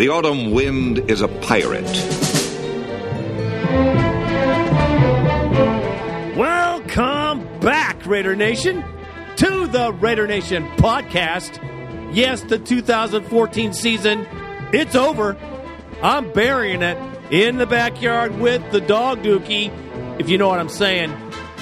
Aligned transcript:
The 0.00 0.08
autumn 0.08 0.52
wind 0.52 1.10
is 1.10 1.20
a 1.20 1.28
pirate. 1.28 1.84
Welcome 6.38 7.60
back, 7.60 8.06
Raider 8.06 8.34
Nation, 8.34 8.82
to 9.36 9.66
the 9.66 9.92
Raider 9.92 10.26
Nation 10.26 10.66
podcast. 10.78 11.62
Yes, 12.14 12.40
the 12.40 12.58
2014 12.58 13.74
season, 13.74 14.26
it's 14.72 14.94
over. 14.94 15.36
I'm 16.02 16.32
burying 16.32 16.80
it 16.80 16.96
in 17.30 17.58
the 17.58 17.66
backyard 17.66 18.38
with 18.38 18.72
the 18.72 18.80
dog 18.80 19.22
dookie, 19.22 19.70
if 20.18 20.30
you 20.30 20.38
know 20.38 20.48
what 20.48 20.60
I'm 20.60 20.70
saying. 20.70 21.14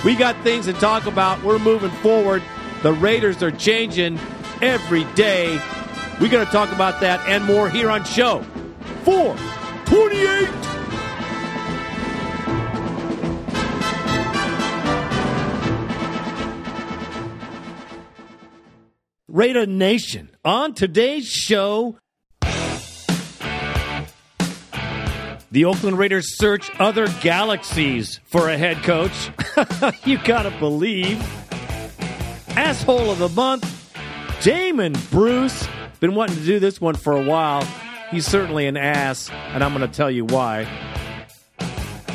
We 0.05 0.15
got 0.15 0.41
things 0.45 0.67
to 0.67 0.75
talk 0.75 1.07
about. 1.07 1.43
We're 1.43 1.59
moving 1.59 1.91
forward. 1.91 2.45
The 2.85 2.93
Raiders 2.93 3.43
are 3.43 3.51
changing 3.51 4.21
every 4.63 5.03
day. 5.15 5.61
We're 6.21 6.29
going 6.29 6.45
to 6.45 6.51
talk 6.51 6.73
about 6.73 7.01
that 7.01 7.21
and 7.29 7.45
more 7.45 7.71
here 7.71 7.91
on 7.91 8.05
show 8.05 8.43
428. 9.05 10.69
Raider 19.29 19.67
Nation. 19.67 20.31
On 20.45 20.75
today's 20.75 21.29
show, 21.29 21.97
the 25.53 25.65
Oakland 25.65 25.99
Raiders 25.99 26.37
search 26.37 26.73
other 26.81 27.07
galaxies 27.21 28.19
for 28.25 28.49
a 28.49 28.59
head 28.59 28.79
coach. 28.79 29.31
you 30.05 30.19
gotta 30.25 30.51
believe. 30.59 31.23
Asshole 32.57 33.13
of 33.13 33.19
the 33.19 33.29
month, 33.29 33.95
Damon 34.43 34.95
Bruce. 35.11 35.69
Been 36.01 36.15
wanting 36.15 36.37
to 36.37 36.45
do 36.45 36.59
this 36.59 36.81
one 36.81 36.95
for 36.95 37.13
a 37.13 37.23
while. 37.23 37.67
He's 38.11 38.27
certainly 38.27 38.67
an 38.67 38.77
ass, 38.77 39.31
and 39.31 39.63
I'm 39.63 39.73
gonna 39.73 39.89
tell 39.89 40.11
you 40.11 40.25
why. 40.25 40.67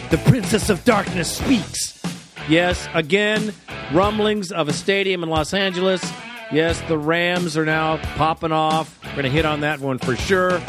The 0.09 0.17
Princess 0.25 0.69
of 0.69 0.83
Darkness 0.85 1.37
speaks. 1.37 2.01
Yes, 2.49 2.87
again, 2.93 3.53
rumblings 3.93 4.51
of 4.51 4.67
a 4.67 4.73
stadium 4.73 5.23
in 5.23 5.29
Los 5.29 5.53
Angeles. 5.53 6.03
Yes, 6.51 6.79
the 6.87 6.97
Rams 6.97 7.57
are 7.57 7.65
now 7.65 7.97
popping 8.15 8.51
off. 8.51 8.99
We're 9.03 9.11
going 9.13 9.23
to 9.23 9.29
hit 9.29 9.45
on 9.45 9.61
that 9.61 9.79
one 9.79 9.97
for 9.97 10.15
sure. 10.15 10.61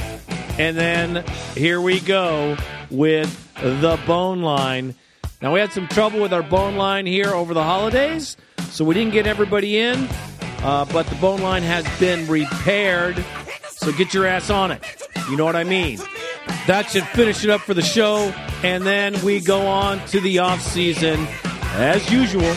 And 0.58 0.76
then 0.76 1.24
here 1.54 1.80
we 1.80 2.00
go 2.00 2.56
with 2.90 3.28
the 3.60 4.00
bone 4.06 4.40
line. 4.40 4.94
Now, 5.42 5.52
we 5.52 5.60
had 5.60 5.72
some 5.72 5.88
trouble 5.88 6.20
with 6.20 6.32
our 6.32 6.42
bone 6.42 6.76
line 6.76 7.04
here 7.04 7.34
over 7.34 7.52
the 7.52 7.64
holidays, 7.64 8.36
so 8.70 8.84
we 8.84 8.94
didn't 8.94 9.12
get 9.12 9.26
everybody 9.26 9.76
in, 9.76 10.08
uh, 10.64 10.84
but 10.86 11.06
the 11.06 11.14
bone 11.16 11.40
line 11.40 11.62
has 11.62 11.86
been 12.00 12.26
repaired. 12.26 13.22
So 13.68 13.92
get 13.92 14.14
your 14.14 14.26
ass 14.26 14.48
on 14.48 14.72
it. 14.72 14.82
You 15.28 15.36
know 15.36 15.44
what 15.44 15.56
I 15.56 15.64
mean? 15.64 15.98
That 16.66 16.88
should 16.90 17.06
finish 17.08 17.44
it 17.44 17.50
up 17.50 17.60
for 17.60 17.74
the 17.74 17.82
show. 17.82 18.32
And 18.62 18.84
then 18.84 19.22
we 19.22 19.40
go 19.40 19.66
on 19.66 20.04
to 20.06 20.20
the 20.20 20.38
off 20.38 20.62
season 20.62 21.26
as 21.74 22.10
usual. 22.10 22.54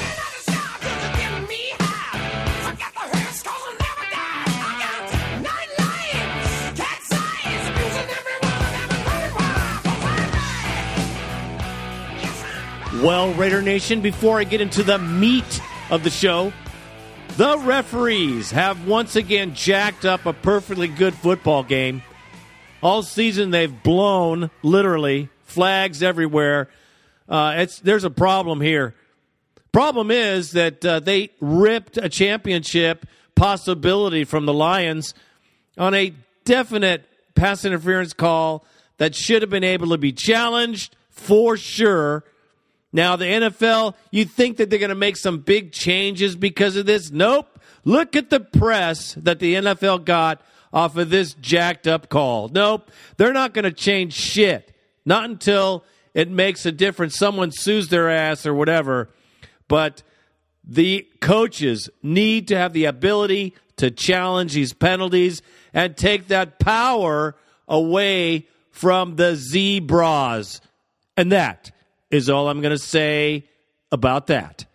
Well, 13.04 13.32
Raider 13.34 13.62
Nation, 13.62 14.02
before 14.02 14.40
I 14.40 14.44
get 14.44 14.60
into 14.60 14.82
the 14.82 14.98
meat 14.98 15.62
of 15.92 16.04
the 16.04 16.10
show, 16.10 16.52
the 17.38 17.58
referees 17.60 18.50
have 18.50 18.88
once 18.88 19.16
again 19.16 19.54
jacked 19.54 20.06
up 20.06 20.26
a 20.26 20.34
perfectly 20.34 20.88
good 20.88 21.14
football 21.14 21.62
game. 21.64 22.02
All 22.82 23.04
season 23.04 23.52
they've 23.52 23.84
blown, 23.84 24.50
literally, 24.64 25.30
flags 25.44 26.02
everywhere. 26.02 26.68
Uh, 27.30 27.54
it's 27.58 27.80
there's 27.80 28.04
a 28.04 28.10
problem 28.10 28.60
here. 28.60 28.96
Problem 29.72 30.10
is 30.10 30.54
that 30.54 30.84
uh, 30.84 31.00
they 31.00 31.30
ripped 31.40 31.98
a 31.98 32.10
championship 32.10 33.06
possibility 33.36 34.24
from 34.24 34.48
the 34.48 34.54
Lions 34.54 35.14
on 35.78 35.94
a 35.94 36.14
definite 36.44 37.06
pass 37.36 37.66
interference 37.66 38.14
call 38.14 38.66
that 38.98 39.14
should 39.14 39.44
have 39.44 39.52
been 39.52 39.64
able 39.64 39.90
to 39.90 40.00
be 40.00 40.12
challenged 40.12 40.96
for 41.12 41.56
sure. 41.56 42.24
Now, 42.94 43.16
the 43.16 43.26
NFL, 43.26 43.96
you 44.12 44.26
think 44.26 44.58
that 44.58 44.70
they're 44.70 44.80
going 44.80 44.90
to 44.90 44.96
make 44.96 45.18
some 45.18 45.40
big 45.40 45.72
changes 45.72 46.36
because 46.36 46.76
of 46.76 46.86
this? 46.86 47.12
Nope. 47.12 47.60
Look 47.84 48.16
at 48.16 48.30
the 48.30 48.40
press 48.40 49.14
that 49.16 49.40
the 49.40 49.56
NFL 49.56 50.06
got 50.06 50.42
off 50.74 50.98
of 50.98 51.10
this 51.10 51.34
jacked 51.36 51.88
up 51.88 52.10
call. 52.10 52.50
Nope. 52.50 52.90
They're 53.18 53.34
not 53.34 53.54
going 53.54 53.64
to 53.64 53.72
change 53.72 54.14
shit. 54.14 54.76
Not 55.06 55.26
until 55.26 55.84
it 56.14 56.30
makes 56.30 56.66
a 56.66 56.72
difference. 56.72 57.18
Someone 57.18 57.52
sues 57.52 57.90
their 57.90 58.10
ass 58.10 58.46
or 58.46 58.54
whatever. 58.54 59.10
But 59.68 60.04
the 60.64 61.08
coaches 61.22 61.90
need 62.04 62.48
to 62.50 62.58
have 62.58 62.74
the 62.74 62.86
ability 62.86 63.56
to 63.78 63.92
challenge 63.92 64.54
these 64.54 64.74
penalties 64.74 65.42
and 65.74 65.96
take 65.96 66.28
that 66.28 66.60
power 66.60 67.36
away 67.68 68.48
from 68.72 69.16
the 69.16 69.36
zebras. 69.36 70.62
And 71.16 71.32
that 71.32 71.72
is 72.12 72.30
all 72.30 72.48
I'm 72.48 72.62
going 72.62 72.76
to 72.76 72.78
say 72.78 73.46
about 73.92 74.28
that. 74.28 74.66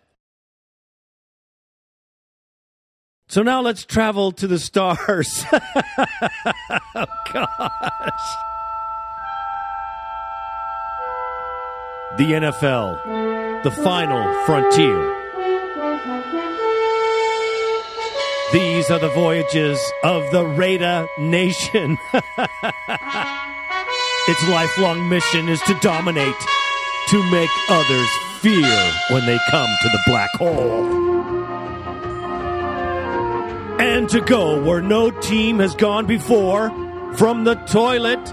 So 3.27 3.41
now 3.41 3.61
let's 3.61 3.83
travel 3.83 4.31
to 4.33 4.45
the 4.45 4.59
stars. 4.59 5.43
oh, 5.53 7.05
gosh. 7.33 8.35
The 12.17 12.25
NFL, 12.25 13.63
the 13.63 13.71
final 13.71 14.45
frontier. 14.45 15.19
These 18.53 18.91
are 18.91 18.99
the 18.99 19.09
voyages 19.15 19.79
of 20.03 20.29
the 20.31 20.45
Raider 20.45 21.07
Nation. 21.17 21.97
its 24.27 24.47
lifelong 24.47 25.09
mission 25.09 25.49
is 25.49 25.59
to 25.61 25.73
dominate 25.81 26.35
to 27.13 27.29
make 27.29 27.51
others 27.69 28.09
fear 28.39 28.91
when 29.11 29.23
they 29.27 29.37
come 29.51 29.69
to 29.83 29.89
the 29.89 30.01
black 30.07 30.31
hole. 30.31 30.83
And 33.79 34.09
to 34.09 34.19
go 34.19 34.59
where 34.63 34.81
no 34.81 35.11
team 35.11 35.59
has 35.59 35.75
gone 35.75 36.07
before, 36.07 36.71
from 37.13 37.43
the 37.43 37.53
toilet 37.53 38.25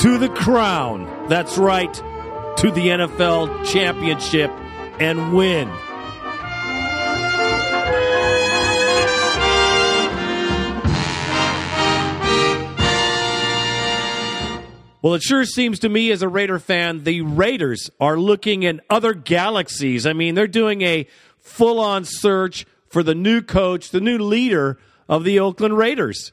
to 0.00 0.18
the 0.18 0.28
crown. 0.28 1.06
That's 1.30 1.56
right, 1.56 1.94
to 1.94 2.70
the 2.70 2.88
NFL 2.88 3.64
championship 3.64 4.50
and 5.00 5.32
win. 5.32 5.70
Well, 15.00 15.14
it 15.14 15.22
sure 15.22 15.44
seems 15.44 15.78
to 15.80 15.88
me 15.88 16.10
as 16.10 16.22
a 16.22 16.28
Raider 16.28 16.58
fan, 16.58 17.04
the 17.04 17.20
Raiders 17.20 17.88
are 18.00 18.18
looking 18.18 18.64
in 18.64 18.80
other 18.90 19.14
galaxies. 19.14 20.06
I 20.06 20.12
mean, 20.12 20.34
they're 20.34 20.48
doing 20.48 20.82
a 20.82 21.06
full 21.38 21.78
on 21.78 22.04
search 22.04 22.66
for 22.88 23.04
the 23.04 23.14
new 23.14 23.40
coach, 23.40 23.90
the 23.90 24.00
new 24.00 24.18
leader 24.18 24.78
of 25.08 25.22
the 25.22 25.38
Oakland 25.38 25.78
Raiders. 25.78 26.32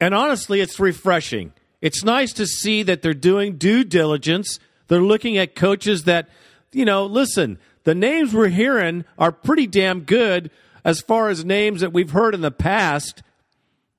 And 0.00 0.14
honestly, 0.14 0.60
it's 0.60 0.80
refreshing. 0.80 1.52
It's 1.82 2.02
nice 2.02 2.32
to 2.34 2.46
see 2.46 2.82
that 2.82 3.02
they're 3.02 3.12
doing 3.12 3.58
due 3.58 3.84
diligence. 3.84 4.58
They're 4.88 5.02
looking 5.02 5.36
at 5.36 5.54
coaches 5.54 6.04
that, 6.04 6.28
you 6.72 6.86
know, 6.86 7.04
listen, 7.04 7.58
the 7.84 7.94
names 7.94 8.32
we're 8.32 8.48
hearing 8.48 9.04
are 9.18 9.32
pretty 9.32 9.66
damn 9.66 10.00
good 10.00 10.50
as 10.82 11.02
far 11.02 11.28
as 11.28 11.44
names 11.44 11.82
that 11.82 11.92
we've 11.92 12.10
heard 12.10 12.34
in 12.34 12.40
the 12.40 12.50
past. 12.50 13.22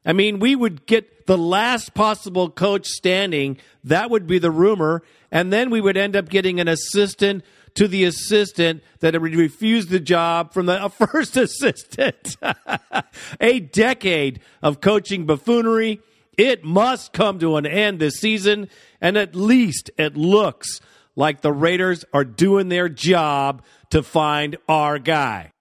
I 0.04 0.14
mean, 0.14 0.40
we 0.40 0.56
would 0.56 0.88
get 0.88 1.15
the 1.26 1.38
last 1.38 1.94
possible 1.94 2.50
coach 2.50 2.88
standing. 2.88 3.58
That 3.84 4.10
would 4.10 4.28
be 4.28 4.40
the 4.40 4.52
rumor. 4.52 5.04
And 5.32 5.52
then 5.52 5.70
we 5.70 5.82
would 5.82 5.98
end 5.98 6.16
up 6.16 6.30
getting 6.30 6.60
an 6.60 6.68
assistant 6.68 7.44
to 7.76 7.88
the 7.88 8.06
assistant 8.06 8.84
that 9.00 9.20
would 9.20 9.36
refuse 9.36 9.88
the 9.88 10.00
job 10.00 10.54
from 10.54 10.66
the 10.66 10.90
first 11.08 11.36
assistant. 11.38 12.38
a 13.42 13.60
decade 13.60 14.40
of 14.62 14.82
coaching 14.82 15.26
buffoonery. 15.26 16.00
It 16.38 16.64
must 16.64 17.14
come 17.14 17.40
to 17.40 17.58
an 17.58 17.66
end 17.66 18.00
this 18.00 18.16
season. 18.16 18.70
And 19.02 19.18
at 19.18 19.36
least 19.36 19.92
it 19.98 20.16
looks 20.16 20.80
like 21.16 21.42
the 21.42 21.54
Raiders 21.54 22.06
are 22.14 22.26
doing 22.26 22.70
their 22.70 22.90
job 22.90 23.64
to 23.90 24.04
find 24.04 24.58
our 24.68 25.00
guy. 25.00 25.52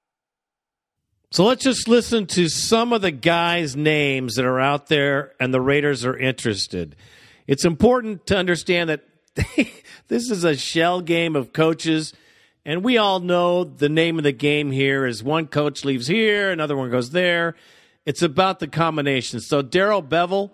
So 1.35 1.47
let's 1.47 1.65
just 1.65 1.89
listen 1.89 2.27
to 2.29 2.49
some 2.49 2.93
of 2.93 3.03
the 3.03 3.11
guys' 3.11 3.75
names 3.75 4.35
that 4.37 4.45
are 4.45 4.61
out 4.61 4.87
there 4.87 5.33
and 5.41 5.53
the 5.53 5.61
Raiders 5.61 6.05
are 6.05 6.17
interested. 6.17 6.95
It's 7.49 7.65
important 7.65 8.25
to 8.29 8.37
understand 8.37 8.89
that 8.91 9.01
this 10.07 10.31
is 10.31 10.45
a 10.45 10.57
shell 10.57 11.01
game 11.01 11.35
of 11.35 11.53
coaches, 11.53 12.13
and 12.65 12.85
we 12.85 12.99
all 12.99 13.19
know 13.19 13.65
the 13.65 13.89
name 13.89 14.17
of 14.17 14.23
the 14.23 14.31
game 14.31 14.71
here 14.71 15.07
is 15.07 15.25
one 15.25 15.49
coach 15.49 15.85
leaves 15.85 16.07
here, 16.07 16.53
another 16.53 16.77
one 16.77 16.89
goes 16.89 17.11
there. 17.11 17.57
It's 18.07 18.23
about 18.23 18.61
the 18.61 18.69
combination. 18.69 19.41
So 19.41 19.61
Darrell 19.61 20.05
Bevell, 20.05 20.53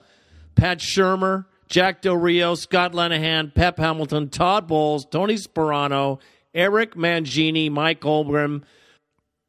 Pat 0.55 0.79
Shurmur, 0.79 1.45
Jack 1.69 2.01
Del 2.01 2.17
Rio, 2.17 2.55
Scott 2.55 2.93
Linehan, 2.93 3.55
Pep 3.55 3.77
Hamilton, 3.77 4.31
Todd 4.31 4.67
Bowles, 4.67 5.05
Tony 5.05 5.35
Sparano, 5.35 6.21
Eric 6.55 6.95
Mangini, 6.95 7.71
Mike 7.71 8.01
Olbram, 8.01 8.63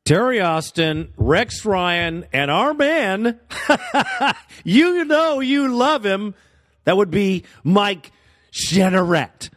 Teryl 0.06 0.45
Austin, 0.45 1.13
Rex 1.15 1.63
Ryan, 1.63 2.25
and 2.33 2.50
our 2.50 2.74
man, 2.74 3.39
you 4.63 5.06
know 5.06 5.39
you 5.39 5.68
love 5.68 6.06
him. 6.06 6.33
That 6.86 6.98
would 6.98 7.12
be 7.12 7.44
Mike 7.63 8.12
Shanarat. 8.51 9.50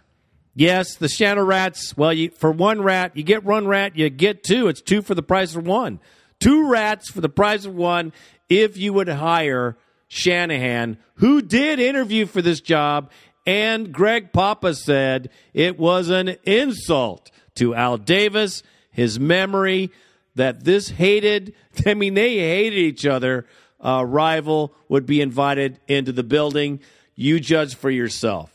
Yes, 0.55 0.96
the 0.96 1.06
Shanarats. 1.06 1.96
Well, 1.96 2.12
you, 2.12 2.31
for 2.31 2.52
one 2.52 2.82
rat, 2.82 3.17
you 3.17 3.23
get 3.23 3.43
one 3.43 3.67
rat, 3.67 3.96
you 3.96 4.08
get 4.11 4.44
two. 4.44 4.69
It's 4.69 4.82
two 4.82 5.02
for 5.02 5.14
the 5.14 5.23
price 5.23 5.56
of 5.56 5.67
one. 5.67 5.99
Two 6.38 6.69
rats 6.69 7.11
for 7.11 7.20
the 7.20 7.29
price 7.29 7.64
of 7.64 7.75
one 7.75 8.12
if 8.49 8.76
you 8.76 8.93
would 8.93 9.08
hire 9.08 9.76
Shanahan, 10.08 10.99
who 11.17 11.43
did 11.43 11.81
interview 11.81 12.26
for 12.26 12.43
this 12.43 12.61
job, 12.61 13.11
and 13.47 13.93
Greg 13.93 14.32
Papa 14.32 14.75
said 14.75 15.31
it 15.52 15.79
was 15.79 16.08
an 16.08 16.37
insult 16.44 17.31
to 17.56 17.75
Al 17.75 17.99
Davis, 17.99 18.62
his 18.90 19.19
memory, 19.19 19.90
that 20.34 20.64
this 20.64 20.90
hated, 20.90 21.54
I 21.86 21.94
mean, 21.94 22.14
they 22.14 22.36
hated 22.38 22.78
each 22.78 23.06
other, 23.06 23.46
uh, 23.81 24.04
rival 24.06 24.75
would 24.88 25.06
be 25.06 25.20
invited 25.20 25.81
into 25.88 26.12
the 26.12 26.22
building. 26.22 26.81
You 27.14 27.40
judge 27.40 27.75
for 27.75 27.90
yourself. 27.90 28.50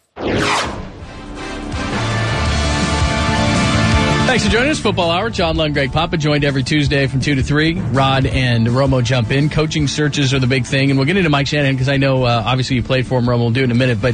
Thanks 4.29 4.45
for 4.45 4.51
joining 4.51 4.69
us. 4.69 4.79
Football 4.79 5.09
Hour. 5.09 5.31
John 5.31 5.55
Lund, 5.55 5.73
Greg 5.73 5.91
Papa 5.91 6.15
joined 6.15 6.43
every 6.43 6.61
Tuesday 6.61 7.07
from 7.07 7.19
2 7.19 7.33
to 7.35 7.41
3. 7.41 7.73
Rod 7.73 8.27
and 8.27 8.67
Romo 8.67 9.03
jump 9.03 9.31
in. 9.31 9.49
Coaching 9.49 9.87
searches 9.87 10.35
are 10.35 10.39
the 10.39 10.45
big 10.45 10.67
thing. 10.67 10.91
And 10.91 10.99
we'll 10.99 11.07
get 11.07 11.17
into 11.17 11.31
Mike 11.31 11.47
Shanahan 11.47 11.73
because 11.73 11.89
I 11.89 11.97
know 11.97 12.25
uh, 12.25 12.43
obviously 12.45 12.75
you 12.75 12.83
played 12.83 13.07
for 13.07 13.17
him, 13.17 13.25
Romo. 13.25 13.39
We'll 13.39 13.49
do 13.49 13.61
it 13.61 13.63
in 13.63 13.71
a 13.71 13.75
minute. 13.75 13.99
But 13.99 14.13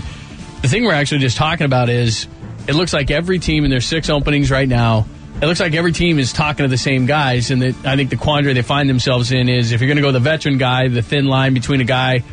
the 0.62 0.70
thing 0.70 0.86
we're 0.86 0.94
actually 0.94 1.20
just 1.20 1.36
talking 1.36 1.66
about 1.66 1.90
is 1.90 2.28
it 2.66 2.76
looks 2.76 2.94
like 2.94 3.12
every 3.12 3.40
team, 3.40 3.66
and 3.66 3.74
there's 3.74 3.86
six 3.86 4.10
openings 4.10 4.50
right 4.50 4.70
now, 4.70 5.06
it 5.42 5.46
looks 5.46 5.60
like 5.60 5.74
every 5.74 5.92
team 5.92 6.18
is 6.18 6.32
talking 6.32 6.64
to 6.64 6.70
the 6.70 6.78
same 6.78 7.06
guys. 7.06 7.52
And 7.52 7.62
the, 7.62 7.76
I 7.84 7.96
think 7.96 8.10
the 8.10 8.16
quandary 8.16 8.54
they 8.54 8.62
find 8.62 8.90
themselves 8.90 9.32
in 9.32 9.50
is 9.50 9.74
if 9.74 9.82
you're 9.82 9.88
going 9.88 9.98
to 9.98 10.02
go 10.02 10.12
the 10.12 10.20
veteran 10.20 10.58
guy, 10.58 10.88
the 10.88 11.02
thin 11.02 11.26
line 11.26 11.54
between 11.54 11.82
a 11.82 11.86
guy 11.86 12.24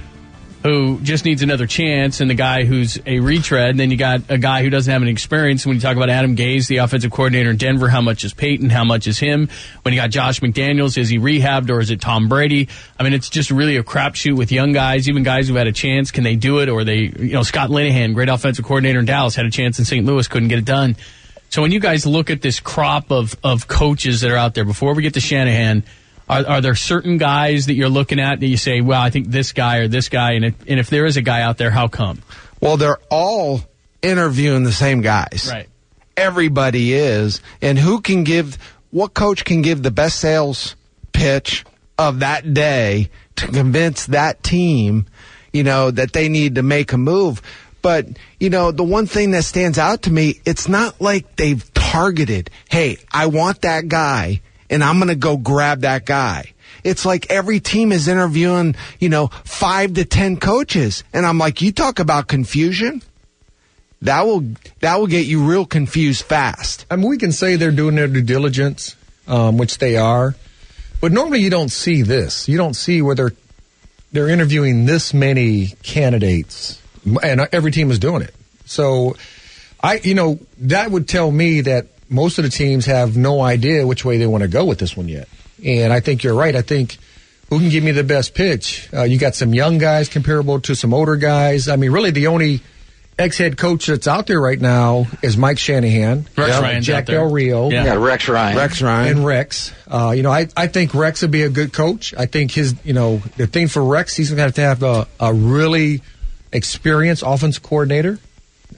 who 0.63 1.01
just 1.01 1.25
needs 1.25 1.43
another 1.43 1.67
chance 1.67 2.21
and 2.21 2.31
the 2.31 2.35
guy 2.35 2.65
who's 2.65 2.97
a 3.05 3.19
retread. 3.19 3.71
And 3.71 3.81
then 3.81 3.91
you 3.91 3.97
got 3.97 4.23
a 4.29 4.39
guy 4.39 4.63
who 4.63 4.71
doesn't 4.71 4.91
have 4.91 5.03
any 5.03 5.11
experience. 5.11 5.67
When 5.67 5.75
you 5.75 5.81
talk 5.81 5.97
about 5.97 6.11
Adam 6.11 6.37
Gase, 6.37 6.69
the 6.69 6.77
offensive 6.77 7.11
coordinator 7.11 7.51
in 7.51 7.57
Denver, 7.57 7.89
how 7.89 8.01
much 8.01 8.23
is 8.23 8.33
Peyton? 8.33 8.71
How 8.71 8.85
much 8.85 9.09
is 9.09 9.19
him? 9.19 9.49
When 9.83 9.93
you 9.93 10.01
got 10.01 10.11
Josh 10.11 10.39
McDaniels, 10.39 10.97
is 10.97 11.09
he 11.09 11.19
rehabbed 11.19 11.71
or 11.71 11.81
is 11.81 11.91
it 11.91 12.01
Tom 12.01 12.29
Brady? 12.29 12.69
I 12.99 13.03
mean, 13.03 13.13
it's 13.13 13.29
just 13.29 13.51
really 13.51 13.77
a 13.77 13.83
crapshoot 13.83 14.37
with 14.37 14.53
young 14.53 14.73
guys, 14.73 15.09
even 15.09 15.25
guys 15.25 15.49
who 15.49 15.57
had 15.57 15.67
a 15.67 15.73
chance. 15.73 16.13
Can 16.13 16.23
they 16.23 16.37
do 16.37 16.61
it? 16.61 16.69
Or 16.69 16.85
they, 16.85 17.13
you 17.19 17.33
know, 17.33 17.43
Scott 17.43 17.71
Linehan, 17.71 18.15
great 18.15 18.29
offensive 18.29 18.65
coordinator 18.65 19.01
in 19.01 19.07
Dallas, 19.07 19.35
had 19.35 19.47
a 19.47 19.51
chance 19.51 19.81
in 19.81 19.85
St. 19.85 20.07
Louis, 20.07 20.29
couldn't 20.29 20.49
get 20.49 20.61
it 20.61 20.65
done. 20.65 20.95
So 21.53 21.61
when 21.61 21.71
you 21.71 21.81
guys 21.81 22.07
look 22.07 22.31
at 22.31 22.41
this 22.41 22.61
crop 22.61 23.13
of, 23.13 23.37
of 23.45 23.69
coaches 23.69 24.23
that 24.23 24.31
are 24.31 24.37
out 24.39 24.55
there, 24.55 24.65
before 24.65 24.95
we 24.95 25.03
get 25.03 25.15
to 25.15 25.21
Shanahan, 25.21 25.85
are, 26.27 26.47
are, 26.49 26.61
there 26.63 26.75
certain 26.75 27.19
guys 27.19 27.67
that 27.67 27.75
you're 27.75 27.91
looking 27.91 28.19
at 28.19 28.41
that 28.41 28.47
you 28.47 28.57
say, 28.57 28.81
well, 28.81 29.03
I 29.03 29.11
think 29.11 29.27
this 29.27 29.53
guy 29.53 29.77
or 29.81 29.89
this 29.89 30.09
guy, 30.09 30.33
and 30.33 30.47
if, 30.47 30.55
and 30.67 30.81
if 30.81 30.89
there 30.89 31.05
is 31.05 31.19
a 31.19 31.23
guy 31.23 31.43
out 31.43 31.59
there, 31.59 31.71
how 31.71 31.89
come? 31.89 32.23
Well, 32.63 32.79
they're 32.79 33.01
all 33.11 33.61
interviewing 34.01 34.65
the 34.65 34.73
same 34.73 35.03
guys. 35.03 35.51
Right. 35.53 35.69
Everybody 36.17 36.95
is. 36.95 37.43
And 37.61 37.79
who 37.79 38.01
can 38.01 38.25
give, 38.25 38.57
what 38.91 39.13
coach 39.13 39.45
can 39.45 39.61
give 39.61 39.83
the 39.83 39.91
best 39.91 40.21
sales 40.21 40.75
pitch 41.13 41.67
of 41.99 42.21
that 42.21 42.55
day 42.55 43.11
to 43.37 43.49
convince 43.49 44.07
that 44.07 44.43
team, 44.43 45.05
you 45.53 45.65
know, 45.65 45.91
that 45.91 46.15
they 46.15 46.31
need 46.31 46.55
to 46.55 46.63
make 46.63 46.95
a 46.95 46.99
move? 46.99 47.43
But, 47.83 48.07
you 48.39 48.49
know, 48.49 48.71
the 48.71 48.85
one 48.85 49.07
thing 49.07 49.33
that 49.33 49.43
stands 49.43 49.77
out 49.77 50.03
to 50.03 50.13
me, 50.13 50.41
it's 50.47 50.69
not 50.69 51.01
like 51.01 51.37
they've 51.37 51.63
targeted, 51.75 52.49
hey, 52.71 52.99
I 53.13 53.27
want 53.27 53.63
that 53.63 53.89
guy 53.89 54.41
and 54.71 54.83
I'm 54.83 54.97
going 54.97 55.09
to 55.09 55.17
go 55.17 55.37
grab 55.37 55.81
that 55.81 56.07
guy. 56.07 56.55
It's 56.85 57.05
like 57.05 57.31
every 57.31 57.61
team 57.61 57.93
is 57.93 58.09
interviewing, 58.09 58.77
you 58.99 59.09
know, 59.09 59.27
five 59.45 59.95
to 59.95 60.05
10 60.05 60.39
coaches. 60.39 61.05
And 61.13 61.27
I'm 61.27 61.39
like, 61.39 61.61
you 61.61 61.73
talk 61.73 61.99
about 61.99 62.29
confusion? 62.29 63.03
That 64.03 64.27
will, 64.27 64.45
that 64.81 64.99
will 64.99 65.07
get 65.07 65.27
you 65.27 65.45
real 65.45 65.67
confused 65.67 66.25
fast. 66.25 66.87
I 66.91 66.97
mean, 66.97 67.09
we 67.09 67.19
can 67.19 67.31
say 67.31 67.57
they're 67.57 67.71
doing 67.71 67.95
their 67.95 68.09
due 68.09 68.23
diligence, 68.23 68.97
um, 69.29 69.59
which 69.59 69.79
they 69.79 69.97
are. 69.97 70.35
But 71.01 71.13
normally 71.13 71.41
you 71.41 71.51
don't 71.51 71.71
see 71.71 72.03
this. 72.03 72.49
You 72.49 72.57
don't 72.57 72.75
see 72.75 73.03
where 73.03 73.15
they're, 73.15 73.33
they're 74.13 74.29
interviewing 74.29 74.87
this 74.87 75.13
many 75.13 75.75
candidates 75.83 76.83
and 77.23 77.41
every 77.53 77.71
team 77.71 77.91
is 77.91 77.99
doing 77.99 78.23
it. 78.23 78.35
So 78.65 79.17
I, 79.83 80.01
you 80.03 80.15
know, 80.15 80.39
that 80.59 80.91
would 80.91 81.09
tell 81.09 81.31
me 81.31 81.63
that 81.63 81.89
most 82.09 82.39
of 82.39 82.45
the 82.45 82.51
teams 82.51 82.87
have 82.87 83.17
no 83.17 83.41
idea 83.41 83.87
which 83.87 84.05
way 84.05 84.19
they 84.19 84.27
want 84.27 84.43
to 84.43 84.49
go 84.49 84.65
with 84.65 84.79
this 84.79 84.97
one 84.97 85.09
yet. 85.09 85.29
And 85.65 85.93
I 85.93 86.01
think 86.01 86.23
you're 86.23 86.35
right. 86.35 86.55
I 86.55 86.63
think 86.63 86.99
who 87.49 87.59
can 87.59 87.69
give 87.69 87.85
me 87.85 87.91
the 87.91 88.05
best 88.05 88.35
pitch? 88.35 88.89
Uh, 88.93 89.03
you 89.03 89.19
got 89.19 89.35
some 89.35 89.55
young 89.55 89.79
guys 89.79 90.09
comparable 90.09 90.61
to 90.61 90.75
some 90.75 90.95
older 90.95 91.17
guys. 91.17 91.69
I 91.69 91.77
mean, 91.77 91.91
really, 91.91 92.11
the 92.11 92.29
only 92.29 92.61
ex 93.19 93.39
head 93.39 93.57
coach 93.57 93.87
that's 93.87 94.09
out 94.09 94.27
there 94.27 94.41
right 94.41 94.61
now 94.61 95.07
is 95.23 95.37
Mike 95.37 95.59
Shanahan, 95.59 96.27
Rex 96.37 96.51
yep. 96.51 96.63
Ryan's 96.63 96.87
Jack 96.87 97.07
Del 97.07 97.31
Rio, 97.31 97.71
yeah. 97.71 97.85
yeah. 97.85 97.95
Rex 97.95 98.29
Ryan, 98.29 98.57
Rex 98.57 98.83
Ryan, 98.83 99.17
and 99.17 99.27
Rex. 99.27 99.73
Uh, 99.87 100.13
you 100.17 100.23
know, 100.23 100.31
I, 100.31 100.49
I 100.57 100.67
think 100.67 100.95
Rex 100.95 101.23
would 101.23 101.31
be 101.31 101.43
a 101.43 101.51
good 101.51 101.73
coach. 101.73 102.15
I 102.17 102.27
think 102.27 102.53
his, 102.53 102.75
you 102.85 102.95
know, 102.95 103.19
the 103.37 103.47
thing 103.47 103.69
for 103.69 103.85
Rex, 103.85 104.17
he's 104.17 104.31
going 104.31 104.39
to 104.39 104.43
have 104.43 104.55
to 104.55 104.61
have 104.63 104.83
a, 104.83 105.09
a 105.21 105.35
really 105.35 106.03
experienced 106.53 107.23
offense 107.25 107.59
coordinator. 107.59 108.19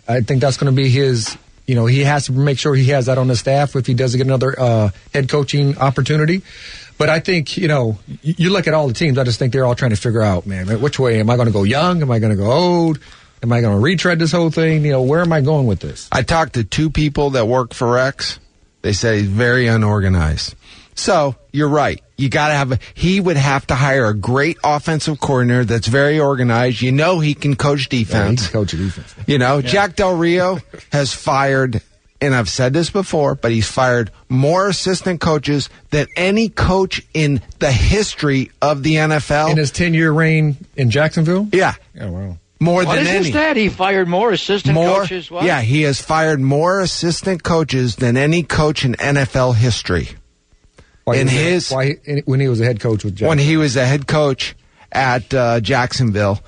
I 0.06 0.20
think 0.20 0.40
that's 0.40 0.56
going 0.56 0.72
to 0.72 0.76
be 0.76 0.90
his 0.90 1.36
you 1.66 1.74
know, 1.74 1.86
he 1.86 2.00
has 2.04 2.26
to 2.26 2.32
make 2.32 2.58
sure 2.58 2.74
he 2.74 2.86
has 2.86 3.06
that 3.06 3.18
on 3.18 3.28
the 3.28 3.36
staff 3.36 3.74
if 3.74 3.86
he 3.86 3.94
does 3.94 4.14
get 4.14 4.26
another 4.26 4.58
uh, 4.58 4.90
head 5.12 5.28
coaching 5.28 5.78
opportunity. 5.78 6.42
But 6.98 7.08
I 7.08 7.20
think, 7.20 7.56
you 7.56 7.68
know, 7.68 7.98
you 8.22 8.50
look 8.50 8.68
at 8.68 8.74
all 8.74 8.86
the 8.86 8.94
teams, 8.94 9.18
I 9.18 9.24
just 9.24 9.38
think 9.38 9.52
they're 9.52 9.64
all 9.64 9.74
trying 9.74 9.90
to 9.90 9.96
figure 9.96 10.22
out, 10.22 10.46
man, 10.46 10.80
which 10.80 10.98
way 10.98 11.18
am 11.18 11.30
I 11.30 11.36
going 11.36 11.46
to 11.46 11.52
go 11.52 11.64
young? 11.64 12.02
Am 12.02 12.10
I 12.10 12.18
going 12.18 12.30
to 12.30 12.36
go 12.36 12.50
old? 12.50 13.00
Am 13.42 13.52
I 13.52 13.60
going 13.60 13.74
to 13.74 13.80
retread 13.80 14.18
this 14.18 14.30
whole 14.30 14.50
thing? 14.50 14.84
You 14.84 14.92
know, 14.92 15.02
where 15.02 15.20
am 15.20 15.32
I 15.32 15.40
going 15.40 15.66
with 15.66 15.80
this? 15.80 16.08
I 16.12 16.22
talked 16.22 16.54
to 16.54 16.64
two 16.64 16.90
people 16.90 17.30
that 17.30 17.48
work 17.48 17.74
for 17.74 17.92
Rex. 17.92 18.38
They 18.82 18.92
say 18.92 19.20
he's 19.20 19.28
very 19.28 19.66
unorganized. 19.66 20.54
So 20.94 21.34
you're 21.50 21.68
right. 21.68 22.02
You 22.16 22.28
got 22.28 22.48
to 22.48 22.54
have 22.54 22.72
a, 22.72 22.78
he 22.94 23.20
would 23.20 23.36
have 23.36 23.66
to 23.66 23.74
hire 23.74 24.06
a 24.06 24.14
great 24.14 24.56
offensive 24.62 25.18
coordinator 25.18 25.64
that's 25.64 25.88
very 25.88 26.20
organized. 26.20 26.80
You 26.80 26.92
know, 26.92 27.18
he 27.18 27.34
can 27.34 27.56
coach 27.56 27.88
defense. 27.88 28.42
Yeah, 28.42 28.46
he 28.46 28.52
can 28.52 28.60
coach 28.60 28.70
defense. 28.70 29.14
You 29.26 29.38
know, 29.38 29.58
yeah. 29.58 29.68
Jack 29.68 29.96
Del 29.96 30.16
Rio 30.16 30.60
has 30.92 31.12
fired, 31.12 31.82
and 32.20 32.32
I've 32.32 32.48
said 32.48 32.72
this 32.72 32.88
before, 32.88 33.34
but 33.34 33.50
he's 33.50 33.68
fired 33.68 34.12
more 34.28 34.68
assistant 34.68 35.20
coaches 35.20 35.68
than 35.90 36.06
any 36.16 36.48
coach 36.48 37.02
in 37.14 37.42
the 37.58 37.72
history 37.72 38.52
of 38.62 38.84
the 38.84 38.94
NFL. 38.94 39.50
In 39.50 39.56
his 39.56 39.72
10 39.72 39.94
year 39.94 40.12
reign 40.12 40.56
in 40.76 40.90
Jacksonville? 40.90 41.48
Yeah. 41.52 41.74
Oh, 42.00 42.12
wow. 42.12 42.38
More 42.60 42.84
what 42.84 42.94
than 42.94 43.08
any. 43.08 43.18
What 43.18 43.26
is 43.26 43.32
that? 43.32 43.56
He 43.56 43.68
fired 43.68 44.06
more 44.06 44.30
assistant 44.30 44.74
more, 44.74 45.00
coaches. 45.00 45.30
What? 45.30 45.44
Yeah, 45.44 45.60
he 45.60 45.82
has 45.82 46.00
fired 46.00 46.40
more 46.40 46.80
assistant 46.80 47.42
coaches 47.42 47.96
than 47.96 48.16
any 48.16 48.44
coach 48.44 48.84
in 48.84 48.94
NFL 48.94 49.56
history. 49.56 50.10
Why 51.04 51.16
in 51.16 51.28
his 51.28 51.70
why 51.70 51.96
when 52.24 52.40
he 52.40 52.48
was 52.48 52.60
a 52.60 52.64
head 52.64 52.80
coach 52.80 53.04
with 53.04 53.20
when 53.20 53.38
he 53.38 53.56
was 53.56 53.76
a 53.76 53.84
head 53.84 54.06
coach 54.06 54.54
at 54.90 55.32
uh, 55.34 55.60
Jacksonville, 55.60 56.40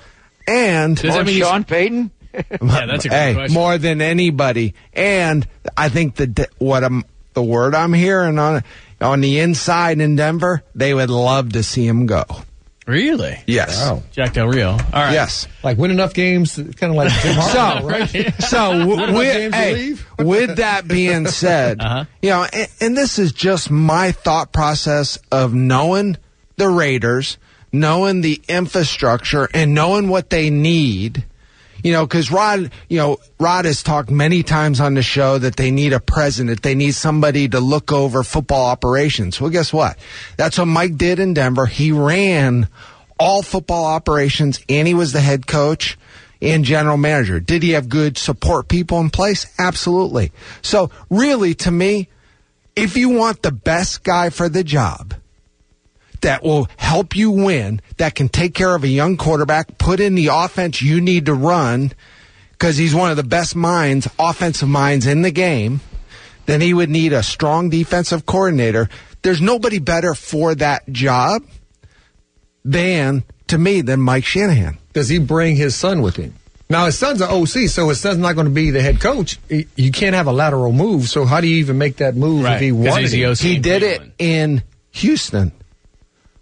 and 0.47 0.97
Does 0.97 1.15
that 1.15 1.25
mean 1.25 1.41
Sean 1.41 1.63
Payton? 1.63 2.11
yeah, 2.33 2.85
that's 2.85 3.05
a 3.05 3.09
good 3.09 3.15
hey, 3.15 3.33
question. 3.33 3.53
more 3.53 3.77
than 3.77 4.01
anybody, 4.01 4.73
and 4.93 5.47
I 5.75 5.89
think 5.89 6.15
that 6.15 6.49
what 6.57 6.83
I'm 6.83 7.05
the 7.33 7.43
word 7.43 7.75
I'm 7.75 7.93
hearing 7.93 8.39
on 8.39 8.63
on 8.99 9.21
the 9.21 9.39
inside 9.39 10.01
in 10.01 10.15
Denver, 10.15 10.63
they 10.73 10.93
would 10.93 11.11
love 11.11 11.53
to 11.53 11.61
see 11.61 11.85
him 11.85 12.07
go. 12.07 12.25
Really? 12.87 13.37
Yes. 13.45 13.77
Wow. 13.81 14.01
Jack 14.11 14.33
Del 14.33 14.47
Rio. 14.47 14.71
All 14.71 14.77
right. 14.93 15.11
Yes. 15.13 15.45
Like 15.61 15.77
win 15.77 15.91
enough 15.91 16.13
games, 16.13 16.55
kind 16.55 16.83
of 16.91 16.93
like 16.93 17.11
Jim 17.21 17.35
Harbaugh, 17.35 17.81
so, 17.81 17.85
right? 17.87 18.43
So, 18.43 18.79
w- 18.79 19.13
with, 19.17 19.53
hey, 19.53 19.95
with 20.23 20.55
that 20.57 20.87
being 20.87 21.27
said, 21.27 21.81
Uh-huh. 21.81 22.05
you 22.21 22.29
know, 22.29 22.47
and, 22.51 22.67
and 22.79 22.97
this 22.97 23.19
is 23.19 23.33
just 23.33 23.69
my 23.69 24.13
thought 24.13 24.53
process 24.53 25.19
of 25.31 25.53
knowing 25.53 26.15
the 26.55 26.69
Raiders, 26.69 27.37
knowing 27.73 28.21
the 28.21 28.41
infrastructure, 28.47 29.49
and 29.53 29.73
knowing 29.73 30.07
what 30.07 30.29
they 30.29 30.49
need. 30.49 31.25
You 31.83 31.93
know, 31.93 32.05
because 32.05 32.31
Rod, 32.31 32.71
you 32.89 32.97
know, 32.97 33.17
Rod 33.39 33.65
has 33.65 33.83
talked 33.83 34.09
many 34.09 34.43
times 34.43 34.79
on 34.79 34.93
the 34.95 35.01
show 35.01 35.37
that 35.37 35.55
they 35.55 35.71
need 35.71 35.93
a 35.93 35.99
president. 35.99 36.61
They 36.61 36.75
need 36.75 36.93
somebody 36.93 37.47
to 37.49 37.59
look 37.59 37.91
over 37.91 38.23
football 38.23 38.65
operations. 38.65 39.39
Well, 39.39 39.49
guess 39.49 39.71
what? 39.71 39.97
That's 40.37 40.57
what 40.57 40.65
Mike 40.65 40.97
did 40.97 41.19
in 41.19 41.33
Denver. 41.33 41.65
He 41.65 41.91
ran 41.91 42.67
all 43.19 43.41
football 43.41 43.85
operations 43.85 44.59
and 44.69 44.87
he 44.87 44.93
was 44.93 45.13
the 45.13 45.21
head 45.21 45.47
coach 45.47 45.97
and 46.41 46.63
general 46.63 46.97
manager. 46.97 47.39
Did 47.39 47.63
he 47.63 47.71
have 47.71 47.89
good 47.89 48.17
support 48.17 48.67
people 48.67 48.99
in 48.99 49.09
place? 49.09 49.47
Absolutely. 49.57 50.31
So 50.61 50.91
really, 51.09 51.53
to 51.55 51.71
me, 51.71 52.09
if 52.75 52.95
you 52.95 53.09
want 53.09 53.41
the 53.41 53.51
best 53.51 54.03
guy 54.03 54.29
for 54.29 54.49
the 54.49 54.63
job, 54.63 55.15
that 56.21 56.43
will 56.43 56.67
help 56.77 57.15
you 57.15 57.31
win, 57.31 57.81
that 57.97 58.15
can 58.15 58.29
take 58.29 58.53
care 58.53 58.75
of 58.75 58.83
a 58.83 58.87
young 58.87 59.17
quarterback, 59.17 59.77
put 59.77 59.99
in 59.99 60.15
the 60.15 60.27
offense 60.27 60.81
you 60.81 61.01
need 61.01 61.25
to 61.27 61.33
run, 61.33 61.91
because 62.51 62.77
he's 62.77 62.95
one 62.95 63.11
of 63.11 63.17
the 63.17 63.23
best 63.23 63.55
minds, 63.55 64.07
offensive 64.19 64.67
minds 64.69 65.05
in 65.05 65.21
the 65.21 65.31
game, 65.31 65.79
then 66.45 66.61
he 66.61 66.73
would 66.73 66.89
need 66.89 67.13
a 67.13 67.21
strong 67.23 67.69
defensive 67.69 68.25
coordinator. 68.25 68.89
There's 69.21 69.41
nobody 69.41 69.79
better 69.79 70.13
for 70.15 70.55
that 70.55 70.89
job 70.91 71.43
than, 72.63 73.23
to 73.47 73.57
me, 73.57 73.81
than 73.81 73.99
Mike 74.01 74.25
Shanahan. 74.25 74.77
Does 74.93 75.09
he 75.09 75.19
bring 75.19 75.55
his 75.55 75.75
son 75.75 76.01
with 76.01 76.15
him? 76.15 76.33
Now 76.69 76.85
his 76.85 76.97
son's 76.97 77.21
an 77.21 77.29
OC, 77.29 77.69
so 77.69 77.87
his 77.89 77.99
son's 78.01 78.17
not 78.17 78.33
going 78.33 78.47
to 78.47 78.51
be 78.53 78.71
the 78.71 78.81
head 78.81 78.99
coach. 78.99 79.39
You 79.49 79.91
can't 79.91 80.15
have 80.15 80.27
a 80.27 80.33
lateral 80.33 80.73
move. 80.73 81.07
So 81.07 81.23
how 81.25 81.39
do 81.39 81.47
you 81.47 81.57
even 81.57 81.77
make 81.77 81.97
that 81.97 82.15
move 82.15 82.43
Right, 82.43 82.55
if 82.55 82.61
he 82.61 82.69
'cause 82.71 82.77
wanted 82.79 83.01
he's 83.09 83.13
it? 83.13 83.23
OC. 83.25 83.37
He 83.39 83.55
in 83.55 83.61
did 83.61 83.83
it 83.83 84.01
in 84.19 84.63
Houston. 84.91 85.53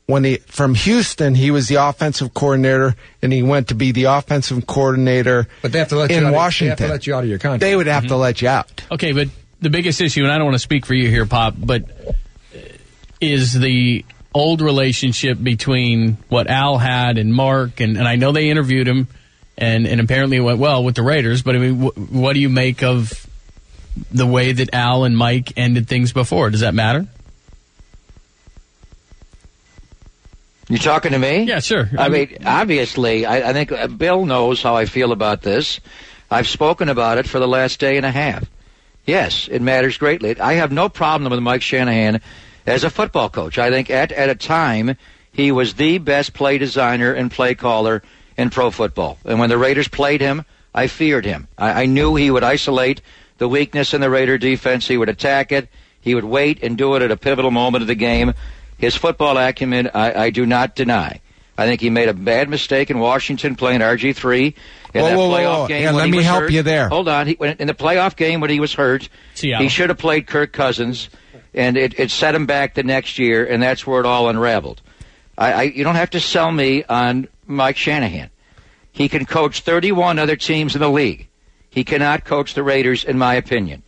When 0.08 0.24
he 0.24 0.38
from 0.38 0.76
Houston, 0.76 1.34
he 1.34 1.50
was 1.50 1.68
the 1.68 1.76
offensive 1.76 2.34
coordinator, 2.36 2.96
and 3.24 3.34
he 3.34 3.42
went 3.42 3.70
to 3.70 3.76
be 3.76 3.92
the 3.92 4.04
offensive 4.04 4.68
coordinator. 4.68 5.48
But 5.64 5.72
they 5.72 5.80
have 5.80 5.88
to 5.90 5.96
let 5.96 6.12
you 6.12 6.18
in 6.18 6.26
out 6.26 6.34
of- 6.36 6.60
they 6.60 6.66
have 6.68 6.78
to 6.78 6.88
let 6.90 7.08
you 7.08 7.16
out 7.16 7.24
of 7.24 7.30
your 7.30 7.40
contract. 7.40 7.62
They 7.62 7.76
would 7.76 7.88
have 7.88 8.06
to 8.08 8.16
let 8.16 8.40
you 8.42 8.48
out. 8.48 8.84
Okay, 8.92 9.14
but 9.14 9.30
the 9.62 9.72
biggest 9.72 10.02
issue, 10.02 10.22
and 10.24 10.32
I 10.32 10.38
don't 10.38 10.46
want 10.46 10.56
to 10.56 10.60
speak 10.60 10.86
for 10.86 10.94
you 10.94 11.10
here, 11.10 11.26
Pop, 11.26 11.56
but 11.58 11.84
uh, 11.84 12.12
is 13.20 13.54
the 13.60 14.06
old 14.34 14.62
relationship 14.62 15.42
between 15.42 16.18
what 16.30 16.48
Al 16.48 16.78
had 16.78 17.18
and 17.18 17.34
Mark, 17.34 17.80
and, 17.80 17.98
and 17.98 18.08
I 18.08 18.16
know 18.16 18.32
they 18.32 18.50
interviewed 18.50 18.88
him, 18.88 19.08
and, 19.58 19.88
and 19.88 20.00
apparently 20.02 20.38
it 20.38 20.42
went 20.42 20.60
well 20.60 20.84
with 20.84 20.94
the 20.96 21.02
Raiders, 21.04 21.42
but 21.42 21.56
I 21.56 21.60
mean, 21.60 21.82
wh- 21.82 22.14
what 22.14 22.34
do 22.34 22.40
you 22.42 22.50
make 22.50 22.84
of 22.84 23.26
the 24.12 24.28
way 24.28 24.52
that 24.52 24.74
Al 24.74 25.06
and 25.06 25.18
Mike 25.18 25.54
ended 25.58 25.88
things 25.88 26.12
before? 26.14 26.50
Does 26.50 26.60
that 26.62 26.74
matter? 26.76 27.08
You 30.68 30.78
talking 30.80 31.12
to 31.12 31.20
me? 31.20 31.44
Yeah, 31.44 31.60
sure. 31.60 31.90
I 31.98 32.10
mean, 32.10 32.38
obviously, 32.46 33.26
I, 33.26 33.50
I 33.50 33.54
think 33.54 33.72
uh, 33.72 33.88
Bill 33.88 34.26
knows 34.26 34.64
how 34.64 34.76
I 34.76 34.86
feel 34.86 35.12
about 35.12 35.44
this. 35.44 35.80
I've 36.32 36.48
spoken 36.48 36.90
about 36.90 37.20
it 37.20 37.28
for 37.28 37.40
the 37.40 37.48
last 37.48 37.80
day 37.80 37.98
and 37.98 38.06
a 38.06 38.12
half. 38.12 38.50
Yes, 39.06 39.48
it 39.48 39.62
matters 39.62 39.98
greatly. 39.98 40.40
I 40.40 40.54
have 40.54 40.72
no 40.72 40.90
problem 40.90 41.30
with 41.30 41.40
Mike 41.40 41.62
Shanahan 41.62 42.20
as 42.66 42.84
a 42.84 42.90
football 42.90 43.30
coach. 43.30 43.60
I 43.60 43.70
think 43.70 43.92
at 43.92 44.12
at 44.12 44.30
a 44.30 44.36
time 44.36 44.98
he 45.32 45.52
was 45.52 45.76
the 45.76 46.00
best 46.00 46.34
play 46.34 46.58
designer 46.58 47.14
and 47.14 47.30
play 47.30 47.54
caller 47.54 48.02
in 48.36 48.50
pro 48.50 48.72
football. 48.72 49.20
And 49.24 49.40
when 49.40 49.50
the 49.50 49.60
Raiders 49.60 49.88
played 49.88 50.22
him, 50.22 50.46
I 50.74 50.88
feared 50.88 51.26
him. 51.26 51.48
I, 51.58 51.84
I 51.84 51.86
knew 51.86 52.16
he 52.16 52.32
would 52.32 52.44
isolate 52.44 53.02
the 53.38 53.48
weakness 53.48 53.94
in 53.94 54.02
the 54.02 54.10
Raider 54.10 54.40
defense. 54.40 54.88
He 54.88 54.98
would 54.98 55.10
attack 55.10 55.52
it. 55.52 55.70
He 56.02 56.16
would 56.16 56.26
wait 56.26 56.64
and 56.64 56.78
do 56.78 56.96
it 56.96 57.02
at 57.02 57.12
a 57.12 57.18
pivotal 57.18 57.52
moment 57.52 57.84
of 57.84 57.88
the 57.88 57.96
game. 57.96 58.34
His 58.78 58.96
football 58.96 59.38
acumen, 59.38 59.90
I, 59.94 60.26
I 60.26 60.30
do 60.30 60.46
not 60.46 60.76
deny. 60.76 61.22
I 61.58 61.66
think 61.66 61.80
he 61.80 61.90
made 61.90 62.10
a 62.10 62.14
bad 62.14 62.50
mistake 62.50 62.90
in 62.90 63.00
Washington 63.00 63.56
playing 63.56 63.80
RG 63.80 64.16
three 64.16 64.56
in 64.94 65.02
Whoa, 65.02 65.10
that 65.10 65.18
whoa, 65.18 65.30
whoa, 65.30 65.36
playoff 65.38 65.58
whoa. 65.60 65.68
game. 65.68 65.84
Yeah, 65.84 65.90
when 65.92 65.96
let 65.96 66.06
he 66.06 66.12
me 66.12 66.18
was 66.18 66.26
help 66.26 66.42
hurt. 66.42 66.52
you 66.52 66.64
there. 66.64 66.90
Hold 66.90 67.08
on, 67.08 67.28
he, 67.28 67.34
when, 67.36 67.56
in 67.58 67.68
the 67.68 67.74
playoff 67.74 68.16
game 68.18 68.42
when 68.42 68.50
he 68.50 68.60
was 68.60 68.74
hurt, 68.74 69.08
Seattle. 69.36 69.64
he 69.64 69.70
should 69.70 69.90
have 69.90 69.98
played 69.98 70.28
Kirk 70.28 70.52
Cousins, 70.52 71.10
and 71.54 71.78
it, 71.78 71.98
it 71.98 72.12
set 72.12 72.36
him 72.36 72.46
back 72.46 72.74
the 72.74 72.84
next 72.84 73.18
year, 73.18 73.46
and 73.46 73.64
that's 73.64 73.88
where 73.88 74.02
it 74.02 74.06
all 74.06 74.28
unraveled. 74.28 74.82
I, 75.38 75.54
I, 75.54 75.62
you 75.64 75.84
don't 75.86 75.96
have 75.96 76.10
to 76.12 76.20
sell 76.20 76.52
me 76.52 76.84
on 76.84 77.30
Mike 77.46 77.78
Shanahan. 77.78 78.30
He 78.92 79.08
can 79.10 79.26
coach 79.26 79.62
31 79.62 80.20
other 80.20 80.36
teams 80.36 80.76
in 80.76 80.82
the 80.82 80.90
league. 80.90 81.28
He 81.70 81.84
cannot 81.84 82.24
coach 82.24 82.54
the 82.54 82.64
Raiders, 82.64 83.04
in 83.04 83.18
my 83.18 83.36
opinion. 83.36 83.84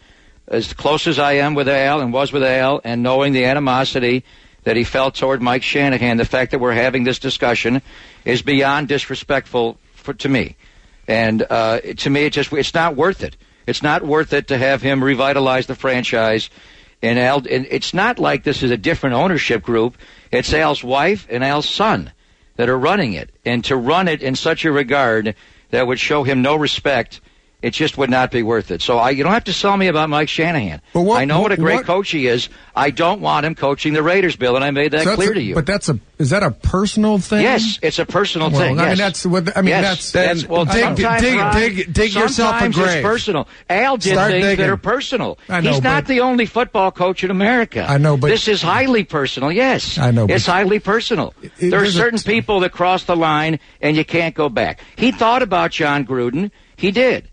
As 0.48 0.74
close 0.74 1.08
as 1.08 1.20
I 1.20 1.34
am 1.34 1.56
with 1.56 1.68
Al 1.68 2.00
and 2.02 2.12
was 2.14 2.32
with 2.32 2.44
Al, 2.44 2.80
and 2.84 3.04
knowing 3.04 3.34
the 3.34 3.46
animosity 3.46 4.24
that 4.64 4.76
he 4.76 4.84
felt 4.84 5.16
toward 5.16 5.42
Mike 5.42 5.64
Shanahan, 5.64 6.18
the 6.18 6.26
fact 6.26 6.52
that 6.52 6.60
we're 6.60 6.74
having 6.74 7.04
this 7.04 7.20
discussion 7.20 7.82
is 8.26 8.42
beyond 8.42 8.88
disrespectful 8.88 9.78
for, 9.94 10.14
to 10.16 10.30
me. 10.30 10.56
And 11.08 11.46
uh, 11.50 11.80
to 11.80 12.10
me, 12.10 12.26
it 12.26 12.34
just 12.34 12.52
it's 12.52 12.74
not 12.74 12.96
worth 12.96 13.24
it. 13.24 13.38
It's 13.66 13.84
not 13.84 14.04
worth 14.04 14.34
it 14.34 14.48
to 14.48 14.58
have 14.58 14.82
him 14.82 15.04
revitalize 15.04 15.68
the 15.68 15.76
franchise. 15.76 16.50
And 17.02 17.20
Al, 17.20 17.38
and 17.50 17.68
it's 17.70 17.94
not 17.94 18.18
like 18.18 18.44
this 18.44 18.64
is 18.64 18.72
a 18.72 18.78
different 18.78 19.16
ownership 19.16 19.62
group. 19.62 19.98
It's 20.32 20.54
Al's 20.54 20.84
wife 20.84 21.28
and 21.30 21.44
Al's 21.44 21.70
son 21.70 22.12
that 22.56 22.70
are 22.70 22.78
running 22.78 23.14
it, 23.14 23.30
and 23.46 23.64
to 23.66 23.76
run 23.76 24.08
it 24.08 24.24
in 24.24 24.36
such 24.36 24.66
a 24.66 24.72
regard 24.72 25.36
that 25.70 25.86
would 25.86 26.00
show 26.00 26.24
him 26.24 26.42
no 26.42 26.56
respect, 26.56 27.22
it 27.62 27.72
just 27.72 27.98
would 27.98 28.10
not 28.12 28.30
be 28.30 28.44
worth 28.44 28.70
it. 28.70 28.84
So 28.84 29.00
I, 29.00 29.10
you 29.10 29.24
don't 29.24 29.34
have 29.34 29.46
to 29.46 29.54
sell 29.54 29.76
me 29.76 29.88
about 29.88 30.10
Mike 30.10 30.30
Shanahan. 30.30 30.80
What- 30.94 31.20
I 31.20 31.26
know 31.26 31.42
what 31.42 31.52
a 31.52 31.58
great 31.58 31.78
what- 31.78 31.86
coach 31.86 32.12
he 32.12 32.28
is. 32.28 32.50
I 32.76 32.92
don't 32.92 33.20
want 33.20 33.48
him 33.48 33.56
coaching 33.56 33.94
the 33.94 34.04
Raiders, 34.04 34.36
Bill, 34.36 34.56
and 34.56 34.64
I 34.64 34.70
made 34.70 34.92
that 34.92 35.04
So 35.06 35.16
clear 35.16 35.32
a- 35.32 35.34
to 35.36 35.42
you. 35.42 35.56
But 35.56 35.66
that's 35.66 35.90
a 35.90 36.00
is 36.20 36.30
that 36.32 36.42
a 36.44 36.50
personal 36.52 37.18
thing? 37.20 37.42
Yes, 37.42 37.78
it's 37.82 37.98
a 38.00 38.06
personal 38.06 38.50
Well, 38.50 38.60
thing. 38.60 38.80
I 38.80 38.82
mean, 38.82 38.90
yes. 38.90 38.98
that's 38.98 39.26
what- 39.26 39.56
I 39.58 39.62
mean, 39.62 39.70
Yes, 39.70 40.12
that's- 40.12 40.42
Then 40.42 40.50
well, 40.50 40.66
dig- 40.66 40.96
dig- 40.96 41.06
Ron, 41.40 41.56
dig- 41.56 41.94
dig 41.94 42.14
yourself 42.16 42.62
a 42.62 42.70
grave. 42.70 42.88
It's 42.98 43.02
personal. 43.08 43.48
Al 43.70 43.98
did 43.98 44.14
Start 44.14 44.32
things 44.32 44.46
digging. 44.46 44.66
that 44.66 44.72
are 44.72 44.78
personal. 44.78 45.38
I 45.50 45.62
know, 45.62 45.72
He's 45.74 45.82
not 45.84 46.06
the 46.06 46.22
only 46.22 46.46
football 46.48 46.92
coach 46.92 47.24
in 47.24 47.30
America. 47.32 47.86
I 47.88 47.98
know, 47.98 48.18
but- 48.18 48.30
this 48.30 48.48
is 48.48 48.62
highly 48.62 49.04
personal. 49.04 49.52
Yes, 49.52 49.98
I 49.98 50.12
know, 50.12 50.28
but- 50.28 50.36
It's 50.36 50.46
highly 50.46 50.80
personal. 50.80 51.34
it- 51.42 51.52
there 51.60 51.68
are 51.68 51.82
there's 51.84 51.96
a- 51.96 52.00
certain 52.00 52.20
people 52.20 52.60
that 52.62 52.72
cross 52.72 53.04
the 53.04 53.16
line, 53.16 53.60
and 53.82 53.96
you 53.98 54.06
can't 54.06 54.34
go 54.36 54.48
back. 54.50 54.80
He 54.96 55.12
thought 55.12 55.42
about 55.42 55.72
Jon 55.72 56.06
Gruden. 56.06 56.52
He 56.78 56.92
did. 56.92 57.28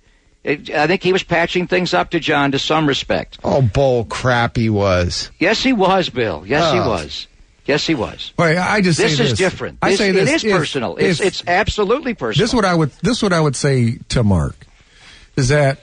It, 0.44 0.68
I 0.70 0.86
think 0.86 1.02
he 1.02 1.12
was 1.12 1.22
patching 1.22 1.66
things 1.66 1.94
up 1.94 2.10
to 2.10 2.20
John 2.20 2.52
to 2.52 2.58
some 2.58 2.86
respect. 2.86 3.38
Oh, 3.42 3.62
bull 3.62 4.04
crap 4.04 4.56
he 4.56 4.68
was. 4.68 5.30
Yes, 5.40 5.62
he 5.62 5.72
was, 5.72 6.10
Bill. 6.10 6.44
Yes, 6.46 6.70
he 6.72 6.78
Oh. 6.78 6.88
was. 6.90 7.26
Yes, 7.64 7.86
he 7.86 7.94
was. 7.94 8.34
Wait, 8.38 8.58
I 8.58 8.82
just 8.82 8.98
This 8.98 9.12
is 9.12 9.30
this. 9.30 9.38
different. 9.38 9.78
I 9.80 9.90
This- 9.90 9.98
say 9.98 10.10
this. 10.10 10.28
It 10.28 10.34
is 10.34 10.44
if- 10.44 10.52
personal. 10.52 10.96
It's 10.96 11.18
if- 11.20 11.26
it's 11.28 11.42
absolutely 11.46 12.12
personal. 12.12 12.44
This 12.44 12.50
is 12.50 12.54
what 12.54 12.66
I 12.66 12.74
would 12.74 12.90
this 13.02 13.16
is 13.16 13.22
what 13.22 13.32
I 13.32 13.40
would 13.40 13.56
say 13.56 13.98
to 14.10 14.22
Mark 14.22 14.66
is 15.36 15.48
that 15.48 15.78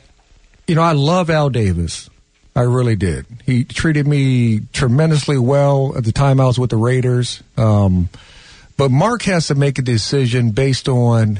you 0.68 0.75
know 0.75 0.84
I 0.84 0.91
love 0.91 1.32
Al 1.32 1.50
Davis. 1.50 2.08
I 2.56 2.62
really 2.62 2.96
did. 2.98 3.25
He 3.48 3.63
treated 3.63 4.06
me 4.06 4.60
tremendously 4.74 5.39
well 5.39 5.94
at 5.98 6.03
the 6.03 6.12
time 6.12 6.39
I 6.39 6.46
was 6.46 6.60
with 6.60 6.70
the 6.70 6.77
Raiders. 6.77 7.41
Um, 7.58 8.10
but 8.77 8.91
Mark 8.91 9.24
has 9.24 9.48
to 9.48 9.56
make 9.56 9.80
a 9.80 9.82
decision 9.82 10.51
based 10.51 10.88
on 10.88 11.39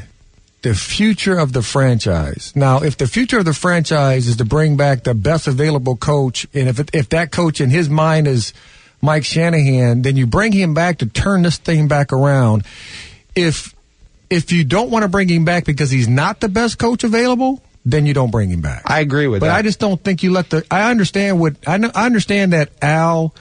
the 0.62 0.76
future 0.76 1.38
of 1.38 1.54
the 1.54 1.62
franchise. 1.62 2.54
Now, 2.56 2.84
if 2.84 2.98
the 2.98 3.08
future 3.08 3.40
of 3.40 3.46
the 3.46 3.54
franchise 3.54 4.28
is 4.28 4.38
to 4.38 4.46
bring 4.46 4.78
back 4.78 5.04
the 5.04 5.14
best 5.14 5.48
available 5.48 5.96
coach, 5.96 6.48
and 6.54 6.70
if 6.70 6.80
it, 6.80 6.92
if 6.94 7.10
that 7.10 7.32
coach 7.32 7.62
in 7.62 7.70
his 7.70 7.90
mind 7.90 8.28
is 8.28 8.54
Mike 9.02 9.26
Shanahan, 9.26 10.04
then 10.04 10.16
you 10.16 10.28
bring 10.28 10.52
him 10.52 10.74
back 10.74 11.00
to 11.00 11.08
turn 11.08 11.42
this 11.42 11.58
thing 11.58 11.88
back 11.88 12.14
around. 12.14 12.64
If 13.36 13.74
if 14.30 14.52
you 14.52 14.64
don't 14.64 14.92
want 14.92 15.04
to 15.04 15.10
bring 15.10 15.28
him 15.28 15.46
back 15.46 15.66
because 15.66 15.90
he's 15.90 16.08
not 16.08 16.40
the 16.40 16.50
best 16.50 16.78
coach 16.78 17.04
available, 17.04 17.62
then 17.84 18.06
you 18.06 18.14
don't 18.14 18.32
bring 18.32 18.50
him 18.50 18.62
back. 18.62 18.84
I 18.86 19.00
agree 19.00 19.28
with 19.28 19.40
but 19.40 19.48
that. 19.48 19.54
But 19.54 19.60
I 19.60 19.62
just 19.64 19.80
don't 19.80 20.02
think 20.02 20.22
you 20.24 20.32
let 20.32 20.50
the. 20.52 20.66
I 20.70 20.92
understand 20.92 21.40
what 21.40 21.56
I, 21.68 21.78
know, 21.78 21.92
I 21.96 22.06
understand 22.06 22.54
that 22.54 22.70
Al 22.82 23.34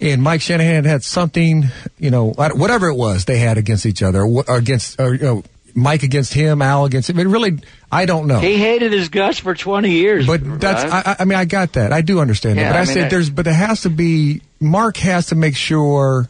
and 0.00 0.22
Mike 0.22 0.42
Shanahan 0.42 0.84
had 0.84 1.02
something, 1.02 1.64
you 1.98 2.10
know, 2.10 2.30
whatever 2.30 2.88
it 2.88 2.94
was 2.94 3.24
they 3.24 3.38
had 3.38 3.58
against 3.58 3.86
each 3.86 4.02
other, 4.02 4.22
or, 4.22 4.44
against, 4.48 5.00
or, 5.00 5.14
you 5.14 5.22
know, 5.22 5.44
Mike 5.74 6.02
against 6.02 6.34
him, 6.34 6.60
Al 6.62 6.84
against 6.84 7.08
him. 7.10 7.18
It 7.18 7.26
really, 7.26 7.58
I 7.90 8.06
don't 8.06 8.26
know. 8.26 8.38
He 8.40 8.56
hated 8.56 8.92
his 8.92 9.08
guts 9.08 9.38
for 9.38 9.54
20 9.54 9.90
years. 9.90 10.26
But 10.26 10.60
that's, 10.60 10.84
Ron. 10.84 10.92
I, 10.92 11.10
I- 11.12 11.16
I 11.20 11.24
mean, 11.24 11.38
I 11.38 11.44
got 11.44 11.72
that. 11.74 11.92
I 11.92 12.00
do 12.02 12.20
understand 12.20 12.56
Yeah, 12.58 12.64
that. 12.64 12.70
But 12.72 12.76
I, 12.76 12.82
I 12.82 12.84
mean, 12.84 12.94
said 12.94 13.04
I- 13.06 13.08
there's, 13.08 13.30
but 13.30 13.44
there 13.44 13.54
has 13.54 13.82
to 13.82 13.90
be, 13.90 14.42
Mark 14.60 14.96
has 14.98 15.26
to 15.26 15.34
make 15.34 15.56
sure 15.56 16.28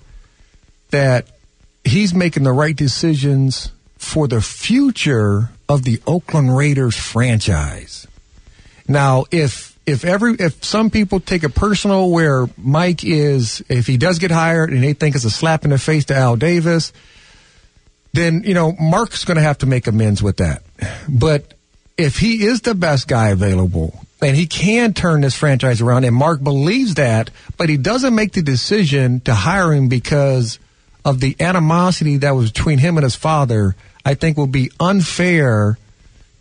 that 0.91 1.27
he's 1.85 2.15
making 2.15 2.43
the 2.45 2.53
right 2.53 2.77
decisions 2.77 3.73
for 3.97 4.29
the 4.29 4.41
future 4.41 5.51
of 5.69 5.85
the 5.85 6.01
Oakland 6.07 6.57
Raiders 6.57 6.97
franchise. 6.97 8.07
Now, 8.89 9.25
if, 9.31 9.79
if 9.87 10.05
every, 10.05 10.35
if 10.35 10.63
some 10.65 10.91
people 10.91 11.19
take 11.21 11.45
it 11.45 11.55
personal 11.55 12.11
where 12.11 12.47
Mike 12.59 13.05
is, 13.05 13.63
if 13.69 13.87
he 13.87 13.97
does 13.97 14.19
get 14.19 14.31
hired 14.31 14.71
and 14.73 14.83
they 14.83 14.93
think 14.93 15.15
it's 15.15 15.25
a 15.25 15.31
slap 15.31 15.65
in 15.65 15.71
the 15.71 15.79
face 15.79 16.05
to 16.07 16.15
Al 16.17 16.37
Davis, 16.37 16.93
then 18.13 18.43
you 18.45 18.55
know 18.55 18.73
Mark's 18.73 19.25
going 19.25 19.37
to 19.37 19.43
have 19.43 19.59
to 19.59 19.67
make 19.67 19.87
amends 19.87 20.23
with 20.23 20.39
that. 20.39 20.63
But 21.09 21.55
if 21.97 22.19
he 22.19 22.45
is 22.45 22.63
the 22.63 22.75
best 22.75 23.09
guy 23.09 23.29
available 23.29 23.99
and 24.21 24.37
he 24.37 24.47
can 24.47 24.95
turn 24.95 25.21
this 25.21 25.37
franchise 25.37 25.81
around, 25.81 26.05
and 26.05 26.15
Mark 26.15 26.43
believes 26.43 26.95
that, 26.95 27.31
but 27.57 27.69
he 27.69 27.77
doesn't 27.77 28.15
make 28.15 28.33
the 28.33 28.43
decision 28.43 29.21
to 29.21 29.35
hire 29.35 29.73
him 29.73 29.89
because 29.89 30.59
of 31.05 31.21
the 31.21 31.37
animosity 31.41 32.19
that 32.19 32.33
was 32.33 32.53
between 32.53 32.79
him 32.79 32.97
and 32.97 33.05
his 33.05 33.17
father, 33.17 33.75
I 34.05 34.15
think 34.15 34.37
will 34.37 34.47
be 34.47 34.71
unfair 34.79 35.79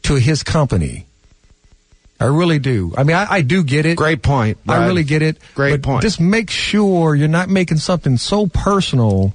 to 0.03 0.15
his 0.15 0.43
company. 0.43 1.07
I 2.19 2.25
really 2.25 2.59
do. 2.59 2.93
I 2.95 3.03
mean, 3.03 3.15
I, 3.15 3.25
I 3.27 3.41
do 3.41 3.63
get 3.63 3.87
it. 3.87 3.97
Great 3.97 4.21
point. 4.21 4.59
I 4.67 4.85
really 4.85 5.03
get 5.03 5.23
it. 5.23 5.37
Great 5.55 5.71
but 5.71 5.81
point. 5.81 6.01
Just 6.03 6.19
make 6.19 6.51
sure 6.51 7.15
you're 7.15 7.27
not 7.27 7.49
making 7.49 7.77
something 7.77 8.17
so 8.17 8.45
personal 8.45 9.33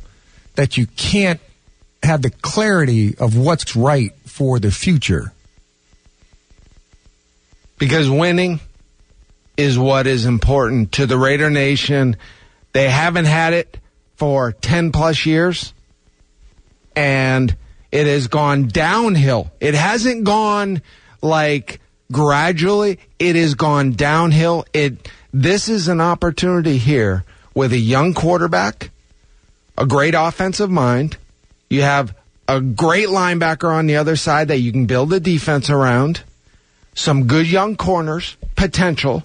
that 0.54 0.76
you 0.76 0.86
can't 0.86 1.40
have 2.02 2.22
the 2.22 2.30
clarity 2.30 3.16
of 3.18 3.36
what's 3.36 3.74
right 3.76 4.12
for 4.24 4.58
the 4.58 4.70
future. 4.70 5.32
because 7.78 8.08
winning 8.08 8.60
is 9.56 9.78
what 9.78 10.06
is 10.06 10.26
important 10.26 10.92
to 10.92 11.06
the 11.06 11.18
Raider 11.18 11.50
Nation. 11.50 12.16
They 12.72 12.88
haven't 12.88 13.26
had 13.26 13.52
it 13.52 13.78
for 14.16 14.52
10 14.52 14.92
plus 14.92 15.26
years 15.26 15.72
and 16.94 17.54
it 17.92 18.06
has 18.06 18.28
gone 18.28 18.68
downhill. 18.68 19.50
It 19.60 19.74
hasn't 19.74 20.24
gone 20.24 20.82
like 21.22 21.80
gradually 22.12 22.98
it 23.18 23.36
has 23.36 23.54
gone 23.54 23.92
downhill. 23.92 24.64
It 24.72 25.10
this 25.32 25.68
is 25.68 25.88
an 25.88 26.00
opportunity 26.00 26.78
here 26.78 27.24
with 27.54 27.72
a 27.72 27.78
young 27.78 28.14
quarterback, 28.14 28.90
a 29.76 29.86
great 29.86 30.14
offensive 30.14 30.70
mind. 30.70 31.16
You 31.68 31.82
have 31.82 32.14
a 32.48 32.60
great 32.60 33.08
linebacker 33.08 33.72
on 33.72 33.86
the 33.86 33.96
other 33.96 34.16
side 34.16 34.48
that 34.48 34.58
you 34.58 34.72
can 34.72 34.86
build 34.86 35.12
a 35.12 35.20
defense 35.20 35.68
around. 35.68 36.22
Some 36.94 37.26
good 37.26 37.46
young 37.46 37.76
corners, 37.76 38.36
potential, 38.54 39.24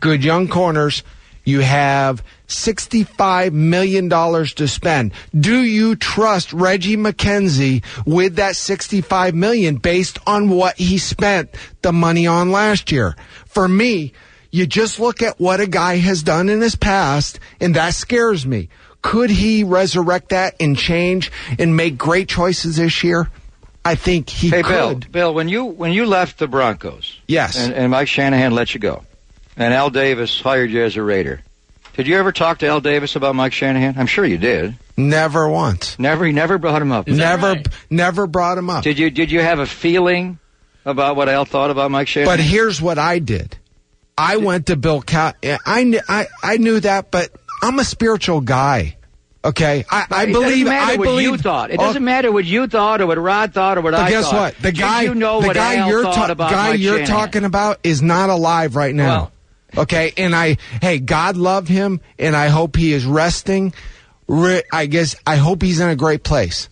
good 0.00 0.24
young 0.24 0.48
corners. 0.48 1.02
You 1.44 1.60
have 1.60 2.24
$65 2.48 3.52
million 3.52 4.08
to 4.08 4.68
spend. 4.68 5.12
Do 5.38 5.62
you 5.62 5.94
trust 5.94 6.52
Reggie 6.54 6.96
McKenzie 6.96 7.84
with 8.06 8.36
that 8.36 8.56
65 8.56 9.34
million 9.34 9.76
based 9.76 10.18
on 10.26 10.48
what 10.48 10.76
he 10.78 10.96
spent 10.96 11.54
the 11.82 11.92
money 11.92 12.26
on 12.26 12.50
last 12.50 12.90
year? 12.90 13.14
For 13.46 13.68
me, 13.68 14.14
you 14.50 14.66
just 14.66 14.98
look 14.98 15.20
at 15.20 15.38
what 15.38 15.60
a 15.60 15.66
guy 15.66 15.96
has 15.96 16.22
done 16.22 16.48
in 16.48 16.60
his 16.60 16.76
past 16.76 17.40
and 17.60 17.74
that 17.74 17.92
scares 17.92 18.46
me. 18.46 18.70
Could 19.04 19.28
he 19.28 19.64
resurrect 19.64 20.30
that 20.30 20.54
and 20.60 20.76
change 20.78 21.30
and 21.58 21.76
make 21.76 21.98
great 21.98 22.26
choices 22.26 22.76
this 22.76 23.04
year? 23.04 23.28
I 23.84 23.96
think 23.96 24.30
he 24.30 24.48
hey, 24.48 24.62
could. 24.62 25.00
Bill, 25.00 25.10
Bill, 25.10 25.34
when 25.34 25.46
you 25.50 25.66
when 25.66 25.92
you 25.92 26.06
left 26.06 26.38
the 26.38 26.48
Broncos, 26.48 27.20
Yes. 27.28 27.58
and, 27.62 27.74
and 27.74 27.90
Mike 27.90 28.08
Shanahan 28.08 28.52
let 28.54 28.72
you 28.72 28.80
go, 28.80 29.04
and 29.58 29.74
Al 29.74 29.90
Davis 29.90 30.40
hired 30.40 30.70
you 30.70 30.82
as 30.82 30.96
a 30.96 31.02
Raider, 31.02 31.42
did 31.92 32.06
you 32.06 32.16
ever 32.16 32.32
talk 32.32 32.60
to 32.60 32.66
Al 32.66 32.80
Davis 32.80 33.14
about 33.14 33.34
Mike 33.34 33.52
Shanahan? 33.52 33.98
I'm 33.98 34.06
sure 34.06 34.24
you 34.24 34.38
did. 34.38 34.74
Never 34.96 35.50
once. 35.50 35.98
Never, 35.98 36.24
he 36.24 36.32
never 36.32 36.56
brought 36.56 36.80
him 36.80 36.90
up. 36.92 37.04
that 37.04 37.12
Never, 37.12 37.46
right? 37.48 37.68
never 37.90 38.26
brought 38.26 38.56
him 38.56 38.70
up. 38.70 38.84
Did 38.84 38.98
you? 38.98 39.10
Did 39.10 39.30
you 39.30 39.40
have 39.42 39.58
a 39.58 39.66
feeling 39.66 40.38
about 40.86 41.14
what 41.16 41.28
Al 41.28 41.44
thought 41.44 41.70
about 41.70 41.90
Mike 41.90 42.08
Shanahan? 42.08 42.32
But 42.38 42.40
here's 42.42 42.80
what 42.80 42.98
I 42.98 43.18
did. 43.18 43.58
I 44.16 44.38
went 44.38 44.66
to 44.66 44.76
Bill 44.76 45.02
Cow. 45.02 45.32
I, 45.44 45.56
kn- 45.82 46.00
I 46.08 46.26
I 46.42 46.56
knew 46.56 46.80
that, 46.80 47.10
but 47.10 47.30
I'm 47.64 47.78
a 47.78 47.84
spiritual 47.84 48.40
guy. 48.40 48.96
Okay, 49.44 49.84
I, 49.90 50.06
I 50.10 50.22
it 50.24 50.32
believe. 50.32 50.64
doesn't 50.64 50.64
matter 50.64 50.92
I 50.92 50.96
what 50.96 51.04
believe. 51.04 51.30
you 51.30 51.36
thought. 51.36 51.70
It 51.70 51.78
doesn't 51.78 52.04
matter 52.04 52.32
what 52.32 52.46
you 52.46 52.66
thought 52.66 53.02
or 53.02 53.06
what 53.06 53.18
Rod 53.18 53.52
thought 53.52 53.76
or 53.76 53.82
what 53.82 53.94
I 53.94 54.08
guess 54.08 54.24
thought. 54.30 54.54
what? 54.54 54.62
The 54.62 54.72
guy, 54.72 55.02
you 55.02 55.14
know 55.14 55.42
the 55.42 55.52
guy 55.52 55.86
you're 55.86 56.02
ta- 56.02 56.28
about 56.30 56.50
guy 56.50 56.72
you're 56.74 57.04
talking 57.04 57.44
about 57.44 57.78
is 57.84 58.00
not 58.00 58.30
alive 58.30 58.74
right 58.74 58.94
now. 58.94 59.32
okay, 59.76 60.12
and 60.16 60.34
I, 60.34 60.56
hey, 60.80 60.98
God 60.98 61.36
love 61.36 61.68
him, 61.68 62.00
and 62.18 62.34
I 62.34 62.48
hope 62.48 62.74
he 62.76 62.94
is 62.94 63.04
resting. 63.04 63.74
Re- 64.26 64.62
I 64.72 64.86
guess 64.86 65.14
I 65.26 65.36
hope 65.36 65.60
he's 65.60 65.78
in 65.80 65.90
a 65.90 65.96
great 65.96 66.22
place, 66.22 66.70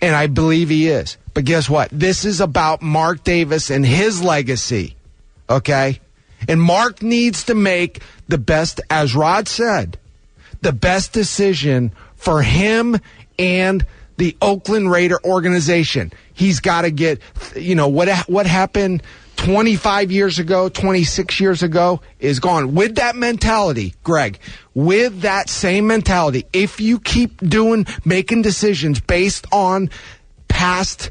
and 0.00 0.16
I 0.16 0.28
believe 0.28 0.70
he 0.70 0.88
is. 0.88 1.18
But 1.34 1.44
guess 1.44 1.68
what? 1.68 1.90
This 1.92 2.24
is 2.24 2.40
about 2.40 2.80
Mark 2.80 3.22
Davis 3.22 3.68
and 3.70 3.84
his 3.84 4.22
legacy. 4.22 4.96
Okay, 5.50 6.00
and 6.48 6.58
Mark 6.62 7.02
needs 7.02 7.44
to 7.44 7.54
make 7.54 8.00
the 8.28 8.38
best, 8.38 8.80
as 8.88 9.14
Rod 9.14 9.46
said, 9.46 9.98
the 10.60 10.72
best 10.72 11.12
decision 11.12 11.92
for 12.16 12.42
him 12.42 12.96
and 13.38 13.86
the 14.16 14.36
Oakland 14.42 14.90
Raider 14.90 15.18
organization. 15.24 16.12
He's 16.34 16.60
got 16.60 16.82
to 16.82 16.90
get, 16.90 17.20
you 17.56 17.74
know, 17.74 17.88
what 17.88 18.08
what 18.28 18.46
happened 18.46 19.02
25 19.36 20.10
years 20.10 20.40
ago, 20.40 20.68
26 20.68 21.38
years 21.38 21.62
ago 21.62 22.00
is 22.18 22.40
gone. 22.40 22.74
With 22.74 22.96
that 22.96 23.14
mentality, 23.14 23.94
Greg, 24.02 24.40
with 24.74 25.20
that 25.20 25.48
same 25.48 25.86
mentality, 25.86 26.44
if 26.52 26.80
you 26.80 26.98
keep 26.98 27.38
doing, 27.38 27.86
making 28.04 28.42
decisions 28.42 29.00
based 29.00 29.46
on 29.52 29.90
past 30.48 31.10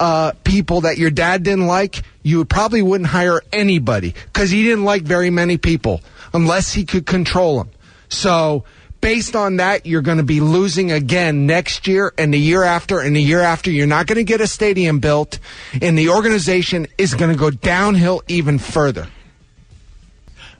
uh, 0.00 0.32
people 0.42 0.82
that 0.82 0.98
your 0.98 1.10
dad 1.10 1.44
didn't 1.44 1.68
like, 1.68 2.02
you 2.22 2.44
probably 2.44 2.82
wouldn't 2.82 3.08
hire 3.08 3.42
anybody 3.52 4.14
because 4.26 4.50
he 4.50 4.64
didn't 4.64 4.84
like 4.84 5.02
very 5.02 5.30
many 5.30 5.56
people 5.56 6.00
unless 6.34 6.72
he 6.72 6.84
could 6.84 7.06
control 7.06 7.58
them. 7.58 7.70
So, 8.08 8.64
based 9.00 9.36
on 9.36 9.56
that, 9.56 9.86
you're 9.86 10.02
going 10.02 10.18
to 10.18 10.24
be 10.24 10.40
losing 10.40 10.92
again 10.92 11.46
next 11.46 11.86
year 11.86 12.12
and 12.18 12.32
the 12.32 12.38
year 12.38 12.62
after 12.62 13.00
and 13.00 13.14
the 13.14 13.22
year 13.22 13.40
after. 13.40 13.70
You're 13.70 13.86
not 13.86 14.06
going 14.06 14.16
to 14.16 14.24
get 14.24 14.40
a 14.40 14.46
stadium 14.46 15.00
built, 15.00 15.38
and 15.80 15.96
the 15.98 16.10
organization 16.10 16.86
is 16.96 17.14
going 17.14 17.32
to 17.32 17.38
go 17.38 17.50
downhill 17.50 18.22
even 18.28 18.58
further. 18.58 19.08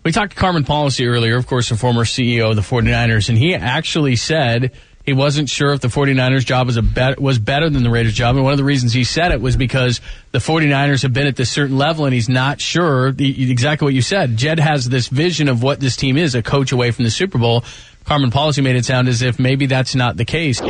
We 0.05 0.13
talked 0.13 0.33
to 0.33 0.39
Carmen 0.39 0.65
Policy 0.65 1.07
earlier, 1.07 1.37
of 1.37 1.47
course, 1.47 1.69
the 1.69 1.77
former 1.77 2.05
CEO 2.05 2.51
of 2.51 2.57
the 2.57 2.63
49ers, 2.63 3.29
and 3.29 3.37
he 3.37 3.55
actually 3.55 4.17
said 4.17 4.73
he 5.09 5.15
wasn't 5.15 5.49
sure 5.49 5.73
if 5.73 5.81
the 5.81 5.89
49ers 5.89 6.45
job 6.45 6.67
was 6.67 6.77
a 6.77 7.17
was 7.19 7.39
better 7.39 7.71
than 7.71 7.83
the 7.83 7.89
Raiders 7.89 8.13
job. 8.13 8.37
And 8.37 8.45
one 8.45 8.53
of 8.53 8.59
the 8.59 8.65
reasons 8.65 8.93
he 8.93 9.05
said 9.05 9.33
it 9.33 9.41
was 9.41 9.57
because 9.57 10.03
the 10.33 10.39
49ers 10.39 11.01
have 11.01 11.15
been 11.15 11.27
at 11.27 11.35
this 11.35 11.51
certain 11.51 11.79
level 11.79 12.05
and 12.05 12.13
he's 12.13 12.29
not 12.29 12.61
sure 12.61 13.11
the, 13.11 13.51
exactly 13.51 13.87
what 13.87 13.95
you 13.95 14.03
said. 14.03 14.37
Jed 14.37 14.59
has 14.59 14.87
this 14.87 15.09
vision 15.09 15.49
of 15.49 15.63
what 15.63 15.81
this 15.81 15.97
team 15.97 16.19
is, 16.19 16.35
a 16.35 16.43
coach 16.43 16.73
away 16.73 16.91
from 16.91 17.05
the 17.07 17.11
Super 17.11 17.39
Bowl. 17.39 17.65
Carmen 18.09 18.31
Policy 18.31 18.63
made 18.63 18.75
it 18.75 18.87
sound 18.87 19.07
as 19.07 19.21
if 19.21 19.39
maybe 19.39 19.67
that's 19.67 19.95
not 19.95 20.17
the 20.17 20.25
case. 20.25 20.63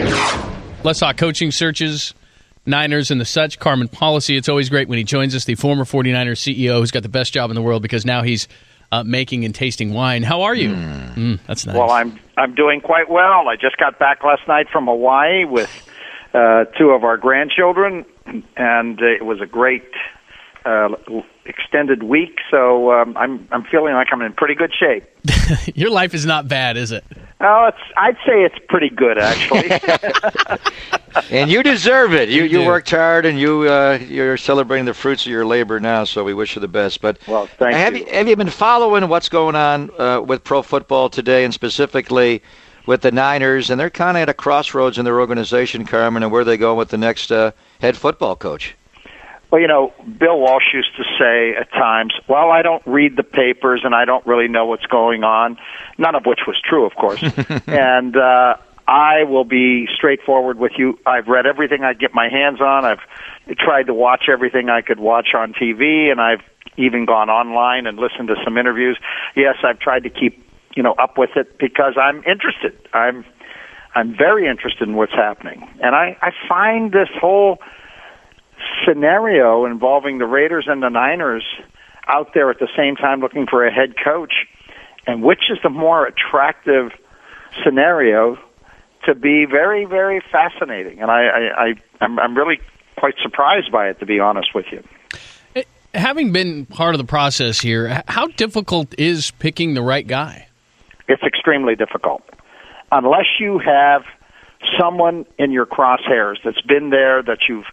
Let's 0.82 0.98
talk 0.98 1.16
coaching 1.16 1.52
searches. 1.52 2.12
Niners 2.66 3.12
and 3.12 3.20
the 3.20 3.24
such. 3.24 3.60
Carmen 3.60 3.86
Policy. 3.86 4.36
It's 4.36 4.48
always 4.48 4.68
great 4.68 4.88
when 4.88 4.98
he 4.98 5.04
joins 5.04 5.36
us, 5.36 5.44
the 5.44 5.54
former 5.54 5.84
49ers 5.84 6.32
CEO 6.32 6.80
who's 6.80 6.90
got 6.90 7.04
the 7.04 7.08
best 7.08 7.32
job 7.32 7.50
in 7.50 7.54
the 7.54 7.62
world 7.62 7.80
because 7.80 8.04
now 8.04 8.24
he's 8.24 8.48
uh, 8.90 9.04
making 9.04 9.44
and 9.44 9.54
tasting 9.54 9.94
wine. 9.94 10.24
How 10.24 10.42
are 10.42 10.54
you? 10.56 10.70
Mm, 10.70 11.38
that's 11.46 11.64
nice. 11.64 11.76
Well, 11.76 11.92
I'm 11.92 12.18
I'm 12.36 12.56
doing 12.56 12.80
quite 12.80 13.08
well. 13.08 13.48
I 13.48 13.54
just 13.54 13.76
got 13.76 14.00
back 14.00 14.24
last 14.24 14.42
night 14.48 14.66
from 14.72 14.86
Hawaii 14.86 15.44
with 15.44 15.70
uh, 16.34 16.64
two 16.76 16.90
of 16.90 17.04
our 17.04 17.16
grandchildren, 17.16 18.04
and 18.56 19.00
uh, 19.00 19.06
it 19.06 19.24
was 19.24 19.40
a 19.40 19.46
great 19.46 19.88
uh, 20.64 20.88
extended 21.46 22.02
week. 22.02 22.40
So 22.50 22.90
um, 22.90 23.16
I'm 23.16 23.46
I'm 23.52 23.62
feeling 23.62 23.94
like 23.94 24.08
I'm 24.10 24.22
in 24.22 24.32
pretty 24.32 24.56
good 24.56 24.72
shape. 24.76 25.04
Your 25.76 25.90
life 25.90 26.14
is 26.14 26.26
not 26.26 26.48
bad, 26.48 26.76
is 26.76 26.90
it? 26.90 27.04
Oh, 27.40 27.66
it's 27.66 27.78
I'd 27.96 28.16
say 28.26 28.42
it's 28.42 28.58
pretty 28.68 28.90
good 28.90 29.16
actually. 29.16 29.70
and 31.30 31.48
you 31.50 31.62
deserve 31.62 32.12
it. 32.12 32.28
You 32.28 32.42
You 32.42 32.60
you, 32.60 32.66
worked 32.66 32.90
hard, 32.90 33.26
and 33.26 33.38
you 33.38 33.62
uh, 33.68 33.98
you're 34.08 34.36
celebrating 34.36 34.86
the 34.86 34.94
fruits 34.94 35.24
of 35.24 35.30
your 35.30 35.46
labor 35.46 35.78
now. 35.78 36.02
So 36.02 36.24
we 36.24 36.34
wish 36.34 36.56
you 36.56 36.60
the 36.60 36.66
best. 36.66 37.00
But 37.00 37.18
Well, 37.28 37.46
thank 37.46 37.74
have 37.74 37.96
you. 37.96 38.06
Have 38.06 38.28
you 38.28 38.34
been 38.34 38.50
following 38.50 39.08
what's 39.08 39.28
going 39.28 39.54
on 39.54 39.90
uh, 39.98 40.20
with 40.20 40.42
pro 40.42 40.62
football 40.62 41.08
today, 41.08 41.44
and 41.44 41.54
specifically 41.54 42.42
with 42.86 43.02
the 43.02 43.12
Niners? 43.12 43.70
And 43.70 43.78
they're 43.78 43.88
kind 43.88 44.16
of 44.16 44.22
at 44.22 44.28
a 44.28 44.34
crossroads 44.34 44.98
in 44.98 45.04
their 45.04 45.20
organization, 45.20 45.84
Carmen, 45.84 46.24
and 46.24 46.32
where 46.32 46.44
they 46.44 46.56
go 46.56 46.74
with 46.74 46.88
the 46.88 46.98
next 46.98 47.30
uh, 47.30 47.52
head 47.80 47.96
football 47.96 48.34
coach. 48.34 48.74
Well, 49.50 49.60
you 49.60 49.66
know, 49.66 49.94
Bill 50.18 50.38
Walsh 50.38 50.74
used 50.74 50.94
to 50.96 51.04
say 51.18 51.54
at 51.58 51.70
times, 51.72 52.12
"Well, 52.28 52.50
I 52.50 52.62
don't 52.62 52.82
read 52.86 53.16
the 53.16 53.22
papers 53.22 53.80
and 53.84 53.94
I 53.94 54.04
don't 54.04 54.26
really 54.26 54.48
know 54.48 54.66
what's 54.66 54.86
going 54.86 55.24
on." 55.24 55.58
None 55.96 56.14
of 56.14 56.26
which 56.26 56.40
was 56.46 56.60
true, 56.60 56.84
of 56.84 56.94
course. 56.94 57.22
and 57.66 58.16
uh, 58.16 58.56
I 58.86 59.24
will 59.24 59.44
be 59.44 59.86
straightforward 59.94 60.58
with 60.58 60.72
you. 60.76 60.98
I've 61.06 61.28
read 61.28 61.46
everything 61.46 61.82
I 61.82 61.94
get 61.94 62.14
my 62.14 62.28
hands 62.28 62.60
on. 62.60 62.84
I've 62.84 63.00
tried 63.58 63.84
to 63.84 63.94
watch 63.94 64.24
everything 64.30 64.68
I 64.68 64.82
could 64.82 65.00
watch 65.00 65.28
on 65.34 65.54
TV, 65.54 66.10
and 66.10 66.20
I've 66.20 66.42
even 66.76 67.06
gone 67.06 67.30
online 67.30 67.86
and 67.86 67.98
listened 67.98 68.28
to 68.28 68.36
some 68.44 68.58
interviews. 68.58 68.98
Yes, 69.34 69.56
I've 69.64 69.78
tried 69.78 70.04
to 70.04 70.10
keep 70.10 70.44
you 70.76 70.82
know 70.82 70.92
up 70.92 71.16
with 71.16 71.36
it 71.36 71.58
because 71.58 71.94
I'm 72.00 72.18
interested. 72.24 72.78
I'm 72.92 73.24
I'm 73.94 74.16
very 74.16 74.46
interested 74.46 74.88
in 74.88 74.94
what's 74.94 75.14
happening, 75.14 75.68
and 75.82 75.94
I 75.94 76.16
I 76.22 76.32
find 76.48 76.92
this 76.92 77.08
whole 77.20 77.58
scenario 78.86 79.64
involving 79.64 80.18
the 80.18 80.26
Raiders 80.26 80.66
and 80.68 80.82
the 80.82 80.88
Niners 80.88 81.44
out 82.06 82.32
there 82.34 82.50
at 82.50 82.58
the 82.58 82.68
same 82.76 82.96
time 82.96 83.20
looking 83.20 83.46
for 83.46 83.66
a 83.66 83.72
head 83.72 83.94
coach, 84.02 84.32
and 85.06 85.22
which 85.22 85.50
is 85.50 85.58
the 85.62 85.70
more 85.70 86.06
attractive 86.06 86.92
scenario 87.62 88.36
to 89.04 89.14
be 89.14 89.44
very, 89.44 89.84
very 89.84 90.22
fascinating. 90.32 91.00
And 91.00 91.10
I, 91.10 91.22
I, 91.22 91.64
I 91.64 91.74
I'm, 92.00 92.18
I'm 92.18 92.36
really 92.36 92.60
quite 92.98 93.14
surprised 93.22 93.70
by 93.70 93.88
it, 93.88 94.00
to 94.00 94.06
be 94.06 94.20
honest 94.20 94.54
with 94.54 94.66
you. 94.72 94.82
Eh, 95.54 95.62
having 95.94 96.32
been 96.32 96.66
part 96.66 96.94
of 96.94 96.98
the 96.98 97.06
process 97.06 97.60
here, 97.60 98.02
how 98.08 98.26
difficult 98.28 98.94
is 98.98 99.30
picking 99.32 99.74
the 99.74 99.82
right 99.82 100.06
guy? 100.06 100.48
It's 101.08 101.22
extremely 101.22 101.74
difficult 101.74 102.22
unless 102.92 103.26
you 103.38 103.58
have 103.58 104.02
someone 104.78 105.26
in 105.38 105.52
your 105.52 105.66
crosshairs 105.66 106.36
that's 106.44 106.60
been 106.62 106.90
there 106.90 107.22
that 107.22 107.38
you've 107.48 107.66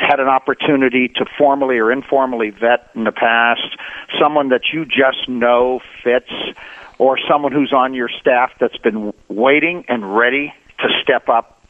had 0.00 0.20
an 0.20 0.28
opportunity 0.28 1.08
to 1.08 1.24
formally 1.38 1.78
or 1.78 1.92
informally 1.92 2.50
vet 2.50 2.90
in 2.94 3.04
the 3.04 3.12
past, 3.12 3.76
someone 4.20 4.48
that 4.48 4.62
you 4.72 4.84
just 4.84 5.28
know 5.28 5.80
fits, 6.02 6.32
or 6.98 7.18
someone 7.28 7.52
who's 7.52 7.72
on 7.72 7.94
your 7.94 8.08
staff 8.08 8.50
that's 8.60 8.76
been 8.78 9.12
waiting 9.28 9.84
and 9.88 10.16
ready 10.16 10.52
to 10.78 10.88
step 11.02 11.28
up 11.28 11.62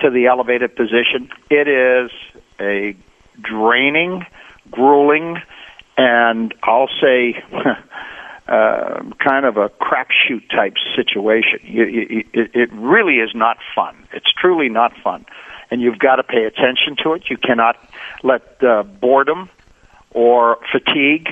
to 0.00 0.10
the 0.10 0.26
elevated 0.26 0.76
position. 0.76 1.28
It 1.50 1.68
is 1.68 2.10
a 2.60 2.96
draining, 3.40 4.26
grueling, 4.70 5.38
and 5.96 6.54
I'll 6.62 6.90
say 7.00 7.42
uh, 8.48 9.02
kind 9.24 9.46
of 9.46 9.56
a 9.56 9.68
crapshoot 9.68 10.48
type 10.50 10.74
situation. 10.94 11.60
It 11.64 12.72
really 12.72 13.14
is 13.14 13.30
not 13.34 13.58
fun. 13.74 14.06
It's 14.12 14.30
truly 14.40 14.68
not 14.68 14.92
fun, 15.02 15.26
and 15.70 15.80
you've 15.80 15.98
got 15.98 16.16
to 16.16 16.22
pay 16.22 16.44
attention 16.44 16.96
to 17.02 17.12
it. 17.12 17.24
You 17.28 17.36
cannot 17.36 17.76
let 18.22 18.62
uh, 18.62 18.82
boredom 18.82 19.50
or 20.10 20.58
fatigue 20.72 21.28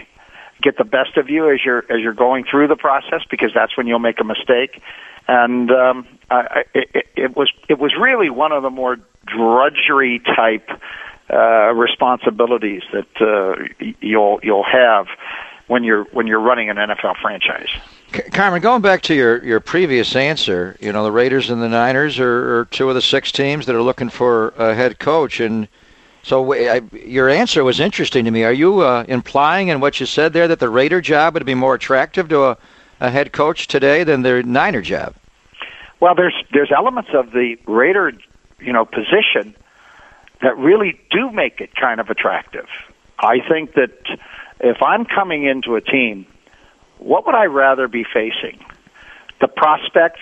get 0.63 0.79
the 0.79 0.85
best 0.85 1.17
of 1.17 1.29
you 1.29 1.53
as 1.53 1.61
you're 1.65 1.85
as 1.91 2.01
you're 2.01 2.15
going 2.15 2.45
through 2.51 2.69
the 2.69 2.77
process 2.77 3.21
because 3.31 3.51
that's 3.55 3.77
when 3.77 3.87
you'll 3.87 3.99
make 3.99 4.21
a 4.21 4.25
mistake. 4.25 4.83
And 5.27 5.71
um, 5.71 6.07
I, 6.31 6.65
it, 6.75 7.07
it 7.17 7.37
was 7.37 7.51
it 7.69 7.79
was 7.79 7.93
really 7.99 8.31
one 8.31 8.53
of 8.53 8.63
the 8.63 8.71
more 8.71 8.97
drudgery 9.27 10.21
type 10.21 10.69
uh, 11.33 11.73
responsibilities 11.73 12.83
that 12.93 13.21
uh, 13.21 13.85
you'll 14.01 14.41
you'll 14.43 14.65
have 14.65 15.07
when 15.67 15.85
you're 15.85 16.05
when 16.13 16.27
you're 16.27 16.41
running 16.41 16.71
an 16.71 16.77
NFL 16.77 17.21
franchise. 17.23 17.71
Carmen, 18.33 18.63
going 18.63 18.81
back 18.81 19.03
to 19.03 19.15
your, 19.15 19.45
your 19.45 19.59
previous 19.59 20.15
answer, 20.15 20.77
you 20.79 20.93
know 20.93 21.03
the 21.03 21.11
Raiders 21.11 21.51
and 21.51 21.61
the 21.61 21.69
Niners 21.69 22.21
are, 22.21 22.61
are 22.61 22.65
two 22.67 22.89
of 22.89 22.95
the 22.95 23.03
six 23.03 23.33
teams 23.33 23.67
that 23.67 23.75
are 23.75 23.83
looking 23.83 24.09
for 24.09 24.49
a 24.51 24.73
head 24.73 25.01
coach, 25.01 25.41
and 25.41 25.67
so 26.23 26.55
I, 26.55 26.81
your 26.93 27.29
answer 27.29 27.65
was 27.65 27.81
interesting 27.81 28.25
to 28.25 28.31
me. 28.31 28.45
Are 28.45 28.53
you 28.53 28.81
uh, 28.81 29.05
implying 29.09 29.69
in 29.69 29.81
what 29.81 29.99
you 29.99 30.07
said 30.07 30.33
there 30.33 30.47
that 30.47 30.61
the 30.61 30.69
Raider 30.69 31.01
job 31.01 31.35
would 31.35 31.45
be 31.45 31.55
more 31.55 31.75
attractive 31.75 32.29
to 32.29 32.45
a, 32.45 32.59
a 33.01 33.11
head 33.11 33.33
coach 33.33 33.67
today 33.67 34.05
than 34.05 34.23
the 34.23 34.45
Niner 34.45 34.81
job? 34.81 35.15
Well, 35.99 36.15
there's 36.15 36.35
there's 36.53 36.71
elements 36.71 37.11
of 37.15 37.33
the 37.33 37.57
Raider, 37.67 38.13
you 38.61 38.73
know, 38.73 38.85
position 38.85 39.57
that 40.41 40.57
really 40.57 41.01
do 41.11 41.33
make 41.33 41.61
it 41.61 41.75
kind 41.75 41.99
of 41.99 42.11
attractive. 42.11 42.69
I 43.19 43.41
think 43.49 43.75
that 43.75 43.99
if 44.61 44.83
I'm 44.83 45.05
coming 45.05 45.45
into 45.47 45.75
a 45.75 45.81
team, 45.81 46.27
what 47.05 47.27
would 47.27 47.35
I 47.35 47.45
rather 47.45 47.87
be 47.87 48.03
facing? 48.05 48.65
The 49.41 49.49
prospect 49.49 50.19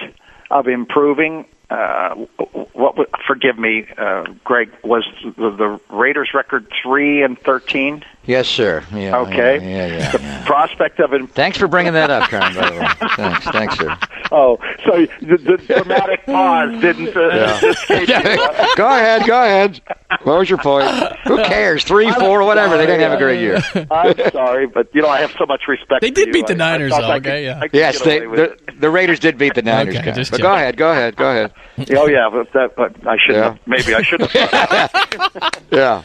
of 0.50 0.66
improving. 0.66 1.46
Uh, 1.70 2.26
what? 2.72 2.96
Forgive 3.26 3.58
me, 3.58 3.86
uh, 3.96 4.24
Greg. 4.44 4.70
Was 4.82 5.08
the, 5.24 5.50
the 5.50 5.80
Raiders' 5.94 6.32
record 6.34 6.66
three 6.82 7.22
and 7.22 7.38
thirteen? 7.38 8.04
Yes, 8.24 8.46
sir. 8.46 8.84
Yeah, 8.94 9.16
okay. 9.18 9.56
Yeah, 9.60 9.86
yeah, 9.86 9.96
yeah, 9.98 10.10
the 10.12 10.20
yeah. 10.20 10.44
prospect 10.46 11.00
of 11.00 11.12
it. 11.12 11.28
Thanks 11.30 11.58
for 11.58 11.66
bringing 11.66 11.92
that 11.94 12.08
up, 12.10 12.28
Carmen. 12.30 12.54
By 12.54 12.70
the 12.70 12.76
way, 12.80 12.88
thanks, 13.16 13.44
thanks, 13.48 13.78
sir. 13.78 13.98
Oh, 14.34 14.56
so 14.86 15.04
the, 15.20 15.36
the 15.36 15.58
dramatic 15.66 16.24
pause 16.24 16.80
didn't 16.80 17.14
uh, 17.14 17.20
Yeah. 17.20 17.64
escape 17.70 18.08
you. 18.08 18.76
go 18.76 18.86
ahead, 18.86 19.26
go 19.26 19.42
ahead. 19.42 19.78
What 20.22 20.38
was 20.38 20.48
your 20.48 20.56
point? 20.58 20.88
Who 21.26 21.36
cares? 21.44 21.84
Three, 21.84 22.10
four, 22.12 22.42
whatever. 22.42 22.78
They 22.78 22.86
didn't 22.86 23.02
have 23.02 23.12
a 23.12 23.18
great 23.18 23.40
year. 23.40 23.60
I'm 23.90 24.16
sorry, 24.30 24.66
but 24.68 24.88
you 24.94 25.02
know 25.02 25.08
I 25.10 25.20
have 25.20 25.32
so 25.38 25.44
much 25.44 25.62
respect. 25.68 26.00
They 26.00 26.08
for 26.08 26.14
did 26.14 26.28
you. 26.28 26.32
beat 26.32 26.46
the 26.46 26.52
I- 26.54 26.56
I 26.66 26.70
Niners, 26.78 26.92
though, 26.92 26.96
I 27.02 27.16
okay, 27.16 27.20
could- 27.20 27.42
yeah. 27.44 27.60
I 27.62 27.68
Yes, 27.74 28.00
they, 28.00 28.20
the, 28.20 28.56
the 28.78 28.88
Raiders 28.88 29.20
did 29.20 29.36
beat 29.36 29.54
the 29.54 29.60
Niners. 29.62 29.96
Okay, 29.96 30.12
just 30.12 30.30
but 30.30 30.38
joking. 30.38 30.50
go 30.50 30.54
ahead, 30.54 30.76
go 30.78 30.90
ahead, 30.92 31.16
go 31.16 31.28
ahead. 31.30 31.52
it. 31.76 31.94
Oh 31.94 32.06
yeah, 32.06 32.30
but, 32.32 32.50
that, 32.54 32.74
but 32.74 33.06
I 33.06 33.18
should 33.18 33.34
Yeah. 33.34 33.42
have 33.50 33.58
maybe 33.66 33.94
I 33.94 34.00
should 34.00 34.20
have. 34.22 35.62
Yeah. 35.70 36.02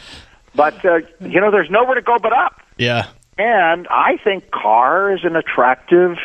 But 0.57 0.83
uh, 0.83 0.97
you 1.21 1.39
know, 1.39 1.51
there's 1.51 1.69
nowhere 1.69 1.95
to 1.95 2.01
go 2.01 2.17
but 2.21 2.33
up. 2.33 2.59
Yeah. 2.77 3.07
And 3.37 3.87
I 3.87 4.17
think 4.23 4.51
Carr 4.51 5.13
is 5.13 5.21
an 5.23 5.35
attractive 5.35 6.17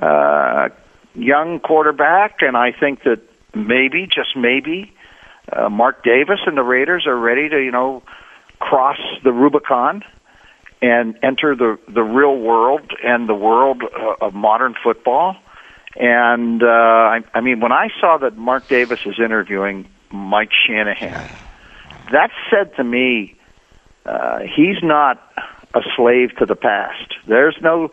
uh, 0.00 0.68
young 1.14 1.60
quarterback, 1.60 2.36
and 2.40 2.56
I 2.56 2.72
think 2.78 3.02
that 3.04 3.20
maybe, 3.54 4.06
just 4.06 4.36
maybe, 4.36 4.92
uh, 5.50 5.70
Mark 5.70 6.04
Davis 6.04 6.40
and 6.46 6.56
the 6.56 6.62
Raiders 6.62 7.06
are 7.06 7.16
ready 7.16 7.48
to, 7.48 7.56
you 7.56 7.70
know, 7.70 8.02
cross 8.58 8.98
the 9.24 9.32
Rubicon 9.32 10.02
and 10.82 11.18
enter 11.22 11.56
the 11.56 11.78
the 11.88 12.02
real 12.02 12.36
world 12.36 12.92
and 13.02 13.28
the 13.28 13.34
world 13.34 13.82
uh, 13.82 14.26
of 14.26 14.34
modern 14.34 14.74
football. 14.84 15.36
And 15.98 16.62
uh, 16.62 16.66
I, 16.66 17.20
I 17.32 17.40
mean, 17.40 17.60
when 17.60 17.72
I 17.72 17.88
saw 17.98 18.18
that 18.18 18.36
Mark 18.36 18.68
Davis 18.68 19.00
is 19.06 19.18
interviewing 19.18 19.88
Mike 20.12 20.50
Shanahan, 20.66 21.30
that 22.12 22.30
said 22.50 22.76
to 22.76 22.84
me, 22.84 23.36
uh, 24.06 24.38
he's 24.40 24.82
not 24.82 25.20
a 25.74 25.80
slave 25.96 26.30
to 26.38 26.46
the 26.46 26.56
past. 26.56 27.14
There's 27.26 27.56
no 27.60 27.90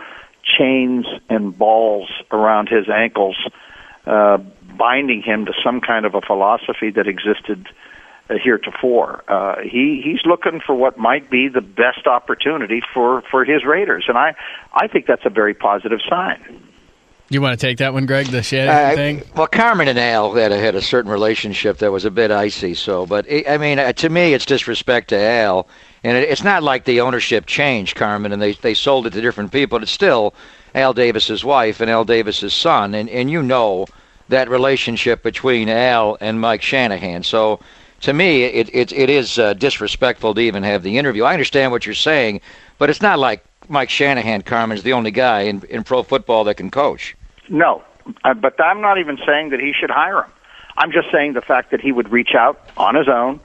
chains 0.57 1.05
and 1.29 1.57
balls 1.57 2.09
around 2.31 2.69
his 2.69 2.89
ankles 2.89 3.37
uh, 4.05 4.37
binding 4.77 5.21
him 5.21 5.45
to 5.45 5.53
some 5.63 5.79
kind 5.81 6.05
of 6.05 6.13
a 6.15 6.21
philosophy 6.21 6.91
that 6.91 7.07
existed 7.07 7.67
uh, 8.29 8.35
heretofore. 8.43 9.23
Uh, 9.27 9.61
he 9.63 10.01
he's 10.03 10.21
looking 10.25 10.59
for 10.65 10.75
what 10.75 10.97
might 10.97 11.29
be 11.29 11.47
the 11.47 11.61
best 11.61 12.05
opportunity 12.07 12.81
for 12.93 13.21
for 13.31 13.45
his 13.45 13.63
Raiders, 13.65 14.05
and 14.07 14.17
I 14.17 14.35
I 14.73 14.87
think 14.87 15.05
that's 15.05 15.25
a 15.25 15.29
very 15.29 15.53
positive 15.53 15.99
sign. 16.09 16.61
You 17.29 17.41
want 17.41 17.57
to 17.59 17.65
take 17.65 17.77
that 17.77 17.93
one, 17.93 18.05
Greg? 18.05 18.27
The 18.27 18.43
Shanahan 18.43 18.91
Uh, 18.91 18.95
thing? 18.95 19.23
well, 19.35 19.47
Carmen 19.47 19.87
and 19.87 19.97
Al 19.97 20.33
had 20.33 20.51
a, 20.51 20.57
had 20.59 20.75
a 20.75 20.81
certain 20.81 21.09
relationship 21.09 21.77
that 21.79 21.91
was 21.91 22.05
a 22.05 22.11
bit 22.11 22.29
icy. 22.29 22.75
So, 22.75 23.05
but 23.07 23.25
it, 23.27 23.49
I 23.49 23.57
mean, 23.57 23.79
uh, 23.79 23.93
to 23.93 24.09
me, 24.09 24.33
it's 24.33 24.45
disrespect 24.45 25.07
to 25.09 25.17
Al, 25.19 25.67
and 26.03 26.17
it, 26.17 26.29
it's 26.29 26.43
not 26.43 26.63
like 26.63 26.85
the 26.85 27.01
ownership 27.01 27.45
changed, 27.45 27.95
Carmen, 27.95 28.31
and 28.31 28.41
they 28.41 28.53
they 28.53 28.73
sold 28.73 29.07
it 29.07 29.13
to 29.13 29.21
different 29.21 29.51
people. 29.51 29.81
It's 29.81 29.91
still 29.91 30.33
Al 30.75 30.93
Davis's 30.93 31.43
wife 31.43 31.81
and 31.81 31.89
Al 31.89 32.05
Davis's 32.05 32.53
son, 32.53 32.93
and 32.93 33.09
and 33.09 33.29
you 33.29 33.41
know 33.41 33.85
that 34.29 34.49
relationship 34.49 35.23
between 35.23 35.69
Al 35.69 36.17
and 36.21 36.39
Mike 36.39 36.61
Shanahan. 36.61 37.23
So. 37.23 37.59
To 38.01 38.11
me, 38.11 38.43
it 38.43 38.69
it, 38.75 38.91
it 38.91 39.09
is 39.09 39.39
uh, 39.39 39.53
disrespectful 39.53 40.33
to 40.33 40.41
even 40.41 40.63
have 40.63 40.83
the 40.83 40.97
interview. 40.97 41.23
I 41.23 41.31
understand 41.31 41.71
what 41.71 41.85
you're 41.85 41.95
saying, 41.95 42.41
but 42.77 42.89
it's 42.89 43.01
not 43.01 43.17
like 43.17 43.45
Mike 43.69 43.89
Shanahan, 43.89 44.41
Carmen's 44.41 44.83
the 44.83 44.91
only 44.91 45.11
guy 45.11 45.43
in, 45.43 45.63
in 45.69 45.85
pro 45.85 46.03
football 46.03 46.43
that 46.43 46.55
can 46.55 46.69
coach. 46.69 47.15
No, 47.47 47.81
uh, 48.23 48.33
but 48.33 48.59
I'm 48.59 48.81
not 48.81 48.97
even 48.97 49.17
saying 49.25 49.51
that 49.51 49.59
he 49.59 49.71
should 49.71 49.89
hire 49.89 50.23
him. 50.23 50.31
I'm 50.77 50.91
just 50.91 51.11
saying 51.11 51.33
the 51.33 51.41
fact 51.41 51.71
that 51.71 51.81
he 51.81 51.91
would 51.91 52.11
reach 52.11 52.35
out 52.37 52.59
on 52.77 52.95
his 52.95 53.07
own 53.07 53.39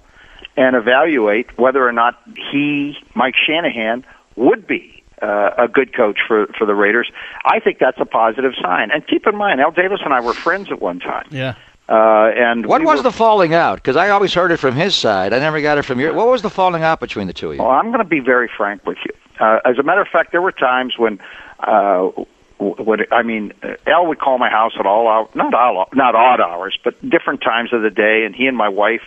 and 0.58 0.76
evaluate 0.76 1.56
whether 1.58 1.86
or 1.86 1.92
not 1.92 2.14
he, 2.52 2.96
Mike 3.14 3.34
Shanahan, 3.46 4.04
would 4.36 4.66
be 4.66 5.02
uh, 5.22 5.50
a 5.56 5.68
good 5.68 5.94
coach 5.96 6.18
for 6.26 6.46
for 6.58 6.66
the 6.66 6.74
Raiders. 6.74 7.10
I 7.44 7.60
think 7.60 7.78
that's 7.78 7.98
a 8.00 8.04
positive 8.04 8.52
sign. 8.62 8.90
And 8.90 9.06
keep 9.06 9.26
in 9.26 9.36
mind, 9.36 9.60
Al 9.60 9.70
Davis 9.72 10.00
and 10.04 10.12
I 10.12 10.20
were 10.20 10.34
friends 10.34 10.70
at 10.70 10.80
one 10.82 11.00
time. 11.00 11.26
Yeah. 11.30 11.54
Uh, 11.88 12.30
and 12.36 12.66
What 12.66 12.80
we 12.82 12.86
was 12.86 12.98
were- 12.98 13.04
the 13.04 13.12
falling 13.12 13.54
out? 13.54 13.76
Because 13.76 13.96
I 13.96 14.10
always 14.10 14.34
heard 14.34 14.50
it 14.52 14.58
from 14.58 14.74
his 14.76 14.94
side. 14.94 15.32
I 15.32 15.38
never 15.38 15.60
got 15.62 15.78
it 15.78 15.84
from 15.84 15.98
your. 16.00 16.12
What 16.12 16.26
was 16.28 16.42
the 16.42 16.50
falling 16.50 16.82
out 16.82 17.00
between 17.00 17.26
the 17.28 17.32
two 17.32 17.50
of 17.50 17.56
you? 17.56 17.62
Well, 17.62 17.70
I'm 17.70 17.86
going 17.86 17.98
to 18.00 18.04
be 18.04 18.20
very 18.20 18.50
frank 18.54 18.84
with 18.84 18.98
you. 19.06 19.12
Uh, 19.40 19.60
as 19.64 19.78
a 19.78 19.82
matter 19.82 20.02
of 20.02 20.08
fact, 20.08 20.32
there 20.32 20.42
were 20.42 20.52
times 20.52 20.98
when, 20.98 21.18
uh, 21.60 22.10
w- 22.58 22.76
when 22.84 23.00
I 23.10 23.22
mean, 23.22 23.52
uh, 23.62 23.68
Al 23.86 24.06
would 24.06 24.18
call 24.18 24.36
my 24.38 24.50
house 24.50 24.72
at 24.78 24.84
all 24.84 25.08
out, 25.08 25.34
not 25.34 25.54
all, 25.54 25.88
not 25.94 26.14
odd 26.14 26.40
hours, 26.42 26.76
but 26.84 26.94
different 27.08 27.40
times 27.40 27.72
of 27.72 27.80
the 27.82 27.90
day, 27.90 28.24
and 28.26 28.34
he 28.34 28.46
and 28.46 28.56
my 28.56 28.68
wife 28.68 29.02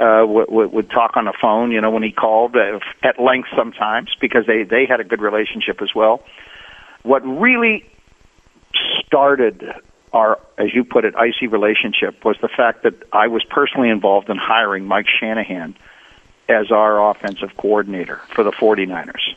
uh, 0.00 0.20
w- 0.20 0.46
w- 0.46 0.68
would 0.68 0.90
talk 0.90 1.16
on 1.16 1.26
the 1.26 1.34
phone. 1.40 1.70
You 1.72 1.80
know, 1.80 1.90
when 1.90 2.02
he 2.02 2.12
called 2.12 2.56
uh, 2.56 2.80
at 3.02 3.20
length 3.20 3.48
sometimes 3.56 4.10
because 4.20 4.46
they 4.46 4.62
they 4.62 4.86
had 4.86 5.00
a 5.00 5.04
good 5.04 5.20
relationship 5.20 5.82
as 5.82 5.94
well. 5.94 6.22
What 7.02 7.20
really 7.20 7.84
started 9.06 9.64
our, 10.12 10.38
as 10.58 10.74
you 10.74 10.84
put 10.84 11.04
it, 11.04 11.14
icy 11.16 11.46
relationship 11.46 12.24
was 12.24 12.36
the 12.42 12.48
fact 12.48 12.82
that 12.82 12.94
I 13.12 13.28
was 13.28 13.44
personally 13.44 13.90
involved 13.90 14.28
in 14.28 14.36
hiring 14.36 14.86
Mike 14.86 15.06
Shanahan 15.20 15.76
as 16.48 16.72
our 16.72 17.10
offensive 17.10 17.56
coordinator 17.56 18.20
for 18.34 18.42
the 18.42 18.50
49ers. 18.50 19.34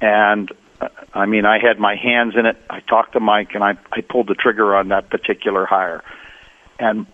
And 0.00 0.50
uh, 0.80 0.88
I 1.12 1.26
mean, 1.26 1.44
I 1.44 1.58
had 1.58 1.78
my 1.78 1.94
hands 1.96 2.34
in 2.36 2.46
it. 2.46 2.56
I 2.70 2.80
talked 2.80 3.12
to 3.12 3.20
Mike 3.20 3.54
and 3.54 3.62
I, 3.62 3.76
I 3.92 4.00
pulled 4.00 4.28
the 4.28 4.34
trigger 4.34 4.74
on 4.74 4.88
that 4.88 5.10
particular 5.10 5.66
hire. 5.66 6.02
And 6.78 7.06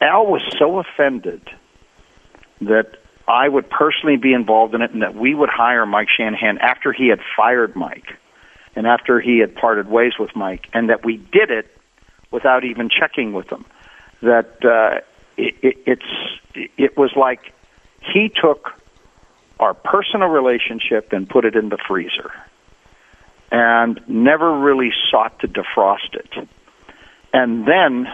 Al 0.00 0.26
was 0.26 0.42
so 0.58 0.78
offended 0.78 1.42
that 2.60 2.96
I 3.28 3.48
would 3.48 3.70
personally 3.70 4.16
be 4.16 4.32
involved 4.32 4.74
in 4.74 4.82
it 4.82 4.90
and 4.92 5.02
that 5.02 5.14
we 5.14 5.34
would 5.34 5.50
hire 5.50 5.86
Mike 5.86 6.08
Shanahan 6.14 6.58
after 6.58 6.92
he 6.92 7.08
had 7.08 7.20
fired 7.36 7.76
Mike 7.76 8.12
and 8.76 8.86
after 8.86 9.20
he 9.20 9.38
had 9.38 9.54
parted 9.54 9.88
ways 9.88 10.12
with 10.18 10.34
Mike, 10.36 10.68
and 10.72 10.90
that 10.90 11.04
we 11.04 11.16
did 11.16 11.50
it 11.50 11.66
without 12.30 12.64
even 12.64 12.88
checking 12.88 13.32
with 13.32 13.50
him. 13.50 13.64
That 14.22 14.64
uh, 14.64 15.00
it, 15.36 15.54
it, 15.62 15.78
it's 15.86 16.70
it 16.76 16.96
was 16.96 17.10
like 17.16 17.52
he 18.00 18.28
took 18.28 18.70
our 19.58 19.74
personal 19.74 20.28
relationship 20.28 21.12
and 21.12 21.28
put 21.28 21.44
it 21.44 21.56
in 21.56 21.68
the 21.68 21.78
freezer, 21.88 22.32
and 23.50 24.00
never 24.06 24.58
really 24.58 24.92
sought 25.10 25.38
to 25.40 25.48
defrost 25.48 26.14
it. 26.14 26.48
And 27.32 27.66
then, 27.66 28.06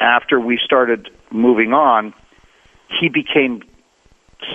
after 0.00 0.40
we 0.40 0.58
started 0.64 1.10
moving 1.30 1.72
on, 1.72 2.14
he 3.00 3.08
became 3.08 3.62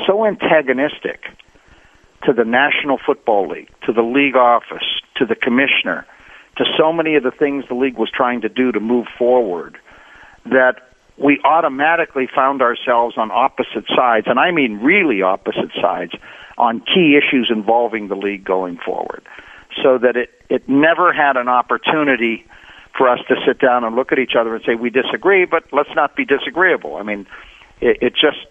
so 0.08 0.26
antagonistic 0.26 1.26
to 2.26 2.34
the 2.34 2.46
National 2.46 2.98
Football 3.06 3.50
League, 3.50 3.70
to 3.86 3.94
the 3.94 4.02
league 4.02 4.36
office, 4.36 5.02
to 5.16 5.26
the 5.26 5.36
commissioner, 5.36 6.06
to 6.58 6.66
so 6.78 6.94
many 6.94 7.16
of 7.16 7.24
the 7.24 7.32
things 7.32 7.66
the 7.68 7.76
league 7.76 7.98
was 7.98 8.10
trying 8.10 8.42
to 8.42 8.50
do 8.50 8.72
to 8.72 8.80
move 8.80 9.08
forward 9.18 9.78
that 10.46 10.94
we 11.18 11.40
automatically 11.44 12.28
found 12.34 12.62
ourselves 12.62 13.18
on 13.18 13.32
opposite 13.32 13.86
sides, 13.96 14.28
and 14.28 14.40
I 14.40 14.52
mean 14.52 14.80
really 14.80 15.22
opposite 15.22 15.72
sides, 15.80 16.14
on 16.58 16.82
key 16.82 17.18
issues 17.18 17.50
involving 17.52 18.08
the 18.08 18.16
league 18.16 18.44
going 18.44 18.78
forward. 18.78 19.24
So 19.82 19.98
that 19.98 20.16
it, 20.16 20.30
it 20.50 20.70
never 20.70 21.14
had 21.14 21.36
an 21.38 21.48
opportunity 21.48 22.46
for 22.98 23.10
us 23.10 23.20
to 23.28 23.36
sit 23.46 23.60
down 23.60 23.84
and 23.84 23.96
look 23.96 24.12
at 24.12 24.20
each 24.20 24.36
other 24.40 24.56
and 24.56 24.64
say, 24.64 24.76
we 24.76 24.90
disagree, 24.92 25.46
but 25.46 25.64
let's 25.72 25.90
not 25.96 26.16
be 26.16 26.26
disagreeable. 26.26 26.96
I 26.96 27.04
mean, 27.04 27.26
it, 27.82 27.98
it 28.02 28.14
just 28.14 28.46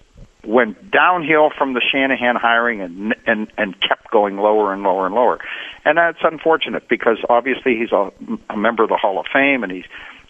went 0.44 0.90
downhill 0.90 1.50
from 1.56 1.74
the 1.74 1.80
Shanahan 1.80 2.36
hiring 2.36 2.80
and 2.80 3.14
and 3.26 3.46
and 3.56 3.80
kept 3.80 4.10
going 4.10 4.36
lower 4.38 4.72
and 4.72 4.82
lower 4.82 5.06
and 5.06 5.14
lower, 5.14 5.38
and 5.84 5.96
that's 5.98 6.18
unfortunate 6.22 6.88
because 6.88 7.18
obviously 7.28 7.76
he's 7.76 7.92
a, 7.92 8.10
a 8.50 8.56
member 8.56 8.82
of 8.82 8.88
the 8.88 8.96
Hall 8.96 9.18
of 9.20 9.26
Fame 9.32 9.62
and 9.62 9.70
he's 9.72 9.84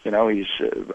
you 0.05 0.11
know 0.11 0.29
he's 0.29 0.47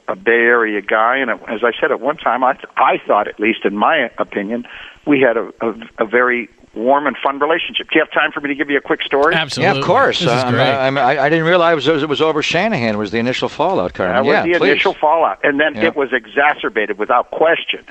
a 0.07 0.15
Bay 0.15 0.31
Area 0.31 0.81
guy 0.81 1.17
and 1.17 1.31
as 1.31 1.63
I 1.63 1.71
said 1.79 1.91
at 1.91 1.99
one 1.99 2.17
time 2.17 2.43
I 2.43 2.59
I 2.75 2.97
thought 3.07 3.27
at 3.27 3.39
least 3.39 3.65
in 3.65 3.75
my 3.75 4.09
opinion 4.19 4.65
we 5.05 5.19
had 5.21 5.35
a 5.37 5.49
a, 5.61 6.03
a 6.03 6.05
very 6.05 6.49
warm 6.75 7.07
and 7.07 7.17
fun 7.23 7.39
relationship. 7.39 7.87
Do 7.89 7.97
you 7.97 8.05
have 8.05 8.11
time 8.11 8.31
for 8.31 8.39
me 8.39 8.49
to 8.49 8.55
give 8.55 8.69
you 8.69 8.77
a 8.77 8.81
quick 8.81 9.01
story? 9.01 9.33
Absolutely. 9.33 9.73
Yeah, 9.73 9.79
of 9.79 9.83
course. 9.87 10.19
This 10.19 10.27
is 10.31 10.43
Um, 10.43 10.53
great. 10.53 10.61
I, 10.69 10.87
I, 10.89 11.25
I 11.25 11.29
didn't 11.29 11.45
realize 11.45 11.87
it 11.87 11.91
was, 11.91 12.03
it 12.03 12.09
was 12.09 12.21
over 12.21 12.43
Shanahan 12.43 12.99
was 12.99 13.09
the 13.09 13.17
initial 13.17 13.49
fallout, 13.49 13.95
Carmen. 13.95 14.13
That 14.15 14.25
was 14.25 14.31
yeah, 14.33 14.53
the 14.53 14.59
please. 14.59 14.71
initial 14.73 14.93
fallout, 14.93 15.39
and 15.43 15.59
then 15.59 15.73
Yeah. 15.73 15.85
it 15.85 15.95
was 15.95 16.09
exacerbated 16.13 16.99
without 16.99 17.31
question 17.31 17.83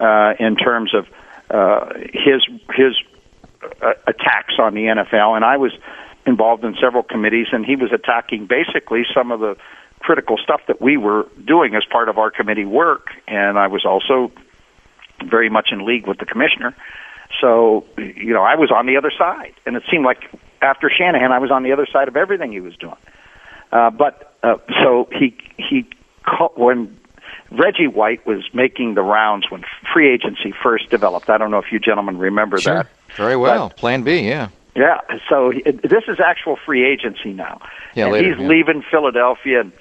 uh, 0.00 0.34
in 0.38 0.56
terms 0.56 0.94
of 0.94 1.06
uh, 1.50 1.92
his 2.12 2.42
his 2.74 2.94
uh, 3.82 3.92
attacks 4.06 4.54
on 4.58 4.74
the 4.74 4.82
NFL. 4.82 5.36
And 5.36 5.44
I 5.44 5.56
was 5.56 5.72
involved 6.26 6.64
in 6.64 6.74
several 6.80 7.02
committees, 7.02 7.48
and 7.52 7.64
he 7.64 7.76
was 7.76 7.92
attacking 7.92 8.46
basically 8.46 9.02
some 9.14 9.30
of 9.30 9.40
the 9.40 9.56
critical 10.00 10.36
stuff 10.36 10.60
that 10.68 10.80
we 10.80 10.96
were 10.96 11.26
doing 11.46 11.74
as 11.74 11.84
part 11.90 12.08
of 12.08 12.18
our 12.18 12.30
committee 12.30 12.64
work. 12.64 13.08
And 13.26 13.58
I 13.58 13.68
was 13.68 13.84
also 13.84 14.32
very 15.24 15.48
much 15.48 15.68
in 15.72 15.84
league 15.86 16.06
with 16.06 16.18
the 16.18 16.26
commissioner. 16.26 16.74
So, 17.40 17.84
you 17.98 18.32
know, 18.32 18.42
I 18.42 18.54
was 18.54 18.70
on 18.70 18.86
the 18.86 18.96
other 18.96 19.10
side, 19.16 19.54
and 19.66 19.76
it 19.76 19.82
seemed 19.90 20.04
like 20.04 20.30
after 20.62 20.90
Shanahan, 20.90 21.32
I 21.32 21.38
was 21.38 21.50
on 21.50 21.62
the 21.62 21.72
other 21.72 21.86
side 21.90 22.08
of 22.08 22.16
everything 22.16 22.52
he 22.52 22.60
was 22.60 22.76
doing. 22.76 22.96
Uh, 23.72 23.90
but 23.90 24.34
uh, 24.42 24.56
so 24.82 25.08
he 25.10 25.36
he 25.56 25.86
when 26.56 26.96
Reggie 27.58 27.86
White 27.88 28.26
was 28.26 28.42
making 28.52 28.94
the 28.94 29.02
rounds 29.02 29.50
when 29.50 29.64
free 29.92 30.12
agency 30.12 30.52
first 30.62 30.90
developed. 30.90 31.30
I 31.30 31.38
don't 31.38 31.50
know 31.50 31.58
if 31.58 31.70
you 31.72 31.78
gentlemen 31.78 32.18
remember 32.18 32.58
Sure. 32.58 32.74
that. 32.74 32.86
Very 33.16 33.36
well. 33.36 33.70
Plan 33.70 34.02
B, 34.02 34.20
yeah. 34.20 34.48
Yeah. 34.74 35.00
So 35.28 35.50
he- 35.50 35.62
this 35.62 36.04
is 36.08 36.18
actual 36.20 36.56
free 36.56 36.84
agency 36.84 37.32
now. 37.32 37.60
Yeah, 37.94 38.04
and 38.04 38.12
later, 38.12 38.28
he's 38.30 38.40
yeah. 38.40 38.48
leaving 38.48 38.82
Philadelphia, 38.90 39.60
and 39.60 39.72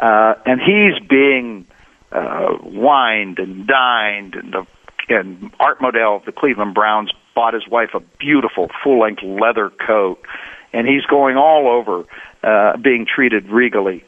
uh, 0.00 0.34
and 0.46 0.60
he's 0.60 0.98
being 1.08 1.66
uh, 2.10 2.56
wined 2.62 3.38
and 3.38 3.66
dined, 3.66 4.34
and 4.34 4.52
the 4.52 4.66
and 5.08 5.50
Art 5.60 5.78
Modell 5.80 6.16
of 6.16 6.24
the 6.24 6.32
Cleveland 6.32 6.74
Browns 6.74 7.10
bought 7.34 7.54
his 7.54 7.66
wife 7.68 7.90
a 7.94 8.00
beautiful 8.18 8.68
full 8.82 9.00
length 9.00 9.22
leather 9.22 9.70
coat, 9.70 10.20
and 10.72 10.86
he's 10.86 11.04
going 11.04 11.36
all 11.36 11.68
over, 11.68 12.04
uh, 12.42 12.76
being 12.76 13.06
treated 13.06 13.48
regally, 13.50 14.04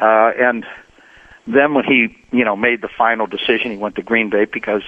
uh, 0.00 0.30
and 0.38 0.64
then 1.54 1.74
when 1.74 1.84
he 1.84 2.16
you 2.30 2.44
know 2.44 2.56
made 2.56 2.82
the 2.82 2.88
final 2.88 3.26
decision, 3.26 3.70
he 3.70 3.76
went 3.76 3.96
to 3.96 4.02
Green 4.02 4.30
Bay 4.30 4.44
because 4.44 4.82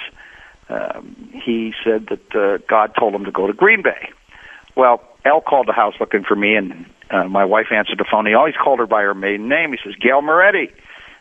um, 0.69 1.17
he 1.45 1.75
said 1.85 2.09
that 2.09 2.35
uh, 2.35 2.59
God 2.69 2.93
told 2.99 3.15
him 3.15 3.25
to 3.25 3.33
go 3.33 3.47
to 3.47 3.53
Green 3.53 3.83
Bay. 3.83 4.11
Well, 4.77 5.03
Al 5.25 5.41
called 5.41 5.69
the 5.69 5.73
house 5.73 5.95
looking 6.01 6.25
for 6.25 6.37
me, 6.37 6.55
and 6.55 6.87
uh, 7.11 7.25
my 7.25 7.45
wife 7.45 7.67
answered 7.73 7.99
the 7.99 8.07
phone. 8.11 8.27
He 8.27 8.35
always 8.35 8.55
called 8.55 8.79
her 8.79 8.87
by 8.87 9.03
her 9.03 9.15
maiden 9.15 9.49
name. 9.49 9.73
He 9.73 9.79
says, 9.85 9.95
Gail 10.01 10.23
Moretti, 10.23 10.71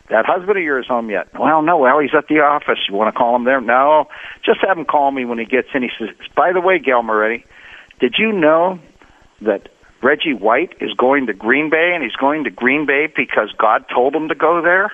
that 0.10 0.26
husband 0.26 0.58
of 0.58 0.64
yours 0.64 0.88
home 0.88 1.10
yet? 1.10 1.28
Well, 1.38 1.62
no, 1.62 1.78
well, 1.78 2.00
he's 2.00 2.14
at 2.16 2.28
the 2.28 2.40
office. 2.40 2.80
You 2.88 2.96
want 2.96 3.14
to 3.14 3.18
call 3.18 3.36
him 3.36 3.46
there? 3.46 3.60
No, 3.60 4.08
just 4.46 4.60
have 4.62 4.78
him 4.78 4.86
call 4.86 5.12
me 5.12 5.26
when 5.26 5.40
he 5.40 5.46
gets 5.46 5.70
in. 5.74 5.82
He 5.82 5.90
says, 5.98 6.10
by 6.36 6.54
the 6.54 6.62
way, 6.62 6.80
Gail 6.80 7.02
Moretti, 7.02 7.44
did 8.00 8.16
you 8.18 8.32
know 8.32 8.80
that 9.42 9.70
Reggie 10.02 10.34
White 10.34 10.76
is 10.80 10.94
going 10.94 11.28
to 11.28 11.34
Green 11.34 11.70
Bay, 11.70 11.92
and 11.94 12.04
he's 12.04 12.16
going 12.16 12.44
to 12.46 12.50
Green 12.50 12.86
Bay 12.86 13.08
because 13.14 13.52
God 13.58 13.86
told 13.94 14.16
him 14.16 14.30
to 14.30 14.36
go 14.36 14.62
there? 14.62 14.92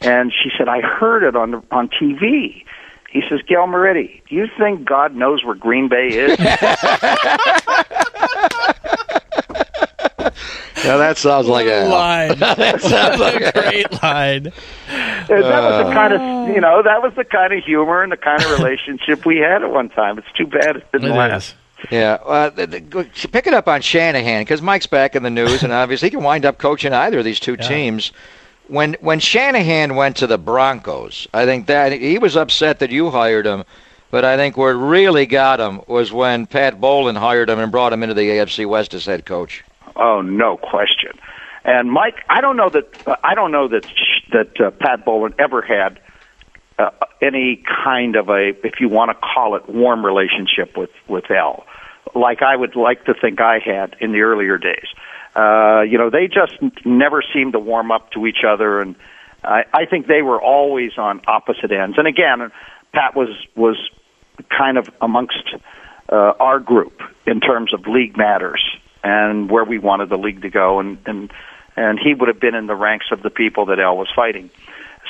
And 0.00 0.32
she 0.32 0.50
said, 0.56 0.68
I 0.68 0.80
heard 0.80 1.22
it 1.22 1.36
on 1.36 1.50
the, 1.50 1.62
on 1.70 1.88
TV. 1.88 2.64
He 3.10 3.22
says, 3.28 3.40
Gail 3.46 3.66
Moretti, 3.66 4.22
do 4.28 4.34
you 4.36 4.46
think 4.58 4.84
God 4.88 5.14
knows 5.14 5.44
where 5.44 5.54
Green 5.56 5.88
Bay 5.88 6.08
is? 6.08 6.38
Yeah, 10.82 10.96
that 10.96 11.18
sounds 11.18 11.46
like 11.46 11.66
a. 11.66 11.86
line. 11.88 12.38
that 12.38 12.80
sounds 12.80 13.20
like 13.20 13.40
a 13.42 13.52
great 13.52 14.02
line. 14.02 14.46
And 14.88 15.44
that 15.44 15.62
was 15.62 15.86
the 15.86 15.92
kind 15.92 16.12
of 16.14 16.54
you 16.54 16.60
know 16.60 16.82
that 16.82 17.02
was 17.02 17.12
the 17.16 17.24
kind 17.24 17.52
of 17.52 17.62
humor 17.62 18.02
and 18.02 18.10
the 18.10 18.16
kind 18.16 18.42
of 18.42 18.50
relationship 18.52 19.26
we 19.26 19.36
had 19.36 19.62
at 19.62 19.70
one 19.70 19.90
time. 19.90 20.18
It's 20.18 20.32
too 20.34 20.46
bad 20.46 20.76
it 20.76 20.90
didn't 20.92 21.12
It 21.12 21.14
last. 21.16 21.50
is. 21.50 21.54
Yeah, 21.90 22.14
uh, 22.24 22.50
the, 22.50 22.66
the, 22.66 22.80
go- 22.80 23.04
pick 23.32 23.46
it 23.46 23.54
up 23.54 23.68
on 23.68 23.82
Shanahan 23.82 24.40
because 24.42 24.60
Mike's 24.62 24.86
back 24.86 25.14
in 25.14 25.22
the 25.22 25.30
news, 25.30 25.62
and 25.62 25.72
obviously 25.72 26.06
he 26.06 26.10
can 26.10 26.22
wind 26.22 26.44
up 26.46 26.58
coaching 26.58 26.92
either 26.92 27.18
of 27.18 27.24
these 27.24 27.40
two 27.40 27.56
teams. 27.58 28.12
When 28.70 28.94
when 29.00 29.18
Shanahan 29.18 29.96
went 29.96 30.16
to 30.18 30.28
the 30.28 30.38
Broncos, 30.38 31.26
I 31.34 31.44
think 31.44 31.66
that 31.66 31.90
he 31.92 32.18
was 32.18 32.36
upset 32.36 32.78
that 32.78 32.90
you 32.90 33.10
hired 33.10 33.44
him, 33.44 33.64
but 34.12 34.24
I 34.24 34.36
think 34.36 34.56
what 34.56 34.68
really 34.68 35.26
got 35.26 35.58
him 35.58 35.80
was 35.88 36.12
when 36.12 36.46
Pat 36.46 36.80
Bowlen 36.80 37.16
hired 37.16 37.50
him 37.50 37.58
and 37.58 37.72
brought 37.72 37.92
him 37.92 38.04
into 38.04 38.14
the 38.14 38.28
AFC 38.28 38.68
West 38.68 38.94
as 38.94 39.06
head 39.06 39.26
coach. 39.26 39.64
Oh, 39.96 40.20
no 40.22 40.56
question. 40.56 41.18
And 41.64 41.90
Mike, 41.90 42.22
I 42.28 42.40
don't 42.40 42.56
know 42.56 42.70
that 42.70 43.08
uh, 43.08 43.16
I 43.24 43.34
don't 43.34 43.50
know 43.50 43.66
that 43.68 43.86
that 44.32 44.60
uh, 44.60 44.70
Pat 44.70 45.04
Bowlen 45.04 45.34
ever 45.38 45.62
had 45.62 45.98
uh, 46.78 46.90
any 47.20 47.62
kind 47.84 48.14
of 48.14 48.28
a, 48.28 48.52
if 48.64 48.80
you 48.80 48.88
want 48.88 49.10
to 49.10 49.14
call 49.14 49.56
it, 49.56 49.68
warm 49.68 50.06
relationship 50.06 50.76
with 50.76 50.90
with 51.08 51.28
Al, 51.30 51.66
like 52.14 52.40
I 52.42 52.54
would 52.54 52.76
like 52.76 53.04
to 53.06 53.14
think 53.14 53.40
I 53.40 53.58
had 53.58 53.96
in 54.00 54.12
the 54.12 54.20
earlier 54.20 54.58
days. 54.58 54.86
Uh, 54.94 55.09
you 55.88 55.98
know, 55.98 56.10
they 56.10 56.26
just 56.26 56.58
never 56.84 57.22
seemed 57.34 57.52
to 57.52 57.58
warm 57.58 57.90
up 57.90 58.10
to 58.12 58.26
each 58.26 58.44
other, 58.46 58.80
and 58.80 58.96
I, 59.42 59.64
I 59.72 59.86
think 59.86 60.06
they 60.06 60.22
were 60.22 60.40
always 60.40 60.92
on 60.98 61.20
opposite 61.26 61.72
ends. 61.72 61.98
And 61.98 62.06
again, 62.06 62.50
Pat 62.92 63.14
was 63.16 63.28
was 63.54 63.76
kind 64.48 64.78
of 64.78 64.88
amongst 65.00 65.54
uh, 66.10 66.32
our 66.40 66.58
group 66.58 67.00
in 67.26 67.40
terms 67.40 67.72
of 67.72 67.86
league 67.86 68.16
matters 68.16 68.62
and 69.02 69.50
where 69.50 69.64
we 69.64 69.78
wanted 69.78 70.08
the 70.08 70.18
league 70.18 70.42
to 70.42 70.50
go, 70.50 70.80
and 70.80 70.98
and 71.06 71.32
and 71.76 71.98
he 71.98 72.14
would 72.14 72.28
have 72.28 72.40
been 72.40 72.54
in 72.54 72.66
the 72.66 72.74
ranks 72.74 73.06
of 73.12 73.22
the 73.22 73.30
people 73.30 73.66
that 73.66 73.78
Al 73.78 73.96
was 73.96 74.08
fighting. 74.14 74.50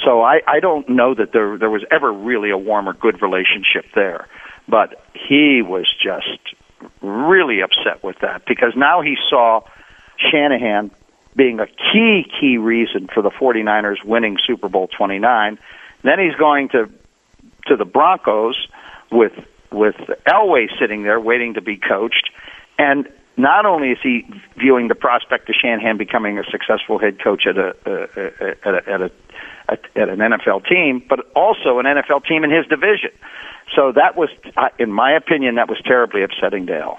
So 0.05 0.23
I, 0.23 0.41
I 0.47 0.61
don't 0.61 0.89
know 0.89 1.15
that 1.15 1.33
there 1.33 1.59
there 1.59 1.71
was 1.71 1.85
ever 1.91 2.13
really 2.13 2.51
a 2.51 2.59
warm 2.59 2.89
or 2.89 2.93
good 2.93 3.21
relationship 3.23 3.87
there, 3.95 4.29
but 4.69 5.05
he 5.15 5.63
was 5.63 5.87
just 6.03 6.55
really 7.03 7.61
upset 7.61 8.03
with 8.03 8.17
that 8.21 8.43
because 8.47 8.73
now 8.77 9.03
he 9.03 9.17
saw 9.29 9.63
Shanahan 10.21 10.91
being 11.37 11.61
a 11.61 11.67
key 11.67 12.25
key 12.41 12.59
reason 12.59 13.09
for 13.13 13.23
the 13.23 13.31
49ers 13.31 14.05
winning 14.05 14.37
Super 14.47 14.69
Bowl 14.69 14.89
29. 14.89 15.59
Then 16.03 16.19
he's 16.19 16.35
going 16.35 16.69
to 16.71 16.91
to 17.67 17.77
the 17.77 17.85
Broncos 17.85 18.67
with 19.11 19.33
with 19.71 19.97
Elway 20.27 20.67
sitting 20.79 21.03
there 21.03 21.21
waiting 21.21 21.55
to 21.55 21.61
be 21.61 21.77
coached, 21.77 22.31
and 22.79 23.09
not 23.37 23.65
only 23.65 23.91
is 23.91 23.99
he 24.03 24.27
viewing 24.57 24.89
the 24.89 24.95
prospect 24.95 25.49
of 25.49 25.55
Shanahan 25.55 25.97
becoming 25.97 26.39
a 26.39 26.45
successful 26.45 26.99
head 26.99 27.23
coach 27.23 27.47
at 27.47 27.57
a, 27.57 27.69
uh, 27.87 28.69
at 28.69 28.75
a, 28.75 28.91
at 28.91 29.03
a 29.03 29.11
at, 29.69 30.09
an 30.09 30.19
NFL 30.19 30.67
team, 30.69 31.03
but 31.09 31.21
also 31.35 31.79
an 31.79 31.87
NFL 31.87 32.27
team 32.27 32.45
in 32.45 32.51
his 32.51 32.67
division. 32.67 33.11
So 33.75 33.93
that 33.93 34.17
was, 34.17 34.31
in 34.79 34.93
my 34.93 35.13
opinion, 35.13 35.55
that 35.55 35.69
was 35.69 35.81
terribly 35.85 36.23
upsetting 36.23 36.67
to. 36.67 36.97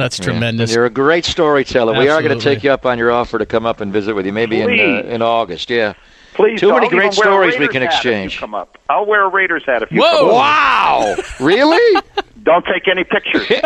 That's 0.00 0.18
tremendous. 0.18 0.70
And 0.70 0.74
you're 0.76 0.86
a 0.86 0.90
great 0.90 1.24
storyteller. 1.24 1.96
We 1.98 2.08
are 2.08 2.22
going 2.22 2.36
to 2.38 2.42
take 2.42 2.64
you 2.64 2.72
up 2.72 2.84
on 2.86 2.98
your 2.98 3.10
offer 3.12 3.38
to 3.38 3.46
come 3.46 3.66
up 3.66 3.80
and 3.80 3.92
visit 3.92 4.14
with 4.14 4.26
you, 4.26 4.32
maybe 4.32 4.60
in 4.60 4.70
uh, 4.70 5.02
in 5.02 5.22
August. 5.22 5.70
Yeah. 5.70 5.94
Please, 6.34 6.60
Too 6.60 6.72
many 6.72 6.86
I'll 6.86 6.90
great 6.90 7.12
stories 7.12 7.58
we 7.58 7.66
can 7.68 7.82
hat 7.82 7.92
if 7.98 8.04
you 8.04 8.10
exchange. 8.12 8.38
come 8.38 8.54
up. 8.54 8.78
I'll 8.88 9.04
wear 9.04 9.24
a 9.26 9.28
Raiders 9.28 9.64
hat 9.66 9.82
if 9.82 9.90
you 9.92 10.00
Whoa. 10.00 10.10
come 10.18 10.28
up. 10.28 10.32
Wow! 10.34 11.16
really? 11.40 12.00
Don't 12.44 12.64
take 12.64 12.88
any 12.88 13.04
pictures. 13.04 13.46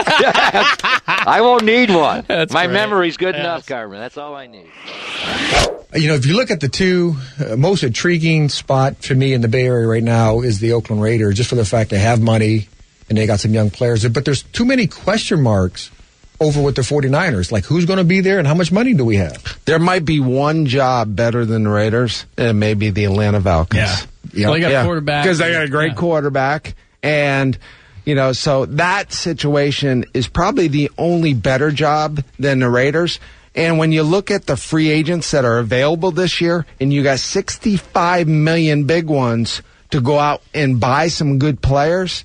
I 1.06 1.38
won't 1.42 1.64
need 1.64 1.90
one. 1.90 2.24
That's 2.28 2.52
My 2.52 2.64
great. 2.66 2.72
memory's 2.74 3.16
good 3.16 3.34
Yes. 3.34 3.40
enough, 3.44 3.66
Carmen. 3.66 4.00
That's 4.00 4.16
all 4.16 4.34
I 4.34 4.46
need. 4.46 4.66
You 5.94 6.08
know, 6.08 6.14
if 6.14 6.26
you 6.26 6.34
look 6.34 6.50
at 6.50 6.60
the 6.60 6.68
two 6.68 7.16
uh, 7.38 7.56
most 7.56 7.84
intriguing 7.84 8.48
spot 8.48 8.96
for 9.04 9.14
me 9.14 9.32
in 9.32 9.42
the 9.42 9.48
Bay 9.48 9.66
Area 9.66 9.86
right 9.86 10.02
now 10.02 10.40
is 10.40 10.58
the 10.58 10.72
Oakland 10.72 11.02
Raiders, 11.02 11.36
just 11.36 11.50
for 11.50 11.56
the 11.56 11.64
fact 11.64 11.90
they 11.90 11.98
have 11.98 12.20
money 12.20 12.68
and 13.08 13.16
they 13.16 13.26
got 13.26 13.38
some 13.40 13.52
young 13.52 13.70
players. 13.70 14.08
But 14.08 14.24
there's 14.24 14.42
too 14.42 14.64
many 14.64 14.86
question 14.88 15.40
marks 15.42 15.90
over 16.40 16.60
with 16.62 16.74
the 16.76 16.82
49ers. 16.82 17.52
Like, 17.52 17.64
who's 17.64 17.84
going 17.86 17.98
to 17.98 18.04
be 18.04 18.20
there 18.20 18.38
and 18.38 18.46
how 18.46 18.54
much 18.54 18.72
money 18.72 18.92
do 18.94 19.04
we 19.04 19.16
have? 19.16 19.58
There 19.64 19.78
might 19.78 20.04
be 20.04 20.20
one 20.20 20.66
job 20.66 21.14
better 21.14 21.44
than 21.44 21.64
the 21.64 21.70
Raiders, 21.70 22.24
and 22.36 22.58
maybe 22.58 22.90
the 22.90 23.04
Atlanta 23.04 23.40
Falcons. 23.40 24.06
Yeah. 24.32 24.46
Well, 24.46 24.54
they 24.54 24.60
got 24.60 24.72
a 24.72 24.84
quarterback. 24.84 25.24
because 25.24 25.38
they 25.38 25.52
got 25.52 25.64
a 25.64 25.68
great 25.68 25.92
Yeah. 25.92 25.94
quarterback, 25.98 26.74
and 27.02 27.56
you 28.04 28.14
know, 28.14 28.32
so 28.32 28.66
that 28.66 29.12
situation 29.12 30.04
is 30.12 30.26
probably 30.26 30.68
the 30.68 30.90
only 30.98 31.32
better 31.34 31.70
job 31.70 32.22
than 32.38 32.58
the 32.58 32.68
Raiders. 32.68 33.18
And 33.54 33.78
when 33.78 33.92
you 33.92 34.02
look 34.02 34.30
at 34.32 34.46
the 34.46 34.56
free 34.56 34.90
agents 34.90 35.30
that 35.30 35.44
are 35.44 35.58
available 35.58 36.10
this 36.10 36.40
year, 36.40 36.66
and 36.80 36.92
you 36.92 37.02
got 37.04 37.20
65 37.20 38.26
million 38.28 38.84
big 38.84 39.06
ones 39.06 39.62
to 39.90 40.00
go 40.00 40.18
out 40.18 40.42
and 40.52 40.80
buy 40.80 41.06
some 41.08 41.38
good 41.38 41.62
players, 41.62 42.24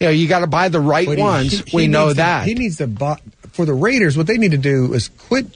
you 0.00 0.06
know, 0.06 0.10
you 0.10 0.26
got 0.26 0.38
to 0.40 0.46
buy 0.46 0.68
the 0.70 0.80
right 0.80 1.06
But 1.06 1.18
he- 1.18 1.22
ones. 1.22 1.52
he- 1.52 1.70
he 1.70 1.76
we 1.76 1.86
know 1.86 2.06
needs 2.06 2.14
to- 2.14 2.22
that. 2.22 2.46
he 2.48 2.54
needs 2.54 2.76
to 2.78 2.86
buy 2.86 3.18
for 3.60 3.66
the 3.66 3.74
Raiders. 3.74 4.16
What 4.16 4.26
they 4.26 4.38
need 4.38 4.52
to 4.52 4.58
do 4.58 4.94
is 4.94 5.08
quit 5.08 5.46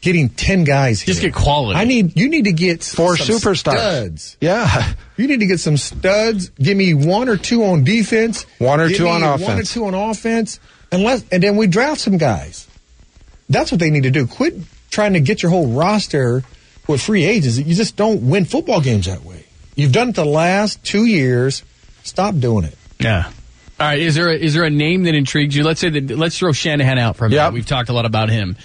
getting 0.00 0.28
ten 0.30 0.64
guys. 0.64 1.04
Just 1.04 1.20
here. 1.20 1.30
get 1.30 1.36
quality. 1.40 1.78
I 1.78 1.84
need 1.84 2.16
you 2.18 2.28
need 2.28 2.44
to 2.44 2.52
get 2.52 2.82
Four 2.82 3.16
some 3.16 3.36
superstars. 3.36 3.76
Studs. 3.78 4.36
Yeah. 4.40 4.94
You 5.16 5.26
need 5.28 5.40
to 5.40 5.46
get 5.46 5.60
some 5.60 5.76
studs. 5.76 6.48
Give 6.50 6.76
me 6.76 6.94
one 6.94 7.28
or 7.28 7.36
two 7.36 7.64
on 7.64 7.84
defense. 7.84 8.44
One 8.58 8.80
or 8.80 8.88
Give 8.88 8.98
two 8.98 9.04
me 9.04 9.10
on 9.10 9.20
One 9.22 9.30
or 9.30 9.34
offense. 9.34 9.72
two 9.74 9.84
on 9.84 9.94
offense. 9.94 10.58
And 10.90 11.02
let 11.04 11.22
and 11.30 11.42
then 11.42 11.56
we 11.56 11.66
draft 11.66 12.00
some 12.00 12.16
guys. 12.18 12.66
That's 13.48 13.70
what 13.70 13.80
they 13.80 13.90
need 13.90 14.04
to 14.04 14.10
do. 14.10 14.26
Quit 14.26 14.54
trying 14.90 15.12
to 15.12 15.20
get 15.20 15.42
your 15.42 15.50
whole 15.50 15.68
roster 15.68 16.42
with 16.88 17.00
free 17.02 17.24
agents. 17.24 17.58
You 17.58 17.74
just 17.74 17.96
don't 17.96 18.28
win 18.28 18.44
football 18.44 18.80
games 18.80 19.06
that 19.06 19.22
way. 19.22 19.44
You've 19.76 19.92
done 19.92 20.08
it 20.08 20.14
the 20.16 20.24
last 20.24 20.82
two 20.84 21.04
years. 21.04 21.62
Stop 22.02 22.38
doing 22.38 22.64
it. 22.64 22.76
Yeah. 22.98 23.30
All 23.80 23.86
right. 23.86 23.98
Is 23.98 24.14
there 24.14 24.28
a, 24.28 24.34
is 24.34 24.52
there 24.54 24.64
a 24.64 24.70
name 24.70 25.04
that 25.04 25.14
intrigues 25.14 25.56
you? 25.56 25.64
Let's 25.64 25.80
say 25.80 25.88
that 25.88 26.10
let's 26.18 26.38
throw 26.38 26.52
Shanahan 26.52 26.98
out 26.98 27.16
for 27.16 27.24
a 27.24 27.28
minute. 27.30 27.42
Yep. 27.44 27.52
We've 27.54 27.66
talked 27.66 27.88
a 27.88 27.92
lot 27.94 28.04
about 28.04 28.28
him. 28.28 28.56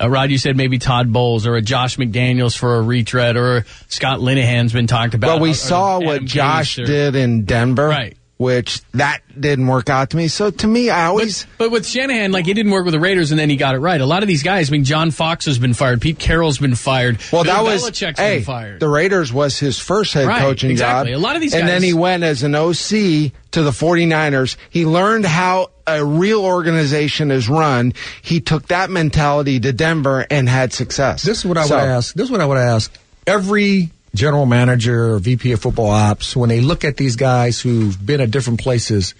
Uh, 0.00 0.10
Rod, 0.10 0.32
you 0.32 0.38
said 0.38 0.56
maybe 0.56 0.78
Todd 0.78 1.12
Bowles 1.12 1.46
or 1.46 1.54
a 1.54 1.62
Josh 1.62 1.96
McDaniels 1.96 2.56
for 2.58 2.74
a 2.78 2.82
retread 2.82 3.36
or 3.36 3.64
Scott 3.88 4.20
Linehan's 4.20 4.72
been 4.72 4.88
talked 4.88 5.14
about. 5.14 5.28
Well, 5.28 5.40
we 5.40 5.50
or 5.52 5.54
saw 5.54 6.00
what 6.00 6.16
Adam 6.16 6.26
Josh 6.26 6.78
or- 6.80 6.84
did 6.86 7.14
in 7.14 7.44
Denver. 7.44 7.86
Right. 7.86 8.16
Which 8.36 8.80
that 8.94 9.20
didn't 9.38 9.68
work 9.68 9.88
out 9.88 10.10
to 10.10 10.16
me. 10.16 10.26
So 10.26 10.50
to 10.50 10.66
me, 10.66 10.90
I 10.90 11.06
always. 11.06 11.46
But 11.56 11.70
with 11.70 11.86
Shanahan, 11.86 12.32
like 12.32 12.48
it 12.48 12.54
didn't 12.54 12.72
work 12.72 12.84
with 12.84 12.92
the 12.92 12.98
Raiders, 12.98 13.30
and 13.30 13.38
then 13.38 13.48
he 13.48 13.54
got 13.54 13.76
it 13.76 13.78
right. 13.78 14.00
A 14.00 14.04
lot 14.06 14.24
of 14.24 14.26
these 14.28 14.42
guys. 14.42 14.68
I 14.68 14.72
mean, 14.72 14.82
John 14.82 15.12
Fox 15.12 15.44
has 15.44 15.56
been 15.60 15.72
fired. 15.72 16.00
Pete 16.00 16.18
Carroll's 16.18 16.58
been 16.58 16.74
fired. 16.74 17.20
Well, 17.32 17.44
Bill 17.44 17.54
that 17.54 17.62
was 17.62 17.88
Belichick's 17.88 18.18
hey. 18.18 18.38
been 18.38 18.44
fired. 18.44 18.80
The 18.80 18.88
Raiders 18.88 19.32
was 19.32 19.56
his 19.60 19.78
first 19.78 20.14
head 20.14 20.26
Right, 20.26 20.40
coaching 20.40 20.72
exactly. 20.72 21.12
job. 21.12 21.20
A 21.20 21.22
lot 21.22 21.36
of 21.36 21.42
these 21.42 21.54
and 21.54 21.68
then 21.68 21.84
he 21.84 21.94
went 21.94 22.24
as 22.24 22.42
an 22.42 22.56
OC 22.56 23.30
to 23.54 23.62
the 23.62 23.70
49ers. 23.70 24.56
He 24.70 24.84
learned 24.86 25.24
how 25.24 25.70
a 25.86 26.04
real 26.04 26.44
organization 26.44 27.30
is 27.30 27.48
run. 27.48 27.92
He 28.22 28.40
took 28.40 28.68
that 28.68 28.90
mentality 28.90 29.60
to 29.60 29.72
Denver 29.72 30.26
and 30.30 30.48
had 30.48 30.72
success. 30.72 31.22
This 31.22 31.38
is 31.38 31.44
what 31.44 31.58
I 31.58 31.66
So- 31.66 31.76
would 31.76 31.84
ask. 31.84 32.14
This 32.14 32.26
is 32.26 32.30
what 32.30 32.40
I 32.40 32.46
would 32.46 32.58
ask 32.58 32.92
every 33.26 33.90
general 34.14 34.46
manager 34.46 35.12
or 35.14 35.18
VP 35.18 35.52
of 35.52 35.60
football 35.60 35.90
ops 35.90 36.36
when 36.36 36.48
they 36.48 36.60
look 36.60 36.84
at 36.84 36.96
these 36.96 37.16
guys 37.16 37.60
who've 37.60 38.04
been 38.04 38.20
at 38.20 38.30
different 38.30 38.60
places. 38.60 39.14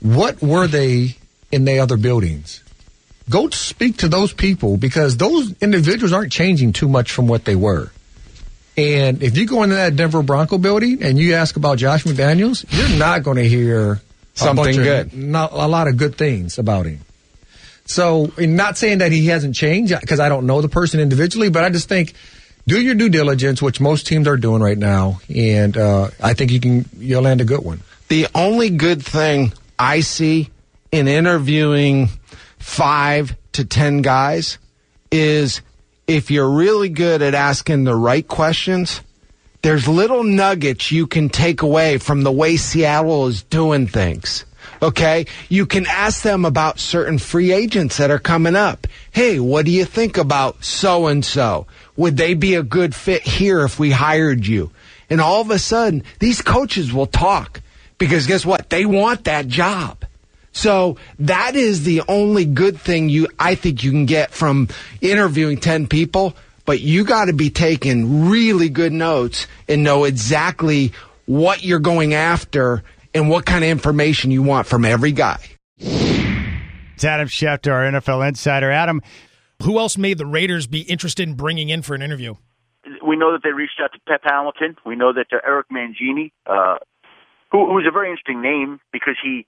What 0.00 0.40
were 0.42 0.66
they 0.68 1.16
in 1.50 1.64
the 1.64 1.80
other 1.80 1.96
buildings? 1.96 2.60
Go 3.30 3.48
speak 3.50 3.98
to 3.98 4.08
those 4.08 4.32
people 4.32 4.76
because 4.76 5.16
those 5.16 5.52
individuals 5.60 6.12
aren't 6.12 6.32
changing 6.32 6.72
too 6.72 6.88
much 6.88 7.10
from 7.10 7.26
what 7.26 7.44
they 7.44 7.56
were. 7.56 7.90
And 8.78 9.22
if 9.24 9.36
you 9.36 9.46
go 9.46 9.64
into 9.64 9.74
that 9.74 9.96
Denver 9.96 10.22
Bronco 10.22 10.56
building 10.56 11.02
and 11.02 11.18
you 11.18 11.34
ask 11.34 11.56
about 11.56 11.78
Josh 11.78 12.04
McDaniels, 12.04 12.64
you're 12.70 12.96
not 12.98 13.24
going 13.24 13.36
to 13.38 13.48
hear 13.48 13.92
a 13.94 14.00
Something 14.34 14.64
bunch 14.64 14.76
of- 14.76 14.84
good. 14.84 15.14
not 15.14 15.52
a 15.52 15.66
lot 15.66 15.88
of 15.88 15.96
good 15.96 16.16
things 16.16 16.58
about 16.58 16.86
him. 16.86 17.00
So, 17.86 18.30
not 18.38 18.76
saying 18.78 18.98
that 18.98 19.10
he 19.12 19.26
hasn't 19.26 19.54
changed 19.56 19.98
because 20.00 20.20
I 20.20 20.28
don't 20.28 20.46
know 20.46 20.60
the 20.60 20.68
person 20.68 21.00
individually, 21.00 21.48
but 21.48 21.64
I 21.64 21.70
just 21.70 21.88
think 21.88 22.12
do 22.68 22.78
your 22.80 22.94
due 22.94 23.08
diligence, 23.08 23.60
which 23.62 23.80
most 23.80 24.06
teams 24.06 24.28
are 24.28 24.36
doing 24.36 24.60
right 24.62 24.76
now, 24.78 25.20
and 25.34 25.74
uh, 25.76 26.10
I 26.22 26.34
think 26.34 26.50
you 26.52 26.60
can 26.60 26.84
you'll 26.98 27.22
land 27.22 27.40
a 27.40 27.44
good 27.44 27.64
one. 27.64 27.80
the 28.08 28.26
only 28.34 28.68
good 28.70 29.02
thing 29.02 29.52
I 29.78 30.00
see 30.00 30.50
in 30.92 31.08
interviewing 31.08 32.10
five 32.58 33.34
to 33.52 33.64
ten 33.64 34.02
guys 34.02 34.58
is 35.10 35.62
if 36.08 36.30
you're 36.30 36.50
really 36.50 36.88
good 36.88 37.20
at 37.20 37.34
asking 37.34 37.84
the 37.84 37.94
right 37.94 38.26
questions, 38.26 39.02
there's 39.60 39.86
little 39.86 40.24
nuggets 40.24 40.90
you 40.90 41.06
can 41.06 41.28
take 41.28 41.60
away 41.60 41.98
from 41.98 42.22
the 42.22 42.32
way 42.32 42.56
Seattle 42.56 43.26
is 43.26 43.42
doing 43.42 43.86
things. 43.86 44.46
Okay? 44.80 45.26
You 45.50 45.66
can 45.66 45.86
ask 45.86 46.22
them 46.22 46.46
about 46.46 46.78
certain 46.78 47.18
free 47.18 47.52
agents 47.52 47.98
that 47.98 48.10
are 48.10 48.18
coming 48.18 48.56
up. 48.56 48.86
Hey, 49.10 49.38
what 49.38 49.66
do 49.66 49.70
you 49.70 49.84
think 49.84 50.16
about 50.16 50.64
so 50.64 51.08
and 51.08 51.22
so? 51.24 51.66
Would 51.96 52.16
they 52.16 52.32
be 52.34 52.54
a 52.54 52.62
good 52.62 52.94
fit 52.94 53.22
here 53.22 53.64
if 53.64 53.78
we 53.78 53.90
hired 53.90 54.46
you? 54.46 54.70
And 55.10 55.20
all 55.20 55.42
of 55.42 55.50
a 55.50 55.58
sudden, 55.58 56.04
these 56.20 56.40
coaches 56.40 56.92
will 56.92 57.06
talk 57.06 57.60
because 57.98 58.26
guess 58.26 58.46
what? 58.46 58.70
They 58.70 58.86
want 58.86 59.24
that 59.24 59.46
job. 59.46 60.04
So 60.58 60.96
that 61.20 61.54
is 61.54 61.84
the 61.84 62.02
only 62.08 62.44
good 62.44 62.80
thing 62.80 63.08
you 63.08 63.28
I 63.38 63.54
think 63.54 63.84
you 63.84 63.92
can 63.92 64.06
get 64.06 64.32
from 64.32 64.66
interviewing 65.00 65.58
10 65.58 65.86
people, 65.86 66.34
but 66.66 66.80
you 66.80 67.04
got 67.04 67.26
to 67.26 67.32
be 67.32 67.48
taking 67.48 68.28
really 68.28 68.68
good 68.68 68.92
notes 68.92 69.46
and 69.68 69.84
know 69.84 70.02
exactly 70.02 70.92
what 71.26 71.62
you're 71.62 71.78
going 71.78 72.12
after 72.12 72.82
and 73.14 73.28
what 73.28 73.46
kind 73.46 73.62
of 73.62 73.70
information 73.70 74.32
you 74.32 74.42
want 74.42 74.66
from 74.66 74.84
every 74.84 75.12
guy. 75.12 75.38
It's 75.78 77.04
Adam 77.04 77.28
Schefter, 77.28 77.72
our 77.72 78.00
NFL 78.00 78.26
insider. 78.26 78.72
Adam, 78.72 79.00
Who 79.62 79.78
else 79.78 79.96
made 79.96 80.18
the 80.18 80.26
Raiders 80.26 80.66
be 80.66 80.80
interested 80.80 81.28
in 81.28 81.36
bringing 81.36 81.68
in 81.68 81.82
for 81.82 81.94
an 81.94 82.02
interview? 82.02 82.34
we 83.06 83.16
know 83.16 83.32
that 83.32 83.42
they 83.44 83.52
reached 83.52 83.80
out 83.82 83.92
to 83.92 83.98
Pep 84.08 84.22
Hamilton. 84.24 84.76
We 84.84 84.96
know 84.96 85.12
that 85.12 85.26
Eric 85.44 85.66
Mangini, 85.72 86.32
uh, 86.46 86.78
who, 87.52 87.70
who's 87.70 87.86
a 87.86 87.92
very 87.92 88.10
interesting 88.10 88.42
name 88.42 88.80
because 88.92 89.16
he, 89.22 89.46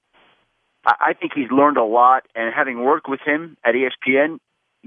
I 0.84 1.12
think 1.12 1.32
he's 1.34 1.50
learned 1.50 1.76
a 1.76 1.84
lot. 1.84 2.24
And 2.34 2.52
having 2.54 2.82
worked 2.82 3.08
with 3.08 3.20
him 3.24 3.56
at 3.64 3.74
ESPN, 3.74 4.38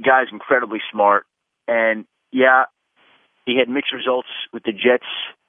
guy's 0.03 0.27
incredibly 0.31 0.79
smart. 0.91 1.25
And 1.67 2.05
yeah, 2.31 2.65
he 3.45 3.57
had 3.57 3.69
mixed 3.69 3.93
results 3.93 4.27
with 4.51 4.63
the 4.63 4.71
Jets 4.71 5.05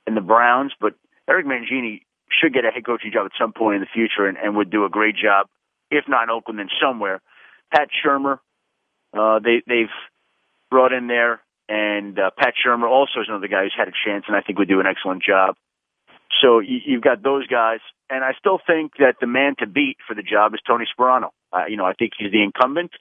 and 0.06 0.16
the 0.16 0.20
Browns, 0.20 0.72
but 0.80 0.94
Eric 1.28 1.46
Mangini 1.46 2.02
should 2.30 2.52
get 2.52 2.64
a 2.64 2.70
head 2.70 2.84
coaching 2.84 3.12
job 3.12 3.26
at 3.26 3.32
some 3.38 3.52
point 3.52 3.76
in 3.76 3.80
the 3.80 3.88
future 3.92 4.26
and, 4.26 4.36
and 4.36 4.56
would 4.56 4.70
do 4.70 4.84
a 4.84 4.88
great 4.90 5.16
job, 5.16 5.46
if 5.90 6.04
not 6.08 6.24
in 6.24 6.30
Oakland, 6.30 6.58
then 6.58 6.68
somewhere. 6.82 7.20
Pat 7.72 7.88
Shurmur, 8.04 8.38
uh, 9.16 9.38
they 9.38 9.62
they've 9.66 9.94
brought 10.70 10.92
in 10.92 11.06
there, 11.06 11.40
and 11.68 12.18
uh, 12.18 12.30
Pat 12.36 12.54
Shurmur 12.64 12.88
also 12.88 13.20
is 13.20 13.26
another 13.28 13.48
guy 13.48 13.62
who's 13.62 13.74
had 13.76 13.88
a 13.88 13.92
chance, 14.04 14.24
and 14.26 14.36
I 14.36 14.40
think 14.40 14.58
would 14.58 14.68
do 14.68 14.80
an 14.80 14.86
excellent 14.86 15.22
job. 15.22 15.56
So 16.40 16.58
you, 16.58 16.78
you've 16.84 17.02
got 17.02 17.22
those 17.22 17.46
guys, 17.46 17.80
and 18.10 18.24
I 18.24 18.32
still 18.38 18.58
think 18.66 18.92
that 18.98 19.16
the 19.20 19.26
man 19.26 19.54
to 19.58 19.66
beat 19.66 19.98
for 20.06 20.14
the 20.14 20.22
job 20.22 20.54
is 20.54 20.60
Tony 20.66 20.86
Sparano. 20.86 21.30
Uh, 21.52 21.66
you 21.68 21.76
know, 21.76 21.84
I 21.84 21.92
think 21.92 22.12
he's 22.18 22.32
the 22.32 22.42
incumbent. 22.42 22.92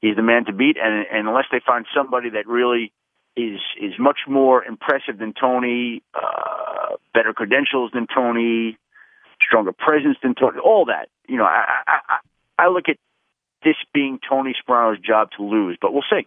He's 0.00 0.16
the 0.16 0.22
man 0.22 0.44
to 0.46 0.52
beat, 0.52 0.76
and, 0.82 1.06
and 1.10 1.28
unless 1.28 1.46
they 1.50 1.60
find 1.66 1.86
somebody 1.94 2.30
that 2.30 2.46
really 2.46 2.92
is 3.36 3.60
is 3.80 3.92
much 3.98 4.20
more 4.28 4.64
impressive 4.64 5.18
than 5.18 5.34
Tony, 5.38 6.02
uh, 6.14 6.96
better 7.12 7.32
credentials 7.32 7.90
than 7.92 8.06
Tony, 8.12 8.78
stronger 9.42 9.72
presence 9.72 10.16
than 10.22 10.34
Tony, 10.34 10.58
all 10.58 10.86
that. 10.86 11.08
You 11.28 11.36
know, 11.36 11.44
I 11.44 11.82
I, 11.86 11.98
I, 12.08 12.64
I 12.64 12.68
look 12.68 12.88
at 12.88 12.96
this 13.64 13.76
being 13.92 14.18
Tony 14.28 14.54
Sparano's 14.62 15.00
job 15.00 15.30
to 15.36 15.42
lose, 15.42 15.76
but 15.80 15.92
we'll 15.92 16.04
see. 16.10 16.26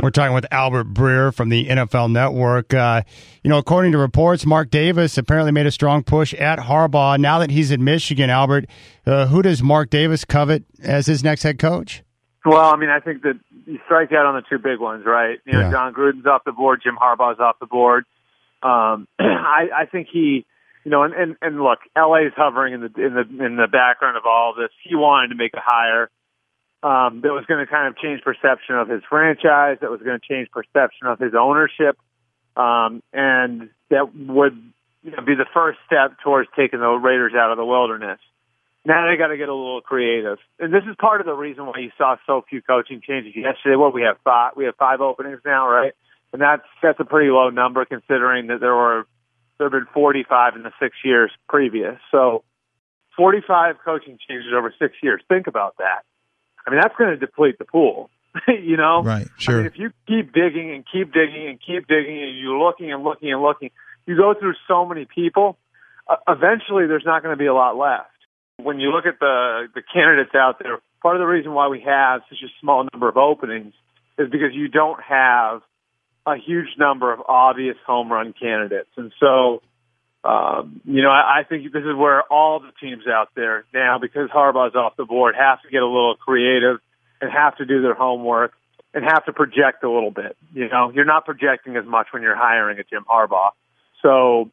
We're 0.00 0.10
talking 0.10 0.34
with 0.34 0.46
Albert 0.50 0.94
Breer 0.94 1.34
from 1.34 1.48
the 1.48 1.66
NFL 1.66 2.10
Network. 2.10 2.72
Uh, 2.74 3.02
you 3.42 3.50
know, 3.50 3.58
according 3.58 3.92
to 3.92 3.98
reports, 3.98 4.46
Mark 4.46 4.70
Davis 4.70 5.16
apparently 5.18 5.52
made 5.52 5.66
a 5.66 5.70
strong 5.70 6.02
push 6.02 6.32
at 6.34 6.58
Harbaugh. 6.58 7.18
Now 7.18 7.38
that 7.38 7.50
he's 7.50 7.70
in 7.70 7.84
Michigan, 7.84 8.30
Albert, 8.30 8.66
uh, 9.06 9.26
who 9.26 9.42
does 9.42 9.62
Mark 9.62 9.90
Davis 9.90 10.24
covet 10.24 10.64
as 10.82 11.06
his 11.06 11.22
next 11.22 11.42
head 11.42 11.58
coach? 11.58 12.02
Well, 12.44 12.72
I 12.72 12.76
mean, 12.76 12.88
I 12.90 12.98
think 13.00 13.22
that 13.22 13.38
you 13.66 13.78
strike 13.84 14.12
out 14.12 14.26
on 14.26 14.34
the 14.34 14.42
two 14.50 14.58
big 14.58 14.80
ones, 14.80 15.04
right? 15.06 15.38
You 15.44 15.52
know, 15.52 15.60
Yeah. 15.60 15.70
Jon 15.70 15.94
Gruden's 15.94 16.26
off 16.26 16.42
the 16.44 16.52
board, 16.52 16.80
Jim 16.82 16.96
Harbaugh's 17.00 17.38
off 17.38 17.56
the 17.60 17.66
board. 17.66 18.04
Um, 18.62 19.06
I, 19.18 19.68
I 19.76 19.86
think 19.86 20.08
he, 20.12 20.44
you 20.84 20.90
know, 20.90 21.04
and, 21.04 21.14
and, 21.14 21.36
and 21.40 21.62
look, 21.62 21.78
LA's 21.96 22.32
hovering 22.36 22.74
in 22.74 22.80
the 22.80 22.86
in 23.00 23.14
the 23.14 23.44
in 23.44 23.56
the 23.56 23.68
background 23.70 24.16
of 24.16 24.24
all 24.26 24.54
this. 24.58 24.70
He 24.82 24.96
wanted 24.96 25.28
to 25.28 25.34
make 25.36 25.52
a 25.54 25.60
hire 25.62 26.10
um, 26.82 27.20
that 27.22 27.32
was 27.32 27.44
going 27.46 27.64
to 27.64 27.70
kind 27.70 27.88
of 27.88 27.96
change 27.96 28.22
perception 28.22 28.76
of 28.76 28.88
his 28.88 29.02
franchise, 29.08 29.78
that 29.80 29.90
was 29.90 30.00
going 30.02 30.18
to 30.18 30.26
change 30.26 30.50
perception 30.50 31.06
of 31.06 31.18
his 31.18 31.32
ownership, 31.38 31.96
um, 32.56 33.02
and 33.12 33.70
that 33.90 34.14
would 34.14 34.60
you 35.02 35.10
know, 35.12 35.22
be 35.22 35.34
the 35.34 35.46
first 35.54 35.78
step 35.86 36.18
towards 36.22 36.48
taking 36.56 36.80
the 36.80 36.88
Raiders 36.88 37.32
out 37.34 37.50
of 37.50 37.56
the 37.56 37.64
wilderness. 37.64 38.18
Now 38.84 39.08
they 39.08 39.16
got 39.16 39.28
to 39.28 39.36
get 39.36 39.48
a 39.48 39.54
little 39.54 39.80
creative, 39.80 40.38
and 40.58 40.74
this 40.74 40.82
is 40.90 40.96
part 40.98 41.20
of 41.20 41.26
the 41.26 41.34
reason 41.34 41.66
why 41.66 41.78
you 41.78 41.90
saw 41.96 42.16
so 42.26 42.42
few 42.48 42.60
coaching 42.62 43.00
changes 43.00 43.32
yesterday. 43.36 43.76
What 43.76 43.94
we 43.94 44.02
have 44.02 44.16
five, 44.24 44.52
we 44.56 44.64
have 44.64 44.74
five 44.74 45.00
openings 45.00 45.40
now, 45.44 45.68
right? 45.68 45.92
And 46.32 46.42
that's 46.42 46.66
that's 46.82 46.98
a 46.98 47.04
pretty 47.04 47.30
low 47.30 47.50
number 47.50 47.84
considering 47.84 48.48
that 48.48 48.58
there 48.58 48.74
were 48.74 49.06
there 49.58 49.66
have 49.66 49.72
been 49.72 49.86
45 49.94 50.56
in 50.56 50.62
the 50.62 50.72
six 50.80 50.96
years 51.04 51.30
previous. 51.48 51.96
So 52.10 52.42
45 53.16 53.76
coaching 53.84 54.18
changes 54.28 54.52
over 54.52 54.74
six 54.78 54.94
years. 55.02 55.22
Think 55.28 55.46
about 55.46 55.76
that. 55.78 56.02
I 56.66 56.70
mean, 56.70 56.80
that's 56.80 56.94
going 56.96 57.10
to 57.10 57.16
deplete 57.16 57.58
the 57.58 57.64
pool. 57.64 58.10
you 58.48 58.76
know, 58.76 59.02
Right, 59.02 59.26
I 59.26 59.40
sure. 59.40 59.56
mean, 59.58 59.66
if 59.66 59.78
you 59.78 59.90
keep 60.06 60.32
digging 60.32 60.72
and 60.72 60.84
keep 60.90 61.12
digging 61.12 61.48
and 61.48 61.58
keep 61.60 61.86
digging 61.86 62.22
and 62.22 62.38
you're 62.38 62.58
looking 62.58 62.92
and 62.92 63.04
looking 63.04 63.32
and 63.32 63.42
looking, 63.42 63.70
you 64.06 64.16
go 64.16 64.34
through 64.38 64.54
so 64.66 64.86
many 64.86 65.04
people. 65.04 65.58
Uh, 66.08 66.16
eventually, 66.28 66.86
there's 66.86 67.04
not 67.04 67.22
going 67.22 67.32
to 67.32 67.38
be 67.38 67.46
a 67.46 67.54
lot 67.54 67.76
left. 67.76 68.08
When 68.56 68.80
you 68.80 68.90
look 68.90 69.06
at 69.06 69.18
the 69.20 69.68
the 69.74 69.82
candidates 69.82 70.34
out 70.34 70.58
there, 70.62 70.78
part 71.02 71.16
of 71.16 71.20
the 71.20 71.26
reason 71.26 71.52
why 71.52 71.68
we 71.68 71.80
have 71.80 72.22
such 72.28 72.38
a 72.42 72.50
small 72.60 72.86
number 72.92 73.08
of 73.08 73.16
openings 73.16 73.74
is 74.18 74.30
because 74.30 74.52
you 74.52 74.68
don't 74.68 75.00
have 75.02 75.62
a 76.26 76.36
huge 76.36 76.76
number 76.78 77.12
of 77.12 77.20
obvious 77.28 77.76
home 77.86 78.10
run 78.10 78.32
candidates, 78.32 78.90
and 78.96 79.12
so 79.18 79.62
um, 80.24 80.80
you 80.84 81.02
know, 81.02 81.10
I, 81.10 81.40
I 81.40 81.42
think 81.48 81.72
this 81.72 81.82
is 81.82 81.96
where 81.96 82.22
all 82.22 82.60
the 82.60 82.72
teams 82.80 83.06
out 83.06 83.30
there 83.34 83.64
now, 83.74 83.98
because 83.98 84.30
Harbaugh's 84.30 84.76
off 84.76 84.96
the 84.96 85.04
board, 85.04 85.34
have 85.36 85.60
to 85.62 85.68
get 85.68 85.82
a 85.82 85.86
little 85.86 86.14
creative 86.16 86.78
and 87.20 87.30
have 87.30 87.56
to 87.56 87.64
do 87.64 87.82
their 87.82 87.94
homework 87.94 88.52
and 88.94 89.04
have 89.04 89.24
to 89.24 89.32
project 89.32 89.82
a 89.84 89.90
little 89.90 90.10
bit. 90.10 90.36
You 90.52 90.68
know, 90.68 90.90
you're 90.94 91.04
not 91.04 91.24
projecting 91.24 91.76
as 91.76 91.86
much 91.86 92.08
when 92.12 92.22
you're 92.22 92.36
hiring 92.36 92.78
a 92.78 92.84
Jim 92.84 93.04
Harbaugh. 93.10 93.50
So, 94.02 94.50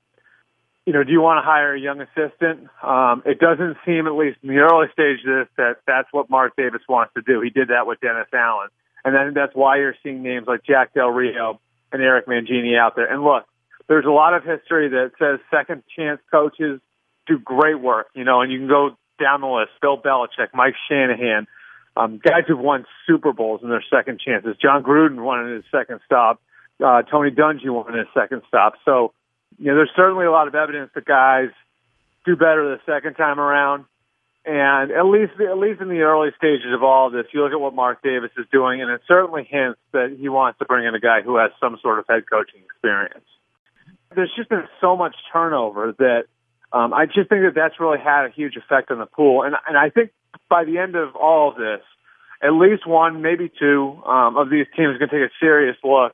you 0.85 0.93
know, 0.93 1.03
do 1.03 1.11
you 1.11 1.21
want 1.21 1.37
to 1.37 1.45
hire 1.45 1.75
a 1.75 1.79
young 1.79 2.01
assistant? 2.01 2.67
Um, 2.81 3.21
it 3.25 3.39
doesn't 3.39 3.77
seem, 3.85 4.07
at 4.07 4.13
least 4.15 4.39
in 4.41 4.49
the 4.49 4.59
early 4.59 4.87
stage 4.93 5.19
of 5.19 5.25
this, 5.25 5.47
that 5.57 5.77
that's 5.85 6.07
what 6.11 6.29
Mark 6.29 6.55
Davis 6.55 6.81
wants 6.87 7.13
to 7.13 7.21
do. 7.21 7.41
He 7.41 7.49
did 7.49 7.67
that 7.67 7.85
with 7.85 7.99
Dennis 7.99 8.27
Allen. 8.33 8.69
And 9.03 9.13
then 9.13 9.33
that's 9.33 9.55
why 9.55 9.77
you're 9.77 9.95
seeing 10.01 10.23
names 10.23 10.47
like 10.47 10.63
Jack 10.63 10.93
Del 10.93 11.09
Rio 11.09 11.59
and 11.91 12.01
Eric 12.01 12.27
Mangini 12.27 12.77
out 12.77 12.95
there. 12.95 13.11
And 13.11 13.23
look, 13.23 13.45
there's 13.89 14.05
a 14.05 14.11
lot 14.11 14.35
of 14.35 14.43
history 14.43 14.87
that 14.89 15.11
says 15.19 15.39
second 15.51 15.83
chance 15.97 16.21
coaches 16.31 16.79
do 17.27 17.39
great 17.39 17.81
work, 17.81 18.07
you 18.13 18.23
know, 18.23 18.41
and 18.41 18.51
you 18.51 18.59
can 18.59 18.67
go 18.67 18.91
down 19.19 19.41
the 19.41 19.47
list. 19.47 19.71
Bill 19.81 19.97
Belichick, 19.97 20.53
Mike 20.53 20.75
Shanahan, 20.87 21.47
um, 21.97 22.21
guys 22.23 22.43
who've 22.47 22.57
won 22.57 22.85
Super 23.07 23.33
Bowls 23.33 23.61
in 23.63 23.69
their 23.69 23.83
second 23.89 24.21
chances. 24.25 24.55
Jon 24.61 24.83
Gruden 24.83 25.21
won 25.21 25.47
in 25.47 25.55
his 25.55 25.65
second 25.71 25.99
stop. 26.05 26.39
Uh, 26.81 27.01
Tony 27.01 27.31
Dungy 27.31 27.69
won 27.69 27.91
in 27.91 27.99
his 27.99 28.07
second 28.13 28.43
stop. 28.47 28.75
So, 28.85 29.11
you 29.57 29.65
know, 29.65 29.75
there's 29.75 29.91
certainly 29.95 30.25
a 30.25 30.31
lot 30.31 30.47
of 30.47 30.55
evidence 30.55 30.91
that 30.93 31.03
guys 31.03 31.49
do 32.25 32.35
better 32.35 32.69
the 32.69 32.79
second 32.85 33.15
time 33.15 33.39
around. 33.39 33.85
And 34.45 34.91
at 34.91 35.05
least, 35.05 35.33
at 35.41 35.57
least 35.57 35.81
in 35.81 35.89
the 35.89 36.01
early 36.01 36.29
stages 36.37 36.73
of 36.73 36.83
all 36.83 37.07
of 37.07 37.13
this, 37.13 37.25
you 37.33 37.43
look 37.43 37.51
at 37.51 37.59
what 37.59 37.73
Mark 37.73 38.01
Davis 38.01 38.31
is 38.37 38.45
doing, 38.51 38.81
and 38.81 38.89
it 38.89 39.01
certainly 39.07 39.43
hints 39.43 39.79
that 39.91 40.15
he 40.17 40.29
wants 40.29 40.59
to 40.59 40.65
bring 40.65 40.85
in 40.87 40.95
a 40.95 40.99
guy 40.99 41.21
who 41.21 41.37
has 41.37 41.51
some 41.59 41.77
sort 41.81 41.99
of 41.99 42.05
head 42.07 42.23
coaching 42.29 42.61
experience. 42.63 43.25
There's 44.15 44.31
just 44.35 44.49
been 44.49 44.67
so 44.81 44.95
much 44.95 45.15
turnover 45.31 45.93
that 45.99 46.23
um, 46.71 46.93
I 46.93 47.05
just 47.05 47.29
think 47.29 47.41
that 47.43 47.53
that's 47.55 47.79
really 47.79 47.99
had 47.99 48.25
a 48.25 48.29
huge 48.29 48.55
effect 48.55 48.91
on 48.91 48.99
the 48.99 49.05
pool. 49.05 49.43
And, 49.43 49.55
and 49.67 49.77
I 49.77 49.89
think 49.89 50.11
by 50.49 50.65
the 50.65 50.77
end 50.77 50.95
of 50.95 51.15
all 51.15 51.51
of 51.51 51.57
this, 51.57 51.81
at 52.41 52.51
least 52.53 52.87
one, 52.87 53.21
maybe 53.21 53.51
two 53.59 54.01
um, 54.05 54.37
of 54.37 54.49
these 54.49 54.65
teams 54.75 54.95
are 54.95 54.99
going 54.99 55.09
to 55.09 55.19
take 55.19 55.29
a 55.29 55.33
serious 55.39 55.75
look 55.83 56.13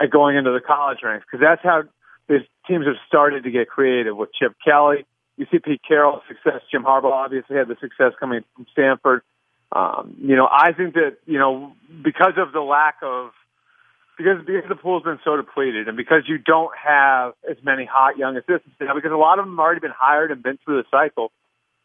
at 0.00 0.10
going 0.10 0.36
into 0.36 0.52
the 0.52 0.60
college 0.60 0.98
ranks 1.02 1.26
because 1.30 1.42
that's 1.42 1.62
how 1.62 1.82
these 2.28 2.42
teams 2.68 2.86
have 2.86 2.96
started 3.08 3.44
to 3.44 3.50
get 3.50 3.68
creative 3.68 4.16
with 4.16 4.30
Chip 4.38 4.54
Kelly. 4.64 5.06
You 5.36 5.46
see 5.50 5.58
Pete 5.58 5.80
Carroll's 5.86 6.22
success. 6.28 6.62
Jim 6.70 6.82
Harbaugh 6.82 7.12
obviously 7.12 7.56
had 7.56 7.68
the 7.68 7.76
success 7.80 8.12
coming 8.18 8.42
from 8.54 8.66
Stanford. 8.72 9.22
Um, 9.72 10.16
you 10.20 10.36
know, 10.36 10.48
I 10.50 10.72
think 10.72 10.94
that 10.94 11.18
you 11.26 11.38
know 11.38 11.72
because 12.02 12.34
of 12.36 12.52
the 12.52 12.60
lack 12.60 12.96
of 13.02 13.32
because 14.16 14.38
because 14.46 14.68
the 14.68 14.76
pool's 14.76 15.02
been 15.02 15.20
so 15.24 15.36
depleted, 15.36 15.88
and 15.88 15.96
because 15.96 16.22
you 16.26 16.38
don't 16.38 16.72
have 16.76 17.34
as 17.48 17.56
many 17.62 17.84
hot 17.84 18.16
young 18.16 18.36
assistants 18.36 18.76
now, 18.80 18.94
because 18.94 19.12
a 19.12 19.16
lot 19.16 19.38
of 19.38 19.44
them 19.44 19.54
have 19.54 19.60
already 19.60 19.80
been 19.80 19.94
hired 19.96 20.30
and 20.30 20.42
been 20.42 20.58
through 20.64 20.82
the 20.82 20.88
cycle. 20.90 21.30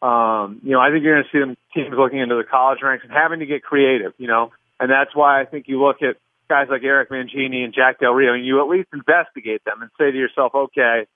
Um, 0.00 0.60
you 0.64 0.72
know, 0.72 0.80
I 0.80 0.90
think 0.90 1.04
you're 1.04 1.14
going 1.14 1.24
to 1.24 1.30
see 1.30 1.38
them 1.38 1.56
teams 1.74 1.94
looking 1.96 2.18
into 2.18 2.34
the 2.34 2.44
college 2.44 2.80
ranks 2.82 3.04
and 3.04 3.12
having 3.12 3.38
to 3.40 3.46
get 3.46 3.62
creative. 3.62 4.12
You 4.18 4.28
know, 4.28 4.52
and 4.80 4.90
that's 4.90 5.14
why 5.14 5.40
I 5.40 5.44
think 5.44 5.68
you 5.68 5.82
look 5.82 6.02
at 6.02 6.16
guys 6.48 6.66
like 6.70 6.82
Eric 6.82 7.10
Mangini 7.10 7.64
and 7.64 7.72
Jack 7.72 8.00
Del 8.00 8.12
Rio, 8.12 8.34
and 8.34 8.44
you 8.44 8.60
at 8.60 8.68
least 8.68 8.88
investigate 8.92 9.64
them 9.64 9.80
and 9.80 9.90
say 9.98 10.10
to 10.10 10.16
yourself, 10.16 10.54
okay, 10.54 11.06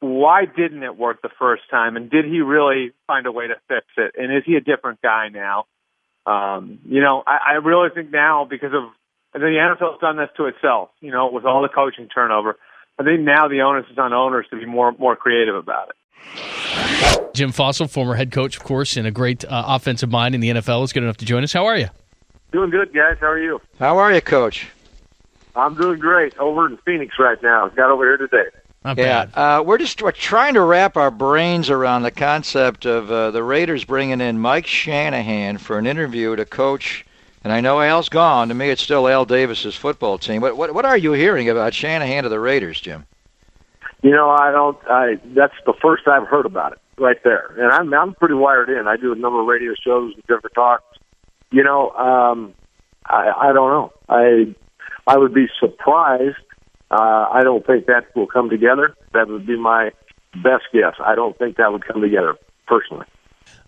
why 0.00 0.44
didn't 0.44 0.82
it 0.82 0.96
work 0.96 1.22
the 1.22 1.30
first 1.38 1.62
time, 1.70 1.96
and 1.96 2.10
did 2.10 2.24
he 2.24 2.40
really 2.40 2.92
find 3.06 3.26
a 3.26 3.32
way 3.32 3.48
to 3.48 3.54
fix 3.66 3.86
it, 3.96 4.14
and 4.16 4.32
is 4.36 4.44
he 4.46 4.54
a 4.54 4.60
different 4.60 5.00
guy 5.02 5.28
now? 5.28 5.64
Um, 6.26 6.78
you 6.84 7.00
know, 7.00 7.22
I, 7.26 7.38
I 7.48 7.52
really 7.54 7.88
think 7.94 8.10
now 8.12 8.44
because 8.44 8.72
of 8.74 8.90
and 9.38 9.44
then 9.44 9.52
the 9.52 9.58
NFL's 9.58 10.00
done 10.00 10.16
this 10.16 10.30
to 10.36 10.46
itself, 10.46 10.90
you 11.00 11.12
know, 11.12 11.30
with 11.30 11.44
all 11.44 11.62
the 11.62 11.68
coaching 11.68 12.08
turnover. 12.08 12.58
I 12.98 13.04
think 13.04 13.20
now 13.20 13.46
the 13.46 13.60
onus 13.60 13.86
is 13.88 13.96
on 13.96 14.12
owners 14.12 14.46
to 14.50 14.56
be 14.56 14.66
more 14.66 14.90
more 14.98 15.14
creative 15.14 15.54
about 15.54 15.90
it. 15.90 17.34
Jim 17.34 17.52
Fassel, 17.52 17.88
former 17.88 18.14
head 18.14 18.32
coach, 18.32 18.56
of 18.56 18.64
course, 18.64 18.96
and 18.96 19.06
a 19.06 19.12
great 19.12 19.44
uh, 19.44 19.64
offensive 19.68 20.10
mind 20.10 20.34
in 20.34 20.40
the 20.40 20.50
NFL, 20.50 20.82
is 20.82 20.92
good 20.92 21.04
enough 21.04 21.18
to 21.18 21.24
join 21.24 21.44
us. 21.44 21.52
How 21.52 21.66
are 21.66 21.78
you? 21.78 21.86
Doing 22.50 22.70
good, 22.70 22.92
guys. 22.92 23.16
How 23.20 23.28
are 23.28 23.38
you? 23.38 23.60
How 23.78 23.98
are 23.98 24.12
you, 24.12 24.20
Coach? 24.20 24.68
I'm 25.54 25.74
doing 25.74 26.00
great. 26.00 26.36
Over 26.38 26.66
in 26.66 26.76
Phoenix 26.78 27.14
right 27.18 27.40
now. 27.40 27.68
Got 27.68 27.90
over 27.90 28.04
here 28.04 28.16
today. 28.16 28.50
Not 28.84 28.98
yeah, 28.98 29.26
bad. 29.26 29.38
uh, 29.38 29.62
we're 29.62 29.78
just 29.78 30.02
we're 30.02 30.10
trying 30.10 30.54
to 30.54 30.62
wrap 30.62 30.96
our 30.96 31.12
brains 31.12 31.70
around 31.70 32.02
the 32.02 32.10
concept 32.10 32.86
of 32.86 33.08
uh, 33.12 33.30
the 33.30 33.44
Raiders 33.44 33.84
bringing 33.84 34.20
in 34.20 34.40
Mike 34.40 34.66
Shanahan 34.66 35.58
for 35.58 35.78
an 35.78 35.86
interview 35.86 36.34
to 36.34 36.44
coach. 36.44 37.04
And 37.44 37.52
I 37.52 37.60
know 37.60 37.80
Al's 37.80 38.08
gone. 38.08 38.48
To 38.48 38.54
me, 38.54 38.70
it's 38.70 38.82
still 38.82 39.08
Al 39.08 39.24
Davis's 39.24 39.74
football 39.74 40.18
team. 40.18 40.40
But 40.40 40.56
what, 40.56 40.74
what 40.74 40.84
are 40.84 40.98
you 40.98 41.12
hearing 41.12 41.48
about 41.48 41.72
Shanahan 41.74 42.24
to 42.24 42.28
the 42.28 42.40
Raiders, 42.40 42.80
Jim? 42.80 43.06
You 44.02 44.10
know, 44.10 44.30
I 44.30 44.50
don't. 44.50 44.78
I 44.88 45.20
that's 45.34 45.54
the 45.66 45.74
first 45.80 46.06
I've 46.06 46.26
heard 46.28 46.46
about 46.46 46.72
it 46.72 46.78
right 46.98 47.22
there. 47.24 47.52
And 47.58 47.72
I'm 47.72 47.92
I'm 47.94 48.14
pretty 48.14 48.34
wired 48.34 48.68
in. 48.68 48.86
I 48.86 48.96
do 48.96 49.12
a 49.12 49.16
number 49.16 49.40
of 49.40 49.46
radio 49.46 49.74
shows 49.74 50.14
and 50.14 50.22
different 50.22 50.54
talks. 50.54 50.84
You 51.50 51.64
know, 51.64 51.90
um, 51.90 52.54
I 53.04 53.32
I 53.36 53.52
don't 53.52 53.70
know. 53.70 53.92
I 54.08 54.54
I 55.06 55.18
would 55.18 55.34
be 55.34 55.46
surprised. 55.58 56.36
Uh, 56.90 57.26
I 57.30 57.42
don't 57.42 57.66
think 57.66 57.86
that 57.86 58.14
will 58.14 58.26
come 58.26 58.48
together. 58.50 58.94
That 59.12 59.28
would 59.28 59.46
be 59.46 59.58
my 59.58 59.90
best 60.34 60.64
guess. 60.72 60.94
I 61.04 61.14
don't 61.14 61.36
think 61.36 61.56
that 61.56 61.72
would 61.72 61.86
come 61.86 62.00
together 62.00 62.36
personally. 62.66 63.06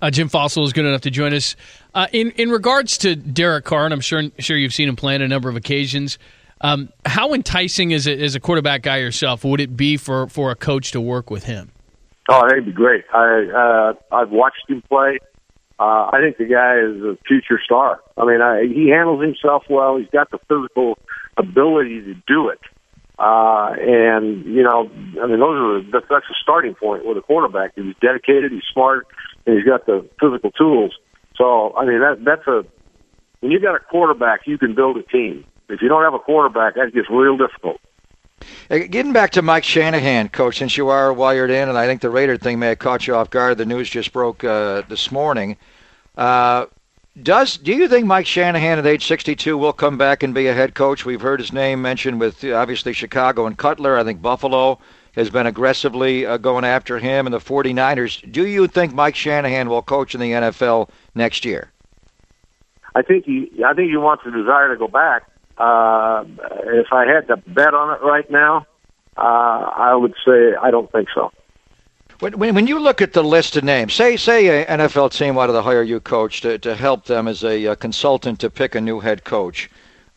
Uh, 0.03 0.11
Jim 0.11 0.28
Fassel 0.28 0.64
is 0.64 0.72
good 0.72 0.84
enough 0.84 1.03
to 1.03 1.11
join 1.11 1.34
us. 1.34 1.57
Uh, 1.94 2.07
in 2.12 2.30
in 2.32 2.51
regards 2.51 2.98
to 2.98 3.16
Derek 3.16 3.64
Carr, 3.64 3.84
and 3.84 3.92
I'm 3.92 4.01
sure 4.01 4.22
sure 4.38 4.57
you've 4.57 4.74
seen 4.74 4.88
him 4.88 4.96
play 4.96 5.14
on 5.14 5.22
a 5.22 5.28
number 5.28 5.48
of 5.48 5.57
occasions. 5.57 6.18
Um, 6.62 6.90
how 7.07 7.32
enticing 7.32 7.90
is 7.90 8.07
it 8.07 8.20
as 8.20 8.34
a 8.34 8.40
quarterback 8.40 8.82
guy 8.82 8.98
yourself? 8.98 9.44
Would 9.44 9.61
it 9.61 9.76
be 9.76 9.96
for, 9.96 10.28
for 10.28 10.51
a 10.51 10.55
coach 10.55 10.92
to 10.92 11.01
work 11.01 11.30
with 11.30 11.44
him? 11.44 11.70
Oh, 12.28 12.42
that'd 12.46 12.66
be 12.66 12.72
great. 12.72 13.05
I 13.12 13.94
uh, 14.12 14.14
I've 14.14 14.30
watched 14.30 14.68
him 14.68 14.82
play. 14.88 15.18
Uh, 15.78 16.11
I 16.12 16.20
think 16.20 16.36
the 16.36 16.44
guy 16.44 16.76
is 16.78 17.03
a 17.03 17.16
future 17.26 17.59
star. 17.64 18.01
I 18.18 18.26
mean, 18.26 18.42
I, 18.42 18.66
he 18.66 18.90
handles 18.90 19.22
himself 19.22 19.64
well. 19.70 19.96
He's 19.96 20.11
got 20.11 20.30
the 20.30 20.38
physical 20.46 20.98
ability 21.38 22.03
to 22.03 22.14
do 22.26 22.51
it. 22.51 22.61
Uh, 23.20 23.74
and 23.78 24.46
you 24.46 24.62
know, 24.62 24.90
I 25.22 25.26
mean, 25.26 25.40
those 25.40 25.60
are 25.60 25.82
that's, 25.92 26.06
that's 26.08 26.24
a 26.24 26.38
starting 26.42 26.74
point 26.74 27.04
with 27.04 27.18
a 27.18 27.20
quarterback. 27.20 27.72
He's 27.76 27.94
dedicated, 28.00 28.50
he's 28.50 28.62
smart, 28.72 29.06
and 29.44 29.56
he's 29.56 29.66
got 29.66 29.84
the 29.84 30.08
physical 30.18 30.50
tools. 30.50 30.94
So, 31.36 31.74
I 31.76 31.84
mean, 31.84 32.00
that 32.00 32.24
that's 32.24 32.46
a 32.46 32.64
when 33.40 33.52
you 33.52 33.60
got 33.60 33.74
a 33.74 33.78
quarterback, 33.78 34.46
you 34.46 34.56
can 34.56 34.74
build 34.74 34.96
a 34.96 35.02
team. 35.02 35.44
If 35.68 35.82
you 35.82 35.88
don't 35.88 36.02
have 36.02 36.14
a 36.14 36.18
quarterback, 36.18 36.76
that 36.76 36.94
gets 36.94 37.10
real 37.10 37.36
difficult. 37.36 37.78
Uh, 38.70 38.78
Getting 38.88 39.12
back 39.12 39.32
to 39.32 39.42
Mike 39.42 39.64
Shanahan, 39.64 40.30
coach, 40.30 40.56
since 40.56 40.78
you 40.78 40.88
are 40.88 41.12
wired 41.12 41.50
in, 41.50 41.68
and 41.68 41.76
I 41.76 41.86
think 41.86 42.00
the 42.00 42.08
Raider 42.08 42.38
thing 42.38 42.58
may 42.58 42.68
have 42.68 42.78
caught 42.78 43.06
you 43.06 43.14
off 43.14 43.28
guard. 43.28 43.58
The 43.58 43.66
news 43.66 43.90
just 43.90 44.14
broke 44.14 44.44
uh, 44.44 44.82
this 44.88 45.12
morning. 45.12 45.58
Uh, 46.16 46.66
does 47.22 47.56
do 47.56 47.72
you 47.72 47.88
think 47.88 48.06
Mike 48.06 48.26
Shanahan 48.26 48.78
at 48.78 48.86
age 48.86 49.06
62 49.06 49.56
will 49.56 49.72
come 49.72 49.98
back 49.98 50.22
and 50.22 50.34
be 50.34 50.46
a 50.46 50.54
head 50.54 50.74
coach? 50.74 51.04
We've 51.04 51.20
heard 51.20 51.40
his 51.40 51.52
name 51.52 51.82
mentioned 51.82 52.20
with 52.20 52.44
obviously 52.44 52.92
Chicago 52.92 53.46
and 53.46 53.56
Cutler. 53.56 53.98
I 53.98 54.04
think 54.04 54.22
Buffalo 54.22 54.78
has 55.12 55.30
been 55.30 55.46
aggressively 55.46 56.24
uh, 56.24 56.36
going 56.36 56.64
after 56.64 56.98
him, 56.98 57.26
and 57.26 57.34
the 57.34 57.40
49ers. 57.40 58.30
Do 58.30 58.46
you 58.46 58.66
think 58.66 58.94
Mike 58.94 59.16
Shanahan 59.16 59.68
will 59.68 59.82
coach 59.82 60.14
in 60.14 60.20
the 60.20 60.30
NFL 60.30 60.88
next 61.14 61.44
year? 61.44 61.72
I 62.94 63.02
think 63.02 63.24
he 63.24 63.50
I 63.64 63.74
think 63.74 63.90
he 63.90 63.96
wants 63.96 64.24
a 64.26 64.30
desire 64.30 64.68
to 64.68 64.76
go 64.76 64.88
back. 64.88 65.22
Uh, 65.58 66.24
if 66.64 66.86
I 66.92 67.06
had 67.06 67.28
to 67.28 67.36
bet 67.36 67.74
on 67.74 67.94
it 67.94 68.02
right 68.02 68.28
now, 68.30 68.66
uh, 69.16 69.20
I 69.20 69.94
would 69.94 70.14
say 70.24 70.54
I 70.60 70.70
don't 70.70 70.90
think 70.90 71.08
so. 71.14 71.32
When, 72.20 72.54
when, 72.54 72.66
you 72.66 72.78
look 72.78 73.00
at 73.00 73.14
the 73.14 73.24
list 73.24 73.56
of 73.56 73.64
names, 73.64 73.94
say 73.94 74.18
say 74.18 74.62
an 74.62 74.80
NFL 74.80 75.10
team 75.12 75.34
wanted 75.34 75.54
to 75.54 75.62
hire 75.62 75.82
you, 75.82 76.00
coach, 76.00 76.42
to, 76.42 76.58
to 76.58 76.74
help 76.74 77.06
them 77.06 77.26
as 77.26 77.42
a, 77.42 77.68
uh 77.68 77.74
consultant 77.76 78.40
to 78.40 78.50
pick 78.50 78.74
a 78.74 78.80
new 78.80 79.00
head 79.00 79.24
coach. 79.24 79.70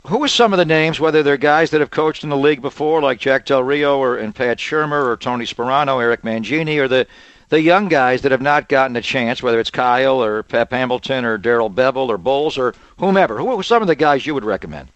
Who 0.07 0.21
are 0.21 0.27
some 0.27 0.51
of 0.51 0.59
the 0.59 0.65
names, 0.65 0.99
whether 0.99 1.23
they're 1.23 1.37
guys 1.37 1.71
that 1.71 1.79
have 1.79 1.91
coached 1.91 2.25
in 2.25 2.29
the 2.29 2.35
league 2.35 2.61
before, 2.61 3.01
like 3.01 3.19
Jack 3.19 3.45
Del 3.45 3.63
Rio 3.63 3.97
or 3.99 4.17
and 4.17 4.35
Pat 4.35 4.57
Shurmur 4.57 5.05
or 5.05 5.15
Tony 5.15 5.45
Sparano, 5.45 6.01
Eric 6.01 6.23
Mangini, 6.23 6.77
or 6.77 6.89
the 6.89 7.07
the 7.47 7.61
young 7.61 7.87
guys 7.87 8.23
that 8.23 8.33
have 8.33 8.41
not 8.41 8.67
gotten 8.67 8.97
a 8.97 9.01
chance, 9.01 9.41
whether 9.41 9.61
it's 9.61 9.69
Kyle 9.69 10.21
or 10.21 10.43
Pep 10.43 10.71
Hamilton 10.71 11.23
or 11.23 11.37
Darrell 11.37 11.69
Bevell 11.69 12.09
or 12.09 12.17
Bowles 12.17 12.57
or 12.57 12.73
whomever? 12.97 13.37
Who 13.37 13.47
are 13.57 13.63
some 13.63 13.81
of 13.81 13.87
the 13.87 13.95
guys 13.95 14.25
you 14.25 14.33
would 14.33 14.43
recommend? 14.43 14.89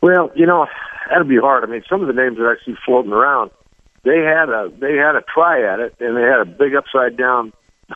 Well, 0.00 0.30
you 0.34 0.46
know, 0.46 0.66
that'd 1.10 1.28
be 1.28 1.36
hard. 1.36 1.62
I 1.62 1.66
mean, 1.66 1.82
some 1.90 2.00
of 2.00 2.06
the 2.06 2.14
names 2.14 2.38
that 2.38 2.46
I 2.46 2.64
see 2.64 2.74
floating 2.86 3.12
around, 3.12 3.50
they 4.04 4.18
had 4.18 4.48
a 4.48 4.70
they 4.80 4.96
had 4.96 5.16
a 5.16 5.22
try 5.22 5.72
at 5.72 5.80
it, 5.80 5.94
and 6.00 6.16
they 6.16 6.22
had 6.22 6.40
a 6.40 6.44
big 6.44 6.74
upside 6.74 7.16
down 7.16 7.52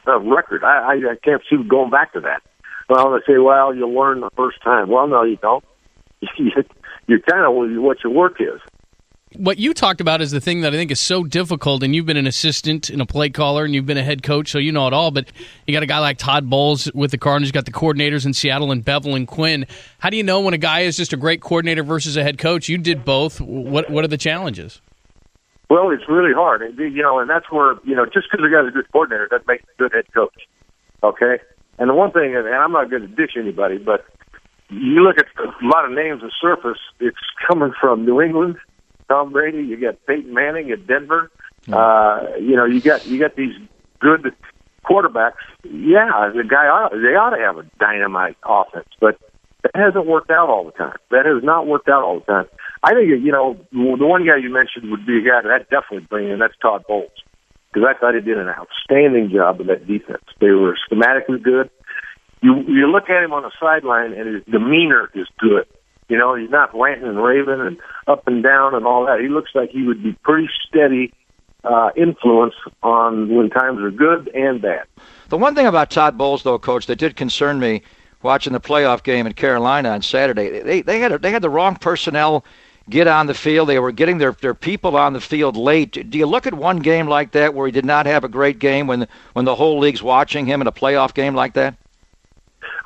uh, 0.07 0.21
record. 0.21 0.65
I, 0.65 0.93
I 0.93 1.13
I 1.13 1.17
can't 1.23 1.43
see 1.49 1.57
going 1.69 1.91
back 1.91 2.13
to 2.15 2.21
that. 2.21 2.43
Well, 2.89 3.13
they 3.13 3.21
say, 3.27 3.39
well, 3.39 3.75
you'll 3.75 3.95
learn 3.95 4.21
the 4.21 4.31
first 4.37 4.63
time. 4.63 4.91
Well, 4.91 5.07
no, 5.07 5.23
you 5.25 5.37
don't. 5.37 5.65
You're 7.07 7.21
kind 7.21 7.45
of 7.45 7.55
what 7.83 7.99
your 8.03 8.13
work 8.13 8.41
is. 8.41 8.61
What 9.37 9.59
you 9.59 9.75
talked 9.75 10.01
about 10.01 10.23
is 10.23 10.31
the 10.31 10.41
thing 10.41 10.61
that 10.61 10.73
I 10.73 10.77
think 10.77 10.93
is 10.93 11.01
so 11.01 11.25
difficult, 11.25 11.83
and 11.83 11.95
you've 11.95 12.07
been 12.07 12.17
an 12.17 12.27
assistant 12.27 12.89
and 12.89 13.03
a 13.03 13.07
play 13.07 13.31
caller, 13.31 13.65
and 13.65 13.75
you've 13.75 13.85
been 13.85 13.99
a 13.99 14.03
head 14.05 14.23
coach, 14.23 14.51
so 14.51 14.59
you 14.59 14.71
know 14.71 14.87
it 14.87 14.93
all. 14.93 15.11
But 15.11 15.33
you 15.67 15.75
got 15.75 15.83
a 15.83 15.87
guy 15.87 15.99
like 15.99 16.19
Todd 16.19 16.49
Bowles 16.49 16.91
with 16.95 17.11
the 17.11 17.19
Cardinals, 17.19 17.49
you 17.49 17.53
got 17.53 17.65
the 17.65 17.73
coordinators 17.73 18.25
in 18.25 18.33
Seattle 18.33 18.71
and 18.71 18.85
Bevell 18.85 19.17
and 19.17 19.27
Quinn. 19.27 19.67
How 19.99 20.09
do 20.11 20.17
you 20.17 20.23
know 20.23 20.41
when 20.41 20.55
a 20.55 20.59
guy 20.59 20.81
is 20.81 20.97
just 20.97 21.13
a 21.13 21.17
great 21.17 21.41
coordinator 21.41 21.83
versus 21.83 22.17
a 22.17 22.23
head 22.23 22.39
coach? 22.39 22.69
You 22.69 22.79
did 22.79 23.05
both. 23.05 23.41
What 23.41 23.91
What 23.91 24.05
are 24.05 24.09
the 24.09 24.17
challenges? 24.17 24.81
Well, 25.71 25.91
it's 25.91 26.09
really 26.09 26.35
hard, 26.35 26.63
and 26.63 26.79
you 26.79 27.03
know, 27.03 27.19
and 27.19 27.29
that's 27.29 27.51
where 27.51 27.75
you 27.85 27.95
know, 27.95 28.05
just 28.05 28.29
because 28.31 28.45
a 28.45 28.51
guy's 28.51 28.69
a 28.69 28.71
good 28.71 28.91
coordinator 28.93 29.29
doesn't 29.29 29.49
make 29.49 29.61
him 29.61 29.69
a 29.79 29.83
good 29.83 29.93
head 29.93 30.13
coach. 30.13 30.47
Okay, 31.03 31.39
and 31.79 31.89
the 31.89 31.95
one 31.95 32.13
thing, 32.13 32.37
and 32.37 32.47
I'm 32.49 32.73
not 32.73 32.91
going 32.91 33.03
to 33.03 33.09
dish 33.09 33.33
anybody, 33.39 33.79
but 33.79 34.05
you 34.69 35.03
look 35.03 35.17
at 35.19 35.27
a 35.39 35.67
lot 35.67 35.85
of 35.85 35.93
names 35.93 36.21
that 36.23 36.33
surface. 36.41 36.79
It's 37.01 37.17
coming 37.49 37.73
from 37.81 38.05
New 38.05 38.21
England, 38.21 38.57
Tom 39.09 39.33
Brady. 39.33 39.63
You 39.63 39.77
got 39.77 40.05
Peyton 40.07 40.33
Manning 40.33 40.71
at 40.71 40.87
Denver. 40.87 41.31
Uh, 41.73 42.21
you 42.39 42.57
know, 42.57 42.67
you 42.67 42.81
got 42.81 43.07
you 43.07 43.19
got 43.19 43.37
these 43.37 43.55
good 44.01 44.35
quarterbacks. 44.85 45.43
Yeah, 45.65 46.31
the 46.35 46.45
guy 46.49 46.67
ought, 46.67 46.93
they 46.93 47.17
ought 47.17 47.31
to 47.31 47.43
have 47.43 47.57
a 47.59 47.65
dynamite 47.79 48.37
offense, 48.45 48.89
but 49.01 49.19
that 49.63 49.75
hasn't 49.75 50.07
worked 50.07 50.31
out 50.31 50.51
all 50.51 50.65
the 50.65 50.73
time. 50.73 50.97
That 51.11 51.27
has 51.27 51.43
not 51.43 51.67
worked 51.67 51.89
out 51.89 52.03
all 52.03 52.21
the 52.21 52.27
time. 52.27 52.47
I 52.85 52.93
think 52.93 53.09
you 53.09 53.33
know 53.33 53.57
the 53.73 54.07
one 54.07 54.27
guy 54.27 54.37
you 54.37 54.53
mentioned 54.53 54.91
would 54.91 55.07
be 55.07 55.19
a 55.19 55.23
guy 55.23 55.41
that 55.41 55.71
definitely 55.71 56.07
bring 56.09 56.29
in. 56.29 56.39
That's 56.39 56.55
Todd 56.61 56.85
Bowles 56.87 57.11
because 57.73 57.89
I 57.89 57.99
thought 57.99 58.15
he 58.15 58.21
did 58.21 58.37
an 58.37 58.49
outstanding 58.49 59.31
job 59.33 59.61
of 59.61 59.69
that 59.69 59.87
defense. 59.87 60.25
They 60.39 60.51
were 60.51 60.77
schematically 60.91 61.43
good. 61.43 61.71
You 62.43 62.63
you 62.69 62.87
look 62.93 63.09
at 63.09 63.25
him 63.25 63.33
on 63.33 63.43
the 63.43 63.53
sideline 63.59 64.13
and 64.13 64.35
his 64.35 64.45
demeanor 64.45 65.11
is 65.15 65.27
good. 65.39 65.67
You 66.11 66.19
know, 66.19 66.35
he's 66.35 66.51
not 66.51 66.79
ranting 66.79 67.09
and 67.09 67.23
raving 67.23 67.61
and 67.61 67.79
up 68.07 68.29
and 68.29 68.43
down 68.43 68.75
and 68.75 68.85
all 68.87 69.07
that. 69.07 69.21
He 69.21 69.29
looks 69.29 69.53
like 69.55 69.71
he 69.71 69.83
would 69.83 70.03
be 70.03 70.13
pretty 70.23 70.49
steady 70.69 71.15
uh, 71.65 71.89
influence 71.97 72.55
on 72.83 73.35
when 73.35 73.49
times 73.49 73.81
are 73.81 73.91
good 73.91 74.29
and 74.35 74.61
bad. 74.61 74.85
The 75.31 75.39
one 75.39 75.55
thing 75.55 75.67
about 75.67 75.91
Todd 75.91 76.19
Bowles, 76.19 76.43
though, 76.43 76.59
Coach, 76.59 76.85
that 76.87 76.97
did 76.97 77.17
concern 77.17 77.59
me 77.59 77.81
watching 78.25 78.53
the 78.53 78.61
playoff 78.61 79.03
game 79.03 79.27
in 79.27 79.33
Carolina 79.35 79.91
on 79.91 80.03
Saturday, 80.03 80.61
they 80.61 80.83
they 80.83 80.99
had 80.99 81.13
a, 81.13 81.19
they 81.19 81.31
had 81.31 81.43
the 81.43 81.51
wrong 81.51 81.77
personnel 81.77 82.45
get 82.89 83.07
on 83.07 83.27
the 83.27 83.35
field. 83.35 83.69
They 83.69 83.79
were 83.79 83.93
getting 83.93 84.19
their 84.19 84.33
their 84.33 84.55
people 84.55 84.97
on 84.97 85.13
the 85.13 85.21
field 85.21 85.57
late. 85.57 86.11
Do 86.11 86.19
you 86.19 86.27
look 86.27 86.47
at 86.47 86.55
one 86.55 86.79
game 86.79 87.07
like 87.07 87.33
that 87.33 87.55
where 87.55 87.67
he 87.67 87.73
did 87.73 87.85
not 87.85 88.07
have 88.07 88.25
a 88.25 88.29
great 88.29 88.59
game 88.59 88.87
when 88.87 89.07
when 89.33 89.45
the 89.45 89.55
whole 89.55 89.79
league's 89.79 90.03
watching 90.03 90.47
him 90.47 90.61
in 90.61 90.67
a 90.67 90.73
playoff 90.73 91.15
game 91.15 91.35
like 91.35 91.55
that? 91.55 91.77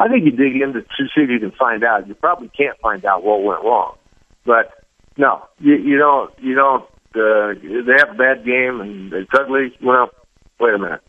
I 0.00 0.08
think 0.08 0.24
you 0.24 0.30
dig 0.30 0.60
into 0.60 0.82
to 0.82 0.88
see 0.98 1.22
if 1.22 1.30
you 1.30 1.40
can 1.40 1.52
find 1.52 1.82
out. 1.82 2.06
You 2.06 2.14
probably 2.14 2.48
can't 2.48 2.78
find 2.78 3.04
out 3.04 3.24
what 3.24 3.42
went 3.42 3.64
wrong, 3.64 3.96
but 4.44 4.72
no, 5.16 5.44
you, 5.58 5.74
you 5.74 5.98
don't. 5.98 6.32
You 6.38 6.54
don't. 6.54 6.84
Uh, 7.14 7.54
they 7.60 7.94
have 7.98 8.10
a 8.10 8.18
bad 8.18 8.44
game 8.44 8.80
and 8.80 9.12
it's 9.12 9.30
ugly. 9.34 9.76
Well, 9.82 10.10
wait 10.60 10.74
a 10.74 10.78
minute. 10.78 11.00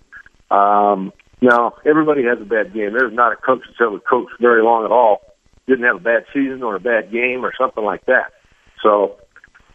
Um, 0.50 1.14
no, 1.42 1.76
everybody 1.86 2.24
has 2.24 2.42
a 2.42 2.46
bad 2.46 2.74
game. 2.74 2.94
There's 2.94 3.14
not 3.14 3.32
a 3.32 3.36
coach 3.36 3.62
that's 3.66 3.80
ever 3.82 4.00
coached 4.00 4.34
very 4.42 4.64
long 4.64 4.86
at 4.86 4.92
all. 4.92 5.22
Didn't 5.68 5.86
have 5.86 5.98
a 5.98 6.00
bad 6.00 6.26
season 6.34 6.64
or 6.64 6.76
a 6.76 6.80
bad 6.80 7.12
game 7.12 7.46
or 7.46 7.54
something 7.58 7.84
like 7.84 8.06
that. 8.08 8.34
So 8.82 9.18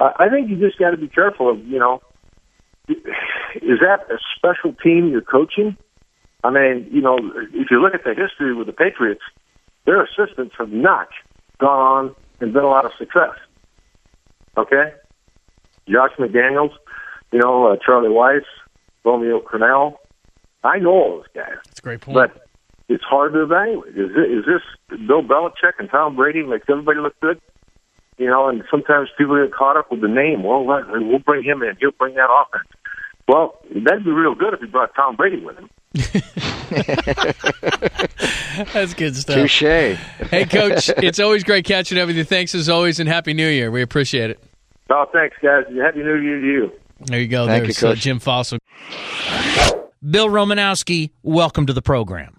uh, 0.00 0.10
I 0.18 0.28
think 0.28 0.50
you 0.50 0.56
just 0.56 0.78
got 0.78 0.90
to 0.90 0.96
be 0.96 1.08
careful 1.08 1.50
of, 1.50 1.64
you 1.66 1.78
know, 1.78 2.00
is 2.88 3.80
that 3.80 4.06
a 4.10 4.18
special 4.36 4.74
team 4.82 5.08
you're 5.10 5.22
coaching? 5.22 5.76
I 6.42 6.50
mean, 6.50 6.88
you 6.90 7.00
know, 7.00 7.16
if 7.54 7.70
you 7.70 7.80
look 7.80 7.94
at 7.94 8.04
the 8.04 8.14
history 8.14 8.54
with 8.54 8.66
the 8.66 8.72
Patriots, 8.72 9.22
their 9.86 10.02
assistants 10.02 10.54
have 10.58 10.70
not 10.70 11.08
gone 11.58 12.06
on 12.06 12.16
and 12.40 12.52
been 12.52 12.64
a 12.64 12.68
lot 12.68 12.84
of 12.84 12.92
success. 12.98 13.36
Okay? 14.56 14.92
Josh 15.88 16.12
McDaniels, 16.18 16.72
you 17.32 17.38
know, 17.38 17.72
uh, 17.72 17.76
Charlie 17.84 18.10
Weis, 18.10 18.44
Romeo 19.04 19.40
Crennel. 19.40 19.96
I 20.62 20.78
know 20.78 20.90
all 20.90 21.16
those 21.16 21.26
guys. 21.34 21.56
That's 21.66 21.78
a 21.78 21.82
great 21.82 22.00
point. 22.00 22.14
But 22.14 22.46
it's 22.88 23.04
hard 23.04 23.32
to 23.32 23.42
evaluate. 23.42 23.90
Is, 23.90 24.10
it, 24.16 24.30
is 24.30 24.44
this 24.44 24.98
Bill 25.06 25.22
Belichick 25.22 25.74
and 25.78 25.90
Tom 25.90 26.16
Brady 26.16 26.42
makes 26.42 26.66
everybody 26.68 27.00
look 27.00 27.18
good? 27.20 27.40
You 28.18 28.26
know, 28.26 28.48
and 28.48 28.62
sometimes 28.70 29.08
people 29.18 29.42
get 29.42 29.52
caught 29.52 29.76
up 29.76 29.90
with 29.90 30.00
the 30.00 30.08
name. 30.08 30.44
Well, 30.44 30.64
we'll 30.64 31.18
bring 31.18 31.42
him 31.42 31.62
in. 31.62 31.76
He'll 31.80 31.90
bring 31.90 32.14
that 32.14 32.30
offense. 32.30 32.68
Well, 33.26 33.58
that'd 33.74 34.04
be 34.04 34.10
real 34.10 34.34
good 34.34 34.54
if 34.54 34.60
he 34.60 34.66
brought 34.66 34.94
Tom 34.94 35.16
Brady 35.16 35.42
with 35.44 35.56
him. 35.56 35.70
That's 38.72 38.94
good 38.94 39.16
stuff. 39.16 39.36
Touche. 39.36 39.60
Hey, 39.62 40.44
Coach, 40.44 40.90
it's 40.98 41.18
always 41.18 41.42
great 41.42 41.64
catching 41.64 41.98
up 41.98 42.06
with 42.06 42.16
you. 42.16 42.24
Thanks 42.24 42.54
as 42.54 42.68
always, 42.68 43.00
and 43.00 43.08
Happy 43.08 43.32
New 43.32 43.48
Year. 43.48 43.70
We 43.70 43.82
appreciate 43.82 44.30
it. 44.30 44.42
Oh, 44.90 45.06
thanks, 45.12 45.36
guys. 45.42 45.64
Happy 45.80 46.00
New 46.00 46.16
Year 46.16 46.40
to 46.40 46.46
you. 46.46 46.72
There 47.00 47.20
you 47.20 47.28
go. 47.28 47.46
Thank 47.46 47.64
There's 47.64 47.80
you, 47.80 47.88
uh, 47.88 47.90
Coach. 47.92 48.00
Jim 48.00 48.20
Fassel. 48.20 48.58
Bill 50.08 50.28
Romanowski, 50.28 51.10
welcome 51.22 51.66
to 51.66 51.72
the 51.72 51.82
program. 51.82 52.38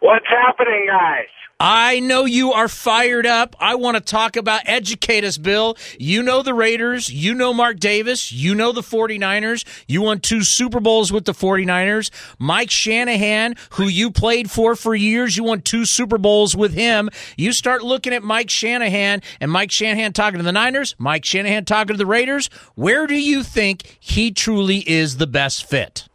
What's 0.00 0.26
happening, 0.28 0.86
guys? 0.86 1.26
I 1.62 2.00
know 2.00 2.24
you 2.24 2.54
are 2.54 2.68
fired 2.68 3.26
up. 3.26 3.54
I 3.60 3.74
want 3.74 3.98
to 3.98 4.00
talk 4.00 4.36
about 4.36 4.62
educate 4.64 5.24
us, 5.24 5.36
Bill. 5.36 5.76
You 5.98 6.22
know 6.22 6.42
the 6.42 6.54
Raiders. 6.54 7.10
You 7.10 7.34
know 7.34 7.52
Mark 7.52 7.78
Davis. 7.78 8.32
You 8.32 8.54
know 8.54 8.72
the 8.72 8.80
49ers. 8.80 9.66
You 9.86 10.00
won 10.00 10.20
two 10.20 10.42
Super 10.42 10.80
Bowls 10.80 11.12
with 11.12 11.26
the 11.26 11.34
49ers. 11.34 12.10
Mike 12.38 12.70
Shanahan, 12.70 13.56
who 13.72 13.88
you 13.88 14.10
played 14.10 14.50
for 14.50 14.74
for 14.74 14.94
years, 14.94 15.36
you 15.36 15.44
won 15.44 15.60
two 15.60 15.84
Super 15.84 16.16
Bowls 16.16 16.56
with 16.56 16.72
him. 16.72 17.10
You 17.36 17.52
start 17.52 17.82
looking 17.82 18.14
at 18.14 18.22
Mike 18.22 18.48
Shanahan 18.48 19.20
and 19.38 19.50
Mike 19.50 19.70
Shanahan 19.70 20.14
talking 20.14 20.38
to 20.38 20.44
the 20.44 20.52
Niners, 20.52 20.94
Mike 20.96 21.26
Shanahan 21.26 21.66
talking 21.66 21.92
to 21.92 21.98
the 21.98 22.06
Raiders. 22.06 22.48
Where 22.74 23.06
do 23.06 23.16
you 23.16 23.42
think 23.42 23.98
he 24.00 24.30
truly 24.30 24.78
is 24.88 25.18
the 25.18 25.26
best 25.26 25.68
fit? 25.68 26.08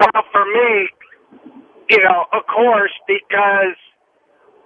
Well, 0.00 0.24
for 0.32 0.44
me, 0.46 0.88
you 1.90 1.98
know, 1.98 2.24
of 2.32 2.46
course, 2.46 2.92
because 3.06 3.76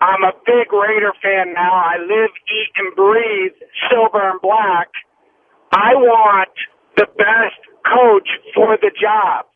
I'm 0.01 0.23
a 0.23 0.33
big 0.47 0.73
Raider 0.73 1.13
fan 1.23 1.55
now. 1.55 1.75
I 1.75 1.99
live, 1.99 2.31
eat, 2.31 2.71
and 2.77 2.95
breathe 2.95 3.57
silver 3.91 4.31
and 4.31 4.41
black. 4.41 4.89
I 5.73 5.95
want 5.95 6.55
the 6.97 7.07
best 7.19 7.61
coach 7.85 8.29
for 8.55 8.77
the 8.81 8.91
job. 8.95 9.47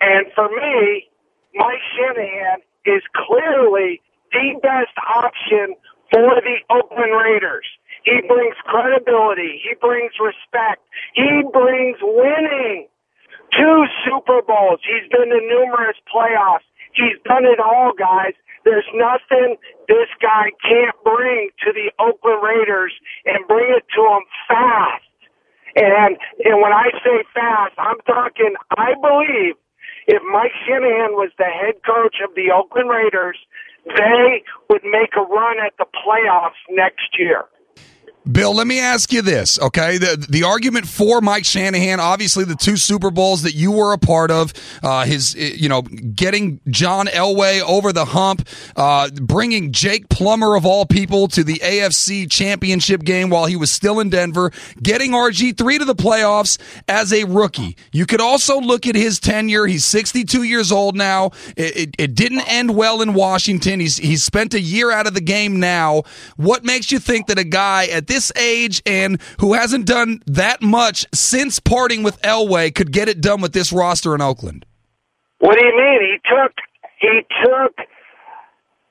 And 0.00 0.26
for 0.34 0.48
me, 0.48 1.08
Mike 1.54 1.82
Shanahan 1.96 2.62
is 2.86 3.02
clearly 3.14 4.00
the 4.32 4.60
best 4.62 4.94
option 5.02 5.74
for 6.12 6.40
the 6.40 6.56
Oakland 6.70 7.12
Raiders. 7.12 7.66
He 8.04 8.20
brings 8.26 8.56
credibility. 8.64 9.60
He 9.62 9.74
brings 9.80 10.12
respect. 10.20 10.80
He 11.14 11.42
brings 11.52 11.98
winning. 12.00 12.86
Two 13.52 13.84
Super 14.04 14.42
Bowls. 14.46 14.80
He's 14.84 15.08
been 15.10 15.28
to 15.28 15.40
numerous 15.40 15.96
playoffs. 16.06 16.64
He's 16.94 17.18
done 17.24 17.44
it 17.44 17.60
all, 17.60 17.92
guys. 17.98 18.34
There's 18.68 18.92
nothing 18.92 19.56
this 19.88 20.12
guy 20.20 20.52
can't 20.60 20.94
bring 21.02 21.48
to 21.64 21.72
the 21.72 21.88
Oakland 21.96 22.44
Raiders 22.44 22.92
and 23.24 23.48
bring 23.48 23.72
it 23.72 23.84
to 23.96 24.02
them 24.04 24.24
fast. 24.44 25.08
And 25.74 26.18
and 26.44 26.60
when 26.60 26.72
I 26.76 26.92
say 27.00 27.24
fast, 27.32 27.72
I'm 27.78 27.96
talking. 28.04 28.52
I 28.76 28.92
believe 29.00 29.56
if 30.06 30.20
Mike 30.30 30.52
Shanahan 30.68 31.16
was 31.16 31.30
the 31.38 31.48
head 31.48 31.80
coach 31.80 32.16
of 32.20 32.34
the 32.36 32.52
Oakland 32.52 32.90
Raiders, 32.90 33.38
they 33.86 34.44
would 34.68 34.84
make 34.84 35.16
a 35.16 35.24
run 35.24 35.56
at 35.64 35.72
the 35.78 35.86
playoffs 36.04 36.60
next 36.68 37.16
year. 37.18 37.44
Bill, 38.30 38.54
let 38.54 38.66
me 38.66 38.78
ask 38.78 39.10
you 39.12 39.22
this, 39.22 39.58
okay? 39.58 39.96
The 39.96 40.26
the 40.28 40.42
argument 40.42 40.86
for 40.86 41.20
Mike 41.22 41.46
Shanahan, 41.46 41.98
obviously 41.98 42.44
the 42.44 42.56
two 42.56 42.76
Super 42.76 43.10
Bowls 43.10 43.42
that 43.42 43.54
you 43.54 43.72
were 43.72 43.92
a 43.94 43.98
part 43.98 44.30
of, 44.30 44.52
uh, 44.82 45.04
his, 45.04 45.34
uh, 45.34 45.38
you 45.38 45.68
know, 45.68 45.82
getting 45.82 46.60
John 46.68 47.06
Elway 47.06 47.62
over 47.62 47.90
the 47.92 48.04
hump, 48.04 48.46
uh, 48.76 49.08
bringing 49.10 49.72
Jake 49.72 50.10
Plummer 50.10 50.56
of 50.56 50.66
all 50.66 50.84
people 50.84 51.28
to 51.28 51.42
the 51.42 51.60
AFC 51.60 52.30
Championship 52.30 53.02
game 53.02 53.30
while 53.30 53.46
he 53.46 53.56
was 53.56 53.72
still 53.72 53.98
in 53.98 54.10
Denver, 54.10 54.52
getting 54.82 55.12
RG 55.12 55.56
three 55.56 55.78
to 55.78 55.86
the 55.86 55.94
playoffs 55.94 56.58
as 56.86 57.12
a 57.12 57.24
rookie. 57.24 57.76
You 57.92 58.04
could 58.04 58.20
also 58.20 58.60
look 58.60 58.86
at 58.86 58.94
his 58.94 59.18
tenure. 59.18 59.66
He's 59.66 59.86
62 59.86 60.42
years 60.42 60.70
old 60.70 60.96
now. 60.96 61.30
It, 61.56 61.76
it, 61.76 61.94
it 61.98 62.14
didn't 62.14 62.46
end 62.46 62.76
well 62.76 63.00
in 63.00 63.14
Washington. 63.14 63.80
He's 63.80 63.96
he's 63.96 64.22
spent 64.22 64.52
a 64.52 64.60
year 64.60 64.90
out 64.90 65.06
of 65.06 65.14
the 65.14 65.22
game 65.22 65.58
now. 65.60 66.02
What 66.36 66.62
makes 66.62 66.92
you 66.92 66.98
think 66.98 67.28
that 67.28 67.38
a 67.38 67.44
guy 67.44 67.86
at 67.86 68.07
this 68.08 68.32
age 68.36 68.82
and 68.84 69.20
who 69.38 69.54
hasn't 69.54 69.86
done 69.86 70.22
that 70.26 70.60
much 70.60 71.06
since 71.14 71.60
parting 71.60 72.02
with 72.02 72.20
Elway 72.22 72.74
could 72.74 72.92
get 72.92 73.08
it 73.08 73.20
done 73.20 73.40
with 73.40 73.52
this 73.52 73.72
roster 73.72 74.14
in 74.14 74.20
Oakland? 74.20 74.66
What 75.38 75.56
do 75.56 75.64
you 75.64 75.76
mean? 75.76 76.00
He 76.02 76.18
took 76.28 76.52
he 76.98 77.22
took 77.44 77.76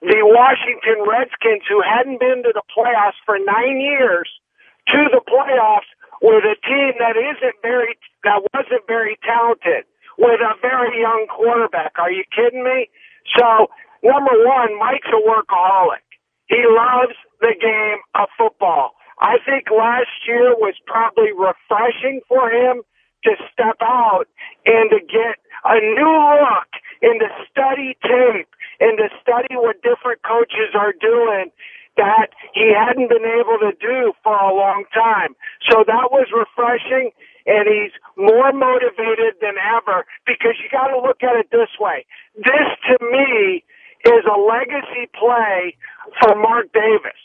the 0.02 0.22
Washington 0.24 1.04
Redskins, 1.04 1.64
who 1.68 1.82
hadn't 1.82 2.20
been 2.20 2.44
to 2.44 2.54
the 2.54 2.64
playoffs 2.72 3.20
for 3.26 3.38
nine 3.40 3.82
years, 3.82 4.30
to 4.88 5.10
the 5.12 5.22
playoffs 5.28 5.90
with 6.22 6.44
a 6.46 6.56
team 6.66 6.94
that 7.00 7.18
isn't 7.18 7.56
very 7.62 7.98
that 8.24 8.42
wasn't 8.54 8.86
very 8.88 9.18
talented, 9.26 9.86
with 10.18 10.40
a 10.42 10.54
very 10.62 11.02
young 11.02 11.28
quarterback. 11.30 11.94
Are 12.00 12.12
you 12.12 12.24
kidding 12.34 12.64
me? 12.64 12.90
So 13.38 13.68
number 14.04 14.34
one, 14.46 14.78
Mike's 14.80 15.12
a 15.12 15.22
workaholic. 15.22 16.06
He 16.48 16.64
loves 16.64 17.14
the 17.42 17.54
game 17.60 18.00
of 18.16 18.30
football. 18.38 18.97
I 19.20 19.38
think 19.46 19.70
last 19.72 20.14
year 20.28 20.54
was 20.56 20.76
probably 20.86 21.32
refreshing 21.34 22.22
for 22.28 22.50
him 22.52 22.84
to 23.24 23.32
step 23.52 23.78
out 23.82 24.26
and 24.66 24.90
to 24.92 25.00
get 25.02 25.42
a 25.66 25.80
new 25.82 26.16
look 26.42 26.70
and 27.02 27.20
to 27.20 27.30
study 27.50 27.98
tape 28.04 28.50
and 28.80 28.98
to 28.98 29.10
study 29.22 29.56
what 29.58 29.82
different 29.82 30.22
coaches 30.24 30.74
are 30.76 30.94
doing 30.94 31.52
that 31.98 32.30
he 32.54 32.72
hadn't 32.72 33.10
been 33.10 33.26
able 33.26 33.58
to 33.58 33.74
do 33.82 34.14
for 34.24 34.38
a 34.38 34.54
long 34.54 34.86
time. 34.94 35.36
So 35.70 35.84
that 35.86 36.14
was 36.14 36.30
refreshing 36.30 37.10
and 37.48 37.68
he's 37.68 37.92
more 38.16 38.54
motivated 38.54 39.42
than 39.42 39.58
ever 39.58 40.06
because 40.28 40.62
you 40.62 40.70
got 40.72 40.88
to 40.88 41.00
look 41.02 41.24
at 41.24 41.36
it 41.36 41.50
this 41.52 41.74
way. 41.80 42.06
This 42.36 42.70
to 42.94 42.98
me 43.02 43.64
is 44.06 44.24
a 44.30 44.38
legacy 44.38 45.10
play 45.18 45.76
for 46.22 46.36
Mark 46.36 46.72
Davis. 46.72 47.18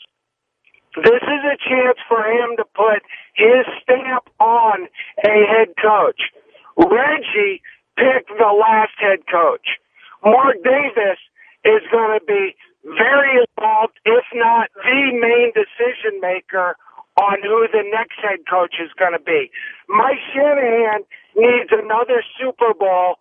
This 0.95 1.25
is 1.25 1.41
a 1.41 1.57
chance 1.57 1.97
for 2.07 2.21
him 2.21 2.55
to 2.57 2.65
put 2.75 3.01
his 3.33 3.65
stamp 3.81 4.29
on 4.39 4.87
a 5.25 5.35
head 5.49 5.73
coach. 5.81 6.29
Reggie 6.77 7.61
picked 7.97 8.29
the 8.29 8.53
last 8.53 8.93
head 8.97 9.25
coach. 9.31 9.81
Mark 10.23 10.57
Davis 10.63 11.17
is 11.65 11.81
going 11.91 12.19
to 12.19 12.25
be 12.25 12.55
very 12.85 13.41
involved, 13.41 13.97
if 14.05 14.25
not 14.33 14.69
the 14.75 15.11
main 15.17 15.51
decision 15.57 16.19
maker 16.21 16.75
on 17.17 17.41
who 17.41 17.67
the 17.71 17.83
next 17.89 18.19
head 18.21 18.39
coach 18.49 18.75
is 18.81 18.91
going 18.97 19.13
to 19.13 19.23
be. 19.23 19.49
Mike 19.89 20.21
Shanahan 20.33 21.01
needs 21.35 21.69
another 21.71 22.23
Super 22.39 22.73
Bowl 22.73 23.15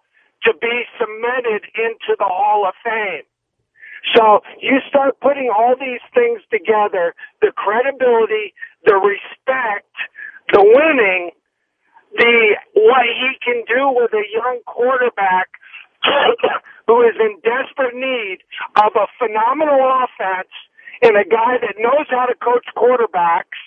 to 0.45 0.53
be 0.61 0.85
cemented 0.99 1.65
into 1.77 2.17
the 2.19 2.29
Hall 2.29 2.67
of 2.67 2.75
Fame. 2.85 3.25
So 4.15 4.41
you 4.61 4.81
start 4.89 5.21
putting 5.21 5.51
all 5.51 5.75
these 5.79 6.03
things 6.15 6.43
together, 6.51 7.15
the 7.41 7.53
credibility, 7.55 8.55
the 8.85 8.97
respect, 8.99 9.95
the 10.53 10.61
winning, 10.63 11.31
the 12.17 12.57
what 12.75 13.07
he 13.07 13.39
can 13.41 13.63
do 13.67 13.89
with 13.95 14.13
a 14.13 14.25
young 14.35 14.61
quarterback 14.67 15.49
who 16.87 17.03
is 17.03 17.15
in 17.19 17.39
desperate 17.41 17.95
need 17.95 18.39
of 18.77 18.93
a 18.97 19.07
phenomenal 19.19 19.81
offense 20.03 20.53
and 21.01 21.17
a 21.17 21.25
guy 21.25 21.59
that 21.63 21.75
knows 21.79 22.07
how 22.11 22.27
to 22.27 22.35
coach 22.35 22.67
quarterbacks 22.77 23.59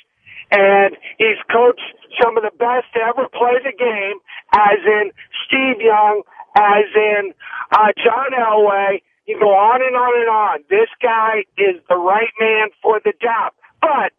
and 0.51 0.95
he's 1.17 1.41
coached 1.51 1.81
some 2.21 2.37
of 2.37 2.43
the 2.43 2.51
best 2.57 2.85
to 2.93 2.99
ever 3.01 3.27
play 3.29 3.57
the 3.63 3.73
game, 3.73 4.19
as 4.53 4.79
in 4.85 5.11
Steve 5.47 5.81
Young, 5.81 6.21
as 6.55 6.85
in 6.95 7.33
uh, 7.71 7.91
John 7.97 8.31
Elway. 8.37 9.01
You 9.25 9.39
go 9.39 9.49
on 9.49 9.81
and 9.81 9.95
on 9.95 10.21
and 10.21 10.29
on. 10.29 10.59
This 10.69 10.89
guy 11.01 11.45
is 11.57 11.81
the 11.89 11.95
right 11.95 12.29
man 12.39 12.67
for 12.81 12.99
the 13.03 13.13
job. 13.21 13.53
But 13.81 14.13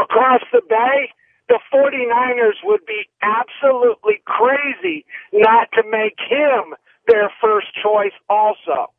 across 0.00 0.42
the 0.52 0.62
bay, 0.68 1.10
the 1.48 1.58
49ers 1.72 2.56
would 2.64 2.84
be 2.86 3.08
absolutely 3.22 4.20
crazy 4.24 5.04
not 5.32 5.68
to 5.72 5.82
make 5.90 6.18
him 6.28 6.74
their 7.06 7.30
first 7.40 7.68
choice 7.82 8.12
also. 8.28 8.92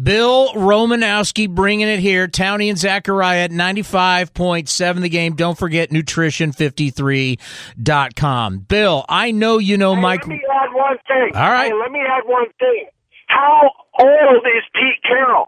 Bill 0.00 0.54
Romanowski 0.54 1.50
bringing 1.50 1.86
it 1.86 2.00
here. 2.00 2.26
Townie 2.26 2.70
and 2.70 2.78
Zachariah 2.78 3.44
at 3.44 3.50
95.7 3.50 5.02
the 5.02 5.10
game. 5.10 5.34
Don't 5.34 5.58
forget 5.58 5.90
nutrition53.com. 5.90 8.58
Bill, 8.60 9.04
I 9.08 9.32
know 9.32 9.58
you 9.58 9.76
know 9.76 9.94
hey, 9.94 10.00
Mike. 10.00 10.20
Let 10.20 10.28
me 10.28 10.40
add 10.50 10.72
one 10.72 10.96
thing. 11.06 11.32
All 11.34 11.50
right. 11.50 11.72
Hey, 11.72 11.78
let 11.78 11.92
me 11.92 12.00
add 12.00 12.22
one 12.24 12.46
thing. 12.58 12.86
How 13.32 13.70
old 13.98 14.46
is 14.46 14.64
Pete 14.74 15.02
Carroll? 15.02 15.46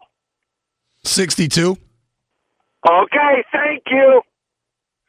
62. 1.04 1.76
Okay, 2.86 3.44
thank 3.52 3.82
you. 3.90 4.22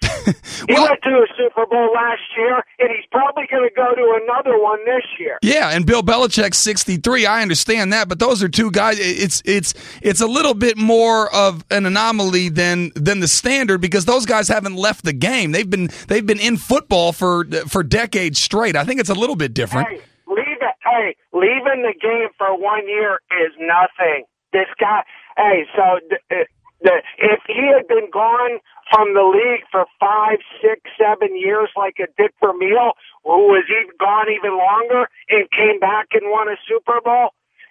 he 0.67 0.73
went 0.73 1.01
to 1.03 1.09
a 1.09 1.25
Super 1.37 1.65
Bowl 1.65 1.91
last 1.93 2.21
year, 2.37 2.55
and 2.79 2.89
he's 2.89 3.05
probably 3.11 3.45
going 3.49 3.67
to 3.67 3.73
go 3.75 3.95
to 3.95 4.19
another 4.23 4.61
one 4.61 4.83
this 4.85 5.03
year. 5.19 5.37
Yeah, 5.41 5.69
and 5.69 5.85
Bill 5.85 6.03
Belichick's 6.03 6.57
63. 6.57 7.25
I 7.25 7.41
understand 7.41 7.93
that, 7.93 8.09
but 8.09 8.19
those 8.19 8.43
are 8.43 8.49
two 8.49 8.71
guys. 8.71 8.97
It's 8.99 9.41
it's 9.45 9.73
it's 10.01 10.21
a 10.21 10.27
little 10.27 10.53
bit 10.53 10.77
more 10.77 11.33
of 11.33 11.63
an 11.71 11.85
anomaly 11.85 12.49
than 12.49 12.91
than 12.95 13.19
the 13.19 13.27
standard 13.27 13.79
because 13.81 14.05
those 14.05 14.25
guys 14.25 14.47
haven't 14.47 14.75
left 14.75 15.05
the 15.05 15.13
game. 15.13 15.51
They've 15.51 15.69
been 15.69 15.89
they've 16.07 16.25
been 16.25 16.39
in 16.39 16.57
football 16.57 17.11
for 17.13 17.45
for 17.67 17.83
decades 17.83 18.39
straight. 18.39 18.75
I 18.75 18.83
think 18.83 18.99
it's 18.99 19.09
a 19.09 19.15
little 19.15 19.35
bit 19.35 19.53
different. 19.53 19.87
Hey. 19.89 20.01
Hey, 20.85 21.15
leaving 21.33 21.81
the 21.81 21.97
game 21.99 22.29
for 22.37 22.53
one 22.53 22.87
year 22.87 23.19
is 23.43 23.53
nothing. 23.59 24.25
This 24.53 24.69
guy. 24.79 25.01
Hey, 25.35 25.65
so 25.75 25.99
the, 26.07 26.45
the, 26.81 27.01
if 27.17 27.41
he 27.47 27.65
had 27.73 27.87
been 27.87 28.09
gone 28.13 28.61
from 28.93 29.13
the 29.13 29.25
league 29.25 29.65
for 29.71 29.85
five, 29.99 30.37
six, 30.61 30.81
seven 30.97 31.35
years, 31.37 31.69
like 31.75 31.95
a 31.99 32.07
Dick 32.21 32.33
Vermeil, 32.39 32.93
who 33.23 33.49
was 33.49 33.65
even 33.67 33.97
gone 33.99 34.27
even 34.29 34.53
longer 34.57 35.09
and 35.29 35.49
came 35.51 35.79
back 35.79 36.07
and 36.13 36.29
won 36.29 36.47
a 36.47 36.55
Super 36.69 37.01
Bowl. 37.03 37.29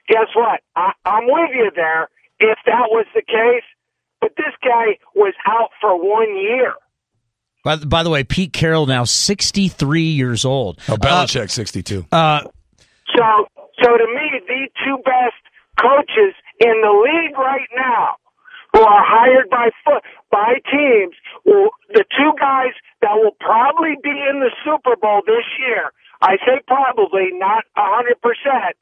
Guess 0.08 0.34
what? 0.34 0.60
I, 0.76 0.92
I'm 1.04 1.24
with 1.26 1.54
you 1.54 1.70
there. 1.74 2.08
If 2.40 2.58
that 2.66 2.90
was 2.90 3.06
the 3.14 3.22
case, 3.22 3.64
but 4.20 4.32
this 4.36 4.52
guy 4.62 4.98
was 5.14 5.34
out 5.46 5.70
for 5.80 5.96
one 5.96 6.36
year. 6.36 6.74
By, 7.62 7.76
by 7.76 8.02
the 8.02 8.10
way, 8.10 8.24
Pete 8.24 8.52
Carroll 8.52 8.86
now 8.86 9.04
63 9.04 10.02
years 10.02 10.44
old. 10.44 10.78
Oh, 10.88 10.96
Belichick, 10.96 11.50
62. 11.50 12.04
Uh, 12.12 12.42
So, 13.16 13.46
so 13.82 13.88
to 13.96 14.06
me, 14.14 14.40
the 14.46 14.68
two 14.84 14.98
best 15.04 15.38
coaches 15.80 16.34
in 16.60 16.80
the 16.82 16.94
league 17.04 17.36
right 17.38 17.68
now, 17.76 18.16
who 18.72 18.80
are 18.82 19.04
hired 19.06 19.48
by 19.50 19.70
foot 19.84 20.02
by 20.30 20.58
teams, 20.70 21.14
the 21.44 22.04
two 22.16 22.32
guys 22.40 22.74
that 23.02 23.14
will 23.14 23.36
probably 23.40 23.94
be 24.02 24.10
in 24.10 24.40
the 24.40 24.50
Super 24.64 24.96
Bowl 24.96 25.22
this 25.26 25.46
year. 25.60 25.92
I 26.22 26.36
say 26.46 26.60
probably, 26.66 27.30
not 27.32 27.64
a 27.76 27.84
hundred 27.84 28.20
percent. 28.20 28.74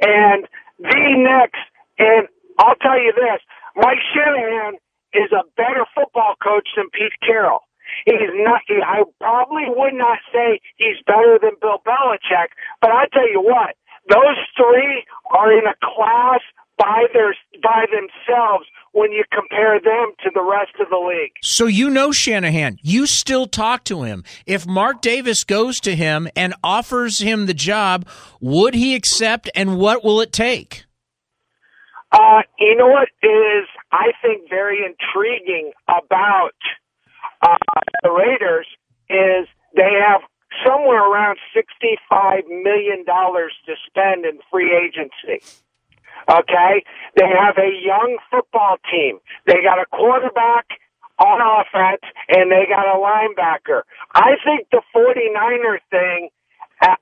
And 0.00 0.46
the 0.78 1.14
next, 1.18 1.60
and 1.98 2.28
I'll 2.58 2.76
tell 2.76 2.98
you 2.98 3.12
this: 3.12 3.40
Mike 3.76 4.00
Shanahan 4.14 4.74
is 5.12 5.30
a 5.32 5.44
better 5.56 5.84
football 5.94 6.34
coach 6.42 6.68
than 6.76 6.88
Pete 6.90 7.12
Carroll. 7.24 7.60
He's 8.04 8.32
not. 8.34 8.60
He, 8.66 8.80
I 8.84 9.02
probably 9.20 9.64
would 9.68 9.94
not 9.94 10.18
say 10.32 10.60
he's 10.76 11.00
better 11.06 11.38
than 11.40 11.52
Bill 11.60 11.82
Belichick, 11.86 12.54
but 12.80 12.90
I 12.90 13.06
tell 13.12 13.28
you 13.28 13.40
what, 13.40 13.76
those 14.08 14.38
three 14.56 15.04
are 15.30 15.52
in 15.52 15.64
a 15.66 15.74
class 15.82 16.40
by 16.78 17.06
their 17.12 17.34
by 17.62 17.86
themselves 17.90 18.66
when 18.92 19.12
you 19.12 19.24
compare 19.32 19.80
them 19.80 20.12
to 20.22 20.30
the 20.34 20.42
rest 20.42 20.72
of 20.80 20.88
the 20.88 20.96
league. 20.96 21.32
So 21.42 21.66
you 21.66 21.90
know 21.90 22.12
Shanahan. 22.12 22.78
You 22.82 23.06
still 23.06 23.46
talk 23.46 23.84
to 23.84 24.02
him. 24.02 24.24
If 24.46 24.66
Mark 24.66 25.00
Davis 25.00 25.44
goes 25.44 25.80
to 25.80 25.94
him 25.94 26.28
and 26.36 26.54
offers 26.62 27.18
him 27.18 27.46
the 27.46 27.54
job, 27.54 28.06
would 28.40 28.74
he 28.74 28.94
accept 28.94 29.50
and 29.54 29.78
what 29.78 30.04
will 30.04 30.20
it 30.20 30.32
take? 30.32 30.84
Uh, 32.12 32.42
you 32.60 32.76
know 32.76 32.86
what 32.86 33.08
is 33.22 33.66
I 33.90 34.12
think 34.22 34.48
very 34.48 34.78
intriguing 34.78 35.72
about 35.88 36.54
uh, 37.44 37.56
the 38.02 38.10
Raiders 38.10 38.66
is 39.10 39.48
they 39.76 40.00
have 40.00 40.22
somewhere 40.66 41.04
around 41.04 41.38
sixty-five 41.54 42.44
million 42.48 43.04
dollars 43.04 43.52
to 43.66 43.74
spend 43.86 44.24
in 44.24 44.38
free 44.50 44.72
agency. 44.74 45.44
Okay, 46.30 46.84
they 47.16 47.28
have 47.28 47.58
a 47.58 47.70
young 47.84 48.18
football 48.30 48.78
team. 48.90 49.18
They 49.46 49.62
got 49.62 49.78
a 49.78 49.86
quarterback 49.86 50.66
on 51.18 51.40
offense 51.40 52.02
and 52.28 52.50
they 52.50 52.66
got 52.68 52.86
a 52.86 52.98
linebacker. 52.98 53.82
I 54.14 54.36
think 54.44 54.68
the 54.72 54.82
49er 54.96 55.78
thing, 55.90 56.30
uh, 56.82 56.96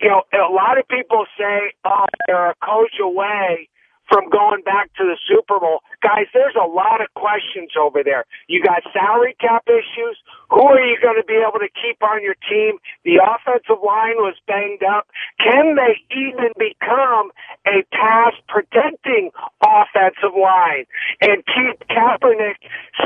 you 0.00 0.08
know, 0.08 0.22
a 0.32 0.52
lot 0.52 0.78
of 0.78 0.88
people 0.88 1.26
say, 1.36 1.72
oh, 1.84 2.06
they're 2.26 2.50
a 2.50 2.54
coach 2.64 2.94
away 3.02 3.68
from 4.10 4.28
going 4.28 4.62
back 4.66 4.92
to 4.98 5.04
the 5.06 5.16
Super 5.30 5.58
Bowl. 5.60 5.80
Guys, 6.02 6.26
there's 6.34 6.58
a 6.58 6.66
lot 6.66 7.00
of 7.00 7.06
questions 7.14 7.70
over 7.78 8.02
there. 8.02 8.26
You 8.48 8.62
got 8.62 8.82
salary 8.92 9.36
cap 9.40 9.64
issues. 9.70 10.18
Who 10.50 10.66
are 10.66 10.82
you 10.82 10.98
going 11.00 11.16
to 11.16 11.24
be 11.24 11.38
able 11.38 11.62
to 11.62 11.70
keep 11.70 12.02
on 12.02 12.22
your 12.22 12.34
team? 12.50 12.78
The 13.04 13.22
offensive 13.22 13.78
line 13.86 14.18
was 14.18 14.34
banged 14.46 14.82
up. 14.82 15.06
Can 15.38 15.76
they 15.78 16.02
even 16.10 16.50
become 16.58 17.30
a 17.66 17.86
pass 17.94 18.34
protecting 18.48 19.30
offensive 19.62 20.34
line 20.34 20.84
and 21.22 21.46
keep 21.46 21.86
Kaepernick 21.88 22.58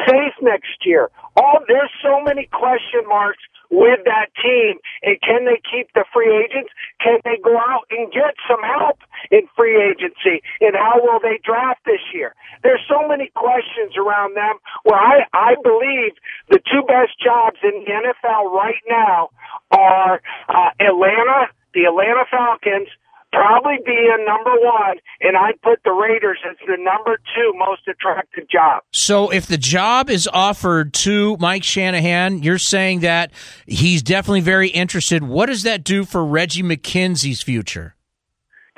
safe 0.08 0.34
next 0.40 0.88
year? 0.88 1.10
All 1.36 1.60
there's 1.68 1.92
so 2.02 2.22
many 2.24 2.48
question 2.50 3.04
marks 3.06 3.44
with 3.70 4.00
that 4.04 4.30
team. 4.40 4.78
And 5.02 5.20
can 5.20 5.44
they 5.44 5.60
keep 5.64 5.92
the 5.94 6.04
free 6.12 6.30
agents? 6.30 6.70
Can 7.00 7.20
they 7.24 7.38
go 7.42 7.56
out 7.56 7.86
and 7.90 8.12
get 8.12 8.34
some 8.48 8.62
help 8.62 8.98
in 9.30 9.48
free 9.56 9.80
agency? 9.80 10.42
And 10.60 10.76
how 10.76 11.00
will 11.02 11.20
they 11.20 11.38
draft 11.44 11.84
this 11.84 12.02
year? 12.12 12.34
There's 12.62 12.82
so 12.88 13.06
many 13.06 13.30
questions 13.34 13.96
around 13.96 14.36
them 14.36 14.56
where 14.84 14.98
I, 14.98 15.24
I 15.32 15.54
believe 15.62 16.14
the 16.48 16.60
two 16.64 16.82
best 16.86 17.18
jobs 17.22 17.58
in 17.62 17.84
the 17.84 17.90
NFL 17.90 18.52
right 18.52 18.82
now 18.88 19.30
are 19.70 20.20
uh, 20.48 20.70
Atlanta, 20.80 21.48
the 21.74 21.84
Atlanta 21.84 22.24
Falcons, 22.30 22.88
probably 23.34 23.78
being 23.84 24.24
number 24.26 24.52
one, 24.60 24.98
and 25.20 25.36
I'd 25.36 25.60
put 25.62 25.80
the 25.84 25.90
Raiders 25.90 26.38
as 26.48 26.56
the 26.66 26.76
number 26.78 27.18
two 27.34 27.52
most 27.56 27.82
attractive 27.88 28.48
job. 28.48 28.82
So 28.92 29.30
if 29.30 29.46
the 29.46 29.58
job 29.58 30.08
is 30.08 30.28
offered 30.32 30.94
to 31.04 31.36
Mike 31.38 31.64
Shanahan, 31.64 32.42
you're 32.42 32.58
saying 32.58 33.00
that 33.00 33.32
he's 33.66 34.02
definitely 34.02 34.40
very 34.40 34.68
interested. 34.68 35.24
What 35.24 35.46
does 35.46 35.64
that 35.64 35.82
do 35.82 36.04
for 36.04 36.24
Reggie 36.24 36.62
McKenzie's 36.62 37.42
future? 37.42 37.96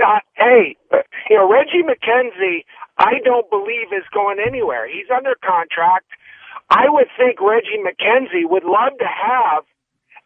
Uh, 0.02 0.20
hey, 0.34 0.76
you 1.30 1.36
know, 1.36 1.50
Reggie 1.50 1.82
McKenzie, 1.82 2.64
I 2.98 3.14
don't 3.24 3.48
believe 3.50 3.92
is 3.92 4.04
going 4.12 4.38
anywhere. 4.44 4.88
He's 4.88 5.06
under 5.14 5.34
contract. 5.44 6.06
I 6.70 6.84
would 6.88 7.06
think 7.18 7.40
Reggie 7.40 7.78
McKenzie 7.78 8.48
would 8.48 8.64
love 8.64 8.92
to 8.98 9.06
have 9.06 9.64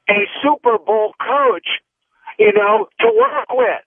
a 0.08 0.26
Super 0.42 0.78
Bowl 0.78 1.14
coach, 1.20 1.66
you 2.38 2.52
know, 2.52 2.88
to 3.00 3.06
work 3.06 3.48
with. 3.50 3.84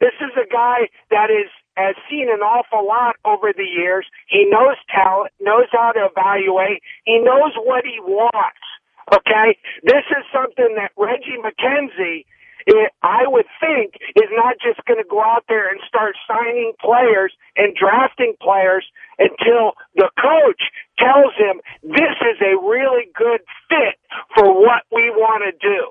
This 0.00 0.16
is 0.20 0.32
a 0.36 0.48
guy 0.50 0.88
that 1.10 1.30
is 1.30 1.50
has 1.76 1.94
seen 2.10 2.28
an 2.28 2.40
awful 2.40 2.86
lot 2.86 3.16
over 3.24 3.52
the 3.56 3.64
years. 3.64 4.04
He 4.28 4.44
knows 4.44 4.76
talent, 4.92 5.32
knows 5.40 5.68
how 5.72 5.92
to 5.92 6.10
evaluate. 6.10 6.82
He 7.04 7.18
knows 7.18 7.52
what 7.56 7.84
he 7.84 8.00
wants. 8.00 8.64
Okay, 9.12 9.56
this 9.82 10.04
is 10.10 10.24
something 10.32 10.76
that 10.76 10.92
Reggie 10.96 11.38
McKenzie 11.40 12.24
it, 12.66 12.92
I 13.02 13.24
would 13.26 13.46
think 13.60 13.94
is 14.16 14.30
not 14.32 14.56
just 14.60 14.84
going 14.86 15.02
to 15.02 15.08
go 15.08 15.20
out 15.20 15.44
there 15.48 15.70
and 15.70 15.80
start 15.86 16.16
signing 16.28 16.72
players 16.80 17.32
and 17.56 17.74
drafting 17.74 18.34
players 18.40 18.86
until 19.18 19.72
the 19.96 20.10
coach 20.20 20.62
tells 20.98 21.32
him 21.36 21.60
this 21.82 22.16
is 22.20 22.38
a 22.40 22.56
really 22.60 23.08
good 23.16 23.40
fit 23.68 23.96
for 24.36 24.52
what 24.52 24.84
we 24.92 25.10
want 25.10 25.42
to 25.48 25.52
do. 25.56 25.90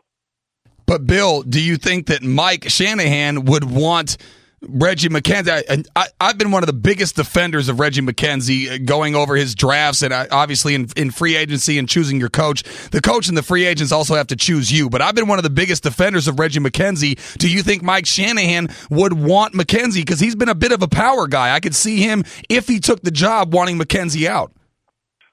But 0.90 1.06
Bill, 1.06 1.44
do 1.44 1.62
you 1.62 1.78
think 1.78 2.08
that 2.08 2.24
Mike 2.24 2.68
Shanahan 2.68 3.46
would 3.46 3.64
want 3.64 4.18
Reggie 4.60 5.08
McKenzie? 5.08 5.86
I, 5.96 6.08
have 6.20 6.40
been 6.40 6.50
one 6.50 6.64
of 6.64 6.68
the 6.68 6.74
biggest 6.74 7.16
defenders 7.16 7.70
of 7.70 7.80
Reggie 7.80 8.02
McKenzie 8.02 8.72
uh, 8.72 8.78
going 8.84 9.16
over 9.16 9.36
his 9.36 9.54
drafts 9.54 10.02
and 10.02 10.12
uh, 10.12 10.26
obviously 10.32 10.74
in, 10.74 10.88
in 10.98 11.12
free 11.12 11.36
agency 11.36 11.78
and 11.78 11.88
choosing 11.88 12.20
your 12.20 12.32
coach. 12.32 12.64
The 12.90 13.02
coach 13.02 13.28
and 13.28 13.38
the 13.38 13.44
free 13.44 13.68
agents 13.68 13.92
also 13.92 14.16
have 14.16 14.26
to 14.28 14.36
choose 14.36 14.72
you. 14.72 14.90
But 14.90 15.04
I've 15.04 15.14
been 15.14 15.28
one 15.28 15.38
of 15.38 15.44
the 15.44 15.52
biggest 15.52 15.84
defenders 15.84 16.28
of 16.28 16.40
Reggie 16.40 16.60
McKenzie. 16.60 17.38
Do 17.38 17.48
you 17.48 17.62
think 17.62 17.84
Mike 17.84 18.08
Shanahan 18.08 18.70
would 18.90 19.14
want 19.14 19.54
McKenzie? 19.54 19.98
Because 19.98 20.20
he's 20.20 20.34
been 20.34 20.50
a 20.50 20.56
bit 20.56 20.72
of 20.72 20.82
a 20.82 20.88
power 20.88 21.28
guy. 21.28 21.54
I 21.54 21.60
could 21.60 21.76
see 21.76 22.02
him, 22.02 22.24
if 22.50 22.68
he 22.68 22.80
took 22.80 23.04
the 23.04 23.12
job, 23.12 23.54
wanting 23.54 23.78
McKenzie 23.78 24.26
out. 24.26 24.52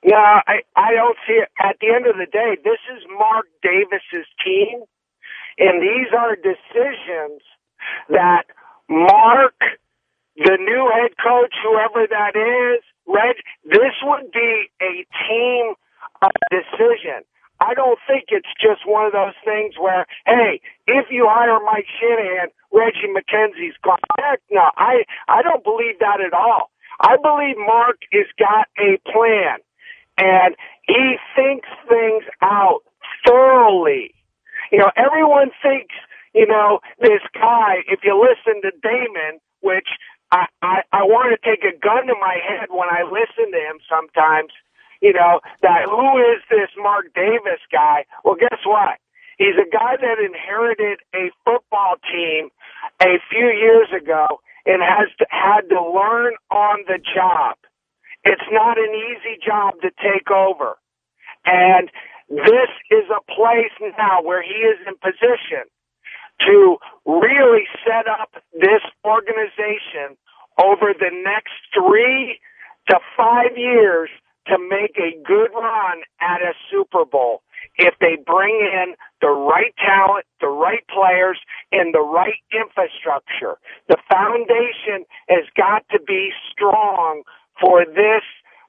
No, 0.04 0.16
I, 0.16 0.58
I 0.76 0.92
don't 0.92 1.16
see 1.26 1.32
it. 1.32 1.48
At 1.58 1.76
the 1.80 1.94
end 1.96 2.06
of 2.06 2.16
the 2.16 2.26
day, 2.30 2.58
this 2.62 2.78
is 2.94 3.02
Mark 3.18 3.46
Davis's 3.62 4.26
team 4.44 4.84
and 5.58 5.82
these 5.82 6.08
are 6.16 6.36
decisions 6.36 7.42
that 8.08 8.44
Mark, 8.88 9.54
the 10.36 10.58
new 10.60 10.90
head 10.94 11.12
coach, 11.22 11.54
whoever 11.64 12.06
that 12.08 12.36
is, 12.36 12.84
Reg, 13.06 13.36
this 13.64 13.94
would 14.02 14.30
be 14.32 14.66
a 14.82 15.06
team 15.28 15.74
decision. 16.50 17.22
I 17.60 17.74
don't 17.74 17.98
think 18.06 18.26
it's 18.28 18.52
just 18.60 18.86
one 18.86 19.06
of 19.06 19.12
those 19.12 19.34
things 19.44 19.74
where, 19.80 20.06
hey, 20.26 20.60
if 20.86 21.06
you 21.10 21.26
hire 21.30 21.58
Mike 21.64 21.86
Shanahan, 22.00 22.48
Reggie 22.72 23.08
McKenzie's 23.08 23.76
gone 23.82 23.98
back. 24.18 24.40
No, 24.50 24.70
I, 24.76 25.04
I 25.28 25.42
don't 25.42 25.64
believe 25.64 25.98
that 26.00 26.20
at 26.20 26.34
all. 26.34 26.70
I 27.00 27.16
believe 27.16 27.56
Mark 27.58 27.98
has 28.12 28.26
got 28.38 28.68
a 28.78 28.98
plan 29.10 29.58
and 30.18 30.56
he 30.86 31.16
thinks 31.34 31.68
things 31.88 32.24
out 32.42 32.80
thoroughly. 33.26 34.14
You 34.72 34.78
know, 34.78 34.92
everyone 34.96 35.50
thinks, 35.62 35.94
you 36.34 36.46
know, 36.46 36.80
this 37.00 37.22
guy, 37.34 37.82
if 37.88 38.00
you 38.04 38.14
listen 38.18 38.62
to 38.62 38.72
Damon, 38.82 39.40
which 39.62 39.88
I, 40.32 40.46
I, 40.62 40.82
I 40.92 41.02
want 41.04 41.32
to 41.34 41.40
take 41.42 41.64
a 41.64 41.76
gun 41.78 42.06
to 42.08 42.14
my 42.20 42.38
head 42.42 42.68
when 42.70 42.88
I 42.90 43.02
listen 43.04 43.52
to 43.52 43.58
him 43.60 43.78
sometimes, 43.88 44.50
you 45.02 45.12
know, 45.12 45.40
that 45.62 45.86
who 45.86 46.18
is 46.18 46.42
this 46.50 46.70
Mark 46.78 47.06
Davis 47.14 47.62
guy? 47.72 48.04
Well, 48.24 48.36
guess 48.36 48.60
what? 48.66 48.98
He's 49.38 49.56
a 49.60 49.68
guy 49.70 49.96
that 50.00 50.18
inherited 50.24 51.00
a 51.14 51.30
football 51.44 51.96
team 52.12 52.50
a 53.02 53.18
few 53.30 53.46
years 53.48 53.88
ago 53.96 54.40
and 54.66 54.82
has 54.82 55.08
to, 55.18 55.26
had 55.30 55.68
to 55.70 55.80
learn 55.82 56.34
on 56.50 56.84
the 56.88 56.98
job. 57.14 57.56
It's 58.24 58.48
not 58.52 58.78
an 58.78 58.92
easy 58.94 59.38
job 59.44 59.74
to 59.82 59.90
take 60.02 60.30
over. 60.30 60.76
And 61.46 61.90
this 62.28 62.70
is 62.90 63.04
a 63.10 63.22
place 63.32 63.72
now 63.98 64.22
where 64.22 64.42
he 64.42 64.54
is 64.66 64.78
in 64.86 64.94
position 64.98 65.64
to 66.46 66.76
really 67.06 67.64
set 67.86 68.06
up 68.08 68.30
this 68.52 68.82
organization 69.04 70.16
over 70.58 70.92
the 70.98 71.10
next 71.24 71.54
three 71.72 72.40
to 72.88 72.98
five 73.16 73.56
years 73.56 74.10
to 74.46 74.58
make 74.58 74.96
a 74.98 75.16
good 75.26 75.50
run 75.54 76.02
at 76.20 76.40
a 76.42 76.52
Super 76.70 77.04
Bowl 77.04 77.42
if 77.78 77.94
they 78.00 78.16
bring 78.26 78.54
in 78.60 78.94
the 79.20 79.28
right 79.28 79.74
talent, 79.78 80.24
the 80.40 80.48
right 80.48 80.84
players, 80.88 81.38
and 81.72 81.94
the 81.94 82.00
right 82.00 82.38
infrastructure. 82.52 83.58
The 83.88 83.96
foundation 84.10 85.04
has 85.28 85.44
got 85.56 85.84
to 85.90 86.00
be 86.06 86.30
strong 86.52 87.22
for 87.60 87.84
this, 87.84 88.22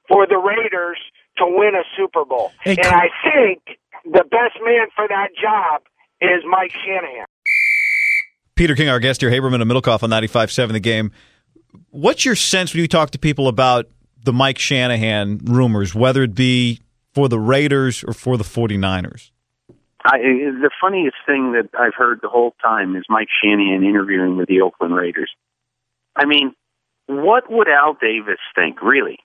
for 0.08 0.26
the 0.26 0.38
Raiders 0.38 0.98
to 1.38 1.46
win 1.46 1.74
a 1.74 1.84
Super 1.96 2.24
Bowl. 2.24 2.52
Hey, 2.62 2.76
and 2.76 2.86
I 2.86 3.08
think 3.24 3.78
the 4.04 4.24
best 4.24 4.58
man 4.64 4.88
for 4.94 5.06
that 5.08 5.28
job 5.40 5.82
is 6.20 6.42
Mike 6.48 6.72
Shanahan. 6.84 7.26
Peter 8.54 8.74
King, 8.74 8.88
our 8.88 8.98
guest 8.98 9.20
here, 9.20 9.30
Haberman 9.30 9.62
and 9.62 9.70
Middlekauff 9.70 10.02
on 10.02 10.10
95.7 10.10 10.72
The 10.72 10.80
Game. 10.80 11.12
What's 11.90 12.24
your 12.24 12.34
sense 12.34 12.74
when 12.74 12.80
you 12.80 12.88
talk 12.88 13.10
to 13.10 13.18
people 13.18 13.46
about 13.46 13.86
the 14.24 14.32
Mike 14.32 14.58
Shanahan 14.58 15.38
rumors, 15.44 15.94
whether 15.94 16.22
it 16.22 16.34
be 16.34 16.80
for 17.14 17.28
the 17.28 17.38
Raiders 17.38 18.02
or 18.04 18.12
for 18.12 18.36
the 18.36 18.44
49ers? 18.44 19.30
I, 20.04 20.18
the 20.18 20.70
funniest 20.80 21.16
thing 21.26 21.52
that 21.52 21.68
I've 21.78 21.94
heard 21.94 22.20
the 22.22 22.28
whole 22.28 22.54
time 22.62 22.96
is 22.96 23.04
Mike 23.08 23.28
Shanahan 23.42 23.84
interviewing 23.84 24.36
with 24.36 24.48
the 24.48 24.62
Oakland 24.62 24.94
Raiders. 24.94 25.30
I 26.16 26.24
mean, 26.24 26.54
what 27.06 27.50
would 27.50 27.68
Al 27.68 27.96
Davis 28.00 28.38
think, 28.54 28.82
really? 28.82 29.18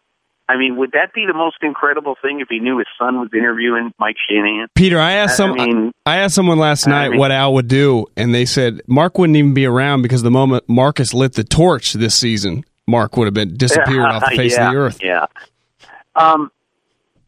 I 0.49 0.57
mean, 0.57 0.75
would 0.77 0.91
that 0.91 1.13
be 1.13 1.25
the 1.25 1.33
most 1.33 1.57
incredible 1.61 2.15
thing 2.21 2.41
if 2.41 2.49
he 2.49 2.59
knew 2.59 2.77
his 2.77 2.87
son 2.97 3.19
was 3.19 3.29
interviewing 3.33 3.93
Mike 3.97 4.17
Shanahan? 4.29 4.67
Peter, 4.75 4.99
I 4.99 5.13
asked 5.13 5.37
some. 5.37 5.53
I, 5.53 5.65
mean, 5.65 5.91
I 6.05 6.17
asked 6.17 6.35
someone 6.35 6.57
last 6.57 6.85
night 6.85 7.11
mean, 7.11 7.19
what 7.19 7.31
Al 7.31 7.53
would 7.53 7.69
do, 7.69 8.07
and 8.17 8.35
they 8.35 8.45
said 8.45 8.81
Mark 8.85 9.17
wouldn't 9.17 9.37
even 9.37 9.53
be 9.53 9.65
around 9.65 10.01
because 10.01 10.21
the 10.21 10.31
moment 10.31 10.65
Marcus 10.67 11.13
lit 11.13 11.33
the 11.33 11.45
torch 11.45 11.93
this 11.93 12.15
season, 12.15 12.65
Mark 12.87 13.15
would 13.15 13.25
have 13.25 13.33
been 13.33 13.55
disappeared 13.55 14.05
off 14.05 14.23
the 14.29 14.35
face 14.35 14.53
yeah, 14.53 14.67
of 14.67 14.73
the 14.73 14.79
earth. 14.79 14.99
Yeah. 15.01 15.25
Um, 16.15 16.51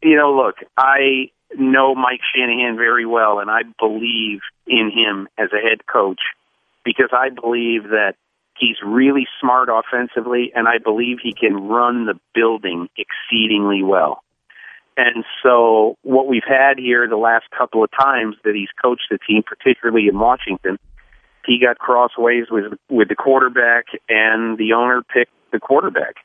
you 0.04 0.18
know, 0.18 0.36
look, 0.36 0.56
I 0.78 1.32
know 1.58 1.96
Mike 1.96 2.22
Shanahan 2.36 2.76
very 2.76 3.06
well, 3.06 3.40
and 3.40 3.50
I 3.50 3.62
believe 3.80 4.42
in 4.68 4.92
him 4.92 5.28
as 5.38 5.50
a 5.54 5.62
head 5.62 5.86
coach 5.86 6.20
because 6.84 7.10
I 7.14 7.30
believe 7.30 7.84
that 7.84 8.16
He's 8.58 8.78
really 8.86 9.28
smart 9.40 9.70
offensively, 9.70 10.52
and 10.56 10.68
I 10.68 10.78
believe 10.78 11.18
he 11.22 11.34
can 11.34 11.68
run 11.68 12.06
the 12.06 12.20
building 12.34 12.88
exceedingly 12.98 13.84
well. 13.84 14.24
And 14.98 15.26
so, 15.44 15.98
what 16.04 16.28
we've 16.28 16.48
had 16.48 16.78
here 16.78 17.06
the 17.08 17.18
last 17.18 17.46
couple 17.58 17.84
of 17.84 17.90
times 17.92 18.38
that 18.46 18.56
he's 18.56 18.70
coached 18.82 19.08
the 19.12 19.18
team, 19.18 19.44
particularly 19.46 20.08
in 20.08 20.18
Washington, 20.18 20.78
he 21.46 21.60
got 21.60 21.78
crossways 21.78 22.46
with 22.50 22.74
with 22.90 23.10
the 23.10 23.16
quarterback, 23.16 23.88
and 24.08 24.58
the 24.58 24.72
owner 24.74 25.04
picked 25.04 25.34
the 25.52 25.60
quarterback. 25.60 26.16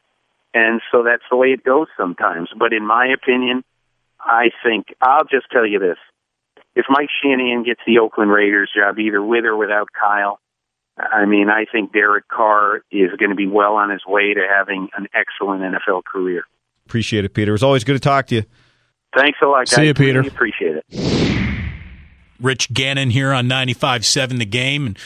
And 0.54 0.80
so 0.90 1.02
that's 1.02 1.22
the 1.30 1.36
way 1.36 1.48
it 1.48 1.64
goes 1.64 1.88
sometimes. 1.96 2.48
But 2.56 2.72
in 2.72 2.86
my 2.86 3.06
opinion, 3.06 3.64
I 4.20 4.50
think 4.64 4.94
I'll 5.00 5.24
just 5.24 5.50
tell 5.50 5.66
you 5.66 5.80
this: 5.80 5.98
if 6.76 6.86
Mike 6.88 7.10
Shanahan 7.22 7.64
gets 7.64 7.80
the 7.86 7.98
Oakland 7.98 8.30
Raiders 8.30 8.70
job, 8.74 8.98
either 9.00 9.22
with 9.22 9.44
or 9.44 9.56
without 9.56 9.88
Kyle, 9.92 10.38
I 11.12 11.26
mean, 11.26 11.48
I 11.48 11.64
think 11.70 11.92
Derek 11.92 12.28
Carr 12.28 12.82
is 12.90 13.10
going 13.18 13.30
to 13.30 13.36
be 13.36 13.46
well 13.46 13.74
on 13.74 13.90
his 13.90 14.02
way 14.06 14.34
to 14.34 14.40
having 14.48 14.88
an 14.96 15.06
excellent 15.14 15.62
NFL 15.62 16.04
career. 16.04 16.44
Appreciate 16.86 17.24
it, 17.24 17.34
Peter. 17.34 17.50
It 17.50 17.54
was 17.54 17.62
always 17.62 17.84
good 17.84 17.94
to 17.94 18.00
talk 18.00 18.26
to 18.28 18.36
you. 18.36 18.42
Thanks 19.16 19.38
a 19.42 19.46
lot, 19.46 19.66
guys. 19.66 19.70
See 19.70 19.86
you, 19.86 19.94
Peter. 19.94 20.20
Really 20.20 20.28
appreciate 20.28 20.76
it. 20.76 21.70
Rich 22.40 22.72
Gannon 22.72 23.10
here 23.10 23.32
on 23.32 23.48
95.7 23.48 24.38
The 24.38 24.46
Game. 24.46 24.86
And 24.86 24.98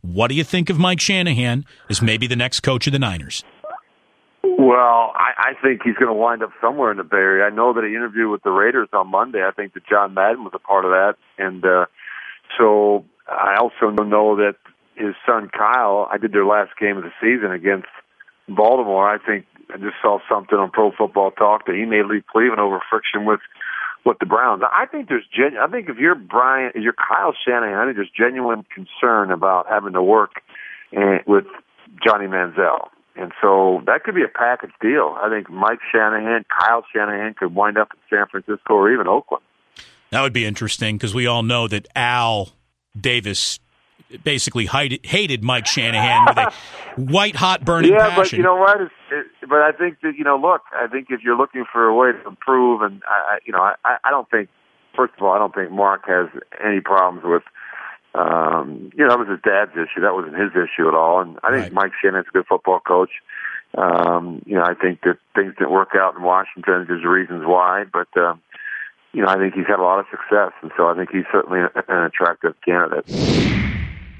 what 0.00 0.28
do 0.28 0.34
you 0.34 0.44
think 0.44 0.68
of 0.70 0.78
Mike 0.78 1.00
Shanahan 1.00 1.64
as 1.88 2.02
maybe 2.02 2.26
the 2.26 2.36
next 2.36 2.60
coach 2.60 2.86
of 2.86 2.92
the 2.92 2.98
Niners? 2.98 3.44
Well, 4.42 5.12
I, 5.14 5.32
I 5.38 5.52
think 5.62 5.82
he's 5.84 5.94
going 5.94 6.08
to 6.08 6.14
wind 6.14 6.42
up 6.42 6.50
somewhere 6.60 6.90
in 6.90 6.96
the 6.96 7.04
Bay 7.04 7.16
Area. 7.16 7.44
I 7.44 7.50
know 7.50 7.72
that 7.72 7.84
he 7.84 7.94
interviewed 7.94 8.30
with 8.30 8.42
the 8.42 8.50
Raiders 8.50 8.88
on 8.92 9.08
Monday. 9.08 9.42
I 9.42 9.52
think 9.52 9.74
that 9.74 9.86
John 9.86 10.14
Madden 10.14 10.44
was 10.44 10.52
a 10.54 10.58
part 10.58 10.84
of 10.84 10.90
that, 10.90 11.14
and 11.38 11.64
uh, 11.64 11.86
so 12.58 13.04
I 13.28 13.56
also 13.60 13.90
know 13.90 14.36
that 14.36 14.56
his 15.02 15.14
son 15.26 15.50
Kyle. 15.50 16.08
I 16.10 16.18
did 16.18 16.32
their 16.32 16.46
last 16.46 16.70
game 16.78 16.96
of 16.96 17.02
the 17.02 17.12
season 17.20 17.50
against 17.50 17.88
Baltimore. 18.48 19.08
I 19.08 19.18
think 19.18 19.46
I 19.74 19.76
just 19.78 19.96
saw 20.00 20.18
something 20.30 20.56
on 20.56 20.70
Pro 20.70 20.92
Football 20.92 21.32
Talk 21.32 21.66
that 21.66 21.74
he 21.74 21.84
may 21.84 22.02
leave 22.02 22.24
Cleveland 22.30 22.60
over 22.60 22.80
friction 22.88 23.24
with 23.24 23.40
with 24.04 24.18
the 24.18 24.26
Browns. 24.26 24.62
I 24.64 24.86
think 24.86 25.08
there's 25.08 25.26
gen. 25.32 25.56
I 25.60 25.68
think 25.68 25.88
if 25.88 25.96
you're 25.98 26.14
Brian, 26.14 26.72
if 26.74 26.82
you're 26.82 26.94
Kyle 26.94 27.34
Shanahan, 27.46 27.74
I 27.74 27.84
think 27.86 27.96
there's 27.96 28.10
genuine 28.16 28.64
concern 28.74 29.30
about 29.30 29.66
having 29.68 29.92
to 29.92 30.02
work 30.02 30.42
and, 30.92 31.20
with 31.26 31.44
Johnny 32.04 32.26
Manziel. 32.26 32.88
And 33.14 33.32
so 33.40 33.82
that 33.86 34.04
could 34.04 34.14
be 34.14 34.22
a 34.22 34.28
package 34.28 34.72
deal. 34.80 35.16
I 35.22 35.28
think 35.28 35.50
Mike 35.50 35.80
Shanahan, 35.92 36.44
Kyle 36.48 36.84
Shanahan 36.92 37.34
could 37.34 37.54
wind 37.54 37.76
up 37.76 37.88
in 37.92 38.16
San 38.16 38.26
Francisco 38.26 38.74
or 38.74 38.92
even 38.92 39.06
Oakland. 39.06 39.44
That 40.10 40.22
would 40.22 40.32
be 40.32 40.44
interesting 40.44 40.96
because 40.96 41.14
we 41.14 41.26
all 41.26 41.42
know 41.42 41.68
that 41.68 41.86
Al 41.94 42.50
Davis 42.98 43.60
basically 44.24 44.66
hated 44.66 45.42
Mike 45.42 45.66
Shanahan 45.66 46.26
with 46.26 46.36
a 46.38 46.52
white 47.00 47.36
hot 47.36 47.64
burning 47.64 47.92
yeah, 47.92 48.08
passion. 48.10 48.22
but 48.22 48.32
you 48.32 48.42
know 48.42 48.56
what? 48.56 48.80
It's, 48.80 48.92
it, 49.10 49.26
but 49.48 49.62
I 49.62 49.72
think 49.72 50.00
that 50.02 50.14
you 50.16 50.24
know, 50.24 50.36
look, 50.36 50.62
I 50.72 50.86
think 50.86 51.08
if 51.10 51.20
you're 51.22 51.36
looking 51.36 51.64
for 51.72 51.86
a 51.86 51.94
way 51.94 52.12
to 52.12 52.28
improve, 52.28 52.82
and 52.82 53.02
I, 53.06 53.38
you 53.44 53.52
know, 53.52 53.60
I, 53.60 53.96
I 54.04 54.10
don't 54.10 54.28
think, 54.30 54.48
first 54.96 55.14
of 55.16 55.22
all, 55.22 55.32
I 55.32 55.38
don't 55.38 55.54
think 55.54 55.70
Mark 55.70 56.02
has 56.06 56.28
any 56.64 56.80
problems 56.80 57.24
with 57.24 57.42
Um, 58.14 58.92
you 58.94 59.04
know, 59.04 59.10
that 59.10 59.18
was 59.18 59.28
his 59.28 59.40
dad's 59.42 59.72
issue. 59.72 60.02
That 60.02 60.14
wasn't 60.14 60.36
his 60.36 60.50
issue 60.52 60.86
at 60.88 60.94
all. 60.94 61.20
And 61.20 61.38
I 61.42 61.50
think 61.50 61.72
Mike 61.72 61.92
Shanahan's 62.00 62.28
a 62.28 62.32
good 62.32 62.46
football 62.46 62.80
coach. 62.80 63.10
Um, 63.76 64.42
you 64.44 64.54
know, 64.54 64.64
I 64.64 64.74
think 64.74 65.00
that 65.02 65.16
things 65.34 65.54
didn't 65.58 65.72
work 65.72 65.90
out 65.96 66.14
in 66.14 66.22
Washington. 66.22 66.84
There's 66.86 67.04
reasons 67.04 67.44
why, 67.46 67.84
but 67.90 68.08
um, 68.20 68.42
you 69.12 69.22
know, 69.22 69.28
I 69.28 69.36
think 69.36 69.54
he's 69.54 69.66
had 69.66 69.78
a 69.78 69.82
lot 69.82 69.98
of 69.98 70.06
success, 70.10 70.52
and 70.62 70.70
so 70.76 70.88
I 70.88 70.94
think 70.94 71.10
he's 71.10 71.24
certainly 71.32 71.60
an 71.88 72.04
attractive 72.04 72.54
candidate. 72.64 73.06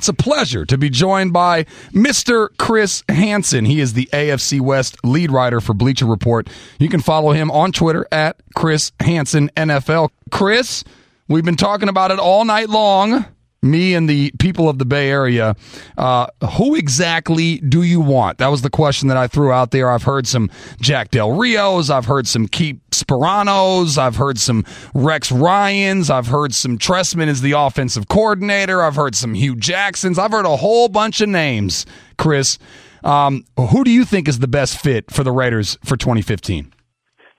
It's 0.02 0.08
a 0.08 0.14
pleasure 0.14 0.66
to 0.66 0.76
be 0.76 0.90
joined 0.90 1.32
by 1.32 1.62
Mr. 1.92 2.48
Chris 2.58 3.04
Hansen. 3.08 3.64
He 3.64 3.78
is 3.78 3.92
the 3.92 4.08
AFC 4.12 4.60
West 4.60 4.96
lead 5.04 5.30
writer 5.30 5.60
for 5.60 5.74
Bleacher 5.74 6.06
Report. 6.06 6.50
You 6.80 6.88
can 6.88 6.98
follow 6.98 7.30
him 7.30 7.52
on 7.52 7.70
Twitter 7.70 8.04
at 8.10 8.34
Chris 8.56 8.90
Hansen 8.98 9.48
NFL. 9.56 10.08
Chris, 10.32 10.82
we've 11.28 11.44
been 11.44 11.54
talking 11.54 11.88
about 11.88 12.10
it 12.10 12.18
all 12.18 12.44
night 12.44 12.68
long 12.68 13.26
me 13.62 13.94
and 13.94 14.08
the 14.08 14.32
people 14.38 14.68
of 14.68 14.78
the 14.78 14.84
Bay 14.84 15.08
Area, 15.08 15.54
uh, 15.96 16.26
who 16.56 16.74
exactly 16.74 17.58
do 17.58 17.82
you 17.82 18.00
want? 18.00 18.38
That 18.38 18.48
was 18.48 18.62
the 18.62 18.70
question 18.70 19.08
that 19.08 19.16
I 19.16 19.28
threw 19.28 19.52
out 19.52 19.70
there. 19.70 19.90
I've 19.90 20.02
heard 20.02 20.26
some 20.26 20.50
Jack 20.80 21.10
Del 21.10 21.32
Rios. 21.32 21.88
I've 21.88 22.06
heard 22.06 22.26
some 22.26 22.48
Keith 22.48 22.80
Sparanos. 22.90 23.98
I've 23.98 24.16
heard 24.16 24.38
some 24.38 24.64
Rex 24.94 25.30
Ryans. 25.30 26.10
I've 26.10 26.26
heard 26.26 26.54
some 26.54 26.76
Trestman 26.76 27.28
is 27.28 27.40
the 27.40 27.52
offensive 27.52 28.08
coordinator. 28.08 28.82
I've 28.82 28.96
heard 28.96 29.14
some 29.14 29.34
Hue 29.34 29.54
Jacksons. 29.54 30.18
I've 30.18 30.32
heard 30.32 30.46
a 30.46 30.56
whole 30.56 30.88
bunch 30.88 31.20
of 31.20 31.28
names, 31.28 31.86
Chris. 32.18 32.58
Um, 33.04 33.44
who 33.56 33.84
do 33.84 33.90
you 33.90 34.04
think 34.04 34.28
is 34.28 34.40
the 34.40 34.48
best 34.48 34.78
fit 34.78 35.10
for 35.10 35.24
the 35.24 35.32
Raiders 35.32 35.78
for 35.84 35.96
2015? 35.96 36.72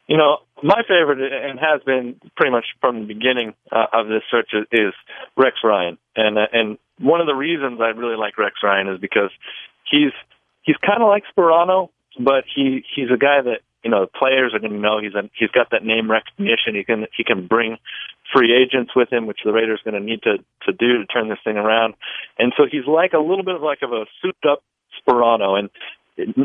You 0.07 0.17
know, 0.17 0.37
my 0.63 0.81
favorite 0.87 1.19
and 1.19 1.59
has 1.59 1.81
been 1.85 2.15
pretty 2.35 2.51
much 2.51 2.65
from 2.79 3.01
the 3.01 3.13
beginning 3.13 3.53
uh, 3.71 3.85
of 3.93 4.07
this 4.07 4.23
search 4.31 4.51
is 4.71 4.93
Rex 5.37 5.57
Ryan, 5.63 5.97
and 6.15 6.37
uh, 6.37 6.47
and 6.51 6.77
one 6.99 7.21
of 7.21 7.27
the 7.27 7.33
reasons 7.33 7.79
I 7.81 7.87
really 7.87 8.17
like 8.17 8.37
Rex 8.37 8.55
Ryan 8.63 8.87
is 8.87 8.99
because 8.99 9.31
he's 9.89 10.11
he's 10.61 10.77
kind 10.77 11.01
of 11.01 11.07
like 11.07 11.23
Sparano, 11.35 11.89
but 12.19 12.43
he 12.53 12.83
he's 12.95 13.09
a 13.13 13.17
guy 13.17 13.41
that 13.41 13.59
you 13.83 13.89
know 13.89 14.07
players 14.07 14.53
are 14.53 14.59
going 14.59 14.73
to 14.73 14.79
know. 14.79 14.99
He's 15.01 15.15
a, 15.15 15.29
he's 15.37 15.49
got 15.49 15.71
that 15.71 15.83
name 15.83 16.09
recognition. 16.09 16.75
He 16.75 16.83
can 16.83 17.07
he 17.15 17.23
can 17.23 17.47
bring 17.47 17.77
free 18.33 18.53
agents 18.53 18.91
with 18.95 19.11
him, 19.11 19.25
which 19.25 19.39
the 19.43 19.51
Raiders 19.53 19.81
going 19.83 19.99
to 19.99 19.99
need 19.99 20.21
to 20.23 20.37
to 20.65 20.71
do 20.71 20.99
to 20.99 21.05
turn 21.05 21.29
this 21.29 21.39
thing 21.43 21.57
around. 21.57 21.95
And 22.37 22.53
so 22.57 22.65
he's 22.69 22.85
like 22.87 23.13
a 23.13 23.19
little 23.19 23.43
bit 23.43 23.55
of 23.55 23.61
like 23.61 23.81
of 23.81 23.91
a 23.91 24.05
souped 24.21 24.45
up 24.45 24.63
Sparano, 25.01 25.57
and 25.57 25.69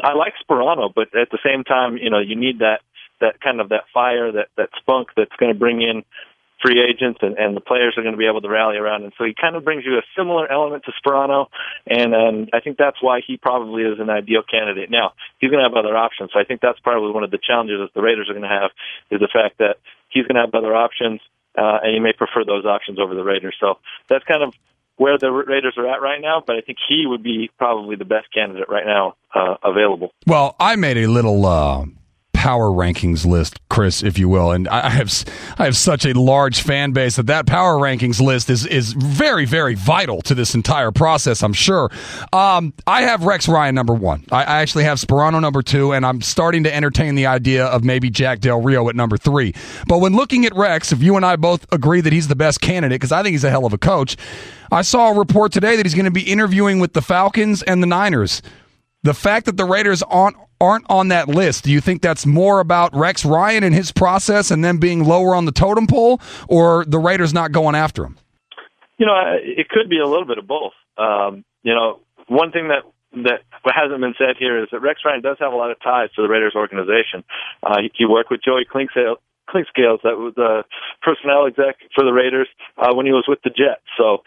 I 0.02 0.14
like 0.14 0.32
Sparano, 0.42 0.92
but 0.94 1.14
at 1.14 1.30
the 1.30 1.38
same 1.44 1.64
time, 1.64 1.98
you 1.98 2.10
know, 2.10 2.20
you 2.20 2.36
need 2.36 2.60
that 2.60 2.80
that 3.20 3.40
kind 3.40 3.60
of 3.60 3.68
that 3.70 3.84
fire, 3.92 4.32
that 4.32 4.48
that 4.56 4.70
spunk 4.78 5.08
that's 5.16 5.34
going 5.38 5.52
to 5.52 5.58
bring 5.58 5.82
in 5.82 6.04
free 6.62 6.82
agents 6.82 7.20
and, 7.22 7.36
and 7.38 7.56
the 7.56 7.60
players 7.60 7.94
are 7.96 8.02
going 8.02 8.14
to 8.14 8.18
be 8.18 8.26
able 8.26 8.40
to 8.40 8.48
rally 8.48 8.76
around. 8.76 9.04
And 9.04 9.12
so 9.16 9.24
he 9.24 9.34
kind 9.38 9.56
of 9.56 9.64
brings 9.64 9.84
you 9.84 9.98
a 9.98 10.02
similar 10.16 10.50
element 10.50 10.84
to 10.84 10.92
Sparano, 10.98 11.46
and 11.86 12.14
um, 12.14 12.48
I 12.52 12.60
think 12.60 12.78
that's 12.78 13.00
why 13.00 13.20
he 13.26 13.36
probably 13.36 13.82
is 13.82 13.98
an 14.00 14.10
ideal 14.10 14.42
candidate. 14.42 14.90
Now 14.90 15.12
he's 15.38 15.50
going 15.50 15.62
to 15.62 15.68
have 15.68 15.76
other 15.76 15.96
options, 15.96 16.30
so 16.32 16.40
I 16.40 16.44
think 16.44 16.60
that's 16.60 16.80
probably 16.80 17.12
one 17.12 17.24
of 17.24 17.30
the 17.30 17.38
challenges 17.38 17.80
that 17.80 17.94
the 17.94 18.02
Raiders 18.02 18.28
are 18.28 18.34
going 18.34 18.48
to 18.48 18.60
have 18.60 18.70
is 19.10 19.20
the 19.20 19.30
fact 19.32 19.58
that 19.58 19.76
he's 20.08 20.24
going 20.24 20.36
to 20.36 20.42
have 20.42 20.54
other 20.54 20.74
options, 20.74 21.20
uh, 21.56 21.78
and 21.82 21.94
he 21.94 22.00
may 22.00 22.12
prefer 22.12 22.44
those 22.44 22.64
options 22.64 22.98
over 22.98 23.14
the 23.14 23.24
Raiders. 23.24 23.56
So 23.60 23.78
that's 24.08 24.24
kind 24.24 24.42
of 24.42 24.54
where 24.96 25.16
the 25.16 25.30
Raiders 25.30 25.74
are 25.78 25.86
at 25.86 26.02
right 26.02 26.20
now, 26.20 26.42
but 26.44 26.56
I 26.56 26.60
think 26.60 26.78
he 26.88 27.04
would 27.06 27.22
be 27.22 27.50
probably 27.56 27.96
the 27.96 28.04
best 28.04 28.32
candidate 28.34 28.68
right 28.68 28.84
now 28.84 29.14
uh, 29.34 29.54
available. 29.62 30.10
Well, 30.26 30.56
I 30.58 30.76
made 30.76 30.98
a 30.98 31.06
little 31.06 31.46
uh, 31.46 31.86
power 32.38 32.68
rankings 32.68 33.26
list, 33.26 33.58
Chris, 33.68 34.00
if 34.00 34.16
you 34.16 34.28
will. 34.28 34.52
And 34.52 34.68
I 34.68 34.90
have 34.90 35.12
I 35.58 35.64
have 35.64 35.76
such 35.76 36.06
a 36.06 36.12
large 36.12 36.62
fan 36.62 36.92
base 36.92 37.16
that 37.16 37.26
that 37.26 37.46
power 37.46 37.74
rankings 37.74 38.20
list 38.20 38.48
is 38.48 38.64
is 38.64 38.92
very 38.92 39.44
very 39.44 39.74
vital 39.74 40.22
to 40.22 40.36
this 40.36 40.54
entire 40.54 40.92
process. 40.92 41.42
I'm 41.42 41.52
sure. 41.52 41.90
Um, 42.32 42.72
I 42.86 43.02
have 43.02 43.24
Rex 43.24 43.48
Ryan 43.48 43.74
number 43.74 43.92
one. 43.92 44.24
I, 44.30 44.44
I 44.44 44.62
actually 44.62 44.84
have 44.84 44.98
Sparano 44.98 45.40
number 45.40 45.62
two, 45.62 45.92
and 45.92 46.06
I'm 46.06 46.22
starting 46.22 46.62
to 46.62 46.72
entertain 46.72 47.16
the 47.16 47.26
idea 47.26 47.66
of 47.66 47.82
maybe 47.82 48.08
Jack 48.08 48.38
Del 48.38 48.62
Rio 48.62 48.88
at 48.88 48.94
number 48.94 49.16
three. 49.16 49.52
But 49.88 49.98
when 49.98 50.14
looking 50.14 50.46
at 50.46 50.54
Rex, 50.54 50.92
if 50.92 51.02
you 51.02 51.16
and 51.16 51.26
I 51.26 51.34
both 51.34 51.66
agree 51.72 52.00
that 52.00 52.12
he's 52.12 52.28
the 52.28 52.36
best 52.36 52.60
candidate, 52.60 53.00
because 53.00 53.10
I 53.10 53.24
think 53.24 53.32
he's 53.32 53.42
a 53.42 53.50
hell 53.50 53.66
of 53.66 53.72
a 53.72 53.78
coach. 53.78 54.16
I 54.70 54.82
saw 54.82 55.10
a 55.10 55.18
report 55.18 55.50
today 55.50 55.74
that 55.74 55.84
he's 55.84 55.94
going 55.94 56.04
to 56.04 56.12
be 56.12 56.30
interviewing 56.30 56.78
with 56.78 56.92
the 56.92 57.02
Falcons 57.02 57.64
and 57.64 57.82
the 57.82 57.88
Niners. 57.88 58.42
The 59.02 59.14
fact 59.14 59.46
that 59.46 59.56
the 59.56 59.64
Raiders 59.64 60.02
aren't 60.04 60.36
aren't 60.60 60.86
on 60.88 61.08
that 61.08 61.28
list, 61.28 61.64
do 61.64 61.70
you 61.70 61.80
think 61.80 62.02
that's 62.02 62.26
more 62.26 62.60
about 62.60 62.94
Rex 62.94 63.24
Ryan 63.24 63.64
and 63.64 63.74
his 63.74 63.92
process 63.92 64.50
and 64.50 64.64
them 64.64 64.78
being 64.78 65.04
lower 65.04 65.34
on 65.34 65.44
the 65.44 65.52
totem 65.52 65.86
pole, 65.86 66.20
or 66.48 66.84
the 66.86 66.98
Raiders 66.98 67.32
not 67.32 67.52
going 67.52 67.74
after 67.74 68.04
him? 68.04 68.16
You 68.98 69.06
know, 69.06 69.14
it 69.40 69.68
could 69.68 69.88
be 69.88 69.98
a 69.98 70.06
little 70.06 70.26
bit 70.26 70.38
of 70.38 70.46
both. 70.46 70.72
Um, 70.96 71.44
you 71.62 71.74
know, 71.74 72.00
one 72.26 72.50
thing 72.50 72.68
that 72.68 72.82
that 73.24 73.40
hasn't 73.64 74.00
been 74.00 74.14
said 74.18 74.36
here 74.38 74.62
is 74.62 74.68
that 74.70 74.80
Rex 74.80 75.00
Ryan 75.04 75.22
does 75.22 75.38
have 75.40 75.52
a 75.52 75.56
lot 75.56 75.70
of 75.70 75.80
ties 75.80 76.10
to 76.16 76.22
the 76.22 76.28
Raiders 76.28 76.52
organization. 76.54 77.24
Uh, 77.62 77.80
he, 77.80 77.90
he 77.94 78.04
worked 78.04 78.30
with 78.30 78.42
Joey 78.44 78.66
Clinkscales, 78.70 79.16
Clinkscales, 79.48 80.02
that 80.04 80.18
was 80.18 80.34
the 80.36 80.64
personnel 81.02 81.46
exec 81.46 81.76
for 81.94 82.04
the 82.04 82.12
Raiders 82.12 82.48
uh, 82.76 82.94
when 82.94 83.06
he 83.06 83.12
was 83.12 83.24
with 83.26 83.40
the 83.42 83.50
Jets. 83.50 83.82
So 83.96 84.18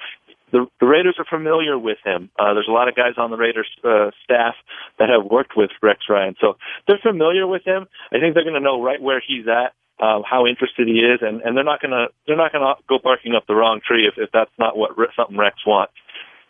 the, 0.51 0.67
the 0.79 0.85
Raiders 0.85 1.15
are 1.19 1.25
familiar 1.25 1.77
with 1.77 1.97
him. 2.03 2.29
Uh, 2.37 2.53
there's 2.53 2.67
a 2.67 2.71
lot 2.71 2.87
of 2.87 2.95
guys 2.95 3.13
on 3.17 3.31
the 3.31 3.37
Raiders 3.37 3.67
uh, 3.83 4.11
staff 4.23 4.55
that 4.99 5.09
have 5.09 5.29
worked 5.29 5.53
with 5.55 5.71
Rex 5.81 6.01
Ryan, 6.09 6.35
so 6.39 6.57
they're 6.87 7.01
familiar 7.01 7.47
with 7.47 7.63
him. 7.65 7.87
I 8.11 8.19
think 8.19 8.35
they're 8.35 8.43
going 8.43 8.55
to 8.55 8.63
know 8.63 8.81
right 8.81 9.01
where 9.01 9.21
he's 9.25 9.47
at, 9.47 9.73
uh, 9.99 10.21
how 10.29 10.45
interested 10.47 10.87
he 10.87 10.99
is, 10.99 11.19
and, 11.21 11.41
and 11.41 11.55
they're 11.55 11.63
not 11.63 11.81
going 11.81 11.91
to 11.91 12.07
they're 12.27 12.37
not 12.37 12.51
going 12.51 12.63
to 12.63 12.81
go 12.87 12.99
barking 13.01 13.35
up 13.35 13.47
the 13.47 13.55
wrong 13.55 13.81
tree 13.85 14.07
if, 14.07 14.15
if 14.17 14.29
that's 14.31 14.51
not 14.57 14.77
what 14.77 14.91
something 15.15 15.37
Rex 15.37 15.57
wants. 15.65 15.93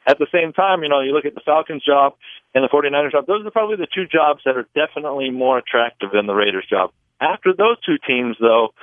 At 0.08 0.18
the 0.18 0.28
same 0.32 0.52
time, 0.52 0.82
you 0.82 0.90
know, 0.90 1.02
you 1.02 1.14
look 1.14 1.26
at 1.26 1.36
the 1.36 1.46
Falcons 1.46 1.84
job 1.86 2.14
and 2.56 2.64
the 2.64 2.70
49ers 2.70 3.12
job; 3.12 3.28
those 3.28 3.46
are 3.46 3.52
probably 3.52 3.76
the 3.76 3.88
two 3.94 4.08
jobs 4.08 4.42
that 4.46 4.58
are 4.58 4.66
definitely 4.74 5.30
more 5.30 5.58
attractive 5.58 6.10
than 6.12 6.26
the 6.26 6.34
Raiders 6.34 6.66
job. 6.70 6.92
After 7.20 7.54
those 7.54 7.78
two 7.86 7.98
teams, 8.06 8.36
though, 8.42 8.74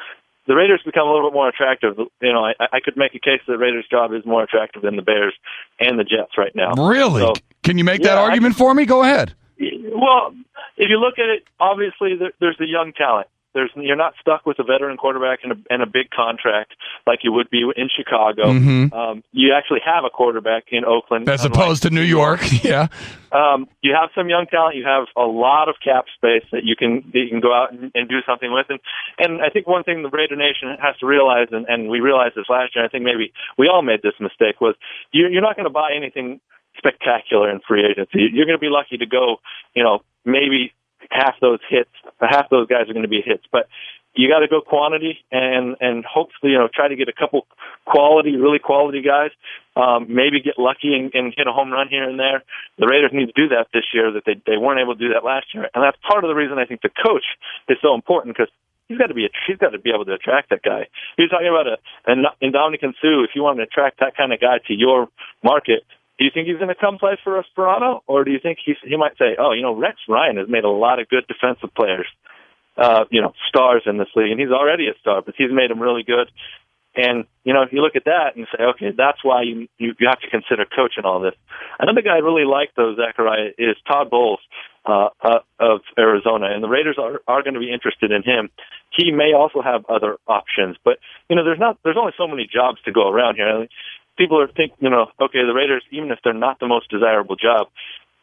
the 0.48 0.56
Raiders 0.56 0.80
become 0.84 1.06
a 1.06 1.12
little 1.12 1.30
bit 1.30 1.34
more 1.34 1.48
attractive. 1.48 1.98
You 2.20 2.32
know, 2.32 2.44
I, 2.44 2.54
I 2.58 2.80
could 2.82 2.96
make 2.96 3.14
a 3.14 3.20
case 3.20 3.40
that 3.46 3.52
the 3.52 3.58
Raiders' 3.58 3.86
job 3.88 4.12
is 4.14 4.24
more 4.24 4.42
attractive 4.42 4.82
than 4.82 4.96
the 4.96 5.02
Bears 5.02 5.34
and 5.78 5.98
the 5.98 6.04
Jets 6.04 6.32
right 6.38 6.52
now. 6.56 6.72
Really? 6.72 7.20
So, 7.20 7.34
Can 7.62 7.76
you 7.76 7.84
make 7.84 8.00
yeah, 8.00 8.14
that 8.14 8.18
argument 8.18 8.54
I, 8.56 8.58
for 8.58 8.74
me? 8.74 8.86
Go 8.86 9.02
ahead. 9.02 9.34
Well, 9.60 10.34
if 10.78 10.88
you 10.88 10.98
look 10.98 11.18
at 11.18 11.28
it, 11.28 11.44
obviously 11.60 12.16
there, 12.16 12.32
there's 12.40 12.56
the 12.58 12.66
young 12.66 12.92
talent. 12.94 13.28
There's 13.58 13.72
you're 13.74 13.96
not 13.96 14.14
stuck 14.20 14.46
with 14.46 14.60
a 14.60 14.62
veteran 14.62 14.96
quarterback 14.96 15.40
and 15.42 15.50
a, 15.50 15.56
and 15.68 15.82
a 15.82 15.86
big 15.86 16.10
contract 16.10 16.74
like 17.08 17.20
you 17.24 17.32
would 17.32 17.50
be 17.50 17.66
in 17.76 17.88
Chicago. 17.90 18.52
Mhm. 18.52 18.92
Um, 18.92 19.24
you 19.32 19.52
actually 19.52 19.80
have 19.84 20.04
a 20.04 20.10
quarterback 20.10 20.66
in 20.70 20.84
Oakland, 20.84 21.28
As 21.28 21.44
opposed 21.44 21.82
to 21.82 21.90
New 21.90 22.06
York, 22.18 22.38
yeah. 22.62 22.86
um, 23.32 23.66
you 23.82 23.96
have 23.98 24.10
some 24.14 24.28
young 24.28 24.46
talent. 24.46 24.76
You 24.76 24.84
have 24.84 25.06
a 25.16 25.26
lot 25.26 25.68
of 25.68 25.74
cap 25.82 26.04
space 26.14 26.44
that 26.52 26.62
you 26.62 26.76
can 26.76 27.02
that 27.12 27.18
you 27.18 27.28
can 27.28 27.40
go 27.40 27.52
out 27.52 27.72
and, 27.72 27.90
and 27.96 28.08
do 28.08 28.20
something 28.24 28.52
with. 28.52 28.66
And 28.70 28.78
and 29.18 29.42
I 29.42 29.48
think 29.50 29.66
one 29.66 29.82
thing 29.82 30.02
the 30.02 30.10
Raider 30.10 30.36
Nation 30.36 30.76
has 30.80 30.96
to 30.98 31.06
realize, 31.06 31.48
and, 31.50 31.66
and 31.66 31.88
we 31.88 31.98
realized 31.98 32.36
this 32.36 32.46
last 32.48 32.76
year. 32.76 32.84
I 32.84 32.88
think 32.88 33.02
maybe 33.02 33.32
we 33.58 33.66
all 33.66 33.82
made 33.82 34.02
this 34.02 34.14
mistake 34.20 34.60
was 34.60 34.76
you're, 35.10 35.30
you're 35.30 35.42
not 35.42 35.56
going 35.56 35.66
to 35.66 35.74
buy 35.82 35.90
anything 35.96 36.40
spectacular 36.78 37.50
in 37.50 37.60
free 37.66 37.84
agency. 37.84 38.30
You're 38.32 38.46
going 38.46 38.58
to 38.58 38.62
be 38.62 38.70
lucky 38.70 38.96
to 38.98 39.06
go, 39.06 39.36
you 39.74 39.82
know, 39.82 40.00
maybe 40.24 40.72
half 41.10 41.34
those 41.40 41.60
hits, 41.68 41.90
half 42.20 42.50
those 42.50 42.66
guys 42.68 42.88
are 42.88 42.92
going 42.92 43.02
to 43.02 43.08
be 43.08 43.22
hits, 43.24 43.44
but 43.50 43.68
you 44.14 44.28
got 44.28 44.40
to 44.40 44.48
go 44.48 44.60
quantity 44.60 45.18
and 45.30 45.76
and 45.80 46.04
hopefully 46.04 46.52
you 46.52 46.58
know 46.58 46.68
try 46.72 46.88
to 46.88 46.96
get 46.96 47.08
a 47.08 47.12
couple 47.12 47.46
quality, 47.84 48.36
really 48.36 48.58
quality 48.58 49.02
guys. 49.02 49.30
Um, 49.76 50.06
maybe 50.08 50.40
get 50.40 50.58
lucky 50.58 50.92
and, 50.94 51.14
and 51.14 51.32
hit 51.36 51.46
a 51.46 51.52
home 51.52 51.70
run 51.70 51.86
here 51.88 52.02
and 52.02 52.18
there. 52.18 52.42
The 52.78 52.88
Raiders 52.88 53.12
need 53.14 53.26
to 53.26 53.36
do 53.36 53.48
that 53.54 53.68
this 53.72 53.84
year 53.94 54.10
that 54.12 54.24
they 54.26 54.34
they 54.46 54.56
weren't 54.56 54.80
able 54.80 54.96
to 54.96 55.00
do 55.00 55.14
that 55.14 55.24
last 55.24 55.54
year, 55.54 55.70
and 55.72 55.84
that's 55.84 55.96
part 56.02 56.24
of 56.24 56.28
the 56.28 56.34
reason 56.34 56.58
I 56.58 56.66
think 56.66 56.82
the 56.82 56.90
coach 56.90 57.24
is 57.68 57.78
so 57.80 57.94
important 57.94 58.36
because 58.36 58.50
he's 58.88 58.98
got 58.98 59.06
to 59.06 59.14
be 59.14 59.26
a, 59.26 59.28
he's 59.46 59.58
got 59.58 59.70
to 59.70 59.78
be 59.78 59.90
able 59.94 60.04
to 60.06 60.14
attract 60.14 60.50
that 60.50 60.62
guy. 60.62 60.88
You're 61.16 61.28
talking 61.28 61.48
about 61.48 61.68
a 61.68 61.76
an 62.10 62.24
Ndamukong 62.42 62.94
Suh. 63.00 63.22
If 63.22 63.30
you 63.34 63.42
want 63.42 63.58
to 63.58 63.62
attract 63.62 64.00
that 64.00 64.16
kind 64.16 64.32
of 64.32 64.40
guy 64.40 64.58
to 64.66 64.74
your 64.74 65.08
market, 65.44 65.84
do 66.18 66.24
you 66.24 66.30
think 66.34 66.48
he's 66.48 66.56
going 66.56 66.68
to 66.68 66.74
come 66.74 66.98
play 66.98 67.16
for 67.22 67.38
Esperanto, 67.38 68.02
or 68.06 68.24
do 68.24 68.32
you 68.32 68.40
think 68.42 68.58
he's, 68.64 68.76
he 68.82 68.96
might 68.96 69.16
say, 69.18 69.36
"Oh, 69.38 69.52
you 69.52 69.62
know, 69.62 69.74
Rex 69.74 69.96
Ryan 70.08 70.36
has 70.36 70.48
made 70.48 70.64
a 70.64 70.70
lot 70.70 70.98
of 71.00 71.08
good 71.08 71.24
defensive 71.28 71.72
players, 71.74 72.06
uh, 72.76 73.04
you 73.10 73.22
know, 73.22 73.32
stars 73.48 73.82
in 73.86 73.98
this 73.98 74.08
league, 74.16 74.32
and 74.32 74.40
he's 74.40 74.50
already 74.50 74.88
a 74.88 74.98
star, 75.00 75.22
but 75.22 75.34
he's 75.38 75.52
made 75.52 75.70
them 75.70 75.80
really 75.80 76.02
good." 76.02 76.30
And 76.96 77.26
you 77.44 77.54
know, 77.54 77.62
if 77.62 77.72
you 77.72 77.80
look 77.80 77.94
at 77.94 78.06
that 78.06 78.34
and 78.34 78.48
say, 78.50 78.64
"Okay, 78.64 78.90
that's 78.96 79.22
why 79.22 79.42
you 79.42 79.68
you, 79.78 79.94
you 80.00 80.08
have 80.08 80.20
to 80.20 80.30
consider 80.30 80.64
coaching 80.64 81.04
all 81.04 81.20
this." 81.20 81.34
Another 81.78 82.02
guy 82.02 82.16
I 82.16 82.18
really 82.18 82.44
like, 82.44 82.70
though, 82.76 82.96
Zachariah, 82.96 83.50
is 83.56 83.76
Todd 83.86 84.10
Bowles 84.10 84.40
uh, 84.84 85.10
uh, 85.22 85.40
of 85.60 85.80
Arizona, 85.96 86.46
and 86.50 86.64
the 86.64 86.68
Raiders 86.68 86.96
are 86.98 87.20
are 87.28 87.42
going 87.42 87.54
to 87.54 87.60
be 87.60 87.72
interested 87.72 88.10
in 88.10 88.24
him. 88.24 88.50
He 88.90 89.12
may 89.12 89.32
also 89.32 89.62
have 89.62 89.84
other 89.86 90.16
options, 90.26 90.76
but 90.82 90.98
you 91.30 91.36
know, 91.36 91.44
there's 91.44 91.60
not 91.60 91.78
there's 91.84 91.96
only 91.96 92.14
so 92.18 92.26
many 92.26 92.48
jobs 92.52 92.78
to 92.86 92.90
go 92.90 93.08
around 93.08 93.36
here. 93.36 93.68
People 94.18 94.40
are 94.40 94.48
thinking, 94.48 94.76
you 94.80 94.90
know, 94.90 95.06
okay, 95.20 95.40
the 95.46 95.54
Raiders, 95.54 95.84
even 95.90 96.10
if 96.10 96.18
they're 96.22 96.34
not 96.34 96.60
the 96.60 96.66
most 96.66 96.90
desirable 96.90 97.36
job, 97.36 97.68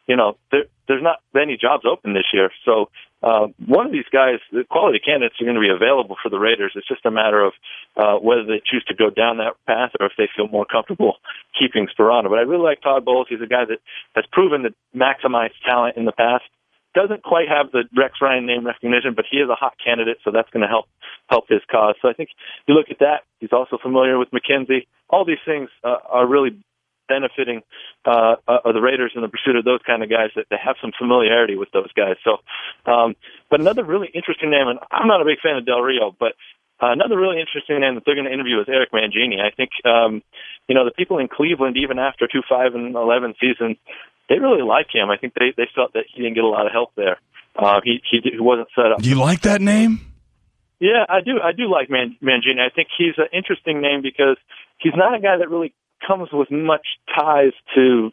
you 0.07 0.15
know, 0.15 0.37
there, 0.51 0.65
there's 0.87 1.01
not 1.01 1.19
many 1.33 1.57
jobs 1.57 1.83
open 1.89 2.13
this 2.13 2.29
year. 2.33 2.51
So 2.63 2.89
uh, 3.23 3.47
one 3.65 3.87
of 3.87 3.91
these 3.91 4.05
guys, 4.11 4.37
the 4.51 4.63
quality 4.69 4.99
candidates 4.99 5.35
are 5.41 5.45
going 5.45 5.55
to 5.55 5.61
be 5.61 5.69
available 5.69 6.15
for 6.21 6.29
the 6.29 6.37
Raiders. 6.37 6.73
It's 6.75 6.87
just 6.87 7.05
a 7.05 7.11
matter 7.11 7.43
of 7.43 7.53
uh, 7.97 8.15
whether 8.19 8.45
they 8.45 8.61
choose 8.63 8.85
to 8.87 8.93
go 8.93 9.09
down 9.09 9.37
that 9.37 9.53
path 9.65 9.91
or 9.99 10.05
if 10.05 10.11
they 10.17 10.29
feel 10.35 10.47
more 10.47 10.65
comfortable 10.65 11.15
keeping 11.57 11.87
Sparano. 11.87 12.29
But 12.29 12.37
I 12.37 12.43
really 12.43 12.63
like 12.63 12.81
Todd 12.81 13.03
Bowles. 13.03 13.27
He's 13.29 13.41
a 13.41 13.47
guy 13.47 13.65
that 13.65 13.79
has 14.15 14.25
proven 14.31 14.63
to 14.63 14.73
maximize 14.95 15.51
talent 15.65 15.97
in 15.97 16.05
the 16.05 16.11
past. 16.11 16.43
Doesn't 16.95 17.23
quite 17.23 17.49
have 17.49 17.71
the 17.71 17.83
Rex 17.95 18.13
Ryan 18.21 18.45
name 18.45 18.65
recognition, 18.65 19.13
but 19.15 19.25
he 19.29 19.37
is 19.37 19.49
a 19.49 19.55
hot 19.55 19.75
candidate, 19.83 20.17
so 20.23 20.31
that's 20.31 20.49
going 20.49 20.61
to 20.61 20.67
help 20.75 20.85
help 21.29 21.45
his 21.49 21.61
cause. 21.69 21.95
So 22.01 22.07
I 22.07 22.13
think 22.13 22.29
you 22.67 22.73
look 22.73 22.89
at 22.89 22.99
that. 22.99 23.19
He's 23.39 23.51
also 23.51 23.77
familiar 23.77 24.17
with 24.17 24.29
McKenzie. 24.31 24.87
All 25.09 25.25
these 25.25 25.43
things 25.45 25.69
uh, 25.83 25.97
are 26.09 26.25
really 26.25 26.51
benefiting 27.07 27.61
uh, 28.05 28.35
uh, 28.47 28.71
the 28.71 28.81
Raiders 28.81 29.11
in 29.15 29.21
the 29.21 29.27
pursuit 29.27 29.55
of 29.55 29.65
those 29.65 29.79
kind 29.85 30.01
of 30.03 30.09
guys 30.09 30.29
that, 30.35 30.45
that 30.49 30.59
have 30.59 30.75
some 30.81 30.91
familiarity 30.97 31.55
with 31.55 31.69
those 31.71 31.91
guys. 31.93 32.15
So, 32.23 32.37
um, 32.91 33.15
but 33.49 33.59
another 33.59 33.83
really 33.83 34.09
interesting 34.13 34.49
name, 34.49 34.67
and 34.67 34.79
I'm 34.89 35.07
not 35.07 35.21
a 35.21 35.25
big 35.25 35.39
fan 35.43 35.57
of 35.57 35.65
Del 35.65 35.81
Rio, 35.81 36.15
but 36.17 36.33
uh, 36.81 36.91
another 36.91 37.17
really 37.17 37.39
interesting 37.39 37.79
name 37.79 37.95
that 37.95 38.03
they're 38.05 38.15
going 38.15 38.25
to 38.25 38.33
interview 38.33 38.59
is 38.59 38.67
Eric 38.67 38.91
Mangini. 38.91 39.39
I 39.39 39.51
think, 39.51 39.71
um, 39.85 40.23
you 40.67 40.75
know, 40.75 40.85
the 40.85 40.91
people 40.91 41.19
in 41.19 41.27
Cleveland, 41.27 41.77
even 41.77 41.99
after 41.99 42.27
two 42.27 42.41
five 42.49 42.73
and 42.73 42.95
eleven 42.95 43.33
seasons, 43.39 43.77
they 44.29 44.39
really 44.39 44.63
like 44.63 44.87
him. 44.93 45.09
I 45.09 45.17
think 45.17 45.33
they 45.33 45.53
they 45.55 45.67
felt 45.75 45.93
that 45.93 46.05
he 46.13 46.21
didn't 46.21 46.35
get 46.35 46.43
a 46.43 46.47
lot 46.47 46.65
of 46.65 46.71
help 46.71 46.91
there. 46.95 47.17
Uh, 47.55 47.79
he 47.83 48.01
he, 48.09 48.19
he 48.23 48.39
wasn't 48.39 48.67
set 48.75 48.91
up. 48.91 49.01
Do 49.01 49.09
you 49.09 49.19
like 49.19 49.41
that 49.41 49.61
name? 49.61 49.99
Yeah, 50.79 51.05
I 51.07 51.21
do. 51.21 51.39
I 51.41 51.51
do 51.53 51.71
like 51.71 51.89
Man- 51.89 52.17
Mangini. 52.21 52.59
I 52.59 52.69
think 52.69 52.89
he's 52.97 53.15
an 53.17 53.27
interesting 53.31 53.81
name 53.81 54.01
because 54.01 54.37
he's 54.77 54.93
not 54.95 55.15
a 55.15 55.19
guy 55.19 55.37
that 55.37 55.49
really 55.49 55.73
comes 56.05 56.29
with 56.31 56.51
much 56.51 56.85
ties 57.15 57.53
to 57.75 58.11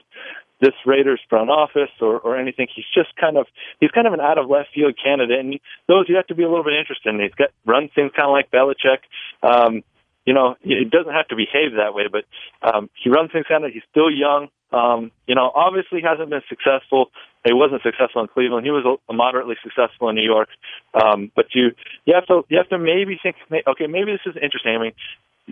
this 0.60 0.74
Raiders 0.86 1.20
front 1.28 1.50
office 1.50 1.90
or, 2.00 2.20
or 2.20 2.38
anything. 2.38 2.68
He's 2.74 2.84
just 2.94 3.14
kind 3.16 3.36
of 3.36 3.46
he's 3.80 3.90
kind 3.90 4.06
of 4.06 4.12
an 4.12 4.20
out 4.20 4.38
of 4.38 4.48
left 4.48 4.68
field 4.74 4.94
candidate, 5.02 5.40
and 5.40 5.58
those 5.88 6.08
you 6.08 6.16
have 6.16 6.28
to 6.28 6.36
be 6.36 6.44
a 6.44 6.48
little 6.48 6.64
bit 6.64 6.74
interested 6.74 7.12
in. 7.12 7.20
He's 7.20 7.34
got 7.34 7.50
runs 7.66 7.90
things 7.94 8.12
kind 8.16 8.28
of 8.28 8.32
like 8.32 8.50
Belichick. 8.50 9.02
Um, 9.42 9.82
you 10.24 10.34
know, 10.34 10.56
it 10.62 10.90
doesn't 10.90 11.12
have 11.12 11.28
to 11.28 11.36
behave 11.36 11.74
that 11.76 11.94
way, 11.94 12.04
but 12.10 12.24
um, 12.62 12.90
he 13.02 13.10
runs 13.10 13.32
things 13.32 13.46
of. 13.50 13.62
He's 13.72 13.82
still 13.90 14.10
young. 14.10 14.48
Um, 14.72 15.10
you 15.26 15.34
know, 15.34 15.50
obviously 15.54 16.00
hasn't 16.00 16.30
been 16.30 16.42
successful. 16.48 17.10
He 17.44 17.52
wasn't 17.52 17.82
successful 17.82 18.22
in 18.22 18.28
Cleveland. 18.28 18.64
He 18.64 18.70
was 18.70 18.86
moderately 19.10 19.56
successful 19.62 20.08
in 20.08 20.14
New 20.14 20.24
York. 20.24 20.48
Um, 20.94 21.30
but 21.34 21.46
you 21.54 21.72
you 22.06 22.14
have 22.14 22.26
to 22.26 22.42
you 22.48 22.56
have 22.56 22.68
to 22.70 22.78
maybe 22.78 23.18
think, 23.22 23.36
okay, 23.50 23.86
maybe 23.86 24.12
this 24.12 24.24
is 24.24 24.38
interesting. 24.40 24.74
I 24.74 24.78
mean, 24.78 24.94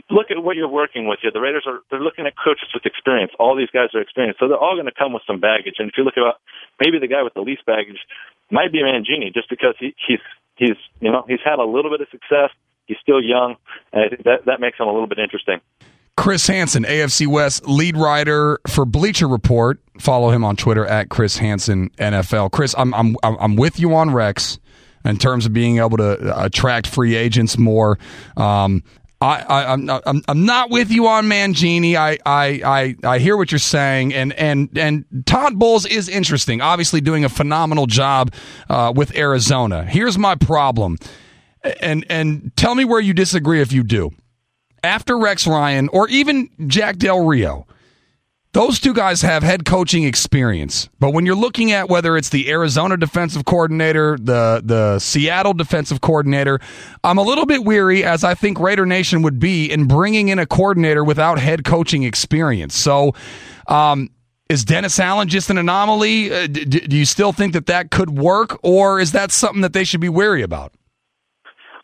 look 0.09 0.31
at 0.31 0.43
what 0.43 0.57
you're 0.57 0.71
working 0.71 1.07
with 1.07 1.18
here. 1.21 1.31
The 1.35 1.41
Raiders 1.41 1.64
are 1.66 1.81
they're 1.91 2.01
looking 2.01 2.27
at 2.27 2.35
coaches 2.39 2.71
with 2.73 2.87
experience. 2.87 3.33
All 3.39 3.57
these 3.57 3.71
guys 3.75 3.91
are 3.95 4.01
experienced, 4.01 4.39
so 4.41 4.49
they're 4.49 4.59
all 4.59 4.75
going 4.75 4.87
to 4.87 4.97
come 4.97 5.12
with 5.12 5.23
some 5.27 5.41
baggage. 5.41 5.77
And 5.79 5.91
if 5.91 5.99
you 5.99 6.05
look 6.05 6.16
at 6.16 6.25
maybe 6.79 6.99
the 6.99 7.09
guy 7.09 7.23
with 7.23 7.35
the 7.35 7.43
least 7.43 7.66
baggage 7.66 7.99
might 8.51 8.73
be 8.73 8.83
Mangini, 8.83 9.35
just 9.35 9.51
because 9.51 9.75
he, 9.79 9.95
he's 10.07 10.23
he's 10.57 10.79
you 11.01 11.11
know 11.11 11.25
he's 11.27 11.43
had 11.45 11.59
a 11.59 11.66
little 11.66 11.91
bit 11.91 12.01
of 12.01 12.09
success. 12.11 12.51
He's 12.91 12.99
still 13.01 13.22
young, 13.22 13.55
and 13.93 14.05
I 14.05 14.09
think 14.09 14.24
that 14.24 14.47
that 14.47 14.61
makes 14.61 14.76
him 14.76 14.88
a 14.88 14.93
little 14.93 15.07
bit 15.07 15.20
interesting. 15.20 15.61
Chris 16.16 16.49
Hansen, 16.49 16.82
AFC 16.82 17.28
West 17.28 17.68
lead 17.68 17.97
writer 17.97 18.59
for 18.66 18.84
Bleacher 18.84 19.28
Report. 19.28 19.80
Follow 20.01 20.30
him 20.30 20.43
on 20.43 20.57
Twitter 20.57 20.84
at 20.84 21.09
Chris 21.09 21.38
Hansen 21.38 21.91
NFL. 21.91 22.51
Chris, 22.51 22.74
I'm 22.76 22.93
I'm 22.95 23.16
I'm 23.22 23.55
with 23.55 23.78
you 23.78 23.95
on 23.95 24.12
Rex 24.12 24.59
in 25.05 25.18
terms 25.18 25.47
of 25.47 25.53
being 25.53 25.78
able 25.78 25.99
to 25.99 26.45
attract 26.45 26.88
free 26.88 27.14
agents 27.14 27.57
more. 27.57 27.97
Um, 28.36 28.82
I, 29.22 29.45
I, 29.49 29.72
am 29.72 29.84
not, 29.84 30.03
I'm, 30.07 30.22
I'm 30.28 30.45
not 30.47 30.70
with 30.70 30.91
you 30.91 31.07
on 31.07 31.26
Mangini. 31.26 31.95
I, 31.95 32.18
I, 32.24 32.97
I, 33.05 33.09
I 33.09 33.18
hear 33.18 33.36
what 33.36 33.53
you're 33.53 33.59
saying, 33.59 34.14
and 34.14 34.32
and 34.32 34.70
and 34.76 35.05
Todd 35.26 35.59
Bowles 35.59 35.84
is 35.84 36.09
interesting. 36.09 36.61
Obviously, 36.61 37.01
doing 37.03 37.24
a 37.24 37.28
phenomenal 37.28 37.86
job 37.86 38.32
uh, 38.68 38.93
with 38.97 39.14
Arizona. 39.16 39.84
Here's 39.84 40.16
my 40.16 40.34
problem, 40.34 40.97
and 41.81 42.05
and 42.09 42.53
tell 42.57 42.75
me 42.75 42.85
where 42.85 43.01
you 43.01 43.15
disagree 43.15 43.61
if 43.61 43.73
you 43.73 43.83
do. 43.83 44.11
After 44.83 45.19
Rex 45.19 45.47
Ryan 45.47 45.89
or 45.93 46.09
even 46.09 46.49
Jack 46.67 46.97
Del 46.97 47.25
Rio, 47.25 47.67
those 48.53 48.81
two 48.81 48.95
guys 48.95 49.23
have 49.23 49.43
head 49.43 49.65
coaching 49.65 50.03
experience, 50.03 50.89
but 50.99 51.13
when 51.13 51.25
you're 51.25 51.37
looking 51.37 51.71
at 51.71 51.89
whether 51.89 52.17
it's 52.17 52.31
the 52.31 52.51
Arizona 52.51 52.97
defensive 52.97 53.45
coordinator, 53.45 54.17
the 54.21 54.61
the 54.65 54.99
Seattle 54.99 55.55
defensive 55.55 56.01
coordinator, 56.01 56.59
I'm 57.05 57.19
a 57.19 57.23
little 57.23 57.47
bit 57.47 57.65
weary, 57.65 58.03
as 58.03 58.25
I 58.25 58.35
think 58.35 58.59
Raider 58.59 58.87
Nation 58.87 59.23
would 59.23 59.39
be, 59.39 59.71
in 59.71 59.87
bringing 59.87 60.31
in 60.31 60.41
a 60.41 60.47
coordinator 60.47 61.05
without 61.05 61.39
head 61.39 61.65
coaching 61.65 62.03
experience. 62.03 62.75
So, 62.75 63.15
um, 63.69 64.11
is 64.49 64.65
Dennis 64.65 64.99
Allen 64.99 65.29
just 65.29 65.49
an 65.51 65.59
anomaly? 65.59 66.33
Uh, 66.33 66.49
do, 66.49 66.65
do 66.65 66.97
you 66.97 67.05
still 67.05 67.33
think 67.33 67.53
that 67.53 67.67
that 67.67 67.93
could 67.93 68.11
work, 68.19 68.59
or 68.65 68.99
is 68.99 69.13
that 69.13 69.31
something 69.31 69.61
that 69.61 69.75
they 69.75 69.85
should 69.85 70.01
be 70.01 70.09
wary 70.09 70.43
about? 70.43 70.73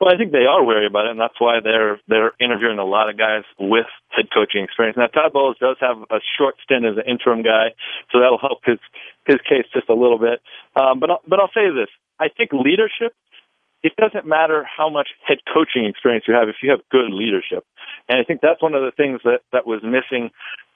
Well, 0.00 0.12
I 0.12 0.18
think 0.18 0.32
they 0.32 0.44
are 0.44 0.62
wary 0.62 0.86
about 0.86 1.06
it, 1.06 1.12
and 1.12 1.20
that's 1.20 1.40
why 1.40 1.60
they're 1.64 1.98
they're 2.06 2.32
interviewing 2.38 2.78
a 2.78 2.84
lot 2.84 3.08
of 3.08 3.16
guys 3.16 3.44
with 3.58 3.86
head 4.10 4.26
coaching 4.32 4.62
experience. 4.62 4.96
Now, 4.96 5.06
Todd 5.06 5.32
Bowles 5.32 5.56
does 5.58 5.76
have 5.80 5.96
a 6.10 6.20
short 6.36 6.56
stint 6.62 6.84
as 6.84 6.96
an 6.98 7.04
interim 7.08 7.42
guy, 7.42 7.72
so 8.12 8.20
that'll 8.20 8.38
help 8.38 8.60
his 8.64 8.78
his 9.26 9.40
case 9.48 9.64
just 9.72 9.88
a 9.88 9.94
little 9.94 10.18
bit. 10.18 10.42
Um, 10.76 11.00
but 11.00 11.10
I'll, 11.10 11.22
but 11.26 11.40
I'll 11.40 11.52
say 11.54 11.72
this: 11.72 11.88
I 12.20 12.28
think 12.28 12.52
leadership. 12.52 13.14
It 13.82 13.92
doesn't 13.96 14.26
matter 14.26 14.66
how 14.66 14.90
much 14.90 15.08
head 15.24 15.38
coaching 15.52 15.84
experience 15.84 16.24
you 16.26 16.34
have 16.34 16.48
if 16.48 16.56
you 16.62 16.70
have 16.70 16.80
good 16.90 17.12
leadership, 17.12 17.64
and 18.08 18.18
I 18.18 18.24
think 18.24 18.40
that's 18.40 18.60
one 18.60 18.74
of 18.74 18.82
the 18.82 18.90
things 18.90 19.20
that 19.24 19.40
that 19.52 19.66
was 19.66 19.80
missing 19.82 20.30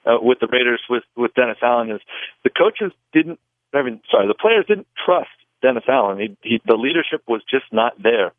uh, 0.05 0.17
with 0.21 0.39
the 0.39 0.47
Raiders 0.47 0.81
with 0.89 1.03
with 1.15 1.33
Dennis 1.35 1.57
Allen 1.61 1.91
is 1.91 2.01
the 2.43 2.49
coaches 2.49 2.91
didn't. 3.13 3.39
I 3.73 3.83
mean, 3.83 4.01
sorry, 4.09 4.27
the 4.27 4.33
players 4.33 4.65
didn't 4.67 4.87
trust 5.05 5.29
Dennis 5.61 5.83
Allen. 5.87 6.19
He, 6.19 6.37
he, 6.41 6.61
the 6.65 6.75
leadership 6.75 7.21
was 7.27 7.41
just 7.49 7.65
not 7.71 7.93
there. 8.01 8.33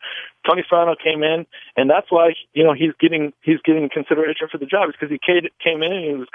Tony 0.48 0.62
Sparano 0.70 0.94
came 0.98 1.22
in, 1.22 1.46
and 1.76 1.88
that's 1.88 2.10
why 2.10 2.34
you 2.52 2.64
know 2.64 2.74
he's 2.74 2.92
getting 3.00 3.32
he's 3.42 3.60
getting 3.64 3.88
consideration 3.88 4.48
for 4.50 4.58
the 4.58 4.66
job. 4.66 4.88
Is 4.88 4.94
because 4.98 5.12
he 5.12 5.18
came 5.18 5.82
in 5.82 5.92
and 5.92 6.04
he 6.04 6.14
was 6.14 6.28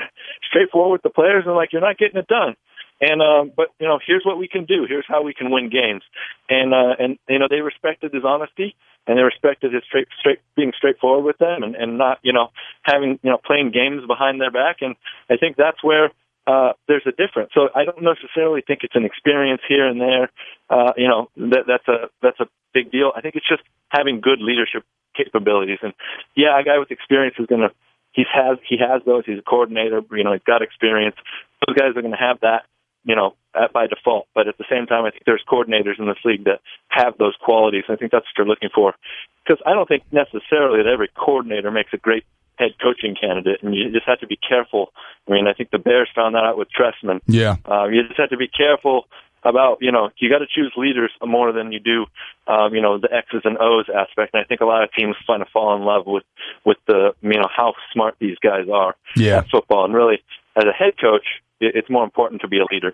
straightforward 0.48 1.00
with 1.00 1.04
the 1.04 1.14
players 1.14 1.44
and 1.46 1.56
like 1.56 1.74
you're 1.74 1.82
not 1.82 1.98
getting 1.98 2.18
it 2.18 2.28
done. 2.28 2.56
And 3.00 3.22
um, 3.22 3.52
but 3.56 3.68
you 3.80 3.88
know 3.88 4.00
here's 4.06 4.24
what 4.26 4.38
we 4.38 4.48
can 4.48 4.66
do. 4.66 4.86
Here's 4.88 5.06
how 5.08 5.22
we 5.22 5.34
can 5.34 5.52
win 5.52 5.70
games. 5.70 6.04
And 6.50 6.74
uh, 6.74 6.96
and 6.98 7.20
you 7.30 7.38
know 7.40 7.48
they 7.50 7.62
respected 7.62 8.14
his 8.14 8.24
honesty 8.26 8.76
and 9.06 9.18
they 9.18 9.24
respected 9.24 9.74
his 9.74 9.84
straight 9.86 10.08
straight 10.20 10.40
being 10.56 10.72
straightforward 10.76 11.24
with 11.24 11.38
them 11.38 11.64
and 11.64 11.76
and 11.76 11.98
not 11.98 12.20
you 12.24 12.34
know 12.34 12.50
having 12.84 13.20
you 13.22 13.30
know 13.30 13.38
playing 13.46 13.72
games 13.72 14.02
behind 14.08 14.42
their 14.42 14.52
back. 14.52 14.78
And 14.82 14.96
I 15.30 15.38
think 15.38 15.58
that's 15.58 15.84
where 15.84 16.12
uh, 16.48 16.72
there's 16.88 17.04
a 17.06 17.12
difference. 17.12 17.52
So 17.54 17.68
I 17.76 17.84
don't 17.84 18.02
necessarily 18.02 18.64
think 18.66 18.80
it's 18.84 18.96
an 18.96 19.04
experience 19.04 19.62
here 19.68 19.86
and 19.86 20.00
there. 20.00 20.32
Uh, 20.70 20.94
you 20.96 21.08
know, 21.08 21.30
that, 21.36 21.66
that's 21.68 21.88
a 21.88 22.08
that's 22.22 22.40
a 22.40 22.48
big 22.74 22.90
deal. 22.90 23.12
I 23.16 23.22
think 23.22 23.36
it's 23.36 23.48
just 23.48 23.64
having 23.90 24.22
good 24.22 24.40
leadership 24.40 24.84
capabilities. 25.16 25.80
And 25.84 25.94
yeah, 26.36 26.58
a 26.58 26.64
guy 26.64 26.80
with 26.80 26.90
experience 26.90 27.36
is 27.38 27.48
going 27.48 27.62
to 27.62 27.72
he 28.14 28.24
has 28.34 28.58
he 28.68 28.78
has 28.80 29.02
those. 29.06 29.24
He's 29.26 29.40
a 29.40 29.44
coordinator. 29.44 30.02
You 30.12 30.24
know, 30.24 30.32
he's 30.32 30.48
got 30.48 30.62
experience. 30.62 31.18
Those 31.68 31.76
guys 31.76 31.92
are 31.96 32.02
going 32.02 32.16
to 32.16 32.18
have 32.18 32.40
that. 32.42 32.64
You 33.04 33.16
know, 33.16 33.36
at, 33.56 33.72
by 33.72 33.88
default. 33.88 34.28
But 34.36 34.48
at 34.48 34.58
the 34.58 34.66
same 34.70 34.86
time, 34.86 35.06
I 35.06 35.12
think 35.12 35.24
there's 35.26 35.44
coordinators 35.48 36.00
in 36.00 36.08
this 36.08 36.20
league 36.26 36.44
that 36.46 36.60
have 36.90 37.18
those 37.18 37.36
qualities. 37.40 37.84
I 37.88 37.96
think 37.96 38.12
that's 38.12 38.26
what 38.26 38.38
you're 38.38 38.48
looking 38.48 38.70
for. 38.74 38.96
Because 39.46 39.62
I 39.66 39.74
don't 39.74 39.88
think 39.88 40.04
necessarily 40.12 40.84
that 40.84 40.92
every 40.92 41.10
coordinator 41.16 41.72
makes 41.72 41.92
a 41.94 41.98
great 41.98 42.26
head 42.58 42.72
coaching 42.82 43.16
candidate, 43.20 43.62
and 43.62 43.74
you 43.74 43.92
just 43.92 44.08
have 44.08 44.20
to 44.20 44.28
be 44.28 44.38
careful. 44.38 44.92
I 45.28 45.32
mean, 45.32 45.48
I 45.48 45.54
think 45.54 45.72
the 45.72 45.80
Bears 45.80 46.10
found 46.16 46.36
that 46.36 46.44
out 46.44 46.58
with 46.58 46.68
Trestman. 46.70 47.22
Yeah, 47.28 47.58
uh, 47.70 47.86
you 47.86 48.04
just 48.08 48.20
have 48.20 48.30
to 48.30 48.38
be 48.38 48.48
careful 48.48 49.06
about 49.44 49.78
you 49.82 49.92
know 49.92 50.10
you 50.18 50.30
got 50.30 50.40
to 50.40 50.48
choose 50.48 50.74
leaders 50.76 51.12
more 51.24 51.52
than 51.52 51.72
you 51.72 51.80
do 51.80 52.06
um, 52.48 52.74
you 52.74 52.82
know 52.82 52.98
the 52.98 53.10
X's 53.14 53.42
and 53.44 53.58
O's 53.60 53.86
aspect. 53.94 54.34
And 54.34 54.44
I 54.44 54.46
think 54.46 54.62
a 54.62 54.66
lot 54.66 54.84
of 54.84 54.92
teams 54.92 55.16
kind 55.26 55.42
of 55.42 55.48
fall 55.50 55.76
in 55.76 55.84
love 55.84 56.06
with 56.06 56.24
with 56.66 56.78
the 56.88 57.14
you 57.22 57.30
know 57.30 57.48
how 57.56 57.74
smart 57.94 58.16
these 58.20 58.38
guys 58.42 58.68
are 58.72 58.96
yeah. 59.16 59.38
at 59.38 59.50
football. 59.50 59.86
And 59.86 59.94
really, 59.94 60.22
as 60.56 60.66
a 60.66 60.74
head 60.74 60.94
coach, 61.00 61.26
it's 61.60 61.90
more 61.90 62.04
important 62.04 62.42
to 62.42 62.48
be 62.48 62.60
a 62.60 62.66
leader. 62.72 62.94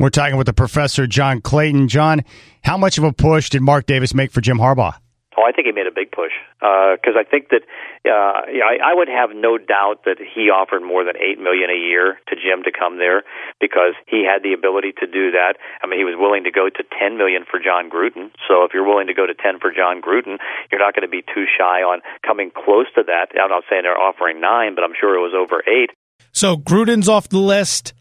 We're 0.00 0.10
talking 0.10 0.36
with 0.36 0.46
the 0.46 0.52
professor 0.52 1.06
John 1.06 1.40
Clayton. 1.40 1.88
John, 1.88 2.24
how 2.62 2.76
much 2.76 2.98
of 2.98 3.04
a 3.04 3.12
push 3.12 3.48
did 3.50 3.62
Mark 3.62 3.86
Davis 3.86 4.12
make 4.12 4.32
for 4.32 4.40
Jim 4.40 4.58
Harbaugh? 4.58 4.94
Oh, 5.36 5.42
I 5.42 5.52
think 5.52 5.66
he 5.66 5.72
made 5.72 5.86
a 5.86 5.94
big 5.94 6.10
push 6.10 6.32
because 6.60 7.16
uh, 7.16 7.22
I 7.22 7.24
think 7.24 7.50
that 7.50 7.66
uh, 8.06 8.46
yeah, 8.50 8.66
I, 8.66 8.90
I 8.90 8.92
would 8.94 9.08
have 9.08 9.34
no 9.34 9.58
doubt 9.58 10.04
that 10.04 10.18
he 10.22 10.50
offered 10.50 10.82
more 10.82 11.02
than 11.02 11.16
eight 11.18 11.38
million 11.38 11.70
a 11.70 11.78
year 11.78 12.18
to 12.28 12.34
Jim 12.36 12.62
to 12.64 12.72
come 12.72 12.98
there 12.98 13.24
because 13.60 13.98
he 14.06 14.22
had 14.22 14.42
the 14.42 14.52
ability 14.52 14.92
to 15.02 15.06
do 15.06 15.32
that. 15.32 15.58
I 15.82 15.86
mean, 15.86 15.98
he 15.98 16.06
was 16.06 16.14
willing 16.14 16.44
to 16.44 16.52
go 16.54 16.70
to 16.70 16.82
ten 16.94 17.18
million 17.18 17.44
for 17.48 17.58
Jon 17.58 17.90
Gruden. 17.90 18.30
So 18.46 18.62
if 18.64 18.72
you're 18.72 18.86
willing 18.86 19.08
to 19.08 19.16
go 19.16 19.26
to 19.26 19.34
ten 19.34 19.58
for 19.58 19.72
Jon 19.74 20.00
Gruden, 20.00 20.38
you're 20.70 20.82
not 20.82 20.94
going 20.94 21.06
to 21.06 21.12
be 21.12 21.22
too 21.22 21.46
shy 21.50 21.82
on 21.82 22.00
coming 22.26 22.50
close 22.54 22.86
to 22.94 23.02
that. 23.06 23.34
I'm 23.34 23.50
not 23.50 23.64
saying 23.68 23.82
they're 23.82 23.98
offering 23.98 24.40
nine, 24.40 24.74
but 24.74 24.84
I'm 24.84 24.94
sure 24.98 25.14
it 25.18 25.22
was 25.22 25.34
over 25.34 25.62
eight. 25.66 25.90
So 26.32 26.56
Gruden's 26.56 27.08
off 27.08 27.28
the 27.28 27.38
list. 27.38 27.94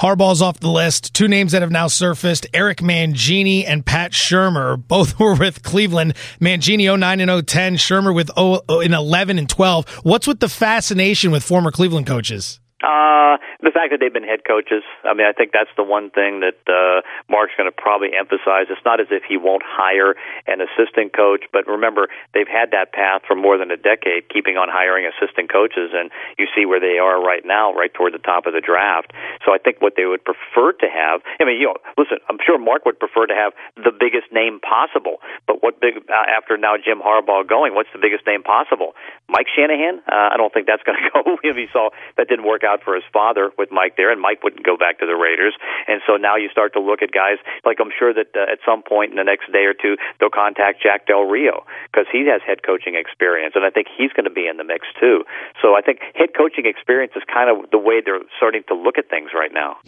Harbaugh's 0.00 0.40
off 0.40 0.60
the 0.60 0.70
list. 0.70 1.12
Two 1.12 1.26
names 1.26 1.52
that 1.52 1.62
have 1.62 1.72
now 1.72 1.88
surfaced 1.88 2.46
Eric 2.54 2.78
Mangini 2.78 3.64
and 3.66 3.84
Pat 3.84 4.12
Shurmur. 4.12 4.76
Both 4.86 5.18
were 5.20 5.34
with 5.34 5.62
Cleveland. 5.62 6.14
Mangini 6.40 6.96
09 6.96 7.20
and 7.20 7.46
010, 7.46 7.74
Shurmur 7.76 8.14
with 8.14 8.30
0 8.38 8.60
in 8.80 8.94
11 8.94 9.38
and 9.38 9.48
12. 9.48 9.88
What's 10.04 10.26
with 10.26 10.38
the 10.40 10.48
fascination 10.48 11.30
with 11.32 11.42
former 11.42 11.72
Cleveland 11.72 12.06
coaches? 12.06 12.60
Uh, 12.82 13.36
the 13.58 13.74
fact 13.74 13.90
that 13.90 13.98
they've 13.98 14.14
been 14.14 14.26
head 14.26 14.46
coaches. 14.46 14.86
I 15.02 15.18
mean, 15.18 15.26
I 15.26 15.34
think 15.34 15.50
that's 15.50 15.70
the 15.74 15.82
one 15.82 16.14
thing 16.14 16.46
that 16.46 16.62
uh, 16.70 17.02
Mark's 17.26 17.58
going 17.58 17.66
to 17.66 17.74
probably 17.74 18.14
emphasize. 18.14 18.70
It's 18.70 18.84
not 18.86 19.02
as 19.02 19.10
if 19.10 19.26
he 19.26 19.34
won't 19.34 19.66
hire 19.66 20.14
an 20.46 20.62
assistant 20.62 21.10
coach, 21.10 21.42
but 21.50 21.66
remember, 21.66 22.06
they've 22.34 22.46
had 22.46 22.70
that 22.70 22.94
path 22.94 23.26
for 23.26 23.34
more 23.34 23.58
than 23.58 23.74
a 23.74 23.76
decade, 23.76 24.30
keeping 24.30 24.54
on 24.54 24.70
hiring 24.70 25.10
assistant 25.10 25.50
coaches, 25.50 25.90
and 25.90 26.14
you 26.38 26.46
see 26.54 26.70
where 26.70 26.78
they 26.78 27.02
are 27.02 27.18
right 27.18 27.42
now, 27.42 27.74
right 27.74 27.92
toward 27.92 28.14
the 28.14 28.22
top 28.22 28.46
of 28.46 28.54
the 28.54 28.62
draft. 28.62 29.10
So 29.42 29.50
I 29.50 29.58
think 29.58 29.82
what 29.82 29.98
they 29.98 30.06
would 30.06 30.22
prefer 30.22 30.70
to 30.78 30.86
have. 30.86 31.26
I 31.40 31.44
mean, 31.44 31.58
you 31.58 31.66
know, 31.66 31.82
listen, 31.98 32.22
I'm 32.30 32.38
sure 32.38 32.62
Mark 32.62 32.86
would 32.86 33.02
prefer 33.02 33.26
to 33.26 33.34
have 33.34 33.58
the 33.74 33.90
biggest 33.90 34.30
name 34.30 34.62
possible, 34.62 35.18
but 35.50 35.66
what 35.66 35.82
big 35.82 35.98
uh, 36.06 36.30
after 36.30 36.54
now 36.54 36.78
Jim 36.78 37.02
Harbaugh 37.02 37.42
going, 37.42 37.74
what's 37.74 37.90
the 37.90 37.98
biggest 37.98 38.22
name 38.22 38.46
possible? 38.46 38.94
Mike 39.26 39.50
Shanahan? 39.50 39.98
Uh, 40.06 40.30
I 40.30 40.36
don't 40.38 40.54
think 40.54 40.70
that's 40.70 40.86
going 40.86 40.98
to 41.02 41.10
go. 41.10 41.34
he 41.42 41.66
saw 41.74 41.90
that 42.14 42.30
didn't 42.30 42.46
work 42.46 42.62
out 42.62 42.86
for 42.86 42.94
his 42.94 43.02
father 43.12 43.47
with 43.56 43.70
Mike 43.70 43.96
there, 43.96 44.10
and 44.10 44.20
Mike 44.20 44.42
wouldn't 44.42 44.64
go 44.64 44.76
back 44.76 44.98
to 45.00 45.06
the 45.06 45.16
Raiders. 45.16 45.54
And 45.86 46.00
so 46.06 46.16
now 46.16 46.36
you 46.36 46.48
start 46.50 46.72
to 46.74 46.80
look 46.80 47.02
at 47.02 47.12
guys 47.12 47.38
like 47.64 47.78
I'm 47.80 47.92
sure 47.96 48.12
that 48.12 48.34
uh, 48.34 48.52
at 48.52 48.58
some 48.66 48.82
point 48.82 49.10
in 49.10 49.16
the 49.16 49.24
next 49.24 49.52
day 49.52 49.64
or 49.64 49.74
two 49.74 49.96
they'll 50.20 50.30
contact 50.30 50.82
Jack 50.82 51.06
Del 51.06 51.24
Rio 51.24 51.64
because 51.90 52.06
he 52.10 52.26
has 52.26 52.42
head 52.42 52.62
coaching 52.62 52.94
experience, 52.94 53.54
and 53.54 53.64
I 53.64 53.70
think 53.70 53.88
he's 53.88 54.12
going 54.12 54.28
to 54.28 54.34
be 54.34 54.46
in 54.46 54.56
the 54.56 54.64
mix 54.64 54.86
too. 54.98 55.24
So 55.62 55.76
I 55.76 55.80
think 55.80 56.00
head 56.14 56.30
coaching 56.36 56.66
experience 56.66 57.12
is 57.16 57.22
kind 57.32 57.48
of 57.50 57.70
the 57.70 57.78
way 57.78 58.00
they're 58.04 58.20
starting 58.36 58.62
to 58.68 58.74
look 58.74 58.98
at 58.98 59.08
things 59.08 59.30
right 59.34 59.52
now. 59.52 59.78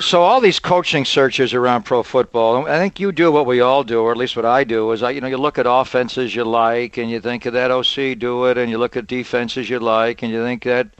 So 0.00 0.22
all 0.22 0.40
these 0.40 0.60
coaching 0.60 1.04
searches 1.04 1.52
around 1.52 1.82
pro 1.82 2.04
football, 2.04 2.68
I 2.68 2.78
think 2.78 3.00
you 3.00 3.10
do 3.10 3.32
what 3.32 3.46
we 3.46 3.60
all 3.60 3.82
do, 3.82 4.00
or 4.00 4.12
at 4.12 4.16
least 4.16 4.36
what 4.36 4.44
I 4.44 4.62
do, 4.62 4.92
is 4.92 5.02
I, 5.02 5.10
you 5.10 5.20
know, 5.20 5.26
you 5.26 5.36
look 5.36 5.58
at 5.58 5.66
offenses 5.68 6.36
you 6.36 6.44
like, 6.44 6.98
and 6.98 7.10
you 7.10 7.20
think 7.20 7.46
of 7.46 7.54
that 7.54 7.72
OC 7.72 8.16
do 8.16 8.44
it, 8.44 8.56
and 8.56 8.70
you 8.70 8.78
look 8.78 8.96
at 8.96 9.08
defenses 9.08 9.68
you 9.68 9.80
like, 9.80 10.22
and 10.22 10.30
you 10.30 10.40
think 10.44 10.62
that 10.64 10.94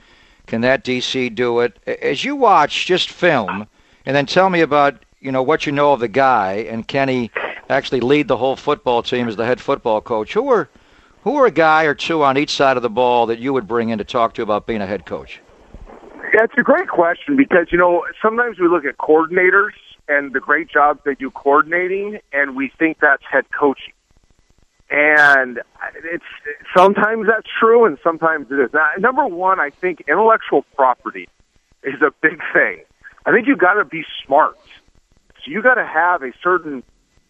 can 0.49 0.61
that 0.61 0.83
DC 0.83 1.33
do 1.35 1.59
it? 1.59 1.77
As 1.85 2.23
you 2.23 2.35
watch 2.35 2.87
just 2.87 3.11
film, 3.11 3.67
and 4.03 4.15
then 4.15 4.25
tell 4.25 4.49
me 4.49 4.61
about 4.61 5.05
you 5.19 5.31
know 5.31 5.43
what 5.43 5.67
you 5.67 5.71
know 5.71 5.93
of 5.93 5.99
the 5.99 6.07
guy, 6.07 6.65
and 6.69 6.87
can 6.87 7.07
he 7.07 7.29
actually 7.69 7.99
lead 7.99 8.27
the 8.27 8.35
whole 8.35 8.55
football 8.55 9.03
team 9.03 9.27
as 9.27 9.35
the 9.35 9.45
head 9.45 9.61
football 9.61 10.01
coach? 10.01 10.33
Who 10.33 10.49
are 10.49 10.67
who 11.21 11.35
are 11.37 11.45
a 11.45 11.51
guy 11.51 11.83
or 11.83 11.93
two 11.93 12.23
on 12.23 12.35
each 12.35 12.49
side 12.49 12.77
of 12.77 12.83
the 12.83 12.89
ball 12.89 13.27
that 13.27 13.37
you 13.37 13.53
would 13.53 13.67
bring 13.67 13.89
in 13.89 13.99
to 13.99 14.03
talk 14.03 14.33
to 14.33 14.41
about 14.41 14.65
being 14.65 14.81
a 14.81 14.87
head 14.87 15.05
coach? 15.05 15.39
That's 16.35 16.53
a 16.57 16.63
great 16.63 16.89
question 16.89 17.37
because 17.37 17.67
you 17.71 17.77
know 17.77 18.03
sometimes 18.19 18.57
we 18.57 18.67
look 18.67 18.85
at 18.85 18.97
coordinators 18.97 19.77
and 20.07 20.33
the 20.33 20.39
great 20.39 20.67
jobs 20.67 20.99
they 21.05 21.13
do 21.13 21.29
coordinating, 21.29 22.17
and 22.33 22.55
we 22.55 22.71
think 22.79 22.97
that's 22.99 23.23
head 23.31 23.45
coaching. 23.57 23.93
And 24.89 25.59
it's 26.03 26.23
sometimes 26.75 27.27
that's 27.27 27.47
true, 27.59 27.85
and 27.85 27.97
sometimes 28.03 28.47
it 28.51 28.55
is 28.55 28.73
not. 28.73 28.99
Number 28.99 29.27
one, 29.27 29.59
I 29.59 29.69
think 29.69 30.03
intellectual 30.07 30.63
property 30.75 31.29
is 31.83 32.01
a 32.01 32.11
big 32.21 32.39
thing. 32.53 32.83
I 33.25 33.31
think 33.31 33.47
you 33.47 33.55
got 33.55 33.73
to 33.73 33.85
be 33.85 34.03
smart. 34.25 34.57
So 35.45 35.51
you 35.51 35.61
got 35.61 35.75
to 35.75 35.85
have 35.85 36.23
a 36.23 36.31
certain 36.41 36.83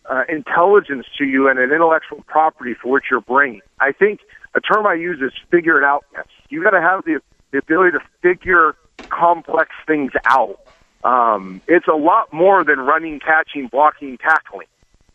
uh, 0.10 0.24
intelligence 0.30 1.05
to 1.18 1.26
you 1.26 1.49
and 1.49 1.60
an 1.60 1.72
intellectual 1.72 2.24
property 2.28 2.74
for 2.74 2.89
which 2.93 3.05
you're 3.12 3.22
bringing. 3.22 3.62
I 3.80 3.91
think 3.91 4.22
a 4.55 4.62
term 4.62 4.88
I 4.88 4.93
use 4.93 5.20
is 5.22 5.34
figure 5.51 5.78
it 5.78 5.84
outness. 5.84 6.28
You 6.49 6.64
got 6.64 6.72
to 6.72 6.82
have 6.82 7.03
the 7.03 7.20
the 7.51 7.57
ability 7.57 7.97
to 7.97 8.03
figure 8.22 8.76
complex 9.10 9.72
things 9.88 10.12
out. 10.26 10.60
Um, 11.03 11.62
it's 11.68 11.88
a 11.88 11.95
lot 11.95 12.32
more 12.34 12.64
than 12.64 12.80
running, 12.80 13.20
catching, 13.20 13.68
blocking, 13.68 14.18
tackling. 14.18 14.68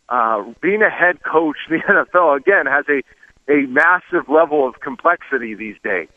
Uh, 0.08 0.44
being 0.60 0.82
a 0.82 0.90
head 0.90 1.22
coach 1.22 1.56
in 1.70 1.78
the 1.78 1.82
NFL 2.12 2.36
again 2.36 2.66
has 2.66 2.84
a 2.88 3.02
a 3.46 3.66
massive 3.66 4.28
level 4.28 4.66
of 4.66 4.80
complexity 4.80 5.54
these 5.54 5.76
days. 5.84 6.08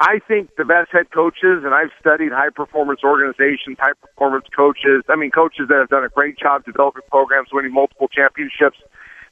I 0.00 0.18
think 0.26 0.56
the 0.56 0.64
best 0.64 0.90
head 0.90 1.12
coaches, 1.12 1.62
and 1.62 1.74
I've 1.74 1.92
studied 2.00 2.32
high 2.32 2.48
performance 2.48 3.00
organizations, 3.04 3.76
high 3.78 3.92
performance 4.00 4.46
coaches. 4.56 5.04
I 5.08 5.16
mean, 5.16 5.30
coaches 5.30 5.68
that 5.68 5.76
have 5.78 5.90
done 5.90 6.04
a 6.04 6.08
great 6.08 6.38
job 6.38 6.64
developing 6.64 7.02
programs, 7.10 7.48
winning 7.52 7.74
multiple 7.74 8.08
championships. 8.08 8.78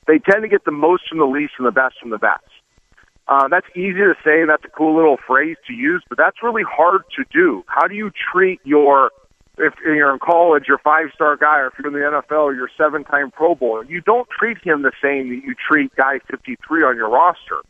They 0.06 0.18
tend 0.18 0.42
to 0.42 0.48
get 0.48 0.64
the 0.64 0.70
most 0.70 1.08
from 1.08 1.18
the 1.18 1.26
least 1.26 1.54
and 1.58 1.66
the 1.66 1.72
best 1.72 1.96
from 2.00 2.10
the 2.10 2.18
best. 2.18 2.44
Uh, 3.28 3.48
that's 3.48 3.66
easy 3.74 4.00
to 4.00 4.14
say, 4.24 4.40
and 4.40 4.48
that's 4.48 4.64
a 4.64 4.68
cool 4.68 4.94
little 4.94 5.16
phrase 5.26 5.56
to 5.66 5.72
use, 5.72 6.02
but 6.08 6.16
that's 6.18 6.42
really 6.42 6.64
hard 6.68 7.02
to 7.16 7.24
do. 7.32 7.64
How 7.66 7.86
do 7.86 7.94
you 7.94 8.10
treat 8.32 8.60
your, 8.64 9.10
if 9.58 9.74
you're 9.84 10.12
in 10.12 10.18
college, 10.18 10.64
you're 10.68 10.76
a 10.76 10.82
five 10.82 11.06
star 11.14 11.36
guy, 11.36 11.58
or 11.58 11.68
if 11.68 11.74
you're 11.78 11.88
in 11.88 11.92
the 11.92 12.20
NFL, 12.20 12.54
your 12.54 12.70
seven 12.76 13.04
time 13.04 13.30
Pro 13.30 13.54
Bowler? 13.54 13.84
You 13.84 14.00
don't 14.00 14.28
treat 14.30 14.58
him 14.58 14.82
the 14.82 14.92
same 15.02 15.28
that 15.30 15.44
you 15.44 15.54
treat 15.54 15.94
guy 15.96 16.20
53 16.30 16.82
on 16.82 16.96
your 16.96 17.08
roster. 17.08 17.62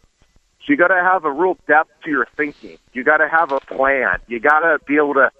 So 0.60 0.72
you 0.72 0.76
got 0.76 0.88
to 0.88 1.02
have 1.02 1.24
a 1.24 1.32
real 1.32 1.56
depth 1.66 1.90
to 2.04 2.10
your 2.10 2.26
thinking. 2.36 2.78
You 2.92 3.04
got 3.04 3.18
to 3.18 3.28
have 3.28 3.52
a 3.52 3.60
plan. 3.60 4.18
You 4.26 4.40
got 4.40 4.60
to 4.60 4.78
be 4.86 4.96
able 4.96 5.14
to 5.14 5.30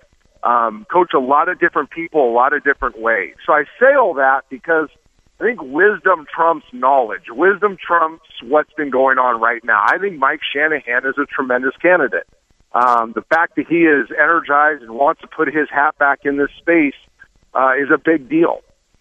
um, 0.43 0.87
coach 0.91 1.13
a 1.15 1.19
lot 1.19 1.49
of 1.49 1.59
different 1.59 1.91
people 1.91 2.31
a 2.31 2.33
lot 2.33 2.53
of 2.53 2.65
different 2.65 2.99
ways. 2.99 3.35
So 3.45 3.53
I 3.53 3.65
say 3.81 3.95
all 3.99 4.15
that 4.15 4.43
because 4.49 4.89
I 5.41 5.45
think 5.45 5.61
wisdom 5.63 6.27
trumps 6.33 6.67
knowledge. 6.73 7.25
Wisdom 7.31 7.77
trumps 7.85 8.25
what's 8.43 8.73
been 8.75 8.91
going 8.91 9.19
on 9.19 9.41
right 9.41 9.63
now. 9.65 9.83
I 9.85 9.99
think 9.99 10.19
Mike 10.19 10.41
Shanahan 10.53 11.07
is 11.07 11.15
a 11.19 11.27
tremendous 11.27 11.77
candidate. 11.81 12.27
Um, 12.73 13.13
the 13.13 13.23
fact 13.23 13.57
that 13.57 13.67
he 13.67 13.85
is 13.85 14.09
energized 14.11 14.83
and 14.83 14.93
wants 14.93 15.21
to 15.23 15.27
put 15.27 15.49
his 15.49 15.69
hat 15.71 15.97
back 15.99 16.21
in 16.25 16.37
this 16.37 16.51
space 16.59 16.95
uh, 17.55 17.73
is 17.81 17.89
a 17.93 17.99
big 17.99 18.29
deal. 18.29 18.61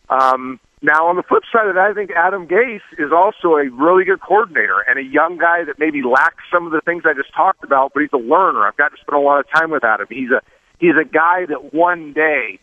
Um, 0.09 0.59
now, 0.81 1.07
on 1.07 1.15
the 1.15 1.23
flip 1.23 1.43
side 1.51 1.67
of 1.67 1.75
that, 1.75 1.89
I 1.89 1.93
think 1.93 2.11
Adam 2.11 2.47
Gase 2.47 2.81
is 2.99 3.11
also 3.11 3.55
a 3.55 3.69
really 3.69 4.05
good 4.05 4.21
coordinator 4.21 4.79
and 4.87 4.99
a 4.99 5.03
young 5.03 5.37
guy 5.37 5.63
that 5.63 5.79
maybe 5.79 6.03
lacks 6.03 6.43
some 6.51 6.67
of 6.67 6.71
the 6.71 6.81
things 6.81 7.03
I 7.05 7.13
just 7.13 7.33
talked 7.33 7.63
about, 7.63 7.93
but 7.93 8.01
he's 8.01 8.13
a 8.13 8.17
learner. 8.17 8.65
I've 8.65 8.77
got 8.77 8.89
to 8.89 8.97
spend 9.01 9.17
a 9.17 9.25
lot 9.25 9.39
of 9.39 9.49
time 9.49 9.71
with 9.71 9.83
Adam. 9.83 10.07
He's 10.09 10.29
a 10.29 10.41
he's 10.79 10.95
a 10.99 11.03
guy 11.03 11.45
that 11.47 11.73
one 11.73 12.13
day 12.13 12.59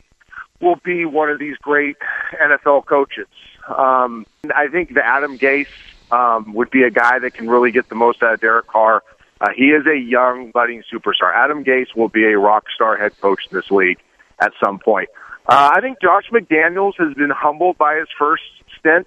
will 0.61 0.76
be 0.84 1.05
one 1.05 1.28
of 1.28 1.40
these 1.40 1.57
great 1.57 1.96
NFL 2.40 2.86
coaches. 2.86 3.26
Um, 3.66 4.26
I 4.55 4.68
think 4.68 4.94
that 4.94 5.05
Adam 5.05 5.36
Gase 5.36 5.66
um, 6.12 6.55
would 6.55 6.70
be 6.70 6.84
a 6.84 6.90
guy 6.90 7.18
that 7.18 7.34
can 7.34 7.50
really 7.50 7.72
get 7.72 7.88
the 7.88 7.94
most 7.96 8.22
out 8.22 8.34
of 8.34 8.40
Derek 8.40 8.68
Carr. 8.68 9.02
Uh, 9.45 9.51
he 9.55 9.64
is 9.64 9.84
a 9.86 9.99
young, 9.99 10.51
budding 10.53 10.82
superstar. 10.90 11.34
Adam 11.34 11.64
Gase 11.64 11.95
will 11.95 12.09
be 12.09 12.24
a 12.24 12.38
rock 12.38 12.64
star 12.74 12.97
head 12.97 13.12
coach 13.20 13.40
in 13.51 13.57
this 13.57 13.70
league 13.70 13.99
at 14.40 14.53
some 14.64 14.78
point. 14.78 15.11
Uh, 15.47 15.72
I 15.74 15.82
think 15.82 16.01
Josh 16.01 16.24
McDaniels 16.32 16.95
has 16.99 17.12
been 17.12 17.28
humbled 17.28 17.76
by 17.76 17.97
his 17.97 18.09
first 18.18 18.45
stint. 18.78 19.07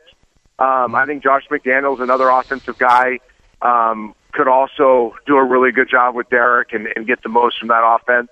Um, 0.59 0.93
I 0.93 1.05
think 1.07 1.23
Josh 1.23 1.45
McDaniels, 1.49 2.01
another 2.01 2.29
offensive 2.29 2.77
guy, 2.77 3.17
um, 3.63 4.13
could 4.31 4.47
also 4.47 5.15
do 5.25 5.37
a 5.37 5.43
really 5.43 5.71
good 5.71 5.89
job 5.89 6.13
with 6.13 6.29
Derek 6.29 6.71
and, 6.71 6.87
and 6.95 7.07
get 7.07 7.23
the 7.23 7.29
most 7.29 7.57
from 7.57 7.69
that 7.69 7.81
offense. 7.83 8.29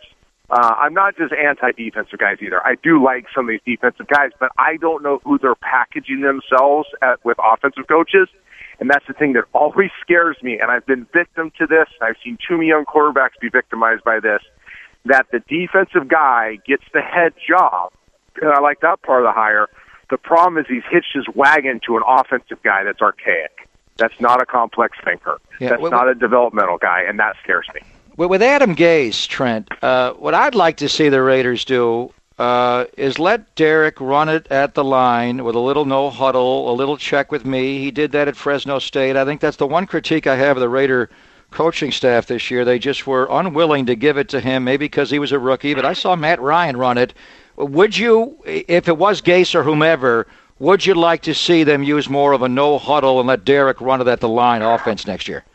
Uh, 0.48 0.76
I'm 0.78 0.94
not 0.94 1.18
just 1.18 1.34
anti-defensive 1.34 2.20
guys 2.20 2.38
either. 2.40 2.64
I 2.64 2.76
do 2.84 3.04
like 3.04 3.26
some 3.34 3.50
of 3.50 3.54
these 3.54 3.76
defensive 3.76 4.06
guys, 4.08 4.30
but 4.40 4.52
I 4.60 4.78
don't 4.78 5.02
know 5.02 5.20
who 5.24 5.40
they're 5.40 5.56
packaging 5.56 6.22
themselves 6.22 6.88
at, 7.02 7.26
with 7.26 7.38
offensive 7.44 7.88
coaches. 7.88 8.28
And 8.80 8.90
that's 8.90 9.06
the 9.08 9.14
thing 9.14 9.34
that 9.34 9.46
always 9.54 9.92
scares 10.02 10.38
me. 10.42 10.60
And 10.60 10.72
I've 10.72 10.86
been 10.86 11.08
victim 11.14 11.52
to 11.58 11.66
this. 11.66 11.88
I've 12.02 12.16
seen 12.24 12.38
too 12.48 12.58
many 12.58 12.68
young 12.68 12.86
quarterbacks 12.86 13.40
be 13.40 13.50
victimized 13.50 14.04
by 14.04 14.20
this. 14.20 14.42
That 15.06 15.28
the 15.32 15.40
defensive 15.40 16.08
guy 16.08 16.58
gets 16.66 16.84
the 16.94 17.02
head 17.02 17.34
job. 17.48 17.94
And 18.42 18.52
I 18.52 18.60
like 18.60 18.82
that 18.82 19.02
part 19.02 19.22
of 19.22 19.28
the 19.28 19.32
hire. 19.32 19.68
The 20.10 20.18
problem 20.18 20.58
is 20.58 20.66
he's 20.68 20.84
hitched 20.90 21.14
his 21.14 21.26
wagon 21.34 21.80
to 21.86 21.98
an 21.98 22.04
offensive 22.08 22.62
guy 22.64 22.84
that's 22.84 23.02
archaic. 23.02 23.68
That's 23.98 24.20
not 24.20 24.42
a 24.42 24.46
complex 24.46 24.98
thinker. 25.04 25.40
Yeah, 25.60 25.70
that's 25.70 25.82
well, 25.82 25.92
not 25.92 26.10
a 26.10 26.16
developmental 26.16 26.78
guy, 26.78 27.04
and 27.08 27.18
that 27.20 27.36
scares 27.42 27.68
me. 27.74 27.82
Well, 28.18 28.30
with 28.30 28.42
Adam 28.42 28.76
Gase, 28.76 29.28
Trent, 29.28 29.70
uh, 29.82 30.14
what 30.14 30.34
I'd 30.34 30.56
like 30.56 30.78
to 30.78 30.90
see 30.90 31.10
the 31.10 31.22
Raiders 31.22 31.66
do 31.66 32.14
uh, 32.38 32.86
is 32.98 33.18
let 33.18 33.56
Derek 33.56 34.00
run 34.02 34.28
it 34.30 34.48
at 34.52 34.74
the 34.74 34.84
line 34.84 35.44
with 35.44 35.56
a 35.56 35.60
little 35.60 35.86
no 35.86 36.10
huddle, 36.10 36.70
a 36.70 36.74
little 36.74 36.98
check 36.98 37.32
with 37.32 37.46
me. 37.46 37.80
He 37.80 37.92
did 37.92 38.12
that 38.12 38.28
at 38.28 38.36
Fresno 38.36 38.80
State. 38.80 39.16
I 39.16 39.26
think 39.26 39.42
that's 39.42 39.58
the 39.58 39.68
one 39.68 39.86
critique 39.86 40.28
I 40.28 40.36
have 40.36 40.58
of 40.58 40.62
the 40.62 40.70
Raider 40.70 41.10
coaching 41.52 41.92
staff 41.92 42.28
this 42.28 42.52
year. 42.52 42.66
They 42.66 42.80
just 42.80 43.08
were 43.08 43.28
unwilling 43.32 43.86
to 43.86 43.96
give 43.96 44.18
it 44.18 44.30
to 44.30 44.42
him, 44.42 44.66
maybe 44.66 44.86
because 44.86 45.10
he 45.10 45.20
was 45.20 45.32
a 45.32 45.40
rookie, 45.40 45.74
but 45.74 45.86
I 45.86 45.94
saw 45.94 46.16
Matt 46.16 46.42
Ryan 46.42 46.76
run 46.76 46.98
it. 46.98 47.14
Would 47.56 47.98
you, 47.98 48.38
if 48.44 48.90
it 48.90 48.98
was 48.98 49.22
Gase 49.22 49.56
or 49.56 49.64
whomever, 49.64 50.28
would 50.60 50.86
you 50.86 50.94
like 50.94 51.22
to 51.24 51.34
see 51.34 51.64
them 51.64 51.84
use 51.84 52.10
more 52.10 52.34
of 52.34 52.42
a 52.42 52.50
no 52.50 52.78
huddle 52.78 53.20
and 53.20 53.28
let 53.28 53.46
Derek 53.46 53.80
run 53.80 54.02
it 54.02 54.08
at 54.08 54.20
the 54.20 54.28
line 54.28 54.62
offense 54.62 55.08
next 55.08 55.30
year? 55.30 55.46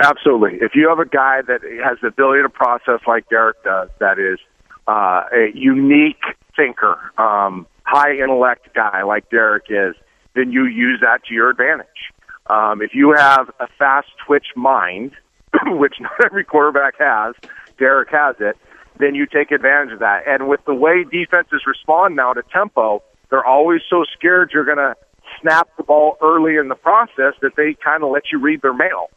Absolutely. 0.00 0.58
If 0.60 0.74
you 0.74 0.88
have 0.90 0.98
a 0.98 1.06
guy 1.06 1.40
that 1.42 1.62
has 1.82 1.96
the 2.02 2.08
ability 2.08 2.42
to 2.42 2.50
process 2.50 3.00
like 3.06 3.26
Derek 3.30 3.62
does, 3.64 3.88
that 3.98 4.18
is 4.18 4.38
uh, 4.86 5.24
a 5.32 5.50
unique 5.54 6.22
thinker, 6.56 6.98
um, 7.18 7.66
high 7.84 8.14
intellect 8.16 8.74
guy 8.74 9.02
like 9.02 9.30
Derek 9.30 9.66
is, 9.68 9.94
then 10.34 10.52
you 10.52 10.66
use 10.66 11.00
that 11.00 11.24
to 11.26 11.34
your 11.34 11.50
advantage. 11.50 12.12
Um, 12.48 12.82
if 12.82 12.94
you 12.94 13.14
have 13.16 13.50
a 13.58 13.66
fast 13.78 14.08
twitch 14.24 14.46
mind, 14.54 15.12
which 15.66 15.94
not 16.00 16.12
every 16.24 16.44
quarterback 16.44 16.94
has, 16.98 17.34
Derek 17.78 18.10
has 18.10 18.36
it, 18.40 18.56
then 18.98 19.14
you 19.14 19.26
take 19.26 19.50
advantage 19.50 19.92
of 19.92 19.98
that. 20.00 20.22
And 20.26 20.48
with 20.48 20.64
the 20.64 20.74
way 20.74 21.04
defenses 21.04 21.62
respond 21.66 22.16
now 22.16 22.32
to 22.32 22.42
tempo, 22.52 23.02
they're 23.30 23.44
always 23.44 23.80
so 23.88 24.04
scared 24.16 24.50
you're 24.52 24.64
going 24.64 24.78
to 24.78 24.94
snap 25.40 25.68
the 25.76 25.82
ball 25.82 26.16
early 26.22 26.56
in 26.56 26.68
the 26.68 26.74
process 26.74 27.34
that 27.42 27.56
they 27.56 27.76
kind 27.84 28.02
of 28.02 28.10
let 28.10 28.24
you 28.32 28.38
read 28.38 28.62
their 28.62 28.74
mail. 28.74 29.08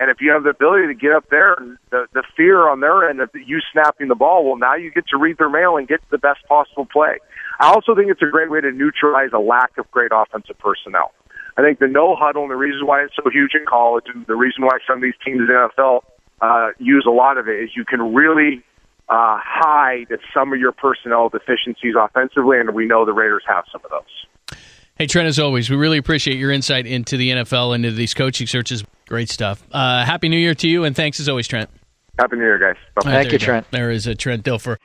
And 0.00 0.10
if 0.10 0.18
you 0.20 0.30
have 0.30 0.44
the 0.44 0.50
ability 0.50 0.86
to 0.86 0.94
get 0.94 1.12
up 1.12 1.28
there, 1.30 1.56
the 1.90 2.06
the 2.12 2.22
fear 2.36 2.68
on 2.68 2.80
their 2.80 3.08
end 3.08 3.20
of 3.20 3.30
you 3.34 3.58
snapping 3.72 4.08
the 4.08 4.14
ball, 4.14 4.44
well, 4.44 4.56
now 4.56 4.76
you 4.76 4.90
get 4.90 5.08
to 5.08 5.18
read 5.18 5.38
their 5.38 5.50
mail 5.50 5.76
and 5.76 5.88
get 5.88 6.00
the 6.10 6.18
best 6.18 6.46
possible 6.48 6.86
play. 6.86 7.18
I 7.58 7.68
also 7.68 7.94
think 7.96 8.10
it's 8.10 8.22
a 8.22 8.30
great 8.30 8.50
way 8.50 8.60
to 8.60 8.70
neutralize 8.70 9.30
a 9.32 9.40
lack 9.40 9.76
of 9.78 9.90
great 9.90 10.12
offensive 10.14 10.58
personnel. 10.58 11.12
I 11.56 11.62
think 11.62 11.80
the 11.80 11.88
no 11.88 12.14
huddle 12.14 12.42
and 12.42 12.50
the 12.52 12.56
reason 12.56 12.86
why 12.86 13.02
it's 13.02 13.16
so 13.16 13.28
huge 13.28 13.50
in 13.54 13.66
college 13.66 14.04
and 14.14 14.24
the 14.26 14.36
reason 14.36 14.64
why 14.64 14.78
some 14.86 14.98
of 14.98 15.02
these 15.02 15.18
teams 15.24 15.40
in 15.40 15.46
the 15.46 15.70
NFL 15.76 16.02
uh, 16.40 16.70
use 16.78 17.04
a 17.06 17.10
lot 17.10 17.36
of 17.36 17.48
it 17.48 17.64
is 17.64 17.70
you 17.74 17.84
can 17.84 18.14
really 18.14 18.62
uh, 19.08 19.38
hide 19.42 20.06
some 20.32 20.52
of 20.52 20.60
your 20.60 20.70
personnel 20.70 21.28
deficiencies 21.28 21.94
offensively, 21.98 22.60
and 22.60 22.74
we 22.74 22.86
know 22.86 23.04
the 23.04 23.12
Raiders 23.12 23.42
have 23.48 23.64
some 23.72 23.80
of 23.84 23.90
those. 23.90 24.58
Hey, 24.98 25.06
Trent, 25.06 25.28
as 25.28 25.38
always, 25.38 25.70
we 25.70 25.76
really 25.76 25.96
appreciate 25.96 26.38
your 26.38 26.50
insight 26.50 26.84
into 26.84 27.16
the 27.16 27.30
NFL 27.30 27.72
and 27.72 27.84
into 27.84 27.96
these 27.96 28.14
coaching 28.14 28.48
searches. 28.48 28.82
Great 29.06 29.30
stuff. 29.30 29.62
Uh, 29.70 30.04
Happy 30.04 30.28
New 30.28 30.36
Year 30.36 30.56
to 30.56 30.68
you, 30.68 30.82
and 30.82 30.96
thanks 30.96 31.20
as 31.20 31.28
always, 31.28 31.46
Trent. 31.46 31.70
Happy 32.18 32.34
New 32.34 32.42
Year, 32.42 32.58
guys. 32.58 32.74
Bye. 32.96 33.12
Thank 33.12 33.30
you, 33.30 33.38
Trent. 33.38 33.70
There 33.70 33.92
is 33.92 34.08
a 34.08 34.16
Trent 34.16 34.42
Dilfer. 34.42 34.78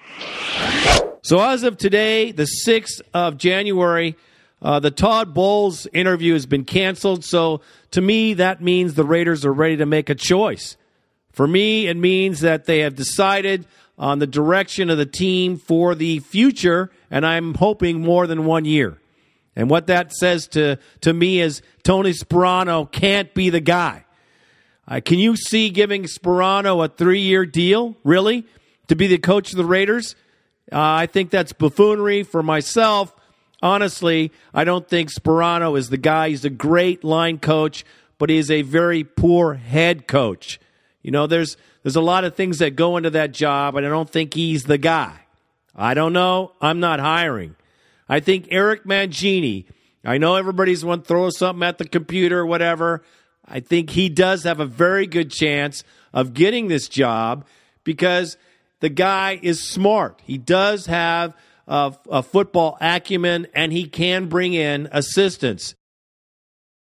So, 1.23 1.39
as 1.39 1.63
of 1.63 1.79
today, 1.79 2.31
the 2.31 2.47
6th 2.67 3.01
of 3.15 3.39
January, 3.39 4.15
uh, 4.61 4.79
the 4.79 4.91
Todd 4.91 5.33
Bowles 5.33 5.87
interview 5.93 6.33
has 6.33 6.45
been 6.45 6.63
canceled. 6.63 7.25
So, 7.25 7.61
to 7.89 7.99
me, 7.99 8.35
that 8.35 8.61
means 8.61 8.93
the 8.93 9.05
Raiders 9.05 9.43
are 9.45 9.53
ready 9.53 9.77
to 9.77 9.87
make 9.87 10.11
a 10.11 10.15
choice. 10.15 10.77
For 11.31 11.47
me, 11.47 11.87
it 11.87 11.97
means 11.97 12.41
that 12.41 12.65
they 12.65 12.81
have 12.81 12.93
decided 12.93 13.65
on 13.97 14.19
the 14.19 14.27
direction 14.27 14.91
of 14.91 14.99
the 14.99 15.07
team 15.07 15.57
for 15.57 15.95
the 15.95 16.19
future, 16.19 16.91
and 17.09 17.25
I'm 17.25 17.55
hoping 17.55 18.01
more 18.01 18.27
than 18.27 18.45
one 18.45 18.65
year. 18.65 18.99
And 19.55 19.69
what 19.69 19.87
that 19.87 20.13
says 20.13 20.47
to, 20.49 20.79
to 21.01 21.13
me 21.13 21.39
is 21.39 21.61
Tony 21.83 22.11
Sparano 22.11 22.91
can't 22.91 23.33
be 23.33 23.49
the 23.49 23.59
guy. 23.59 24.05
Uh, 24.87 24.99
can 25.03 25.19
you 25.19 25.35
see 25.35 25.69
giving 25.69 26.03
Sparano 26.03 26.83
a 26.83 26.87
three 26.87 27.21
year 27.21 27.45
deal, 27.45 27.95
really, 28.03 28.45
to 28.87 28.95
be 28.95 29.07
the 29.07 29.17
coach 29.17 29.51
of 29.51 29.57
the 29.57 29.65
Raiders? 29.65 30.15
Uh, 30.71 30.79
I 30.79 31.05
think 31.05 31.29
that's 31.29 31.53
buffoonery 31.53 32.23
for 32.23 32.41
myself. 32.41 33.13
Honestly, 33.61 34.31
I 34.53 34.65
don't 34.65 34.87
think 34.87 35.09
Sparano 35.09 35.77
is 35.77 35.89
the 35.89 35.97
guy. 35.97 36.29
He's 36.29 36.43
a 36.43 36.49
great 36.49 37.03
line 37.03 37.37
coach, 37.39 37.85
but 38.17 38.29
he's 38.29 38.51
a 38.51 38.61
very 38.61 39.03
poor 39.03 39.53
head 39.53 40.07
coach. 40.07 40.59
You 41.01 41.11
know, 41.11 41.27
there's 41.27 41.55
there's 41.83 41.95
a 41.95 42.01
lot 42.01 42.23
of 42.23 42.35
things 42.35 42.59
that 42.59 42.75
go 42.75 42.97
into 42.97 43.09
that 43.11 43.31
job, 43.31 43.75
and 43.75 43.85
I 43.85 43.89
don't 43.89 44.09
think 44.09 44.33
he's 44.33 44.63
the 44.63 44.77
guy. 44.77 45.19
I 45.75 45.93
don't 45.93 46.13
know. 46.13 46.53
I'm 46.61 46.79
not 46.79 46.99
hiring. 46.99 47.55
I 48.07 48.19
think 48.19 48.47
Eric 48.51 48.85
Mangini. 48.85 49.65
I 50.05 50.17
know 50.17 50.35
everybody's 50.35 50.81
to 50.81 50.97
throw 50.97 51.29
something 51.29 51.63
at 51.63 51.77
the 51.77 51.87
computer 51.87 52.39
or 52.39 52.45
whatever. 52.45 53.03
I 53.45 53.59
think 53.59 53.91
he 53.91 54.09
does 54.09 54.43
have 54.43 54.59
a 54.59 54.65
very 54.65 55.07
good 55.07 55.31
chance 55.31 55.83
of 56.13 56.33
getting 56.33 56.67
this 56.67 56.87
job 56.87 57.45
because 57.83 58.37
the 58.79 58.89
guy 58.89 59.39
is 59.41 59.63
smart. 59.63 60.21
He 60.25 60.37
does 60.37 60.87
have 60.87 61.33
a, 61.67 61.95
a 62.09 62.23
football 62.23 62.77
acumen 62.81 63.47
and 63.53 63.71
he 63.71 63.85
can 63.85 64.27
bring 64.27 64.53
in 64.53 64.89
assistants. 64.91 65.75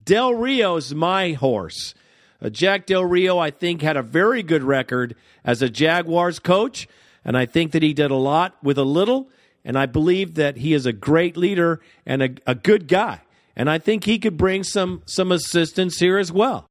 Del 0.05 0.35
Rio 0.35 0.77
is 0.77 0.95
my 0.95 1.33
horse. 1.33 1.95
Uh, 2.43 2.49
Jack 2.51 2.87
Del 2.87 3.05
Rio, 3.05 3.39
I 3.39 3.51
think, 3.51 3.83
had 3.83 3.97
a 3.97 4.03
very 4.03 4.43
good 4.43 4.63
record 4.63 5.15
as 5.45 5.63
a 5.63 5.71
Jaguars 5.71 6.39
coach, 6.39 6.89
and 7.25 7.37
I 7.37 7.47
think 7.47 7.73
that 7.73 7.83
he 7.83 7.95
did 7.95 8.11
a 8.11 8.17
lot 8.17 8.57
with 8.63 8.79
a 8.79 8.85
little, 8.85 9.29
and 9.65 9.79
I 9.79 9.87
believe 9.87 10.35
that 10.35 10.59
he 10.59 10.73
is 10.75 10.87
a 10.87 10.93
great 10.93 11.37
leader 11.37 11.81
and 12.05 12.23
a, 12.23 12.31
a 12.47 12.55
good 12.55 12.89
guy 12.89 13.21
and 13.57 13.69
I 13.69 13.79
think 13.79 14.05
he 14.05 14.19
could 14.19 14.37
bring 14.37 14.65
some 14.65 15.03
some 15.07 15.33
assistance 15.33 15.99
here 15.99 16.19
as 16.19 16.33
well. 16.33 16.67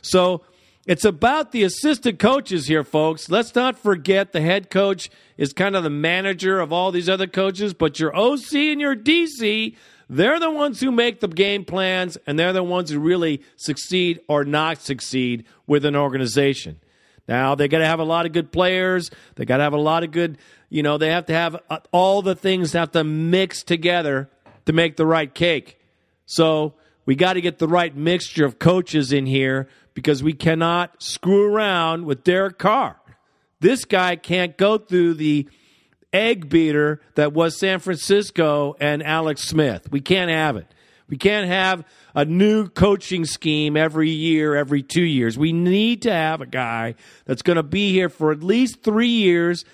So 0.00 0.44
it's 0.86 1.04
about 1.04 1.52
the 1.52 1.62
assistant 1.62 2.18
coaches 2.18 2.66
here, 2.66 2.82
folks. 2.82 3.30
Let's 3.30 3.54
not 3.54 3.78
forget 3.78 4.32
the 4.32 4.40
head 4.40 4.68
coach 4.68 5.10
is 5.36 5.52
kind 5.52 5.76
of 5.76 5.84
the 5.84 5.90
manager 5.90 6.58
of 6.58 6.72
all 6.72 6.90
these 6.90 7.08
other 7.08 7.28
coaches, 7.28 7.72
but 7.72 8.00
your 8.00 8.14
OC 8.16 8.54
and 8.54 8.80
your 8.80 8.96
DC, 8.96 9.76
they're 10.10 10.40
the 10.40 10.50
ones 10.50 10.80
who 10.80 10.90
make 10.90 11.20
the 11.20 11.28
game 11.28 11.64
plans, 11.64 12.18
and 12.26 12.36
they're 12.36 12.52
the 12.52 12.64
ones 12.64 12.90
who 12.90 12.98
really 12.98 13.42
succeed 13.56 14.20
or 14.28 14.44
not 14.44 14.82
succeed 14.82 15.44
with 15.68 15.84
an 15.84 15.94
organization. 15.94 16.80
Now, 17.28 17.54
they 17.54 17.68
got 17.68 17.78
to 17.78 17.86
have 17.86 18.00
a 18.00 18.04
lot 18.04 18.26
of 18.26 18.32
good 18.32 18.50
players. 18.50 19.10
They 19.36 19.44
got 19.44 19.58
to 19.58 19.62
have 19.62 19.72
a 19.72 19.80
lot 19.80 20.02
of 20.02 20.10
good, 20.10 20.38
you 20.72 20.82
know, 20.82 20.96
they 20.96 21.10
have 21.10 21.26
to 21.26 21.34
have 21.34 21.60
uh, 21.68 21.80
all 21.92 22.22
the 22.22 22.34
things 22.34 22.72
have 22.72 22.92
to 22.92 23.04
mix 23.04 23.62
together 23.62 24.30
to 24.64 24.72
make 24.72 24.96
the 24.96 25.04
right 25.04 25.32
cake. 25.32 25.78
So 26.24 26.72
we 27.04 27.14
got 27.14 27.34
to 27.34 27.42
get 27.42 27.58
the 27.58 27.68
right 27.68 27.94
mixture 27.94 28.46
of 28.46 28.58
coaches 28.58 29.12
in 29.12 29.26
here 29.26 29.68
because 29.92 30.22
we 30.22 30.32
cannot 30.32 31.02
screw 31.02 31.54
around 31.54 32.06
with 32.06 32.24
Derek 32.24 32.58
Carr. 32.58 32.96
This 33.60 33.84
guy 33.84 34.16
can't 34.16 34.56
go 34.56 34.78
through 34.78 35.14
the 35.14 35.46
egg 36.10 36.48
beater 36.48 37.02
that 37.16 37.34
was 37.34 37.58
San 37.58 37.78
Francisco 37.78 38.74
and 38.80 39.02
Alex 39.02 39.42
Smith. 39.42 39.92
We 39.92 40.00
can't 40.00 40.30
have 40.30 40.56
it. 40.56 40.66
We 41.06 41.18
can't 41.18 41.48
have 41.48 41.84
a 42.14 42.24
new 42.24 42.70
coaching 42.70 43.26
scheme 43.26 43.76
every 43.76 44.08
year, 44.08 44.56
every 44.56 44.82
two 44.82 45.04
years. 45.04 45.36
We 45.36 45.52
need 45.52 46.00
to 46.02 46.12
have 46.12 46.40
a 46.40 46.46
guy 46.46 46.94
that's 47.26 47.42
going 47.42 47.56
to 47.56 47.62
be 47.62 47.92
here 47.92 48.08
for 48.08 48.32
at 48.32 48.42
least 48.42 48.82
three 48.82 49.08
years 49.08 49.66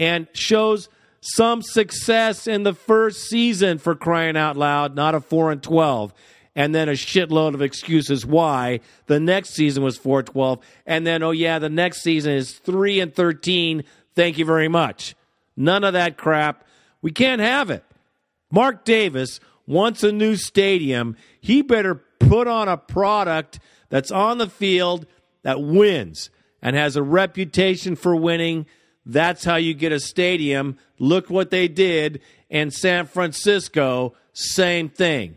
and 0.00 0.26
shows– 0.32 0.88
some 1.20 1.62
success 1.62 2.46
in 2.46 2.62
the 2.62 2.74
first 2.74 3.28
season 3.28 3.78
for 3.78 3.94
crying 3.94 4.36
out 4.36 4.56
loud, 4.56 4.94
not 4.94 5.14
a 5.14 5.20
4 5.20 5.52
and 5.52 5.62
12 5.62 6.14
and 6.56 6.74
then 6.74 6.88
a 6.88 6.92
shitload 6.92 7.54
of 7.54 7.62
excuses 7.62 8.26
why. 8.26 8.80
The 9.06 9.20
next 9.20 9.50
season 9.50 9.84
was 9.84 9.96
4 9.96 10.22
12 10.24 10.58
and 10.86 11.06
then 11.06 11.22
oh 11.22 11.30
yeah 11.30 11.58
the 11.58 11.68
next 11.68 12.02
season 12.02 12.32
is 12.32 12.58
3 12.58 13.00
and 13.00 13.14
13 13.14 13.84
thank 14.14 14.38
you 14.38 14.44
very 14.44 14.68
much. 14.68 15.14
None 15.56 15.84
of 15.84 15.92
that 15.92 16.16
crap. 16.16 16.64
We 17.02 17.12
can't 17.12 17.40
have 17.40 17.70
it. 17.70 17.84
Mark 18.50 18.84
davis 18.84 19.40
wants 19.66 20.02
a 20.02 20.10
new 20.10 20.36
stadium. 20.36 21.16
He 21.40 21.62
better 21.62 21.94
put 21.94 22.48
on 22.48 22.68
a 22.68 22.76
product 22.76 23.60
that's 23.88 24.10
on 24.10 24.38
the 24.38 24.48
field 24.48 25.06
that 25.42 25.62
wins 25.62 26.30
and 26.62 26.74
has 26.76 26.96
a 26.96 27.02
reputation 27.02 27.94
for 27.94 28.16
winning 28.16 28.66
that's 29.06 29.44
how 29.44 29.56
you 29.56 29.74
get 29.74 29.92
a 29.92 30.00
stadium. 30.00 30.78
Look 30.98 31.30
what 31.30 31.50
they 31.50 31.68
did 31.68 32.20
in 32.48 32.70
San 32.70 33.06
Francisco. 33.06 34.14
Same 34.32 34.88
thing. 34.88 35.36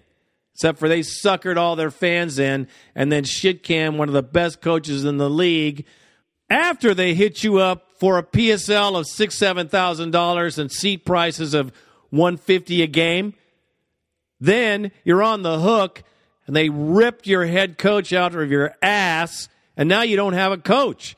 Except 0.53 0.77
for 0.77 0.87
they 0.87 0.99
suckered 0.99 1.57
all 1.57 1.75
their 1.75 1.91
fans 1.91 2.37
in 2.37 2.67
and 2.93 3.11
then 3.11 3.23
shit 3.23 3.63
cam 3.63 3.97
one 3.97 4.07
of 4.07 4.13
the 4.13 4.21
best 4.21 4.61
coaches 4.61 5.03
in 5.03 5.17
the 5.17 5.29
league 5.29 5.85
after 6.49 6.93
they 6.93 7.15
hit 7.15 7.43
you 7.43 7.57
up 7.57 7.89
for 7.97 8.17
a 8.17 8.23
PSL 8.23 8.99
of 8.99 9.07
six, 9.07 9.35
seven 9.35 9.67
thousand 9.67 10.11
dollars 10.11 10.59
and 10.59 10.71
seat 10.71 11.05
prices 11.05 11.53
of 11.53 11.71
one 12.11 12.37
fifty 12.37 12.83
a 12.83 12.87
game. 12.87 13.33
Then 14.39 14.91
you're 15.03 15.23
on 15.23 15.41
the 15.41 15.59
hook 15.59 16.03
and 16.45 16.55
they 16.55 16.69
ripped 16.69 17.25
your 17.25 17.45
head 17.45 17.77
coach 17.77 18.13
out 18.13 18.35
of 18.35 18.51
your 18.51 18.75
ass, 18.81 19.47
and 19.77 19.87
now 19.89 20.01
you 20.01 20.15
don't 20.15 20.33
have 20.33 20.51
a 20.51 20.57
coach. 20.57 21.15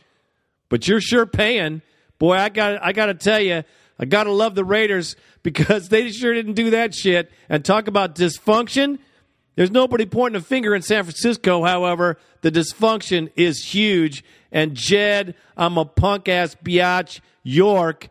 But 0.70 0.88
you're 0.88 1.02
sure 1.02 1.26
paying 1.26 1.82
boy, 2.20 2.38
I 2.38 2.50
got 2.50 2.84
I 2.84 2.92
got 2.92 3.08
to 3.08 3.14
tell 3.14 3.40
you, 3.40 3.64
I 4.00 4.06
got 4.06 4.26
to 4.26 4.32
love 4.32 4.56
the 4.56 4.66
Raiders 4.66 5.16
because 5.44 5.90
they 5.90 6.12
sure 6.12 6.34
didn't 6.34 6.54
do 6.54 6.72
that 6.72 6.94
shit. 6.96 7.32
And 7.50 7.64
talk 7.64 7.88
about 7.88 8.16
dysfunction. 8.16 9.00
There's 9.56 9.72
nobody 9.72 10.06
pointing 10.06 10.42
a 10.42 10.44
finger 10.44 10.76
in 10.76 10.82
San 10.82 11.04
Francisco. 11.04 11.64
However, 11.64 12.18
the 12.42 12.52
dysfunction 12.52 13.32
is 13.36 13.64
huge. 13.64 14.24
And 14.52 14.76
Jed, 14.76 15.36
I'm 15.56 15.78
a 15.78 15.86
punk 15.86 16.28
ass 16.28 16.56
biatch. 16.56 17.22
York, 17.44 18.10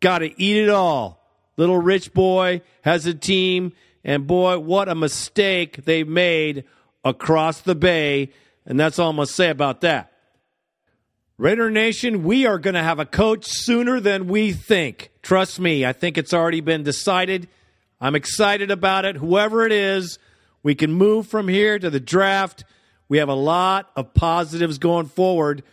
got 0.00 0.18
to 0.18 0.42
eat 0.42 0.56
it 0.56 0.68
all. 0.68 1.24
Little 1.56 1.78
rich 1.78 2.12
boy 2.12 2.62
has 2.82 3.06
a 3.06 3.14
team, 3.14 3.72
and 4.02 4.26
boy, 4.26 4.58
what 4.58 4.88
a 4.88 4.94
mistake 4.94 5.84
they 5.84 6.02
made 6.02 6.64
across 7.04 7.60
the 7.60 7.76
bay. 7.76 8.30
And 8.66 8.78
that's 8.78 8.98
all 8.98 9.10
I'm 9.10 9.16
going 9.16 9.26
to 9.26 9.32
say 9.32 9.50
about 9.50 9.82
that. 9.82 10.12
Raider 11.36 11.68
Nation, 11.68 12.22
we 12.22 12.46
are 12.46 12.60
going 12.60 12.74
to 12.74 12.82
have 12.82 13.00
a 13.00 13.04
coach 13.04 13.46
sooner 13.46 13.98
than 13.98 14.28
we 14.28 14.52
think. 14.52 15.10
Trust 15.20 15.58
me, 15.58 15.84
I 15.84 15.92
think 15.92 16.16
it's 16.16 16.32
already 16.32 16.60
been 16.60 16.84
decided. 16.84 17.48
I'm 18.00 18.14
excited 18.14 18.70
about 18.70 19.04
it. 19.04 19.16
Whoever 19.16 19.66
it 19.66 19.72
is, 19.72 20.20
we 20.62 20.76
can 20.76 20.92
move 20.92 21.26
from 21.26 21.48
here 21.48 21.76
to 21.76 21.90
the 21.90 21.98
draft. 21.98 22.62
We 23.08 23.18
have 23.18 23.28
a 23.28 23.34
lot 23.34 23.90
of 23.96 24.14
positives 24.14 24.78
going 24.78 25.06
forward. 25.06 25.64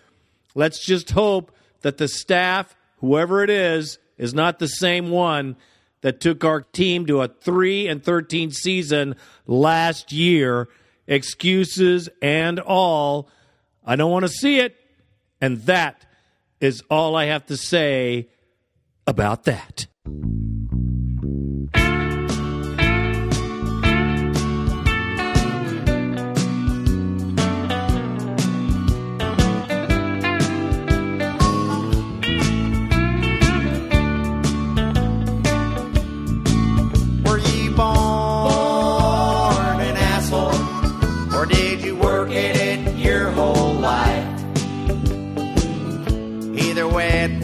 Let's 0.55 0.83
just 0.83 1.11
hope 1.11 1.55
that 1.81 1.99
the 1.99 2.07
staff, 2.07 2.75
whoever 2.97 3.43
it 3.43 3.51
is, 3.51 3.99
is 4.17 4.33
not 4.33 4.57
the 4.57 4.67
same 4.67 5.11
one 5.11 5.57
that 6.01 6.19
took 6.19 6.43
our 6.43 6.61
team 6.61 7.05
to 7.05 7.21
a 7.21 7.27
3 7.27 7.87
and 7.87 8.03
13 8.03 8.49
season 8.49 9.15
last 9.45 10.11
year. 10.11 10.69
Excuses 11.05 12.09
and 12.19 12.59
all. 12.59 13.29
I 13.85 13.95
don't 13.95 14.11
want 14.11 14.25
to 14.25 14.31
see 14.31 14.59
it. 14.59 14.80
And 15.41 15.57
that 15.63 16.05
is 16.59 16.83
all 16.89 17.15
I 17.15 17.25
have 17.25 17.47
to 17.47 17.57
say 17.57 18.29
about 19.07 19.43
that. 19.45 19.87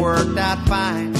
Worked 0.07 0.37
out 0.37 0.65
fine. 0.69 1.13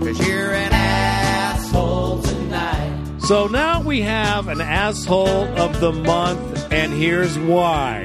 Cause 0.00 0.28
you're 0.28 0.52
an 0.52 0.70
asshole 0.70 2.20
tonight. 2.20 3.20
So 3.20 3.46
now 3.46 3.80
we 3.80 4.02
have 4.02 4.48
an 4.48 4.60
asshole 4.60 5.46
of 5.58 5.80
the 5.80 5.92
month, 5.92 6.70
and 6.70 6.92
here's 6.92 7.38
why. 7.38 8.04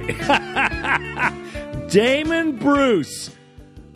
Damon 1.90 2.56
Bruce, 2.56 3.36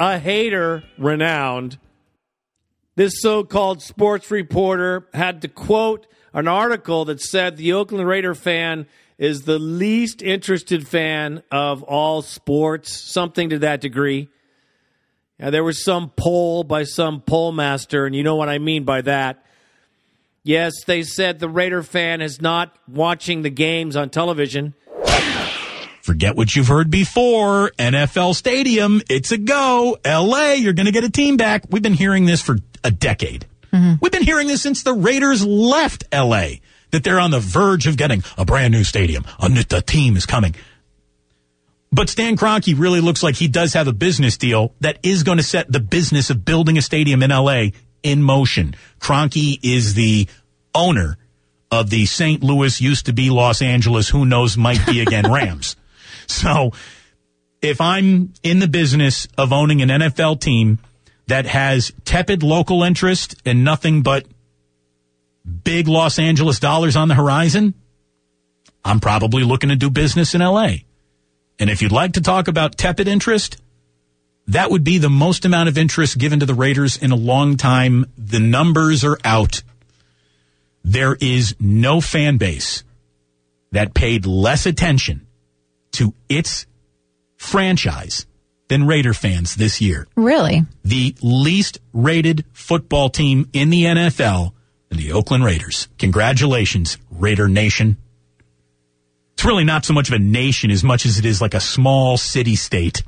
a 0.02 0.20
hater 0.20 0.84
renowned. 0.98 1.78
This 2.96 3.14
so 3.22 3.46
called 3.46 3.82
sports 3.82 4.30
reporter 4.30 5.08
had 5.14 5.44
to 5.44 5.48
quote 5.48 6.08
an 6.34 6.50
article 6.50 7.06
that 7.06 7.22
said 7.22 7.56
the 7.56 7.72
Oakland 7.72 8.06
Raider 8.06 8.36
fan 8.36 8.86
is 9.18 9.44
the 9.44 9.60
least 9.60 10.22
interested 10.22 10.86
fan 10.86 11.42
of 11.52 11.84
all 11.84 12.22
sports, 12.22 12.92
something 12.92 13.52
to 13.52 13.60
that 13.60 13.80
degree. 13.80 14.28
Now, 15.42 15.50
there 15.50 15.64
was 15.64 15.84
some 15.84 16.12
poll 16.16 16.64
by 16.64 16.84
some 16.84 17.20
poll 17.20 17.52
master, 17.52 18.06
and 18.06 18.16
you 18.16 18.22
know 18.22 18.36
what 18.36 18.48
I 18.48 18.60
mean 18.60 18.84
by 18.84 19.02
that. 19.02 19.44
Yes, 20.44 20.84
they 20.86 21.02
said 21.02 21.40
the 21.40 21.50
Raider 21.50 21.82
fan 21.82 22.22
is 22.22 22.40
not 22.40 22.76
watching 22.88 23.42
the 23.42 23.50
games 23.50 23.96
on 23.96 24.12
television. 24.12 24.76
Forget 26.04 26.36
what 26.36 26.56
you've 26.56 26.68
heard 26.68 26.92
before. 26.92 27.72
NFL 27.80 28.36
Stadium, 28.36 29.02
it's 29.10 29.32
a 29.32 29.38
go. 29.40 29.98
LA, 30.06 30.54
you're 30.54 30.74
going 30.74 30.86
to 30.86 30.92
get 30.92 31.04
a 31.04 31.10
team 31.10 31.38
back. 31.38 31.64
We've 31.72 31.82
been 31.82 31.94
hearing 31.94 32.26
this 32.26 32.42
for 32.42 32.58
a 32.84 32.92
decade. 32.92 33.48
Mm-hmm. 33.74 33.96
We've 34.00 34.12
been 34.12 34.24
hearing 34.24 34.48
this 34.48 34.62
since 34.62 34.84
the 34.84 34.94
Raiders 34.94 35.44
left 35.46 36.04
LA 36.14 36.58
that 36.92 37.04
they're 37.04 37.20
on 37.20 37.32
the 37.32 37.40
verge 37.40 37.88
of 37.88 37.98
getting 37.98 38.24
a 38.38 38.46
brand 38.46 38.74
new 38.74 38.84
stadium. 38.84 39.26
A 39.40 39.50
new, 39.50 39.64
the 39.64 39.82
team 39.82 40.16
is 40.18 40.28
coming. 40.28 40.54
But 41.92 42.10
Stan 42.10 42.38
Kroenke 42.38 42.78
really 42.80 43.02
looks 43.02 43.22
like 43.22 43.36
he 43.36 43.50
does 43.50 43.74
have 43.74 43.88
a 43.88 43.94
business 43.94 44.38
deal 44.38 44.74
that 44.80 45.00
is 45.04 45.24
going 45.24 45.40
to 45.40 45.44
set 45.44 45.70
the 45.70 45.82
business 45.82 46.30
of 46.30 46.46
building 46.46 46.78
a 46.78 46.82
stadium 46.82 47.22
in 47.22 47.32
LA 47.32 47.68
in 48.02 48.24
motion. 48.24 48.76
Kroenke 49.00 49.60
is 49.62 49.94
the 49.94 50.28
owner 50.74 51.18
of 51.70 51.90
the 51.90 52.06
St. 52.06 52.42
Louis 52.44 52.80
used 52.80 53.08
to 53.08 53.14
be 53.14 53.30
Los 53.30 53.62
Angeles, 53.62 54.08
who 54.08 54.26
knows 54.26 54.58
might 54.58 54.86
be 54.86 55.02
again 55.02 55.32
Rams. 55.32 55.76
So 56.28 56.72
if 57.62 57.82
I'm 57.82 58.34
in 58.42 58.60
the 58.60 58.68
business 58.68 59.28
of 59.38 59.52
owning 59.52 59.82
an 59.82 59.90
NFL 59.90 60.40
team 60.40 60.80
that 61.28 61.46
has 61.46 61.92
tepid 62.06 62.42
local 62.42 62.84
interest 62.84 63.36
and 63.46 63.64
nothing 63.64 64.02
but 64.02 64.26
big 65.64 65.88
Los 65.88 66.20
Angeles 66.20 66.60
dollars 66.60 66.96
on 66.96 67.10
the 67.10 67.16
horizon, 67.16 67.74
I'm 68.84 69.00
probably 69.00 69.44
looking 69.44 69.70
to 69.70 69.76
do 69.76 69.90
business 69.90 70.34
in 70.34 70.42
LA. 70.42 70.76
And 71.62 71.70
if 71.70 71.84
you'd 71.84 71.92
like 71.92 72.14
to 72.14 72.22
talk 72.22 72.48
about 72.48 72.76
tepid 72.76 73.08
interest, 73.08 73.62
that 74.48 74.72
would 74.72 74.84
be 74.84 74.98
the 74.98 75.12
most 75.12 75.46
amount 75.46 75.70
of 75.70 75.78
interest 75.78 76.18
given 76.18 76.40
to 76.40 76.46
the 76.48 76.56
Raiders 76.56 76.98
in 76.98 77.12
a 77.12 77.16
long 77.16 77.56
time. 77.56 78.08
The 78.18 78.40
numbers 78.40 79.04
are 79.04 79.20
out. 79.24 79.62
There 80.84 81.16
is 81.22 81.56
no 81.60 82.02
fan 82.02 82.38
base 82.38 82.84
that 83.72 83.94
paid 83.94 84.26
less 84.26 84.66
attention 84.66 85.28
to 85.92 86.16
its 86.28 86.66
franchise 87.38 88.26
than 88.68 88.88
Raider 88.88 89.14
fans 89.14 89.54
this 89.54 89.80
year. 89.80 90.08
Really? 90.16 90.64
The 90.84 91.16
least 91.22 91.78
rated 91.94 92.44
football 92.54 93.10
team 93.10 93.48
in 93.54 93.70
the 93.70 93.84
NFL, 93.84 94.54
the 94.90 95.12
Oakland 95.12 95.44
Raiders. 95.44 95.90
Congratulations, 96.00 96.98
Raider 97.12 97.48
Nation. 97.48 97.98
It's 99.42 99.46
really 99.48 99.64
not 99.64 99.86
so 99.86 99.96
much 99.96 100.08
of 100.08 100.14
a 100.14 100.20
nation 100.20 100.70
as 100.70 100.84
much 100.84 101.04
as 101.04 101.18
it 101.18 101.26
is 101.26 101.42
like 101.42 101.56
a 101.56 101.60
small 101.60 102.16
city 102.16 102.56
state. 102.56 103.02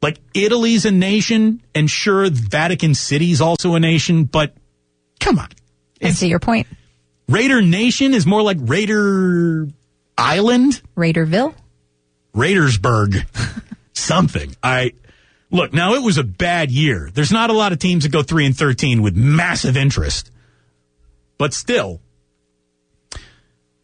Like 0.00 0.20
Italy's 0.34 0.84
a 0.84 0.92
nation, 0.92 1.64
and 1.74 1.90
sure, 1.90 2.30
Vatican 2.30 2.94
City's 2.94 3.40
also 3.40 3.74
a 3.74 3.80
nation, 3.80 4.22
but 4.22 4.54
come 5.18 5.40
on. 5.40 5.48
I 6.00 6.10
see 6.10 6.28
your 6.28 6.38
point. 6.38 6.68
Raider 7.28 7.60
Nation 7.60 8.14
is 8.14 8.24
more 8.24 8.40
like 8.40 8.56
Raider 8.60 9.66
Island, 10.16 10.80
Raiderville? 10.96 11.56
Raidersburg, 12.32 13.26
something. 13.94 14.54
I 14.62 14.92
look 15.50 15.72
now. 15.72 15.94
It 15.94 16.04
was 16.04 16.18
a 16.18 16.22
bad 16.24 16.70
year. 16.70 17.10
There's 17.12 17.32
not 17.32 17.50
a 17.50 17.52
lot 17.52 17.72
of 17.72 17.80
teams 17.80 18.04
that 18.04 18.12
go 18.12 18.22
three 18.22 18.46
and 18.46 18.56
thirteen 18.56 19.02
with 19.02 19.16
massive 19.16 19.76
interest, 19.76 20.30
but 21.36 21.52
still, 21.52 22.00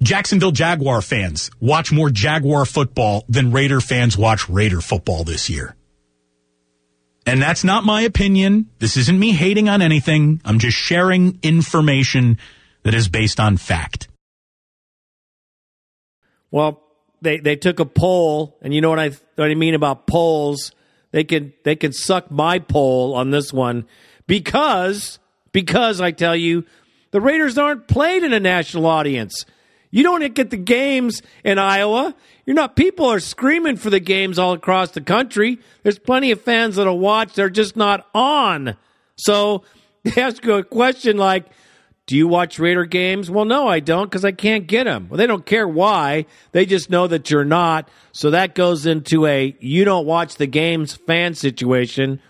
Jacksonville 0.04 0.52
Jaguar 0.52 1.00
fans 1.00 1.50
watch 1.60 1.90
more 1.90 2.10
Jaguar 2.10 2.66
football 2.66 3.24
than 3.28 3.52
Raider 3.52 3.80
fans 3.80 4.18
watch 4.18 4.48
Raider 4.50 4.82
football 4.82 5.24
this 5.24 5.48
year. 5.48 5.74
And 7.26 7.40
that's 7.40 7.64
not 7.64 7.84
my 7.84 8.02
opinion. 8.02 8.68
This 8.80 8.98
isn't 8.98 9.18
me 9.18 9.32
hating 9.32 9.70
on 9.70 9.80
anything. 9.80 10.42
I'm 10.44 10.58
just 10.58 10.76
sharing 10.76 11.38
information 11.42 12.38
that 12.82 12.92
is 12.92 13.08
based 13.08 13.40
on 13.40 13.56
fact. 13.56 14.08
Well, 16.50 16.82
they 17.22 17.38
they 17.38 17.56
took 17.56 17.80
a 17.80 17.86
poll, 17.86 18.58
and 18.60 18.74
you 18.74 18.82
know 18.82 18.90
what 18.90 19.00
I 19.00 19.12
what 19.36 19.50
I 19.50 19.54
mean 19.54 19.74
about 19.74 20.06
polls. 20.06 20.72
They 21.12 21.24
can 21.24 21.54
they 21.64 21.76
could 21.76 21.94
suck 21.94 22.30
my 22.30 22.58
poll 22.58 23.14
on 23.14 23.30
this 23.30 23.54
one 23.54 23.86
because 24.26 25.18
because 25.50 26.02
I 26.02 26.10
tell 26.10 26.36
you, 26.36 26.64
the 27.10 27.22
Raiders 27.22 27.56
aren't 27.56 27.88
played 27.88 28.22
in 28.22 28.34
a 28.34 28.40
national 28.40 28.84
audience. 28.84 29.46
You 29.94 30.02
don't 30.02 30.34
get 30.34 30.50
the 30.50 30.56
games 30.56 31.22
in 31.44 31.60
Iowa. 31.60 32.16
You're 32.44 32.56
not. 32.56 32.74
People 32.74 33.06
are 33.06 33.20
screaming 33.20 33.76
for 33.76 33.90
the 33.90 34.00
games 34.00 34.40
all 34.40 34.52
across 34.52 34.90
the 34.90 35.00
country. 35.00 35.60
There's 35.84 36.00
plenty 36.00 36.32
of 36.32 36.40
fans 36.40 36.74
that'll 36.74 36.98
watch. 36.98 37.34
They're 37.34 37.48
just 37.48 37.76
not 37.76 38.04
on. 38.12 38.76
So 39.14 39.62
they 40.02 40.20
ask 40.20 40.44
you 40.44 40.54
a 40.54 40.64
question 40.64 41.16
like, 41.16 41.46
"Do 42.06 42.16
you 42.16 42.26
watch 42.26 42.58
Raider 42.58 42.86
games?" 42.86 43.30
Well, 43.30 43.44
no, 43.44 43.68
I 43.68 43.78
don't 43.78 44.10
because 44.10 44.24
I 44.24 44.32
can't 44.32 44.66
get 44.66 44.82
them. 44.82 45.06
Well, 45.08 45.16
they 45.16 45.28
don't 45.28 45.46
care 45.46 45.68
why. 45.68 46.26
They 46.50 46.66
just 46.66 46.90
know 46.90 47.06
that 47.06 47.30
you're 47.30 47.44
not. 47.44 47.88
So 48.10 48.32
that 48.32 48.56
goes 48.56 48.86
into 48.86 49.26
a 49.26 49.56
you 49.60 49.84
don't 49.84 50.06
watch 50.06 50.34
the 50.34 50.48
games 50.48 50.94
fan 50.94 51.34
situation. 51.34 52.20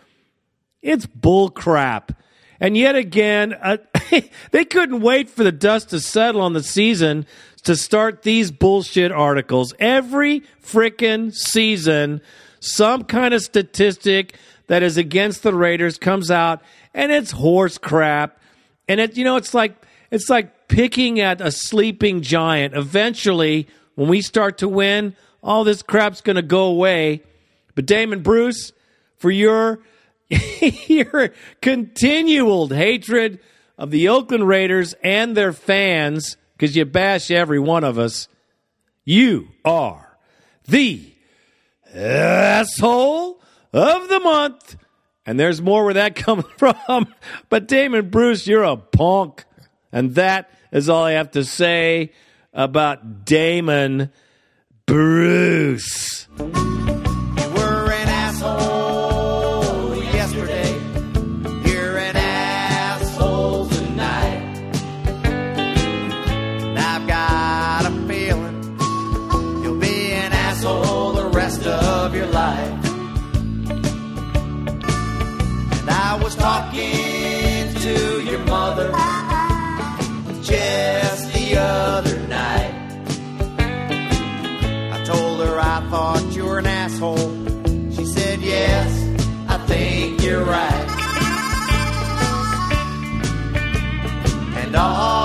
It's 0.83 1.07
bull 1.07 1.49
crap. 1.49 2.13
And 2.61 2.77
yet 2.77 2.95
again, 2.95 3.55
uh, 3.55 3.79
they 4.51 4.65
couldn't 4.65 5.01
wait 5.01 5.29
for 5.29 5.45
the 5.45 5.53
dust 5.53 5.91
to 5.91 6.01
settle 6.01 6.41
on 6.43 6.53
the 6.53 6.63
season 6.63 7.27
to 7.65 7.77
start 7.77 8.23
these 8.23 8.51
bullshit 8.51 9.11
articles. 9.11 9.75
Every 9.79 10.43
frickin' 10.63 11.35
season, 11.35 12.21
some 12.61 13.05
kind 13.05 13.35
of 13.35 13.43
statistic 13.43 14.37
that 14.67 14.83
is 14.83 14.97
against 14.97 15.43
the 15.43 15.55
Raiders 15.55 15.99
comes 15.99 16.31
out, 16.31 16.63
and 16.95 17.11
it's 17.11 17.33
horse 17.33 17.79
crap. 17.79 18.39
And 18.89 19.01
it, 19.01 19.17
you 19.17 19.25
know, 19.25 19.37
it's 19.37 19.55
like 19.55 19.75
it's 20.11 20.31
like 20.31 20.69
picking 20.69 21.21
at 21.21 21.41
a 21.41 21.51
sleeping 21.51 22.23
giant. 22.23 22.75
Eventually, 22.75 23.67
when 23.95 24.09
we 24.09 24.21
start 24.21 24.59
to 24.59 24.69
win, 24.69 25.17
all 25.43 25.65
this 25.65 25.83
crap's 25.83 26.21
going 26.21 26.37
to 26.37 26.43
go 26.43 26.65
away. 26.65 27.23
But 27.75 27.87
Damon 27.87 28.23
Bruce, 28.23 28.73
for 29.17 29.31
your 29.31 29.81
your 30.87 31.31
continual 31.61 32.69
hatred 32.69 33.41
of 33.77 33.91
the 33.91 34.09
Oakland 34.09 34.47
Raiders 34.47 34.95
and 35.03 35.37
their 35.37 35.53
fans, 35.53 36.37
because 36.57 36.77
you 36.77 36.85
bash 36.85 37.31
every 37.31 37.59
one 37.59 37.85
of 37.85 37.99
us, 37.99 38.29
you 39.05 39.49
are 39.65 40.17
the 40.67 41.13
asshole 41.95 43.41
of 43.73 44.09
the 44.09 44.21
month. 44.21 44.77
And 45.27 45.41
there's 45.41 45.63
more 45.63 45.85
where 45.85 45.95
that 45.95 46.15
comes 46.17 46.45
from. 46.57 47.13
But 47.49 47.69
Damon 47.69 48.11
Bruce, 48.11 48.47
you're 48.47 48.63
a 48.63 48.77
punk. 48.77 49.45
And 49.93 50.15
that 50.17 50.51
is 50.73 50.89
all 50.89 51.05
I 51.05 51.13
have 51.13 51.33
to 51.33 51.45
say 51.45 52.13
about 52.53 53.25
Damon 53.25 54.11
Bruce. 54.87 56.27
Thought 85.95 86.35
you 86.35 86.45
were 86.45 86.59
an 86.59 86.67
asshole. 86.67 87.31
She 87.95 88.05
said, 88.05 88.41
Yes, 88.41 88.91
I 89.49 89.57
think 89.59 90.25
you're 90.25 90.43
right. 90.43 90.89
And 94.57 94.75
all 94.75 95.24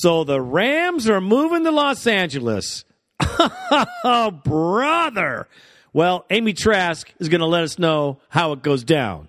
So 0.00 0.24
the 0.24 0.40
Rams 0.40 1.10
are 1.10 1.20
moving 1.20 1.62
to 1.64 1.70
Los 1.70 2.06
Angeles. 2.06 2.86
oh, 3.20 4.30
brother. 4.42 5.46
Well, 5.92 6.24
Amy 6.30 6.54
Trask 6.54 7.12
is 7.18 7.28
going 7.28 7.42
to 7.42 7.46
let 7.46 7.64
us 7.64 7.78
know 7.78 8.18
how 8.30 8.52
it 8.52 8.62
goes 8.62 8.82
down. 8.82 9.28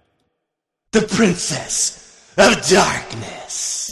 The 0.93 1.01
Princess 1.01 2.33
of 2.37 2.65
Darkness. 2.69 3.91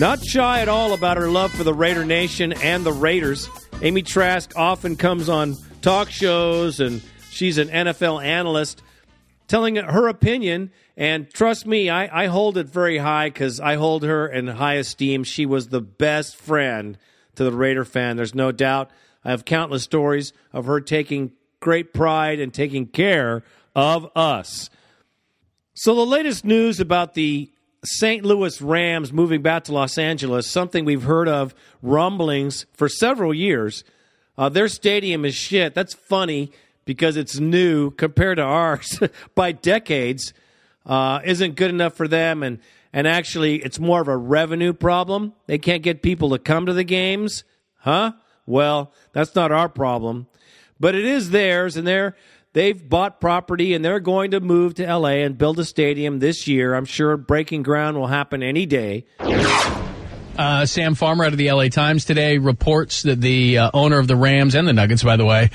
Not 0.00 0.24
shy 0.24 0.62
at 0.62 0.68
all 0.70 0.94
about 0.94 1.18
her 1.18 1.28
love 1.28 1.52
for 1.52 1.62
the 1.62 1.74
Raider 1.74 2.06
Nation 2.06 2.54
and 2.54 2.86
the 2.86 2.92
Raiders. 2.92 3.50
Amy 3.82 4.00
Trask 4.00 4.50
often 4.56 4.96
comes 4.96 5.28
on 5.28 5.58
talk 5.82 6.08
shows 6.08 6.80
and 6.80 7.02
she's 7.30 7.58
an 7.58 7.68
NFL 7.68 8.24
analyst 8.24 8.80
telling 9.46 9.76
her 9.76 10.08
opinion. 10.08 10.70
And 10.96 11.30
trust 11.30 11.66
me, 11.66 11.90
I, 11.90 12.22
I 12.22 12.26
hold 12.28 12.56
it 12.56 12.66
very 12.66 12.96
high 12.96 13.28
because 13.28 13.60
I 13.60 13.74
hold 13.74 14.02
her 14.04 14.26
in 14.26 14.46
high 14.46 14.76
esteem. 14.76 15.22
She 15.22 15.44
was 15.44 15.68
the 15.68 15.82
best 15.82 16.34
friend 16.34 16.96
to 17.34 17.44
the 17.44 17.52
Raider 17.52 17.84
fan. 17.84 18.16
There's 18.16 18.34
no 18.34 18.52
doubt. 18.52 18.90
I 19.22 19.32
have 19.32 19.44
countless 19.44 19.82
stories 19.82 20.32
of 20.50 20.64
her 20.64 20.80
taking 20.80 21.32
great 21.60 21.92
pride 21.92 22.40
and 22.40 22.54
taking 22.54 22.86
care 22.86 23.42
of 23.76 24.10
us. 24.16 24.70
So, 25.74 25.94
the 25.94 26.06
latest 26.06 26.46
news 26.46 26.80
about 26.80 27.12
the 27.12 27.50
St. 27.82 28.24
Louis 28.24 28.60
Rams 28.60 29.12
moving 29.12 29.40
back 29.40 29.64
to 29.64 29.72
Los 29.72 29.96
Angeles, 29.96 30.50
something 30.50 30.84
we've 30.84 31.04
heard 31.04 31.28
of 31.28 31.54
rumblings 31.80 32.66
for 32.74 32.88
several 32.88 33.32
years. 33.32 33.84
Uh, 34.36 34.50
their 34.50 34.68
stadium 34.68 35.24
is 35.24 35.34
shit. 35.34 35.74
That's 35.74 35.94
funny 35.94 36.52
because 36.84 37.16
it's 37.16 37.40
new 37.40 37.90
compared 37.90 38.36
to 38.36 38.42
ours 38.42 39.00
by 39.34 39.52
decades. 39.52 40.34
Uh, 40.84 41.20
isn't 41.24 41.54
good 41.56 41.70
enough 41.70 41.94
for 41.94 42.08
them, 42.08 42.42
and 42.42 42.58
and 42.92 43.06
actually, 43.06 43.56
it's 43.56 43.78
more 43.78 44.00
of 44.00 44.08
a 44.08 44.16
revenue 44.16 44.72
problem. 44.72 45.32
They 45.46 45.58
can't 45.58 45.82
get 45.82 46.02
people 46.02 46.30
to 46.30 46.38
come 46.38 46.66
to 46.66 46.72
the 46.72 46.84
games, 46.84 47.44
huh? 47.78 48.12
Well, 48.46 48.92
that's 49.12 49.34
not 49.34 49.52
our 49.52 49.68
problem, 49.68 50.26
but 50.80 50.94
it 50.94 51.04
is 51.04 51.30
theirs, 51.30 51.76
and 51.76 51.86
they're 51.86 52.16
they've 52.52 52.88
bought 52.88 53.20
property 53.20 53.74
and 53.74 53.84
they're 53.84 54.00
going 54.00 54.32
to 54.32 54.40
move 54.40 54.74
to 54.74 54.86
LA 54.96 55.22
and 55.24 55.36
build 55.38 55.58
a 55.58 55.64
stadium 55.64 56.18
this 56.18 56.46
year. 56.48 56.74
I'm 56.74 56.84
sure 56.84 57.16
breaking 57.16 57.62
ground 57.62 57.96
will 57.96 58.06
happen 58.06 58.42
any 58.42 58.66
day. 58.66 59.04
Uh, 60.36 60.64
Sam 60.64 60.94
Farmer 60.94 61.24
out 61.24 61.32
of 61.32 61.38
the 61.38 61.50
LA 61.52 61.68
Times 61.68 62.04
today 62.04 62.38
reports 62.38 63.02
that 63.02 63.20
the 63.20 63.58
uh, 63.58 63.70
owner 63.74 63.98
of 63.98 64.06
the 64.06 64.16
Rams 64.16 64.54
and 64.54 64.66
the 64.66 64.72
Nuggets, 64.72 65.02
by 65.02 65.16
the 65.16 65.24
way, 65.26 65.50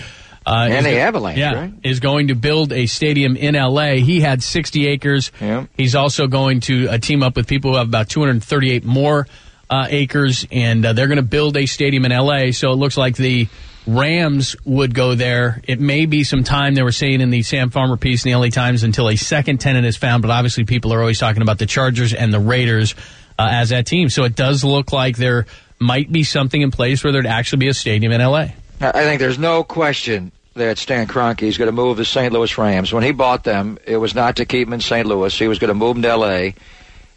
uh, 0.46 0.68
And 0.70 0.86
is 0.86 0.94
the 0.94 1.00
Avalanche, 1.00 1.40
yeah, 1.40 1.54
right? 1.56 1.74
is 1.82 2.00
going 2.00 2.28
to 2.28 2.36
build 2.36 2.72
a 2.72 2.86
stadium 2.86 3.36
in 3.36 3.56
LA. 3.56 3.94
He 3.94 4.20
had 4.22 4.44
60 4.44 4.88
acres. 4.88 5.32
He's 5.76 5.96
also 5.96 6.28
going 6.28 6.60
to 6.62 6.88
uh, 6.90 6.98
team 7.00 7.24
up 7.24 7.36
with 7.36 7.48
people 7.48 7.72
who 7.72 7.78
have 7.78 7.88
about 7.88 8.10
238 8.10 8.86
more 8.86 9.28
uh, 9.72 9.88
acres, 9.90 10.46
and 10.52 10.86
uh, 10.86 10.94
they're 10.94 11.08
going 11.08 11.16
to 11.16 11.24
build 11.24 11.58
a 11.58 11.66
stadium 11.66 12.06
in 12.06 12.12
LA. 12.12 12.52
So 12.52 12.72
it 12.72 12.76
looks 12.76 12.96
like 12.96 13.16
the 13.16 13.48
Rams 13.88 14.56
would 14.66 14.94
go 14.95 15.16
there. 15.16 15.62
It 15.68 15.80
may 15.80 16.06
be 16.06 16.24
some 16.24 16.44
time 16.44 16.74
they 16.74 16.82
were 16.82 16.91
saying 16.91 17.22
in 17.22 17.30
the 17.30 17.44
Sam 17.44 17.70
Farmer 17.70 17.98
piece 17.98 18.26
in 18.26 18.32
the 18.32 18.38
LA 18.38 18.48
Times 18.48 18.84
until 18.84 19.10
a 19.10 19.16
second 19.16 19.60
tenant 19.60 19.86
is 19.86 19.95
found. 19.95 20.22
But 20.22 20.32
obviously, 20.32 20.64
people 20.64 20.94
are 20.94 20.99
always 20.99 21.20
talking 21.20 21.41
about 21.41 21.60
the 21.60 21.66
Chargers 21.66 22.14
and 22.14 22.34
the 22.34 22.40
Raiders 22.40 22.95
uh, 23.38 23.48
as 23.52 23.70
that 23.70 23.86
team. 23.86 24.10
So 24.10 24.24
it 24.24 24.36
does 24.36 24.64
look 24.64 24.91
like 24.91 25.18
there 25.18 25.45
might 25.80 26.12
be 26.12 26.24
something 26.24 26.62
in 26.62 26.72
place 26.72 27.03
where 27.03 27.14
there'd 27.14 27.28
actually 27.28 27.60
be 27.60 27.68
a 27.68 27.74
stadium 27.74 28.12
in 28.12 28.22
LA. 28.22 28.48
I 28.82 29.03
think 29.03 29.20
there's 29.20 29.40
no 29.40 29.64
question 29.64 30.32
that 30.56 30.78
Stan 30.78 31.07
Kroenke 31.07 31.44
is 31.44 31.57
going 31.57 31.68
to 31.68 31.74
move 31.74 31.98
the 31.98 32.06
St. 32.06 32.32
Louis 32.32 32.57
Rams. 32.57 32.94
When 32.94 33.03
he 33.03 33.12
bought 33.12 33.44
them, 33.44 33.78
it 33.86 33.98
was 33.98 34.16
not 34.16 34.38
to 34.38 34.45
keep 34.45 34.68
them 34.68 34.74
in 34.74 34.82
St. 34.82 35.06
Louis. 35.06 35.38
He 35.38 35.48
was 35.48 35.60
going 35.60 35.70
to 35.70 35.74
move 35.74 35.95
them 35.95 36.03
to 36.03 36.10
L.A. 36.10 36.56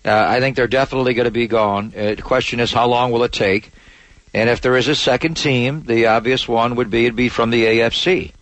Uh, 0.04 0.26
I 0.28 0.40
think 0.40 0.56
they're 0.56 0.66
definitely 0.66 1.14
going 1.14 1.26
to 1.26 1.30
be 1.30 1.46
gone. 1.46 1.92
Uh, 1.96 2.14
the 2.14 2.22
question 2.22 2.60
is, 2.60 2.72
how 2.72 2.88
long 2.88 3.12
will 3.12 3.22
it 3.24 3.32
take? 3.32 3.70
And 4.34 4.50
if 4.50 4.60
there 4.60 4.76
is 4.76 4.88
a 4.88 4.94
second 4.94 5.36
team, 5.36 5.84
the 5.84 6.06
obvious 6.06 6.46
one 6.46 6.76
would 6.76 6.90
be 6.90 7.04
it'd 7.04 7.16
be 7.16 7.28
from 7.28 7.50
the 7.50 7.64
AFC. 7.64 8.32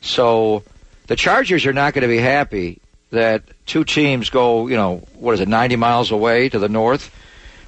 So 0.00 0.62
the 1.06 1.16
Chargers 1.16 1.66
are 1.66 1.72
not 1.72 1.94
going 1.94 2.02
to 2.02 2.08
be 2.08 2.18
happy 2.18 2.80
that 3.10 3.42
two 3.66 3.84
teams 3.84 4.30
go, 4.30 4.66
you 4.68 4.76
know, 4.76 4.98
what 5.14 5.34
is 5.34 5.40
it, 5.40 5.48
90 5.48 5.76
miles 5.76 6.10
away 6.10 6.48
to 6.48 6.58
the 6.58 6.68
north, 6.68 7.14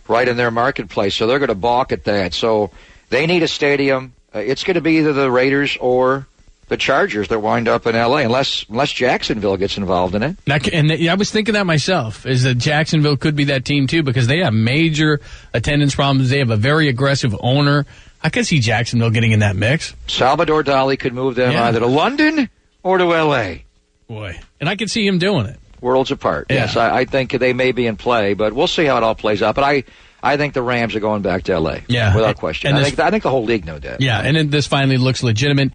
right 0.09 0.29
in 0.29 0.37
their 0.37 0.51
marketplace. 0.51 1.15
So 1.15 1.27
they're 1.27 1.39
going 1.39 1.49
to 1.49 1.55
balk 1.55 1.93
at 1.93 2.05
that. 2.05 2.35
So 2.35 2.71
they 3.09 3.27
need 3.27 3.43
a 3.43 3.49
stadium. 3.49 4.13
Uh, 4.35 4.41
it's 4.41 4.65
going 4.65 4.75
to 4.75 4.81
be 4.81 4.99
either 4.99 5.13
the 5.13 5.31
Raiders 5.31 5.77
or 5.81 6.27
the 6.69 6.77
Chargers 6.77 7.29
that 7.29 7.39
wind 7.41 7.69
up 7.69 7.87
in 7.87 7.95
L.A. 7.95 8.25
unless 8.25 8.67
unless 8.69 8.93
Jacksonville 8.93 9.57
gets 9.57 9.77
involved 9.77 10.15
in 10.15 10.23
it. 10.23 10.37
That, 10.47 10.67
and 10.73 10.91
I 10.93 11.15
was 11.15 11.31
thinking 11.31 11.55
that 11.55 11.65
myself 11.67 12.27
is 12.27 12.43
that 12.43 12.57
Jacksonville 12.57 13.17
could 13.17 13.37
be 13.37 13.45
that 13.45 13.65
team 13.65 13.87
too 13.87 14.03
because 14.03 14.27
they 14.27 14.39
have 14.41 14.53
major 14.53 15.21
attendance 15.55 15.95
problems. 15.95 16.31
They 16.31 16.39
have 16.39 16.51
a 16.51 16.57
very 16.57 16.89
aggressive 16.89 17.37
owner. 17.41 17.87
I 18.23 18.31
could 18.31 18.47
see 18.47 18.59
Jacksonville 18.59 19.11
getting 19.11 19.33
in 19.33 19.41
that 19.41 19.55
mix. 19.55 19.95
Salvador 20.09 20.65
Dali 20.65 20.99
could 20.99 21.15
move 21.15 21.37
them 21.37 21.53
Yeah. 21.53 21.67
either 21.67 21.81
to 21.81 21.87
London 21.87 22.49
or 22.83 22.99
to 22.99 23.15
L.A. 23.15 23.65
Boy, 24.09 24.39
and 24.61 24.69
I 24.69 24.77
could 24.77 24.91
see 24.91 25.07
him 25.07 25.19
doing 25.19 25.47
it. 25.47 25.59
Worlds 25.81 26.11
apart. 26.11 26.47
Yeah. 26.51 26.57
Yes, 26.57 26.77
I, 26.77 26.99
I 27.01 27.05
think 27.05 27.33
they 27.33 27.53
may 27.53 27.73
be 27.73 27.87
in 27.87 27.97
play, 27.97 28.35
but 28.35 28.53
we'll 28.53 28.67
see 28.67 28.85
how 28.87 28.97
it 28.97 29.03
all 29.03 29.15
plays 29.15 29.43
out. 29.43 29.55
But 29.55 29.65
I, 29.65 29.85
I 30.23 30.37
think 30.37 30.55
the 30.55 30.63
Rams 30.63 30.95
are 30.97 31.01
going 31.01 31.23
back 31.23 31.45
to 31.45 31.53
L.A. 31.53 31.83
Yeah. 31.87 32.15
without 32.15 32.37
question. 32.39 32.69
And 32.69 32.79
I 32.79 32.81
this- 32.81 32.89
think 32.91 33.01
I 33.01 33.11
think 33.11 33.23
the 33.23 33.31
whole 33.31 33.45
league 33.45 33.67
know 33.67 33.79
that. 33.79 34.01
Yeah, 34.01 34.21
and 34.21 34.37
then 34.37 34.51
this 34.51 34.67
finally 34.67 34.97
looks 34.97 35.23
legitimate. 35.23 35.73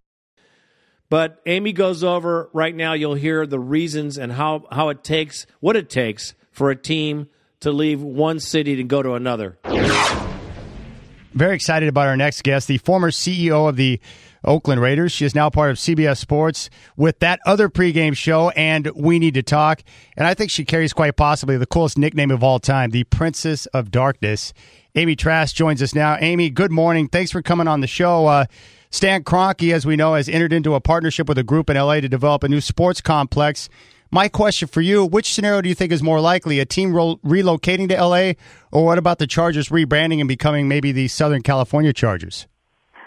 But 1.11 1.41
Amy 1.45 1.73
goes 1.73 2.05
over 2.05 2.49
right 2.53 2.73
now. 2.73 2.93
You'll 2.93 3.15
hear 3.15 3.45
the 3.45 3.59
reasons 3.59 4.17
and 4.17 4.31
how, 4.31 4.63
how 4.71 4.87
it 4.87 5.03
takes, 5.03 5.45
what 5.59 5.75
it 5.75 5.89
takes 5.89 6.35
for 6.53 6.71
a 6.71 6.75
team 6.75 7.27
to 7.59 7.73
leave 7.73 8.01
one 8.01 8.39
city 8.39 8.77
to 8.77 8.83
go 8.85 9.03
to 9.03 9.15
another. 9.15 9.59
Very 11.33 11.53
excited 11.53 11.89
about 11.89 12.07
our 12.07 12.15
next 12.15 12.43
guest, 12.43 12.69
the 12.69 12.77
former 12.77 13.11
CEO 13.11 13.67
of 13.67 13.75
the 13.75 13.99
Oakland 14.45 14.79
Raiders. 14.79 15.11
She 15.11 15.25
is 15.25 15.35
now 15.35 15.49
part 15.49 15.69
of 15.71 15.75
CBS 15.75 16.17
Sports 16.17 16.69
with 16.95 17.19
that 17.19 17.41
other 17.45 17.67
pregame 17.67 18.15
show, 18.15 18.51
and 18.51 18.89
We 18.95 19.19
Need 19.19 19.33
to 19.33 19.43
Talk. 19.43 19.83
And 20.15 20.25
I 20.25 20.33
think 20.33 20.49
she 20.49 20.63
carries 20.63 20.93
quite 20.93 21.17
possibly 21.17 21.57
the 21.57 21.65
coolest 21.65 21.97
nickname 21.97 22.31
of 22.31 22.41
all 22.41 22.59
time, 22.59 22.91
the 22.91 23.03
Princess 23.03 23.65
of 23.67 23.91
Darkness. 23.91 24.53
Amy 24.95 25.17
Trask 25.17 25.53
joins 25.53 25.81
us 25.81 25.93
now. 25.93 26.15
Amy, 26.21 26.49
good 26.49 26.71
morning. 26.71 27.09
Thanks 27.09 27.31
for 27.31 27.41
coming 27.41 27.67
on 27.67 27.81
the 27.81 27.87
show. 27.87 28.27
Uh, 28.27 28.45
Stan 28.91 29.23
Kroenke, 29.23 29.73
as 29.73 29.85
we 29.85 29.95
know, 29.95 30.15
has 30.15 30.27
entered 30.27 30.51
into 30.51 30.75
a 30.75 30.81
partnership 30.81 31.29
with 31.29 31.37
a 31.37 31.43
group 31.43 31.69
in 31.69 31.77
LA 31.77 32.01
to 32.01 32.09
develop 32.09 32.43
a 32.43 32.49
new 32.49 32.59
sports 32.59 32.99
complex. 32.99 33.69
My 34.11 34.27
question 34.27 34.67
for 34.67 34.81
you, 34.81 35.05
which 35.05 35.33
scenario 35.33 35.61
do 35.61 35.69
you 35.69 35.75
think 35.75 35.93
is 35.93 36.03
more 36.03 36.19
likely? 36.19 36.59
A 36.59 36.65
team 36.65 36.93
ro- 36.93 37.15
relocating 37.25 37.87
to 37.87 37.95
LA, 37.95 38.33
or 38.69 38.85
what 38.85 38.97
about 38.97 39.19
the 39.19 39.27
Chargers 39.27 39.69
rebranding 39.69 40.19
and 40.19 40.27
becoming 40.27 40.67
maybe 40.67 40.91
the 40.91 41.07
Southern 41.07 41.41
California 41.41 41.93
Chargers? 41.93 42.47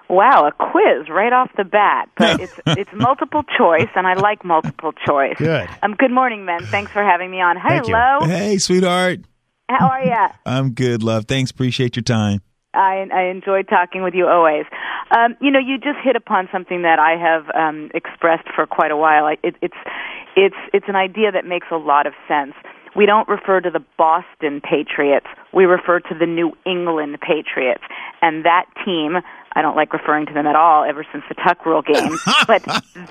Wow, 0.08 0.48
a 0.48 0.52
quiz 0.52 1.10
right 1.10 1.32
off 1.32 1.50
the 1.58 1.64
bat, 1.64 2.08
but 2.16 2.40
it's 2.40 2.58
it's 2.66 2.90
multiple 2.94 3.42
choice, 3.58 3.88
and 3.94 4.06
I 4.06 4.14
like 4.14 4.42
multiple 4.42 4.92
choice. 5.06 5.36
Good. 5.36 5.68
Um, 5.82 5.94
good 5.94 6.10
morning, 6.10 6.46
men. 6.46 6.64
Thanks 6.64 6.92
for 6.92 7.02
having 7.02 7.30
me 7.30 7.42
on. 7.42 7.56
Hello. 7.60 8.26
Hey, 8.26 8.56
sweetheart. 8.56 9.20
How 9.68 9.88
are 9.88 10.04
you? 10.04 10.34
I'm 10.46 10.72
good, 10.72 11.02
love. 11.02 11.26
Thanks. 11.26 11.50
Appreciate 11.50 11.96
your 11.96 12.02
time. 12.02 12.40
I, 12.74 13.06
I 13.12 13.30
enjoyed 13.30 13.68
talking 13.68 14.02
with 14.02 14.14
you 14.14 14.26
always. 14.26 14.64
Um, 15.10 15.36
you 15.40 15.50
know, 15.50 15.60
you 15.60 15.78
just 15.78 15.98
hit 16.02 16.16
upon 16.16 16.48
something 16.52 16.82
that 16.82 16.98
I 16.98 17.16
have 17.16 17.46
um, 17.54 17.90
expressed 17.94 18.48
for 18.54 18.66
quite 18.66 18.90
a 18.90 18.96
while. 18.96 19.28
It, 19.28 19.56
it's 19.62 19.74
it's 20.36 20.56
it's 20.72 20.86
an 20.88 20.96
idea 20.96 21.30
that 21.32 21.44
makes 21.44 21.68
a 21.70 21.76
lot 21.76 22.06
of 22.06 22.12
sense. 22.26 22.54
We 22.96 23.06
don't 23.06 23.28
refer 23.28 23.60
to 23.60 23.70
the 23.70 23.84
Boston 23.98 24.60
Patriots. 24.60 25.26
We 25.52 25.64
refer 25.64 25.98
to 26.00 26.14
the 26.18 26.26
New 26.26 26.52
England 26.64 27.18
Patriots. 27.20 27.82
And 28.22 28.44
that 28.44 28.66
team, 28.84 29.16
I 29.54 29.62
don't 29.62 29.76
like 29.76 29.92
referring 29.92 30.26
to 30.26 30.34
them 30.34 30.46
at 30.46 30.56
all 30.56 30.84
ever 30.84 31.06
since 31.12 31.24
the 31.28 31.34
Tuck 31.34 31.64
Rule 31.64 31.82
game, 31.82 32.16
but 32.46 32.62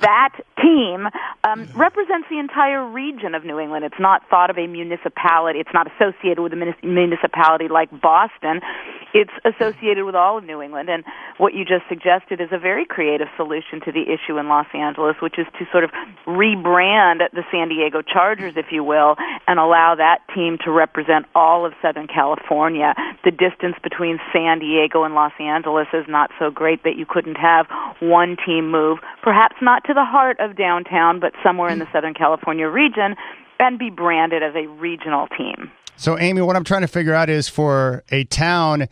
that 0.01 0.33
team 0.61 1.07
um, 1.43 1.67
represents 1.75 2.27
the 2.29 2.39
entire 2.39 2.85
region 2.85 3.35
of 3.35 3.45
New 3.45 3.59
England. 3.59 3.85
It's 3.85 3.99
not 3.99 4.27
thought 4.29 4.49
of 4.49 4.57
a 4.57 4.67
municipality. 4.67 5.59
It's 5.59 5.73
not 5.73 5.87
associated 5.87 6.41
with 6.41 6.53
a 6.53 6.75
municipality 6.83 7.67
like 7.67 7.89
Boston. 8.01 8.61
it's 9.13 9.31
associated 9.45 10.05
with 10.05 10.15
all 10.15 10.37
of 10.37 10.43
New 10.43 10.61
England. 10.61 10.89
And 10.89 11.03
what 11.37 11.53
you 11.53 11.63
just 11.63 11.87
suggested 11.87 12.41
is 12.41 12.49
a 12.51 12.57
very 12.57 12.85
creative 12.85 13.27
solution 13.37 13.79
to 13.85 13.91
the 13.91 14.03
issue 14.09 14.37
in 14.37 14.47
Los 14.47 14.67
Angeles, 14.73 15.15
which 15.21 15.37
is 15.37 15.45
to 15.59 15.65
sort 15.71 15.83
of 15.83 15.91
rebrand 16.25 17.21
the 17.31 17.43
San 17.51 17.69
Diego 17.69 18.01
Chargers, 18.01 18.53
if 18.57 18.67
you 18.71 18.83
will, 18.83 19.15
and 19.47 19.59
allow 19.59 19.95
that 19.95 20.19
team 20.33 20.57
to 20.65 20.71
represent 20.71 21.25
all 21.35 21.65
of 21.65 21.73
Southern 21.81 22.07
California. 22.07 22.93
The 23.23 23.31
distance 23.31 23.75
between 23.83 24.19
San 24.33 24.59
Diego 24.59 25.03
and 25.03 25.13
Los 25.13 25.33
Angeles 25.39 25.87
is 25.93 26.05
not 26.07 26.31
so 26.39 26.49
great 26.49 26.83
that 26.83 26.95
you 26.97 27.05
couldn't 27.07 27.35
have 27.35 27.67
one 27.99 28.37
team 28.45 28.71
move, 28.71 28.99
perhaps 29.21 29.55
not 29.61 29.83
to 29.85 29.93
the 29.93 30.05
heart 30.05 30.37
of 30.39 30.57
downtown, 30.57 31.19
but 31.19 31.33
somewhere 31.43 31.69
in 31.69 31.79
the 31.79 31.87
Southern 31.91 32.13
California 32.13 32.67
region, 32.67 33.15
and 33.59 33.79
be 33.79 33.89
branded 33.89 34.43
as 34.43 34.53
a 34.55 34.67
regional 34.67 35.27
team. 35.37 35.71
So, 35.95 36.17
Amy, 36.17 36.41
what 36.41 36.55
I'm 36.55 36.63
trying 36.63 36.81
to 36.81 36.87
figure 36.87 37.13
out 37.13 37.29
is 37.29 37.47
for 37.47 38.03
a 38.11 38.23
town 38.25 38.87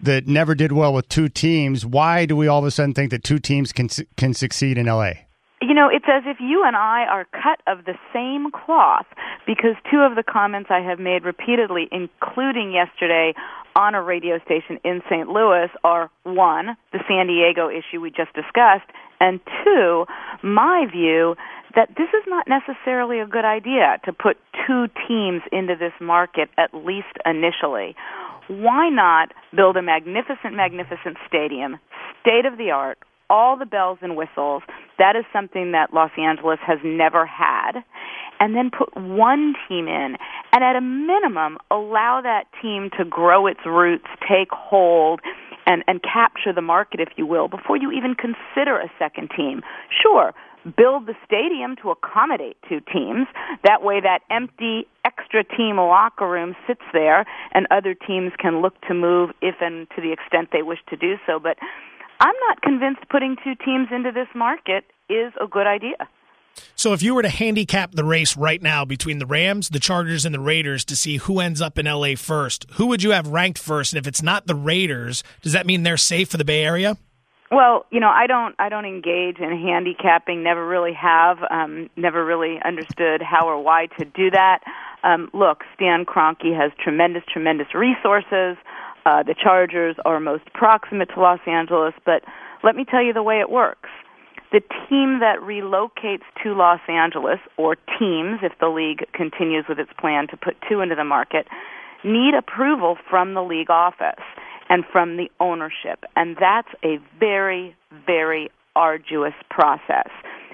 that 0.00 0.26
never 0.26 0.54
did 0.54 0.72
well 0.72 0.92
with 0.92 1.08
two 1.08 1.28
teams, 1.28 1.86
why 1.86 2.26
do 2.26 2.36
we 2.36 2.48
all 2.48 2.58
of 2.58 2.64
a 2.64 2.70
sudden 2.70 2.94
think 2.94 3.10
that 3.10 3.24
two 3.24 3.38
teams 3.38 3.72
can 3.72 3.88
can 4.16 4.34
succeed 4.34 4.78
in 4.78 4.86
LA? 4.86 5.12
You 5.62 5.72
know, 5.72 5.88
it's 5.88 6.04
as 6.06 6.22
if 6.26 6.36
you 6.38 6.64
and 6.66 6.76
I 6.76 7.06
are 7.10 7.24
cut 7.32 7.60
of 7.66 7.86
the 7.86 7.94
same 8.12 8.50
cloth 8.50 9.06
because 9.46 9.74
two 9.90 10.00
of 10.00 10.14
the 10.14 10.22
comments 10.22 10.70
I 10.70 10.80
have 10.80 10.98
made 10.98 11.24
repeatedly, 11.24 11.88
including 11.90 12.72
yesterday 12.72 13.32
on 13.76 13.94
a 13.94 14.02
radio 14.02 14.40
station 14.44 14.80
in 14.84 15.02
St. 15.10 15.28
Louis, 15.28 15.68
are 15.84 16.10
one, 16.24 16.76
the 16.92 17.00
San 17.06 17.26
Diego 17.26 17.68
issue 17.68 18.00
we 18.00 18.08
just 18.10 18.32
discussed, 18.32 18.88
and 19.20 19.38
two, 19.62 20.06
my 20.42 20.86
view 20.90 21.36
that 21.74 21.90
this 21.90 22.08
is 22.08 22.24
not 22.26 22.48
necessarily 22.48 23.20
a 23.20 23.26
good 23.26 23.44
idea 23.44 24.00
to 24.06 24.12
put 24.12 24.38
two 24.66 24.86
teams 25.06 25.42
into 25.52 25.76
this 25.76 25.92
market, 26.00 26.48
at 26.56 26.72
least 26.72 27.20
initially. 27.26 27.94
Why 28.48 28.88
not 28.88 29.32
build 29.54 29.76
a 29.76 29.82
magnificent, 29.82 30.54
magnificent 30.54 31.18
stadium, 31.28 31.78
state 32.22 32.46
of 32.46 32.56
the 32.56 32.70
art, 32.70 32.98
all 33.30 33.56
the 33.56 33.66
bells 33.66 33.98
and 34.02 34.16
whistles? 34.16 34.62
That 34.98 35.16
is 35.16 35.24
something 35.32 35.72
that 35.72 35.92
Los 35.92 36.10
Angeles 36.18 36.58
has 36.66 36.78
never 36.84 37.26
had. 37.26 37.82
And 38.38 38.54
then 38.54 38.70
put 38.70 38.94
one 38.94 39.54
team 39.66 39.88
in, 39.88 40.16
and 40.52 40.62
at 40.62 40.76
a 40.76 40.80
minimum, 40.82 41.56
allow 41.70 42.20
that 42.22 42.44
team 42.60 42.90
to 42.98 43.04
grow 43.04 43.46
its 43.46 43.60
roots, 43.64 44.04
take 44.28 44.50
hold, 44.50 45.20
and, 45.64 45.82
and 45.86 46.02
capture 46.02 46.52
the 46.52 46.60
market, 46.60 47.00
if 47.00 47.08
you 47.16 47.26
will, 47.26 47.48
before 47.48 47.78
you 47.78 47.90
even 47.92 48.14
consider 48.14 48.78
a 48.78 48.90
second 48.98 49.30
team. 49.34 49.62
Sure, 50.02 50.34
build 50.76 51.06
the 51.06 51.14
stadium 51.24 51.76
to 51.82 51.90
accommodate 51.90 52.56
two 52.68 52.80
teams. 52.92 53.26
That 53.64 53.82
way, 53.82 54.00
that 54.00 54.20
empty 54.30 54.86
extra 55.04 55.42
team 55.42 55.76
locker 55.76 56.28
room 56.28 56.54
sits 56.66 56.82
there, 56.92 57.24
and 57.52 57.66
other 57.70 57.94
teams 57.94 58.32
can 58.38 58.60
look 58.60 58.80
to 58.82 58.94
move 58.94 59.30
if 59.40 59.56
and 59.60 59.88
to 59.96 60.02
the 60.02 60.12
extent 60.12 60.50
they 60.52 60.62
wish 60.62 60.78
to 60.90 60.96
do 60.96 61.14
so. 61.26 61.38
But 61.38 61.56
I'm 62.20 62.34
not 62.48 62.62
convinced 62.62 63.02
putting 63.10 63.36
two 63.42 63.54
teams 63.64 63.88
into 63.90 64.12
this 64.12 64.28
market 64.34 64.84
is 65.08 65.32
a 65.40 65.46
good 65.46 65.66
idea. 65.66 66.08
So, 66.74 66.94
if 66.94 67.02
you 67.02 67.14
were 67.14 67.22
to 67.22 67.28
handicap 67.28 67.92
the 67.92 68.04
race 68.04 68.36
right 68.36 68.62
now 68.62 68.84
between 68.84 69.18
the 69.18 69.26
Rams, 69.26 69.68
the 69.68 69.78
Chargers, 69.78 70.24
and 70.24 70.34
the 70.34 70.40
Raiders 70.40 70.84
to 70.86 70.96
see 70.96 71.18
who 71.18 71.40
ends 71.40 71.60
up 71.60 71.78
in 71.78 71.86
LA 71.86 72.14
first, 72.16 72.66
who 72.74 72.86
would 72.86 73.02
you 73.02 73.10
have 73.10 73.28
ranked 73.28 73.58
first? 73.58 73.92
And 73.92 73.98
if 73.98 74.06
it's 74.06 74.22
not 74.22 74.46
the 74.46 74.54
Raiders, 74.54 75.22
does 75.42 75.52
that 75.52 75.66
mean 75.66 75.82
they're 75.82 75.98
safe 75.98 76.30
for 76.30 76.38
the 76.38 76.44
Bay 76.44 76.64
Area? 76.64 76.96
Well, 77.50 77.86
you 77.90 78.00
know, 78.00 78.08
I 78.08 78.26
don't 78.26 78.54
I 78.58 78.68
don't 78.68 78.86
engage 78.86 79.38
in 79.38 79.50
handicapping. 79.50 80.42
Never 80.42 80.66
really 80.66 80.94
have. 80.94 81.38
Um, 81.50 81.88
never 81.96 82.24
really 82.24 82.58
understood 82.64 83.22
how 83.22 83.46
or 83.46 83.62
why 83.62 83.86
to 83.98 84.04
do 84.04 84.30
that. 84.30 84.60
Um, 85.04 85.30
look, 85.32 85.62
Stan 85.74 86.04
Kroenke 86.04 86.56
has 86.56 86.72
tremendous, 86.82 87.22
tremendous 87.32 87.72
resources. 87.74 88.56
Uh, 89.06 89.22
the 89.22 89.36
Chargers 89.40 89.94
are 90.04 90.18
most 90.18 90.44
proximate 90.52 91.10
to 91.14 91.20
Los 91.20 91.38
Angeles, 91.46 91.94
but 92.04 92.22
let 92.64 92.74
me 92.74 92.84
tell 92.84 93.02
you 93.02 93.12
the 93.12 93.22
way 93.22 93.38
it 93.38 93.48
works. 93.48 93.88
The 94.50 94.60
team 94.88 95.20
that 95.20 95.38
relocates 95.40 96.26
to 96.42 96.54
Los 96.54 96.80
Angeles, 96.88 97.38
or 97.56 97.76
teams, 97.98 98.40
if 98.42 98.52
the 98.58 98.68
league 98.68 99.06
continues 99.12 99.66
with 99.68 99.78
its 99.78 99.90
plan 99.98 100.26
to 100.28 100.36
put 100.36 100.56
two 100.68 100.80
into 100.80 100.96
the 100.96 101.04
market, 101.04 101.46
need 102.04 102.34
approval 102.34 102.96
from 103.08 103.34
the 103.34 103.42
league 103.42 103.70
office 103.70 104.24
and 104.68 104.84
from 104.90 105.16
the 105.16 105.30
ownership. 105.38 106.04
And 106.16 106.36
that's 106.40 106.68
a 106.84 106.98
very, 107.20 107.76
very 108.06 108.50
arduous 108.74 109.34
process. 109.50 110.10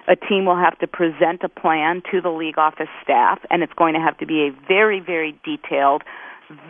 A 0.08 0.16
team 0.16 0.44
will 0.44 0.56
have 0.56 0.78
to 0.80 0.86
present 0.86 1.42
a 1.42 1.48
plan 1.48 2.02
to 2.10 2.20
the 2.20 2.28
league 2.30 2.58
office 2.58 2.88
staff, 3.02 3.38
and 3.50 3.62
it's 3.62 3.72
going 3.74 3.94
to 3.94 4.00
have 4.00 4.18
to 4.18 4.26
be 4.26 4.48
a 4.48 4.66
very, 4.68 5.00
very 5.00 5.38
detailed, 5.44 6.02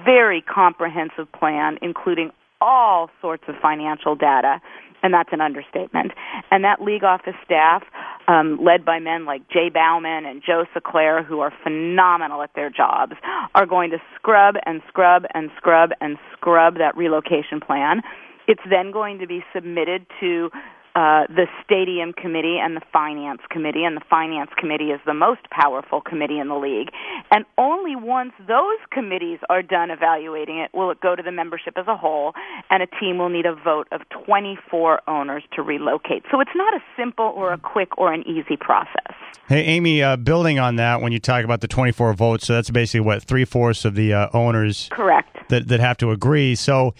very 0.04 0.42
comprehensive 0.42 1.30
plan, 1.32 1.78
including 1.82 2.30
all 2.60 3.10
sorts 3.20 3.44
of 3.48 3.54
financial 3.60 4.14
data 4.14 4.60
and 5.02 5.12
that's 5.12 5.30
an 5.32 5.40
understatement. 5.40 6.12
And 6.50 6.64
that 6.64 6.80
league 6.80 7.04
office 7.04 7.34
staff, 7.44 7.82
um, 8.28 8.58
led 8.62 8.84
by 8.84 9.00
men 9.00 9.24
like 9.24 9.48
Jay 9.48 9.68
Bauman 9.68 10.24
and 10.24 10.42
Joe 10.46 10.64
Siclare, 10.74 11.24
who 11.24 11.40
are 11.40 11.52
phenomenal 11.62 12.42
at 12.42 12.50
their 12.54 12.70
jobs, 12.70 13.14
are 13.54 13.66
going 13.66 13.90
to 13.90 13.98
scrub 14.14 14.54
and 14.64 14.80
scrub 14.88 15.24
and 15.34 15.50
scrub 15.56 15.90
and 16.00 16.18
scrub 16.32 16.78
that 16.78 16.96
relocation 16.96 17.60
plan. 17.60 18.02
It's 18.46 18.62
then 18.68 18.92
going 18.92 19.18
to 19.18 19.26
be 19.26 19.44
submitted 19.54 20.06
to 20.20 20.50
uh, 20.94 21.24
the 21.28 21.46
stadium 21.64 22.12
committee 22.12 22.58
and 22.62 22.76
the 22.76 22.82
finance 22.92 23.40
committee, 23.50 23.84
and 23.84 23.96
the 23.96 24.04
finance 24.10 24.50
committee 24.58 24.90
is 24.90 25.00
the 25.06 25.14
most 25.14 25.40
powerful 25.50 26.00
committee 26.00 26.38
in 26.38 26.48
the 26.48 26.56
league. 26.56 26.88
And 27.30 27.44
only 27.56 27.96
once 27.96 28.32
those 28.46 28.78
committees 28.90 29.38
are 29.48 29.62
done 29.62 29.90
evaluating 29.90 30.58
it 30.58 30.70
will 30.74 30.90
it 30.90 31.00
go 31.00 31.16
to 31.16 31.22
the 31.22 31.32
membership 31.32 31.78
as 31.78 31.86
a 31.86 31.96
whole, 31.96 32.34
and 32.70 32.82
a 32.82 32.86
team 33.00 33.18
will 33.18 33.30
need 33.30 33.46
a 33.46 33.54
vote 33.54 33.88
of 33.92 34.02
24 34.26 35.00
owners 35.08 35.42
to 35.54 35.62
relocate. 35.62 36.24
So 36.30 36.40
it's 36.40 36.50
not 36.54 36.74
a 36.74 36.80
simple 36.96 37.32
or 37.34 37.52
a 37.52 37.58
quick 37.58 37.96
or 37.96 38.12
an 38.12 38.22
easy 38.28 38.56
process. 38.56 39.14
Hey, 39.48 39.64
Amy, 39.64 40.02
uh, 40.02 40.16
building 40.16 40.58
on 40.58 40.76
that, 40.76 41.00
when 41.00 41.12
you 41.12 41.18
talk 41.18 41.44
about 41.44 41.60
the 41.60 41.68
24 41.68 42.14
votes, 42.14 42.46
so 42.46 42.54
that's 42.54 42.70
basically 42.70 43.00
what 43.00 43.22
three 43.22 43.44
fourths 43.44 43.84
of 43.84 43.94
the 43.94 44.12
uh, 44.12 44.28
owners 44.32 44.88
correct 44.90 45.48
that 45.48 45.68
that 45.68 45.80
have 45.80 45.96
to 45.98 46.10
agree. 46.10 46.54
So, 46.54 46.94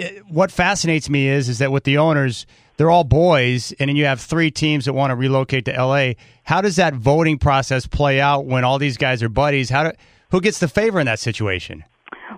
it, 0.00 0.26
what 0.26 0.50
fascinates 0.50 1.08
me 1.10 1.28
is 1.28 1.48
is 1.48 1.58
that 1.58 1.70
with 1.72 1.84
the 1.84 1.98
owners 1.98 2.46
they're 2.76 2.90
all 2.90 3.04
boys, 3.04 3.72
and 3.78 3.90
then 3.90 3.96
you 3.96 4.06
have 4.06 4.22
three 4.22 4.50
teams 4.50 4.86
that 4.86 4.94
want 4.94 5.10
to 5.10 5.14
relocate 5.14 5.66
to 5.66 5.72
LA. 5.72 6.12
How 6.44 6.62
does 6.62 6.76
that 6.76 6.94
voting 6.94 7.36
process 7.36 7.86
play 7.86 8.22
out 8.22 8.46
when 8.46 8.64
all 8.64 8.78
these 8.78 8.96
guys 8.96 9.22
are 9.22 9.28
buddies? 9.28 9.68
How 9.68 9.90
do, 9.90 9.92
who 10.30 10.40
gets 10.40 10.60
the 10.60 10.68
favor 10.68 10.98
in 10.98 11.04
that 11.04 11.18
situation? 11.18 11.84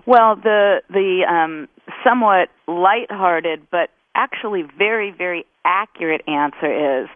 Well, 0.05 0.35
the 0.35 0.81
the 0.89 1.21
um, 1.29 1.69
somewhat 2.03 2.49
lighthearted 2.67 3.67
but 3.71 3.89
actually 4.15 4.63
very 4.77 5.11
very 5.11 5.45
accurate 5.63 6.21
answer 6.27 7.03
is 7.03 7.07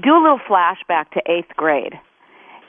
do 0.00 0.10
a 0.10 0.22
little 0.22 0.38
flashback 0.48 1.10
to 1.10 1.20
eighth 1.26 1.56
grade 1.56 1.94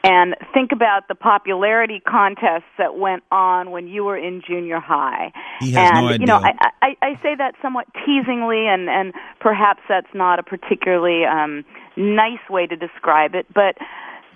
and 0.03 0.35
think 0.53 0.71
about 0.71 1.07
the 1.07 1.15
popularity 1.15 1.99
contests 1.99 2.69
that 2.77 2.97
went 2.97 3.23
on 3.31 3.71
when 3.71 3.87
you 3.87 4.03
were 4.03 4.17
in 4.17 4.41
junior 4.45 4.79
high. 4.79 5.31
He 5.59 5.71
has 5.73 5.91
and 5.91 6.05
no 6.05 6.07
idea. 6.07 6.19
you 6.19 6.25
know, 6.25 6.37
I, 6.37 6.71
I, 6.81 6.97
I 7.01 7.13
say 7.21 7.35
that 7.37 7.53
somewhat 7.61 7.87
teasingly, 8.05 8.67
and 8.67 8.89
and 8.89 9.13
perhaps 9.39 9.81
that's 9.87 10.13
not 10.13 10.39
a 10.39 10.43
particularly 10.43 11.25
um, 11.25 11.63
nice 11.95 12.41
way 12.49 12.65
to 12.67 12.75
describe 12.75 13.35
it, 13.35 13.45
but 13.53 13.77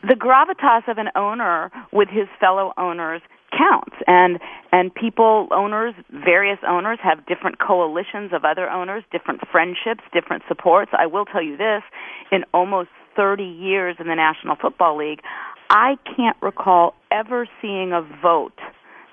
the 0.08 0.16
gravitas 0.16 0.88
of 0.88 0.98
an 0.98 1.10
owner 1.16 1.72
with 1.92 2.10
his 2.10 2.28
fellow 2.40 2.74
owners 2.78 3.22
counts 3.58 3.96
and 4.08 4.40
and 4.72 4.94
people 4.94 5.48
owners 5.52 5.94
various 6.12 6.60
owners 6.68 7.00
have 7.02 7.26
different 7.26 7.58
coalitions 7.60 8.32
of 8.34 8.44
other 8.44 8.70
owners 8.70 9.04
different 9.12 9.40
friendships 9.50 10.04
different 10.12 10.44
supports 10.48 10.92
i 10.98 11.06
will 11.06 11.26
tell 11.26 11.42
you 11.42 11.56
this 11.56 11.82
in 12.32 12.44
almost 12.54 12.90
30 13.16 13.44
years 13.44 13.96
in 14.00 14.08
the 14.08 14.16
national 14.16 14.56
football 14.56 14.98
league 14.98 15.22
I 15.70 15.98
can't 16.16 16.38
recall 16.42 16.94
ever 17.12 17.48
seeing 17.62 17.92
a 17.92 18.02
vote 18.22 18.60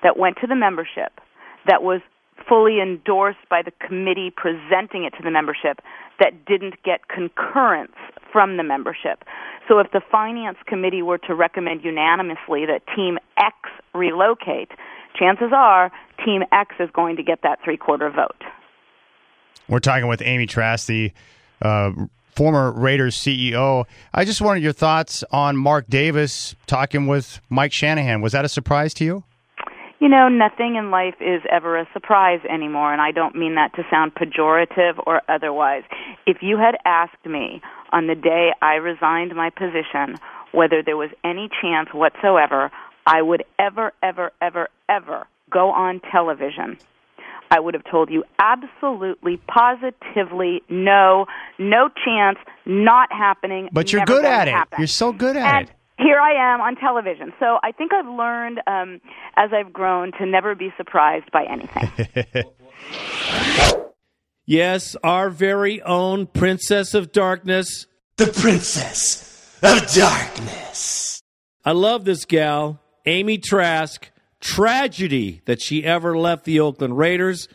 that 0.03 0.17
went 0.17 0.37
to 0.41 0.47
the 0.47 0.55
membership 0.55 1.19
that 1.67 1.83
was 1.83 2.01
fully 2.47 2.81
endorsed 2.81 3.39
by 3.49 3.61
the 3.61 3.71
committee 3.85 4.31
presenting 4.35 5.05
it 5.05 5.13
to 5.17 5.23
the 5.23 5.31
membership 5.31 5.79
that 6.19 6.45
didn't 6.45 6.75
get 6.83 7.07
concurrence 7.07 7.95
from 8.31 8.57
the 8.57 8.63
membership. 8.63 9.23
So 9.67 9.79
if 9.79 9.91
the 9.91 10.01
finance 10.11 10.57
committee 10.67 11.01
were 11.01 11.17
to 11.19 11.33
recommend 11.33 11.83
unanimously 11.83 12.65
that 12.65 12.81
team 12.95 13.17
X 13.37 13.55
relocate, 13.93 14.71
chances 15.17 15.51
are 15.55 15.91
team 16.25 16.43
X 16.51 16.75
is 16.79 16.89
going 16.93 17.15
to 17.15 17.23
get 17.23 17.41
that 17.43 17.59
three 17.63 17.77
quarter 17.77 18.09
vote. 18.09 18.43
We're 19.69 19.79
talking 19.79 20.07
with 20.07 20.21
Amy 20.21 20.45
Trask, 20.45 20.87
the 20.87 21.13
uh, 21.61 21.91
former 22.35 22.71
Raiders 22.71 23.15
CEO. 23.15 23.85
I 24.13 24.25
just 24.25 24.41
wanted 24.41 24.63
your 24.63 24.73
thoughts 24.73 25.23
on 25.31 25.57
Mark 25.57 25.87
Davis 25.87 26.55
talking 26.67 27.07
with 27.07 27.39
Mike 27.49 27.71
Shanahan. 27.71 28.21
Was 28.21 28.31
that 28.33 28.45
a 28.45 28.49
surprise 28.49 28.93
to 28.95 29.05
you? 29.05 29.23
You 29.99 30.09
know, 30.09 30.27
nothing 30.27 30.75
in 30.75 30.91
life 30.91 31.15
is 31.21 31.41
ever 31.49 31.77
a 31.77 31.87
surprise 31.93 32.41
anymore, 32.49 32.91
and 32.91 33.01
I 33.01 33.11
don't 33.11 33.35
mean 33.35 33.55
that 33.55 33.73
to 33.75 33.83
sound 33.89 34.15
pejorative 34.15 35.01
or 35.07 35.21
otherwise. 35.29 35.83
If 36.27 36.37
you 36.41 36.57
had 36.57 36.75
asked 36.85 37.25
me 37.25 37.61
on 37.93 38.07
the 38.07 38.15
day 38.15 38.51
I 38.61 38.75
resigned 38.75 39.33
my 39.35 39.49
position 39.49 40.19
whether 40.51 40.83
there 40.83 40.97
was 40.97 41.09
any 41.23 41.49
chance 41.61 41.89
whatsoever 41.93 42.69
I 43.05 43.21
would 43.21 43.43
ever, 43.57 43.93
ever, 44.01 44.31
ever, 44.41 44.67
ever 44.89 45.27
go 45.49 45.71
on 45.71 46.01
television 46.11 46.77
I 47.51 47.59
would 47.59 47.73
have 47.73 47.83
told 47.89 48.09
you 48.09 48.23
absolutely, 48.39 49.39
positively, 49.47 50.61
no, 50.69 51.25
no 51.59 51.89
chance, 52.03 52.37
not 52.65 53.11
happening. 53.11 53.69
But 53.71 53.93
you're 53.93 54.05
good 54.05 54.25
at 54.25 54.47
it. 54.47 54.51
happen. 54.51 54.79
You're 54.79 54.87
so 54.87 55.11
good 55.13 55.37
at 55.37 55.55
And 55.55 55.69
it. 55.69 55.75
here 55.99 56.19
I 56.19 56.53
am 56.53 56.61
on 56.61 56.75
television. 56.75 57.31
So 57.39 57.57
I 57.63 57.71
think 57.71 57.93
I've 57.93 58.07
learned 58.07 58.59
um, 58.65 59.01
as 59.37 59.51
I've 59.53 59.71
grown 59.71 60.11
to 60.19 60.25
never 60.25 60.55
be 60.55 60.73
surprised 60.77 61.31
by 61.31 61.45
anything. 61.45 62.43
Yes, 64.45 64.97
our 65.03 65.29
very 65.29 65.81
own 65.83 66.27
Princess 66.27 66.93
of 66.93 67.13
Darkness. 67.13 67.87
The 68.17 68.27
Princess 68.27 69.57
of 69.63 69.87
Darkness. 69.93 71.21
I 71.63 71.71
love 71.71 72.03
this 72.03 72.25
gal, 72.25 72.81
Amy 73.05 73.37
Trask. 73.37 74.09
Tragedy 74.43 75.41
that 75.45 75.61
she 75.61 75.85
ever 75.85 76.17
left 76.17 76.43
the 76.43 76.59
Oakland 76.59 76.97
Raiders. 76.97 77.47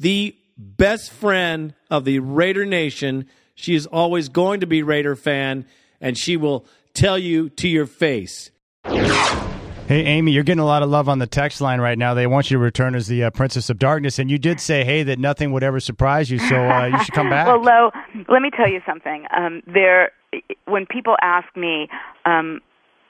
The 0.00 0.34
best 0.56 1.12
friend 1.12 1.74
of 1.90 2.06
the 2.06 2.20
Raider 2.20 2.64
Nation. 2.64 3.26
She 3.54 3.74
is 3.74 3.84
always 3.84 4.30
going 4.30 4.60
to 4.60 4.66
be 4.66 4.82
Raider 4.82 5.14
fan, 5.14 5.66
and 6.00 6.16
she 6.16 6.38
will 6.38 6.64
tell 6.94 7.18
you 7.18 7.50
to 7.50 7.68
your 7.68 7.84
face. 7.84 8.50
Hey, 8.82 10.04
Amy, 10.06 10.32
you're 10.32 10.42
getting 10.42 10.60
a 10.60 10.64
lot 10.64 10.82
of 10.82 10.88
love 10.88 11.06
on 11.06 11.18
the 11.18 11.26
text 11.26 11.60
line 11.60 11.78
right 11.78 11.98
now. 11.98 12.14
They 12.14 12.26
want 12.26 12.50
you 12.50 12.56
to 12.56 12.62
return 12.62 12.94
as 12.94 13.08
the 13.08 13.24
uh, 13.24 13.30
Princess 13.30 13.68
of 13.68 13.78
Darkness, 13.78 14.18
and 14.18 14.30
you 14.30 14.38
did 14.38 14.58
say, 14.58 14.84
"Hey, 14.84 15.02
that 15.02 15.18
nothing 15.18 15.52
would 15.52 15.62
ever 15.62 15.80
surprise 15.80 16.30
you." 16.30 16.38
So 16.38 16.56
uh, 16.56 16.86
you 16.86 17.04
should 17.04 17.12
come 17.12 17.28
back. 17.30 17.46
Well, 17.46 17.62
Lo, 17.62 17.90
let 18.30 18.40
me 18.40 18.50
tell 18.56 18.70
you 18.70 18.80
something. 18.86 19.26
Um, 19.36 19.62
there, 19.66 20.12
when 20.64 20.86
people 20.86 21.16
ask 21.20 21.54
me 21.54 21.88
um, 22.24 22.60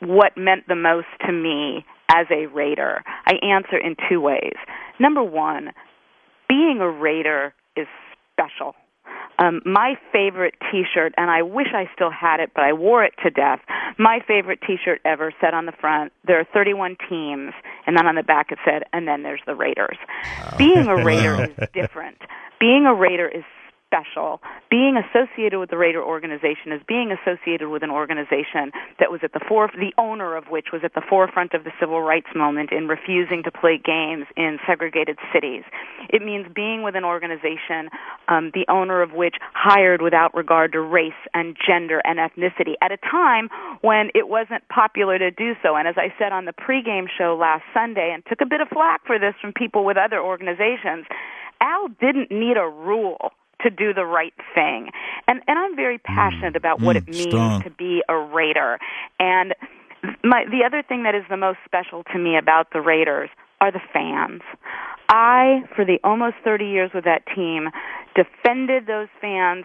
what 0.01 0.37
meant 0.37 0.67
the 0.67 0.75
most 0.75 1.07
to 1.25 1.33
me 1.33 1.85
as 2.15 2.27
a 2.31 2.47
Raider, 2.47 3.03
I 3.27 3.35
answer 3.43 3.77
in 3.77 3.97
two 4.09 4.21
ways. 4.21 4.57
Number 4.99 5.23
one, 5.23 5.73
being 6.49 6.79
a 6.81 6.89
Raider 6.89 7.55
is 7.77 7.87
special. 8.33 8.75
Um, 9.39 9.61
my 9.65 9.95
favorite 10.13 10.55
T-shirt, 10.71 11.15
and 11.17 11.31
I 11.31 11.43
wish 11.43 11.69
I 11.75 11.91
still 11.95 12.11
had 12.11 12.39
it, 12.41 12.51
but 12.55 12.65
I 12.65 12.73
wore 12.73 13.03
it 13.03 13.15
to 13.25 13.31
death. 13.31 13.61
My 13.99 14.21
favorite 14.27 14.61
T-shirt 14.67 15.01
ever 15.05 15.33
said 15.41 15.55
on 15.55 15.67
the 15.67 15.73
front, 15.73 16.13
"There 16.25 16.39
are 16.39 16.45
31 16.45 16.97
teams," 17.09 17.53
and 17.87 17.97
then 17.97 18.07
on 18.07 18.15
the 18.15 18.23
back 18.23 18.53
it 18.53 18.59
said, 18.65 18.85
"And 18.93 19.09
then 19.09 19.23
there's 19.23 19.41
the 19.47 19.55
Raiders." 19.55 19.97
Being 20.59 20.87
a 20.87 20.97
Raider 21.05 21.45
is 21.45 21.69
different. 21.73 22.19
Being 22.61 22.87
a 22.87 22.95
Raider 22.95 23.27
is 23.27 23.45
special. 23.93 24.41
Being 24.71 24.97
associated 24.97 25.59
with 25.61 25.69
the 25.71 25.77
Raider 25.77 26.03
organization 26.03 26.73
is 26.73 26.81
being 26.89 27.13
associated 27.13 27.69
with 27.69 27.83
an 27.83 27.91
organization 27.91 28.73
that 28.99 29.11
was 29.11 29.21
at 29.23 29.33
the 29.33 29.41
fore, 29.47 29.69
the 29.75 29.93
owner 29.99 30.37
of 30.37 30.47
which 30.49 30.69
was 30.73 30.81
at 30.85 30.95
the 30.95 31.03
forefront 31.09 31.53
of 31.53 31.65
the 31.65 31.73
civil 31.79 32.01
rights 32.01 32.29
moment 32.35 32.73
in 32.73 32.89
refusing 32.89 33.43
to 33.45 33.51
play 33.51 33.79
games 33.83 34.25
in 34.37 34.59
segregated 34.67 35.19
cities. 35.33 35.65
It 36.09 36.23
means 36.23 36.47
being 36.55 36.83
with 36.83 36.97
an 36.97 37.05
organization, 37.05 37.91
um, 38.29 38.51
the 38.55 38.65
owner 38.69 39.03
of 39.03 39.13
which 39.13 39.37
hired 39.53 40.01
without 40.01 40.35
regard 40.35 40.73
to 40.73 40.81
race 40.81 41.13
and 41.35 41.57
gender 41.67 42.01
and 42.05 42.19
ethnicity 42.19 42.75
at 42.81 42.93
a 42.93 42.97
time 42.97 43.49
when 43.83 44.11
it 44.15 44.29
wasn't 44.29 44.67
popular 44.69 45.19
to 45.19 45.31
do 45.31 45.53
so. 45.63 45.77
And 45.77 45.87
as 45.87 45.97
I 45.99 46.15
said 46.19 46.33
on 46.33 46.47
the 46.47 46.53
pregame 46.53 47.07
show 47.19 47.37
last 47.39 47.65
Sunday, 47.75 48.11
and 48.15 48.25
took 48.27 48.41
a 48.41 48.47
bit 48.47 48.61
of 48.61 48.69
flack 48.69 49.05
for 49.07 49.19
this 49.19 49.35
from 49.41 49.53
people 49.53 49.85
with 49.85 49.97
other 49.97 50.21
organizations, 50.21 51.07
Al 51.61 51.89
didn't 52.01 52.31
need 52.31 52.57
a 52.57 52.67
rule 52.67 53.33
to 53.63 53.71
do 53.71 53.93
the 53.95 54.05
right 54.05 54.35
thing. 54.55 54.91
And 55.29 55.41
and 55.47 55.59
I'm 55.59 55.77
very 55.77 55.99
passionate 55.99 56.57
about 56.57 56.81
what 56.81 56.97
it 56.97 57.07
means 57.09 57.29
strong. 57.29 57.63
to 57.63 57.71
be 57.71 58.03
a 58.09 58.17
Raider. 58.17 58.79
And 59.19 59.55
my 60.25 60.45
the 60.45 60.65
other 60.67 60.83
thing 60.83 61.05
that 61.05 61.15
is 61.15 61.23
the 61.31 61.37
most 61.37 61.59
special 61.65 62.05
to 62.13 62.19
me 62.19 62.37
about 62.37 62.73
the 62.73 62.81
Raiders 62.81 63.31
are 63.61 63.71
the 63.71 63.81
fans. 63.93 64.43
I, 65.09 65.63
for 65.77 65.85
the 65.85 65.99
almost 66.03 66.37
30 66.43 66.65
years 66.65 66.91
with 66.95 67.05
that 67.05 67.23
team, 67.35 67.69
defended 68.17 68.87
those 68.87 69.09
fans 69.21 69.65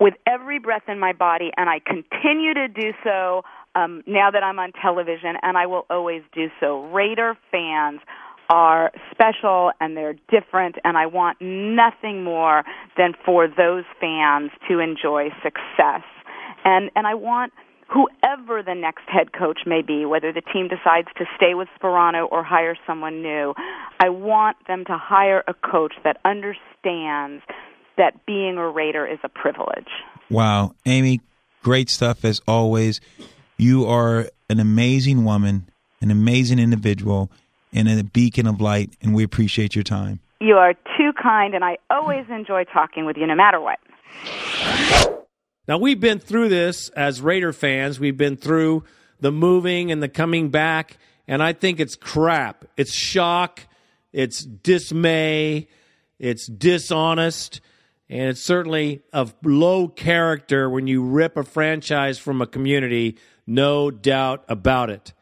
with 0.00 0.14
every 0.26 0.58
breath 0.58 0.88
in 0.88 0.98
my 0.98 1.12
body, 1.12 1.50
and 1.56 1.70
I 1.70 1.80
continue 1.80 2.54
to 2.54 2.66
do 2.68 2.92
so 3.04 3.42
um, 3.74 4.02
now 4.06 4.30
that 4.30 4.42
I'm 4.42 4.58
on 4.58 4.72
television, 4.72 5.36
and 5.42 5.56
I 5.56 5.66
will 5.66 5.86
always 5.90 6.22
do 6.32 6.48
so. 6.60 6.84
Raider 6.92 7.36
fans 7.50 8.00
are 8.48 8.92
special 9.10 9.72
and 9.80 9.96
they're 9.96 10.16
different, 10.30 10.76
and 10.84 10.96
I 10.96 11.06
want 11.06 11.38
nothing 11.40 12.24
more 12.24 12.64
than 12.96 13.14
for 13.24 13.48
those 13.48 13.84
fans 14.00 14.50
to 14.68 14.80
enjoy 14.80 15.30
success. 15.42 16.02
And 16.64 16.90
and 16.96 17.06
I 17.06 17.14
want 17.14 17.52
whoever 17.88 18.62
the 18.62 18.74
next 18.74 19.02
head 19.06 19.32
coach 19.32 19.60
may 19.66 19.82
be, 19.82 20.04
whether 20.04 20.32
the 20.32 20.40
team 20.40 20.68
decides 20.68 21.08
to 21.16 21.24
stay 21.36 21.54
with 21.54 21.68
Sparano 21.80 22.30
or 22.30 22.42
hire 22.42 22.76
someone 22.86 23.22
new, 23.22 23.54
I 24.00 24.08
want 24.08 24.56
them 24.66 24.84
to 24.86 24.96
hire 24.96 25.44
a 25.46 25.54
coach 25.54 25.94
that 26.02 26.18
understands 26.24 27.42
that 27.96 28.26
being 28.26 28.56
a 28.56 28.68
Raider 28.68 29.06
is 29.06 29.18
a 29.22 29.28
privilege. 29.28 29.88
Wow, 30.30 30.74
Amy, 30.86 31.20
great 31.62 31.88
stuff 31.88 32.24
as 32.24 32.40
always. 32.48 33.00
You 33.56 33.86
are 33.86 34.26
an 34.48 34.58
amazing 34.58 35.24
woman, 35.24 35.68
an 36.00 36.10
amazing 36.10 36.58
individual, 36.58 37.30
and 37.74 37.88
a 37.88 38.04
beacon 38.04 38.46
of 38.46 38.60
light, 38.60 38.96
and 39.02 39.14
we 39.14 39.24
appreciate 39.24 39.74
your 39.74 39.84
time. 39.84 40.20
You 40.40 40.54
are 40.54 40.74
too 40.96 41.12
kind, 41.20 41.54
and 41.54 41.64
I 41.64 41.78
always 41.90 42.24
enjoy 42.30 42.64
talking 42.64 43.04
with 43.04 43.16
you 43.16 43.26
no 43.26 43.34
matter 43.34 43.60
what. 43.60 43.78
Now, 45.66 45.78
we've 45.78 46.00
been 46.00 46.18
through 46.18 46.50
this 46.50 46.90
as 46.90 47.20
Raider 47.20 47.52
fans. 47.52 47.98
We've 47.98 48.16
been 48.16 48.36
through 48.36 48.84
the 49.20 49.32
moving 49.32 49.90
and 49.90 50.02
the 50.02 50.08
coming 50.08 50.50
back, 50.50 50.98
and 51.26 51.42
I 51.42 51.52
think 51.52 51.80
it's 51.80 51.96
crap. 51.96 52.66
It's 52.76 52.92
shock, 52.92 53.62
it's 54.12 54.44
dismay, 54.44 55.68
it's 56.18 56.46
dishonest, 56.46 57.60
and 58.08 58.28
it's 58.28 58.42
certainly 58.42 59.02
of 59.12 59.34
low 59.42 59.88
character 59.88 60.68
when 60.68 60.86
you 60.86 61.02
rip 61.02 61.36
a 61.36 61.42
franchise 61.42 62.18
from 62.18 62.42
a 62.42 62.46
community, 62.46 63.16
no 63.46 63.90
doubt 63.90 64.44
about 64.48 64.90
it. 64.90 65.14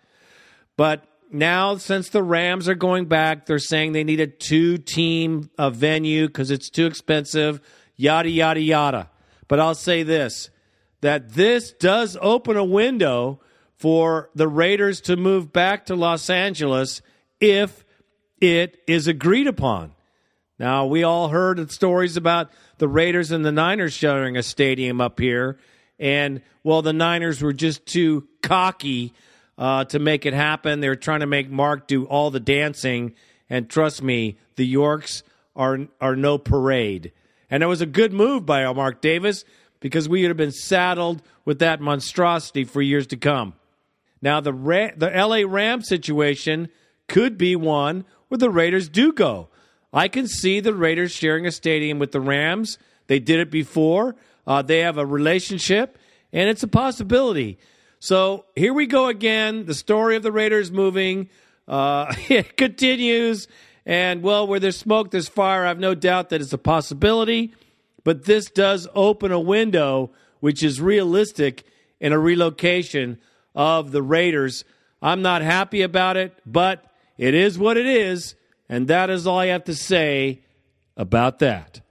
But 0.76 1.04
now, 1.32 1.76
since 1.76 2.10
the 2.10 2.22
Rams 2.22 2.68
are 2.68 2.74
going 2.74 3.06
back, 3.06 3.46
they're 3.46 3.58
saying 3.58 3.92
they 3.92 4.04
need 4.04 4.20
a 4.20 4.26
two 4.26 4.78
team 4.78 5.50
uh, 5.56 5.70
venue 5.70 6.26
because 6.26 6.50
it's 6.50 6.68
too 6.68 6.86
expensive, 6.86 7.60
yada, 7.96 8.28
yada, 8.28 8.60
yada. 8.60 9.10
But 9.48 9.58
I'll 9.58 9.74
say 9.74 10.02
this 10.02 10.50
that 11.00 11.32
this 11.34 11.72
does 11.72 12.16
open 12.20 12.56
a 12.56 12.64
window 12.64 13.40
for 13.76 14.30
the 14.34 14.46
Raiders 14.46 15.00
to 15.02 15.16
move 15.16 15.52
back 15.52 15.86
to 15.86 15.96
Los 15.96 16.30
Angeles 16.30 17.02
if 17.40 17.84
it 18.40 18.78
is 18.86 19.08
agreed 19.08 19.46
upon. 19.46 19.92
Now, 20.58 20.86
we 20.86 21.02
all 21.02 21.28
heard 21.28 21.70
stories 21.72 22.16
about 22.16 22.50
the 22.78 22.86
Raiders 22.86 23.32
and 23.32 23.44
the 23.44 23.50
Niners 23.50 23.92
sharing 23.92 24.36
a 24.36 24.42
stadium 24.42 25.00
up 25.00 25.18
here. 25.18 25.58
And, 25.98 26.42
well, 26.62 26.82
the 26.82 26.92
Niners 26.92 27.42
were 27.42 27.52
just 27.52 27.84
too 27.86 28.28
cocky 28.42 29.12
uh, 29.62 29.84
to 29.84 30.00
make 30.00 30.26
it 30.26 30.34
happen. 30.34 30.80
They're 30.80 30.96
trying 30.96 31.20
to 31.20 31.26
make 31.26 31.48
Mark 31.48 31.86
do 31.86 32.04
all 32.06 32.32
the 32.32 32.40
dancing. 32.40 33.14
And 33.48 33.70
trust 33.70 34.02
me, 34.02 34.36
the 34.56 34.66
Yorks 34.66 35.22
are, 35.54 35.86
are 36.00 36.16
no 36.16 36.36
parade. 36.36 37.12
And 37.48 37.62
it 37.62 37.66
was 37.66 37.80
a 37.80 37.86
good 37.86 38.12
move 38.12 38.44
by 38.44 38.70
Mark 38.72 39.00
Davis 39.00 39.44
because 39.78 40.08
we 40.08 40.22
would 40.22 40.30
have 40.30 40.36
been 40.36 40.50
saddled 40.50 41.22
with 41.44 41.60
that 41.60 41.80
monstrosity 41.80 42.64
for 42.64 42.82
years 42.82 43.06
to 43.08 43.16
come. 43.16 43.54
Now, 44.20 44.40
the, 44.40 44.52
Ra- 44.52 44.96
the 44.96 45.10
LA 45.10 45.44
Rams 45.46 45.86
situation 45.86 46.68
could 47.06 47.38
be 47.38 47.54
one 47.54 48.04
where 48.26 48.38
the 48.38 48.50
Raiders 48.50 48.88
do 48.88 49.12
go. 49.12 49.48
I 49.92 50.08
can 50.08 50.26
see 50.26 50.58
the 50.58 50.74
Raiders 50.74 51.12
sharing 51.12 51.46
a 51.46 51.52
stadium 51.52 52.00
with 52.00 52.10
the 52.10 52.20
Rams. 52.20 52.78
They 53.06 53.20
did 53.20 53.38
it 53.38 53.52
before. 53.52 54.16
Uh, 54.44 54.62
they 54.62 54.80
have 54.80 54.98
a 54.98 55.06
relationship, 55.06 55.98
and 56.32 56.50
it's 56.50 56.64
a 56.64 56.68
possibility. 56.68 57.60
So 58.02 58.46
here 58.56 58.74
we 58.74 58.86
go 58.86 59.06
again. 59.06 59.64
The 59.64 59.74
story 59.74 60.16
of 60.16 60.24
the 60.24 60.32
Raiders 60.32 60.72
moving 60.72 61.30
uh, 61.68 62.12
it 62.28 62.56
continues. 62.56 63.46
And, 63.86 64.24
well, 64.24 64.44
where 64.44 64.58
there's 64.58 64.76
smoke, 64.76 65.12
there's 65.12 65.28
fire. 65.28 65.64
I 65.64 65.68
have 65.68 65.78
no 65.78 65.94
doubt 65.94 66.30
that 66.30 66.40
it's 66.40 66.52
a 66.52 66.58
possibility. 66.58 67.54
But 68.02 68.24
this 68.24 68.50
does 68.50 68.88
open 68.96 69.30
a 69.30 69.38
window, 69.38 70.10
which 70.40 70.64
is 70.64 70.80
realistic 70.80 71.64
in 72.00 72.12
a 72.12 72.18
relocation 72.18 73.20
of 73.54 73.92
the 73.92 74.02
Raiders. 74.02 74.64
I'm 75.00 75.22
not 75.22 75.42
happy 75.42 75.82
about 75.82 76.16
it, 76.16 76.36
but 76.44 76.84
it 77.18 77.34
is 77.34 77.56
what 77.56 77.76
it 77.76 77.86
is. 77.86 78.34
And 78.68 78.88
that 78.88 79.10
is 79.10 79.28
all 79.28 79.38
I 79.38 79.46
have 79.46 79.62
to 79.66 79.76
say 79.76 80.40
about 80.96 81.38
that. 81.38 81.81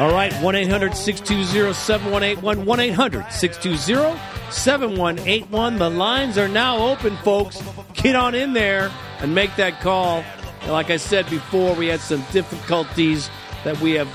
All 0.00 0.10
right, 0.10 0.32
1 0.32 0.54
800 0.54 0.96
620 0.96 1.74
7181. 1.74 2.64
1 2.64 2.80
800 2.80 3.30
620 3.30 4.18
7181. 4.50 5.76
The 5.76 5.90
lines 5.90 6.38
are 6.38 6.48
now 6.48 6.78
open, 6.78 7.18
folks. 7.18 7.62
Get 7.92 8.16
on 8.16 8.34
in 8.34 8.54
there 8.54 8.90
and 9.18 9.34
make 9.34 9.54
that 9.56 9.82
call. 9.82 10.24
And 10.62 10.72
like 10.72 10.88
I 10.88 10.96
said 10.96 11.28
before, 11.28 11.74
we 11.74 11.88
had 11.88 12.00
some 12.00 12.24
difficulties 12.32 13.28
that 13.64 13.78
we 13.82 13.92
have 13.92 14.08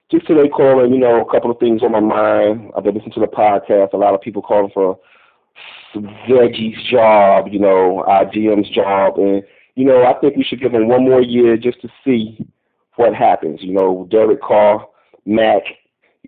Just 0.08 0.28
today 0.28 0.48
calling, 0.48 0.94
you 0.94 1.00
know, 1.00 1.20
a 1.20 1.28
couple 1.28 1.50
of 1.50 1.58
things 1.58 1.82
on 1.82 1.90
my 1.90 1.98
mind. 1.98 2.70
I've 2.76 2.84
been 2.84 2.94
listening 2.94 3.14
to 3.14 3.20
the 3.22 3.26
podcast. 3.26 3.92
A 3.92 3.96
lot 3.96 4.14
of 4.14 4.20
people 4.20 4.40
calling 4.40 4.70
for 4.72 4.96
Reggie's 6.28 6.78
job, 6.92 7.48
you 7.50 7.58
know, 7.58 8.04
our 8.06 8.26
GM's 8.26 8.70
job. 8.70 9.18
And, 9.18 9.42
you 9.74 9.84
know, 9.84 10.04
I 10.04 10.14
think 10.20 10.36
we 10.36 10.44
should 10.44 10.60
give 10.60 10.74
him 10.74 10.86
one 10.86 11.02
more 11.02 11.22
year 11.22 11.56
just 11.56 11.82
to 11.82 11.88
see 12.04 12.38
what 12.94 13.16
happens. 13.16 13.58
You 13.62 13.72
know, 13.72 14.06
Derek 14.12 14.40
Carr, 14.40 14.86
Mac, 15.26 15.62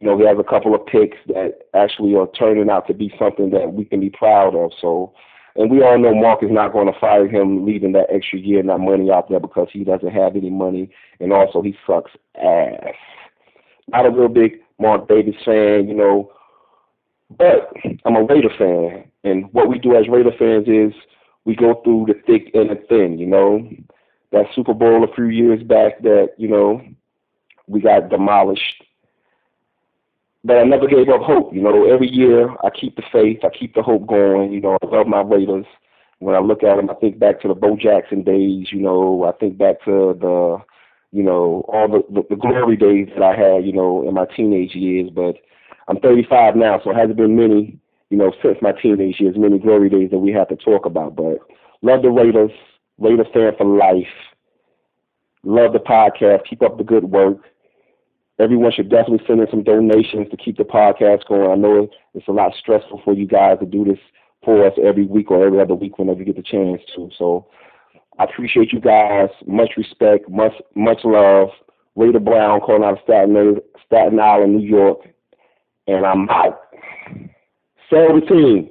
you 0.02 0.08
know, 0.08 0.18
he 0.18 0.26
has 0.26 0.36
a 0.36 0.42
couple 0.42 0.74
of 0.74 0.84
picks 0.84 1.16
that 1.28 1.60
actually 1.74 2.16
are 2.16 2.26
turning 2.36 2.68
out 2.68 2.88
to 2.88 2.92
be 2.94 3.14
something 3.20 3.50
that 3.50 3.72
we 3.72 3.84
can 3.84 4.00
be 4.00 4.10
proud 4.10 4.52
of. 4.56 4.72
So, 4.80 5.14
and 5.54 5.70
we 5.70 5.80
all 5.80 5.96
know 5.96 6.12
Mark 6.12 6.42
is 6.42 6.50
not 6.50 6.72
going 6.72 6.92
to 6.92 6.98
fire 6.98 7.28
him 7.28 7.64
leaving 7.64 7.92
that 7.92 8.08
extra 8.12 8.40
year 8.40 8.58
and 8.58 8.68
that 8.68 8.78
money 8.78 9.12
out 9.12 9.30
there 9.30 9.38
because 9.38 9.68
he 9.72 9.84
doesn't 9.84 10.10
have 10.10 10.34
any 10.34 10.50
money, 10.50 10.90
and 11.20 11.32
also 11.32 11.62
he 11.62 11.76
sucks 11.86 12.10
ass. 12.34 12.94
Not 13.86 14.06
a 14.06 14.10
real 14.10 14.26
big 14.26 14.54
Mark 14.80 15.06
Davis 15.06 15.36
fan, 15.44 15.86
you 15.86 15.94
know, 15.94 16.32
but 17.38 17.72
I'm 18.04 18.16
a 18.16 18.24
Raider 18.24 18.50
fan, 18.58 19.04
and 19.22 19.52
what 19.52 19.68
we 19.68 19.78
do 19.78 19.94
as 19.94 20.08
Raider 20.08 20.32
fans 20.36 20.66
is 20.66 21.00
we 21.44 21.54
go 21.54 21.80
through 21.84 22.06
the 22.08 22.14
thick 22.26 22.50
and 22.54 22.70
the 22.70 22.82
thin. 22.88 23.20
You 23.20 23.28
know, 23.28 23.70
that 24.32 24.46
Super 24.52 24.74
Bowl 24.74 25.04
a 25.04 25.14
few 25.14 25.26
years 25.26 25.62
back 25.62 26.02
that 26.02 26.30
you 26.38 26.48
know 26.48 26.82
we 27.68 27.80
got 27.80 28.08
demolished 28.08 28.82
but 30.44 30.58
I 30.58 30.64
never 30.64 30.86
gave 30.86 31.08
up 31.08 31.22
hope. 31.22 31.54
You 31.54 31.62
know, 31.62 31.86
every 31.86 32.08
year 32.08 32.50
I 32.64 32.70
keep 32.70 32.96
the 32.96 33.02
faith, 33.12 33.40
I 33.44 33.48
keep 33.56 33.74
the 33.74 33.82
hope 33.82 34.06
going. 34.06 34.52
You 34.52 34.60
know, 34.60 34.78
I 34.82 34.86
love 34.86 35.06
my 35.06 35.22
Raiders. 35.22 35.66
When 36.18 36.34
I 36.34 36.40
look 36.40 36.62
at 36.62 36.76
them, 36.76 36.90
I 36.90 36.94
think 36.94 37.18
back 37.18 37.40
to 37.42 37.48
the 37.48 37.54
Bo 37.54 37.76
Jackson 37.76 38.22
days. 38.22 38.68
You 38.72 38.80
know, 38.80 39.24
I 39.24 39.32
think 39.38 39.58
back 39.58 39.82
to 39.84 40.16
the, 40.20 40.58
you 41.12 41.22
know, 41.22 41.64
all 41.68 41.88
the, 41.88 42.02
the 42.12 42.26
the 42.30 42.36
glory 42.36 42.76
days 42.76 43.08
that 43.14 43.22
I 43.22 43.36
had. 43.36 43.64
You 43.64 43.72
know, 43.72 44.06
in 44.06 44.14
my 44.14 44.26
teenage 44.26 44.74
years. 44.74 45.10
But 45.10 45.36
I'm 45.88 46.00
35 46.00 46.56
now, 46.56 46.80
so 46.82 46.90
it 46.90 46.96
hasn't 46.96 47.16
been 47.16 47.36
many, 47.36 47.78
you 48.10 48.16
know, 48.16 48.32
since 48.42 48.58
my 48.62 48.72
teenage 48.72 49.20
years, 49.20 49.36
many 49.36 49.58
glory 49.58 49.88
days 49.88 50.10
that 50.10 50.18
we 50.18 50.32
have 50.32 50.48
to 50.48 50.56
talk 50.56 50.86
about. 50.86 51.16
But 51.16 51.38
love 51.82 52.02
the 52.02 52.10
Raiders, 52.10 52.52
Raider 52.98 53.24
fan 53.32 53.52
for 53.56 53.66
life. 53.66 54.06
Love 55.44 55.72
the 55.72 55.80
podcast. 55.80 56.46
Keep 56.48 56.62
up 56.62 56.78
the 56.78 56.84
good 56.84 57.04
work 57.04 57.38
everyone 58.42 58.72
should 58.72 58.90
definitely 58.90 59.24
send 59.26 59.40
in 59.40 59.46
some 59.50 59.62
donations 59.62 60.28
to 60.30 60.36
keep 60.36 60.56
the 60.56 60.64
podcast 60.64 61.26
going. 61.28 61.50
I 61.50 61.54
know 61.54 61.88
it's 62.14 62.28
a 62.28 62.32
lot 62.32 62.52
stressful 62.58 63.00
for 63.04 63.14
you 63.14 63.26
guys 63.26 63.58
to 63.60 63.66
do 63.66 63.84
this 63.84 63.98
for 64.44 64.66
us 64.66 64.72
every 64.82 65.06
week 65.06 65.30
or 65.30 65.46
every 65.46 65.60
other 65.60 65.74
week 65.74 65.98
whenever 65.98 66.18
you 66.18 66.26
get 66.26 66.36
the 66.36 66.42
chance 66.42 66.82
to. 66.96 67.10
So 67.16 67.46
I 68.18 68.24
appreciate 68.24 68.72
you 68.72 68.80
guys. 68.80 69.28
Much 69.46 69.70
respect, 69.76 70.28
much 70.28 70.52
much 70.74 70.98
love. 71.04 71.48
Raider 71.94 72.20
Brown 72.20 72.60
calling 72.60 72.84
out 72.84 72.94
of 72.94 72.98
Staten, 73.04 73.60
Staten 73.86 74.18
Island, 74.18 74.56
New 74.56 74.66
York, 74.66 75.00
and 75.86 76.06
I'm 76.06 76.28
out. 76.30 76.58
Sell 77.90 78.18
the 78.18 78.26
team. 78.26 78.70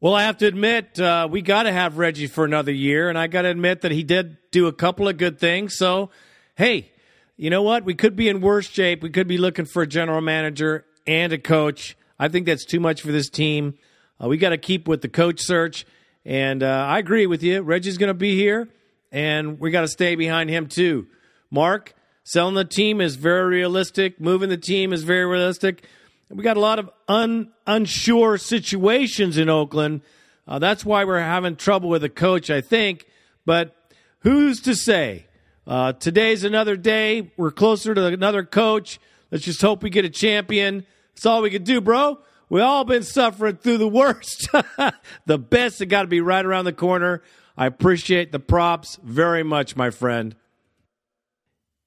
Well, 0.00 0.14
I 0.14 0.22
have 0.24 0.38
to 0.38 0.46
admit, 0.46 0.98
uh, 0.98 1.28
we 1.30 1.42
got 1.42 1.64
to 1.64 1.72
have 1.72 1.98
Reggie 1.98 2.26
for 2.26 2.44
another 2.44 2.72
year, 2.72 3.08
and 3.08 3.16
I 3.16 3.28
got 3.28 3.42
to 3.42 3.48
admit 3.48 3.82
that 3.82 3.92
he 3.92 4.02
did 4.02 4.36
do 4.50 4.66
a 4.66 4.72
couple 4.72 5.06
of 5.06 5.16
good 5.16 5.38
things. 5.38 5.76
So, 5.76 6.10
hey, 6.56 6.90
you 7.36 7.50
know 7.50 7.62
what? 7.62 7.84
We 7.84 7.94
could 7.94 8.16
be 8.16 8.28
in 8.28 8.40
worse 8.40 8.68
shape. 8.68 9.02
We 9.02 9.10
could 9.10 9.28
be 9.28 9.38
looking 9.38 9.64
for 9.64 9.82
a 9.82 9.86
general 9.86 10.20
manager 10.20 10.84
and 11.06 11.32
a 11.32 11.38
coach. 11.38 11.96
I 12.18 12.28
think 12.28 12.46
that's 12.46 12.64
too 12.64 12.80
much 12.80 13.02
for 13.02 13.10
this 13.12 13.28
team. 13.28 13.74
Uh, 14.22 14.28
we 14.28 14.36
got 14.36 14.50
to 14.50 14.58
keep 14.58 14.86
with 14.86 15.02
the 15.02 15.08
coach 15.08 15.40
search. 15.40 15.86
And 16.24 16.62
uh, 16.62 16.66
I 16.66 16.98
agree 16.98 17.26
with 17.26 17.42
you. 17.42 17.62
Reggie's 17.62 17.98
going 17.98 18.08
to 18.08 18.14
be 18.14 18.36
here, 18.36 18.68
and 19.10 19.58
we 19.58 19.70
got 19.70 19.80
to 19.80 19.88
stay 19.88 20.14
behind 20.14 20.50
him 20.50 20.68
too. 20.68 21.08
Mark, 21.50 21.94
selling 22.22 22.54
the 22.54 22.64
team 22.64 23.00
is 23.00 23.16
very 23.16 23.46
realistic. 23.46 24.20
Moving 24.20 24.48
the 24.48 24.56
team 24.56 24.92
is 24.92 25.02
very 25.02 25.26
realistic. 25.26 25.84
We 26.30 26.42
got 26.44 26.56
a 26.56 26.60
lot 26.60 26.78
of 26.78 26.90
un, 27.08 27.52
unsure 27.66 28.38
situations 28.38 29.36
in 29.36 29.48
Oakland. 29.48 30.02
Uh, 30.46 30.58
that's 30.58 30.84
why 30.84 31.04
we're 31.04 31.18
having 31.18 31.56
trouble 31.56 31.88
with 31.88 32.04
a 32.04 32.08
coach, 32.08 32.50
I 32.50 32.60
think. 32.60 33.06
But 33.44 33.76
who's 34.20 34.60
to 34.62 34.74
say? 34.74 35.26
Uh, 35.66 35.92
today's 35.92 36.42
another 36.42 36.76
day. 36.76 37.30
We're 37.36 37.52
closer 37.52 37.94
to 37.94 38.06
another 38.06 38.44
coach. 38.44 38.98
Let's 39.30 39.44
just 39.44 39.60
hope 39.60 39.82
we 39.82 39.90
get 39.90 40.04
a 40.04 40.10
champion. 40.10 40.84
That's 41.14 41.26
all 41.26 41.42
we 41.42 41.50
can 41.50 41.62
do, 41.62 41.80
bro. 41.80 42.18
We 42.48 42.60
all 42.60 42.84
been 42.84 43.04
suffering 43.04 43.56
through 43.56 43.78
the 43.78 43.88
worst. 43.88 44.48
the 45.26 45.38
best 45.38 45.78
has 45.78 45.88
got 45.88 46.02
to 46.02 46.08
be 46.08 46.20
right 46.20 46.44
around 46.44 46.64
the 46.64 46.72
corner. 46.72 47.22
I 47.56 47.66
appreciate 47.66 48.32
the 48.32 48.40
props 48.40 48.98
very 49.02 49.42
much, 49.42 49.76
my 49.76 49.90
friend. 49.90 50.34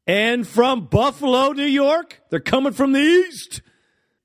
And 0.07 0.47
from 0.47 0.85
Buffalo, 0.85 1.51
New 1.51 1.65
York, 1.65 2.21
they're 2.29 2.39
coming 2.39 2.73
from 2.73 2.93
the 2.93 2.99
east. 2.99 3.61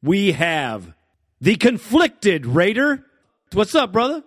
We 0.03 0.33
have 0.33 0.95
the 1.41 1.57
conflicted 1.57 2.47
Raider. 2.47 3.05
What's 3.53 3.75
up, 3.75 3.91
brother? 3.93 4.23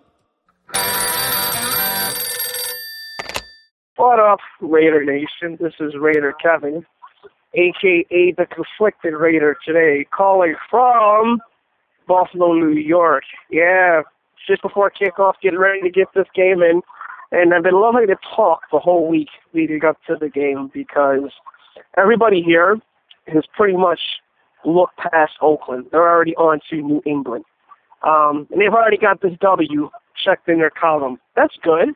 What 4.06 4.20
up, 4.20 4.40
Raider 4.60 5.02
Nation? 5.02 5.56
This 5.58 5.72
is 5.80 5.94
Raider 5.98 6.34
Kevin, 6.34 6.84
aka 7.54 8.34
the 8.36 8.46
Conflicted 8.54 9.14
Raider 9.14 9.56
today, 9.66 10.06
calling 10.14 10.56
from 10.70 11.40
Buffalo, 12.06 12.52
New 12.52 12.78
York. 12.78 13.24
Yeah, 13.50 14.02
just 14.46 14.60
before 14.60 14.92
kickoff, 14.92 15.32
getting 15.42 15.58
ready 15.58 15.80
to 15.80 15.88
get 15.88 16.08
this 16.14 16.26
game 16.34 16.60
in. 16.60 16.82
And 17.32 17.54
I've 17.54 17.62
been 17.62 17.80
loving 17.80 18.06
to 18.08 18.16
talk 18.36 18.60
the 18.70 18.78
whole 18.78 19.08
week 19.08 19.30
leading 19.54 19.82
up 19.86 19.96
to 20.06 20.16
the 20.20 20.28
game 20.28 20.70
because 20.74 21.30
everybody 21.96 22.42
here 22.42 22.76
has 23.28 23.44
pretty 23.56 23.78
much 23.78 24.00
looked 24.66 24.98
past 24.98 25.32
Oakland. 25.40 25.86
They're 25.92 26.06
already 26.06 26.36
on 26.36 26.60
to 26.68 26.76
New 26.76 27.02
England. 27.06 27.46
Um, 28.02 28.46
and 28.50 28.60
they've 28.60 28.68
already 28.68 28.98
got 28.98 29.22
this 29.22 29.32
W 29.40 29.88
checked 30.22 30.46
in 30.50 30.58
their 30.58 30.70
column. 30.70 31.18
That's 31.34 31.54
good. 31.62 31.94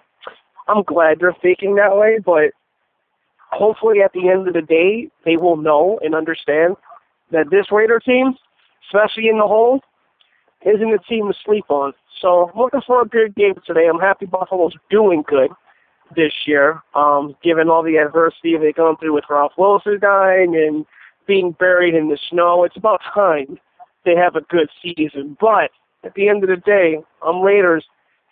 I'm 0.68 0.82
glad 0.82 1.18
they're 1.20 1.36
thinking 1.40 1.74
that 1.76 1.96
way, 1.96 2.18
but 2.24 2.52
hopefully 3.50 4.02
at 4.02 4.12
the 4.12 4.28
end 4.28 4.46
of 4.46 4.54
the 4.54 4.62
day, 4.62 5.08
they 5.24 5.36
will 5.36 5.56
know 5.56 5.98
and 6.02 6.14
understand 6.14 6.76
that 7.30 7.50
this 7.50 7.72
Raider 7.72 7.98
team, 7.98 8.34
especially 8.86 9.28
in 9.28 9.38
the 9.38 9.46
hole, 9.46 9.80
isn't 10.64 10.92
a 10.92 10.98
team 10.98 11.28
to 11.28 11.34
sleep 11.44 11.64
on. 11.68 11.92
So 12.20 12.50
looking 12.56 12.82
for 12.86 13.02
a 13.02 13.06
good 13.08 13.34
game 13.34 13.54
today. 13.66 13.86
I'm 13.88 14.00
happy 14.00 14.26
Buffalo's 14.26 14.74
doing 14.90 15.24
good 15.26 15.50
this 16.16 16.32
year, 16.46 16.82
um, 16.94 17.36
given 17.42 17.68
all 17.68 17.82
the 17.82 17.96
adversity 17.96 18.56
they've 18.56 18.74
gone 18.74 18.96
through 18.96 19.14
with 19.14 19.24
Ralph 19.28 19.52
Wilson 19.56 19.98
dying 20.00 20.56
and 20.56 20.84
being 21.26 21.52
buried 21.52 21.94
in 21.94 22.08
the 22.08 22.18
snow. 22.30 22.64
It's 22.64 22.76
about 22.76 23.00
time 23.14 23.58
they 24.04 24.16
have 24.16 24.36
a 24.36 24.40
good 24.42 24.68
season. 24.82 25.36
But 25.40 25.70
at 26.04 26.14
the 26.14 26.28
end 26.28 26.42
of 26.42 26.48
the 26.48 26.56
day, 26.56 26.98
I'm 27.22 27.42
Raiders, 27.42 27.84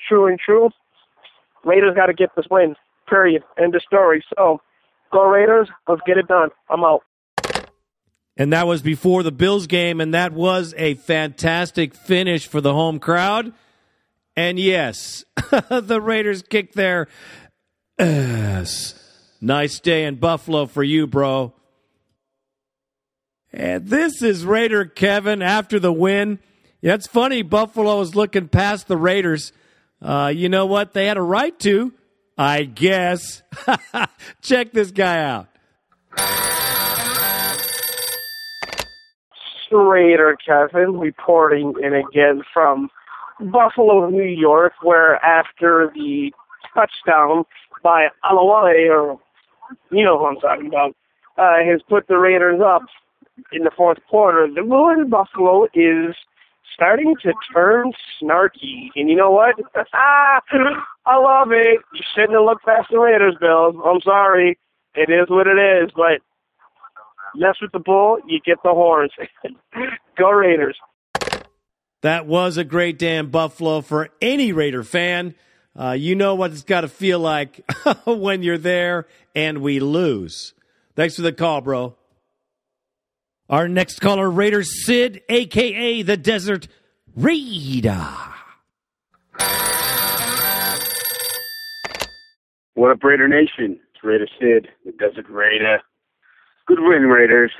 true 0.09 0.27
and 0.27 0.39
true. 0.39 0.71
Raiders 1.67 1.95
got 1.97 2.07
to 2.07 2.15
get 2.15 2.31
this 2.37 2.47
win. 2.51 2.77
Period. 3.09 3.43
End 3.59 3.75
of 3.75 3.83
story. 3.83 4.25
So, 4.37 4.61
go 5.13 5.25
Raiders. 5.25 5.69
Let's 5.89 6.01
get 6.07 6.17
it 6.17 6.29
done. 6.29 6.51
I'm 6.71 6.85
out. 6.85 7.03
And 8.37 8.53
that 8.53 8.67
was 8.67 8.83
before 8.83 9.23
the 9.23 9.33
Bills 9.33 9.67
game, 9.67 10.01
and 10.01 10.15
that 10.15 10.33
was 10.33 10.75
a 10.77 10.95
fantastic 10.95 11.95
finish 11.95 12.47
for 12.47 12.61
the 12.61 12.73
home 12.73 12.99
crowd. 12.99 13.53
And 14.37 14.59
yes, 14.59 15.25
the 15.71 16.01
Raiders 16.01 16.43
kicked 16.43 16.75
their 16.75 17.09
ass. 17.99 19.03
Nice 19.41 19.81
day 19.81 20.05
in 20.05 20.17
Buffalo 20.17 20.67
for 20.67 20.83
you, 20.83 21.07
bro. 21.07 21.55
And 23.53 23.89
this 23.89 24.23
is 24.23 24.45
Raider 24.45 24.85
Kevin 24.85 25.41
after 25.41 25.81
the 25.81 25.93
win. 25.93 26.39
Yeah, 26.83 26.95
it's 26.95 27.07
funny. 27.07 27.41
Buffalo 27.43 28.01
is 28.03 28.15
looking 28.15 28.49
past 28.49 28.87
the 28.87 28.99
Raiders. 28.99 29.53
Uh, 30.01 30.32
you 30.35 30.48
know 30.48 30.66
what? 30.66 30.93
They 30.93 31.06
had 31.06 31.16
a 31.16 31.23
right 31.23 31.59
to. 31.60 31.93
I 32.39 32.64
guess. 32.64 33.43
Check 34.43 34.73
this 34.73 34.90
guy 34.90 35.23
out. 35.23 35.48
Raider 39.73 40.36
Kevin 40.47 40.98
reporting 40.98 41.74
in 41.82 41.94
again 41.94 42.43
from 42.52 42.89
Buffalo, 43.40 44.09
New 44.09 44.23
York, 44.23 44.73
where 44.82 45.16
after 45.24 45.90
the 45.94 46.31
touchdown 46.74 47.44
by 47.82 48.09
Alawale, 48.24 48.90
or 48.90 49.20
you 49.90 50.05
know 50.05 50.18
who 50.18 50.27
I'm 50.27 50.36
talking 50.36 50.68
about, 50.68 50.94
uh, 51.36 51.64
has 51.64 51.81
put 51.89 52.06
the 52.09 52.16
Raiders 52.16 52.60
up 52.64 52.82
in 53.52 53.64
the 53.64 53.70
fourth 53.77 53.98
quarter. 54.09 54.47
The 54.52 54.62
mood 54.62 54.98
in 54.98 55.10
Buffalo 55.10 55.64
is 55.74 56.14
starting 56.75 57.15
to 57.23 57.33
turn 57.53 57.93
snarky. 58.21 58.89
And 58.95 59.09
you 59.09 59.17
know 59.17 59.31
what? 59.31 59.55
I 59.95 61.19
love 61.19 61.53
it. 61.53 61.81
You 61.95 62.01
shouldn't 62.15 62.33
have 62.33 62.43
looked 62.43 62.65
past 62.65 62.89
the 62.91 62.99
Raiders, 62.99 63.37
Bill. 63.41 63.83
I'm 63.85 64.01
sorry. 64.03 64.59
It 64.95 65.11
is 65.11 65.29
what 65.29 65.47
it 65.47 65.59
is. 65.59 65.91
But 65.95 66.21
mess 67.35 67.57
with 67.61 67.73
the 67.73 67.79
bull, 67.79 68.19
you 68.27 68.41
get 68.45 68.59
the 68.63 68.71
horns. 68.71 69.13
Go 70.19 70.31
Raiders. 70.31 70.77
That 72.03 72.27
was 72.27 72.57
a 72.57 72.65
great 72.65 72.99
day 72.99 73.17
in 73.17 73.31
Buffalo 73.31 73.81
for 73.81 74.11
any 74.21 74.53
Raider 74.53 74.85
fan. 74.85 75.35
Uh, 75.79 75.93
you 75.93 76.15
know 76.15 76.35
what 76.35 76.53
it's 76.53 76.63
got 76.63 76.83
to 76.83 76.89
feel 76.89 77.19
like 77.19 77.61
when 78.07 78.43
you're 78.43 78.59
there 78.59 79.07
and 79.35 79.59
we 79.59 79.81
lose. 79.81 80.55
Thanks 80.95 81.17
for 81.17 81.23
the 81.23 81.33
call, 81.33 81.61
bro. 81.61 81.97
Our 83.48 83.68
next 83.68 84.01
caller, 84.01 84.28
Raider 84.28 84.64
Sid, 84.64 85.23
aka 85.28 86.02
the 86.02 86.16
Desert 86.16 86.66
Raider. 87.14 88.05
What 92.74 92.90
up, 92.90 93.05
Raider 93.05 93.28
Nation? 93.28 93.78
It's 93.94 94.02
Raider 94.02 94.27
Sid, 94.40 94.68
the 94.85 94.90
Desert 94.93 95.31
Raider. 95.31 95.81
Good 96.66 96.81
win, 96.81 97.02
Raiders. 97.02 97.52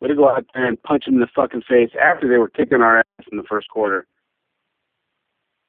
Way 0.00 0.08
to 0.08 0.14
go 0.14 0.28
out 0.28 0.44
there 0.52 0.66
and 0.66 0.82
punch 0.82 1.06
them 1.06 1.14
in 1.14 1.20
the 1.20 1.28
fucking 1.34 1.62
face 1.66 1.90
after 1.98 2.28
they 2.28 2.36
were 2.36 2.50
kicking 2.50 2.82
our 2.82 2.98
ass 2.98 3.24
in 3.32 3.38
the 3.38 3.44
first 3.48 3.68
quarter. 3.70 4.06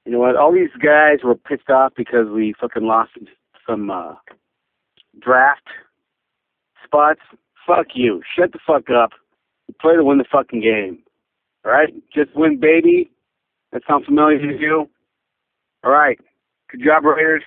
You 0.06 0.12
know 0.12 0.20
what? 0.20 0.36
All 0.36 0.52
these 0.52 0.70
guys 0.84 1.20
were 1.24 1.36
pissed 1.36 1.70
off 1.70 1.94
because 1.96 2.28
we 2.28 2.54
fucking 2.60 2.84
lost 2.84 3.12
some 3.66 3.90
uh, 3.90 4.16
draft 5.22 5.68
spots. 6.84 7.22
Fuck 7.68 7.88
you. 7.94 8.22
Shut 8.38 8.54
the 8.54 8.60
fuck 8.66 8.90
up. 8.90 9.12
Play 9.82 9.96
to 9.96 10.04
win 10.04 10.18
the 10.18 10.26
fucking 10.32 10.62
game. 10.62 11.00
All 11.66 11.72
right? 11.72 11.94
Just 12.16 12.34
win, 12.36 12.60
baby. 12.60 13.12
That 13.74 13.82
sounds 13.88 14.06
familiar 14.06 14.40
to 14.40 14.58
you? 14.58 14.90
All 15.84 15.92
right. 15.92 16.18
Good 16.72 16.82
job, 16.84 17.04
Raiders. 17.04 17.44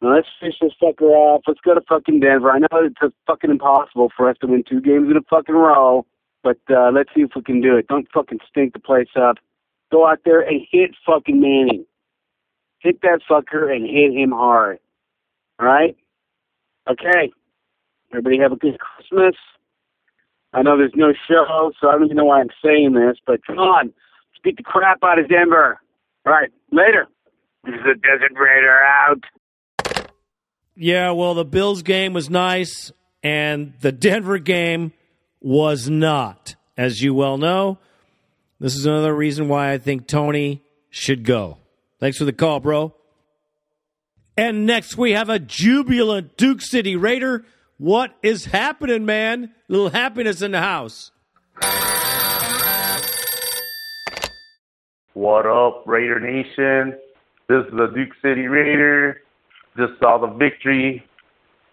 Now 0.00 0.14
let's 0.14 0.28
finish 0.40 0.56
this 0.60 0.72
fucker 0.82 1.10
off. 1.10 1.42
Let's 1.46 1.60
go 1.60 1.74
to 1.74 1.80
fucking 1.88 2.20
Denver. 2.20 2.50
I 2.50 2.58
know 2.58 2.68
it's 2.72 3.14
fucking 3.26 3.50
impossible 3.50 4.10
for 4.16 4.28
us 4.28 4.36
to 4.40 4.46
win 4.46 4.64
two 4.68 4.80
games 4.80 5.10
in 5.10 5.16
a 5.16 5.22
fucking 5.30 5.54
row, 5.54 6.06
but 6.42 6.58
uh, 6.70 6.90
let's 6.92 7.10
see 7.14 7.22
if 7.22 7.30
we 7.36 7.42
can 7.42 7.60
do 7.60 7.76
it. 7.76 7.86
Don't 7.88 8.08
fucking 8.12 8.40
stink 8.48 8.72
the 8.72 8.80
place 8.80 9.08
up. 9.16 9.36
Go 9.92 10.06
out 10.06 10.20
there 10.24 10.40
and 10.40 10.60
hit 10.70 10.90
fucking 11.06 11.40
Manning. 11.40 11.86
Hit 12.80 13.00
that 13.02 13.20
fucker 13.30 13.74
and 13.74 13.86
hit 13.86 14.12
him 14.12 14.30
hard. 14.30 14.78
All 15.58 15.66
right? 15.66 15.96
Okay. 16.88 17.32
Everybody 18.14 18.38
have 18.38 18.52
a 18.52 18.56
good 18.56 18.78
Christmas. 18.78 19.34
I 20.52 20.62
know 20.62 20.78
there's 20.78 20.92
no 20.94 21.12
show, 21.26 21.72
so 21.80 21.88
I 21.88 21.92
don't 21.92 22.04
even 22.04 22.16
know 22.16 22.26
why 22.26 22.38
I'm 22.38 22.50
saying 22.64 22.92
this, 22.92 23.16
but 23.26 23.44
come 23.44 23.58
on. 23.58 23.86
Let's 23.86 24.42
beat 24.44 24.56
the 24.56 24.62
crap 24.62 25.02
out 25.02 25.18
of 25.18 25.28
Denver. 25.28 25.80
All 26.24 26.32
right. 26.32 26.52
Later. 26.70 27.08
This 27.64 27.74
is 27.74 27.80
the 27.84 27.94
Desert 27.94 28.38
Raider 28.38 28.78
out. 28.84 30.06
Yeah, 30.76 31.10
well, 31.10 31.34
the 31.34 31.44
Bills 31.44 31.82
game 31.82 32.12
was 32.12 32.30
nice, 32.30 32.92
and 33.24 33.72
the 33.80 33.90
Denver 33.90 34.38
game 34.38 34.92
was 35.40 35.90
not. 35.90 36.54
As 36.76 37.02
you 37.02 37.14
well 37.14 37.36
know, 37.36 37.78
this 38.60 38.76
is 38.76 38.86
another 38.86 39.14
reason 39.14 39.48
why 39.48 39.72
I 39.72 39.78
think 39.78 40.06
Tony 40.06 40.62
should 40.88 41.24
go. 41.24 41.58
Thanks 41.98 42.18
for 42.18 42.24
the 42.24 42.32
call, 42.32 42.60
bro. 42.60 42.94
And 44.36 44.66
next 44.66 44.96
we 44.96 45.12
have 45.12 45.28
a 45.28 45.40
jubilant 45.40 46.36
Duke 46.36 46.60
City 46.60 46.94
Raider. 46.94 47.44
What 47.78 48.14
is 48.22 48.44
happening, 48.46 49.04
man? 49.04 49.52
little 49.66 49.90
happiness 49.90 50.42
in 50.42 50.52
the 50.52 50.60
house. 50.60 51.10
What 55.14 55.46
up, 55.46 55.82
Raider 55.84 56.20
Nation? 56.20 56.96
This 57.48 57.66
is 57.66 57.72
the 57.72 57.88
Duke 57.92 58.10
City 58.22 58.46
Raider. 58.46 59.22
Just 59.76 59.98
saw 59.98 60.18
the 60.18 60.28
victory 60.28 61.04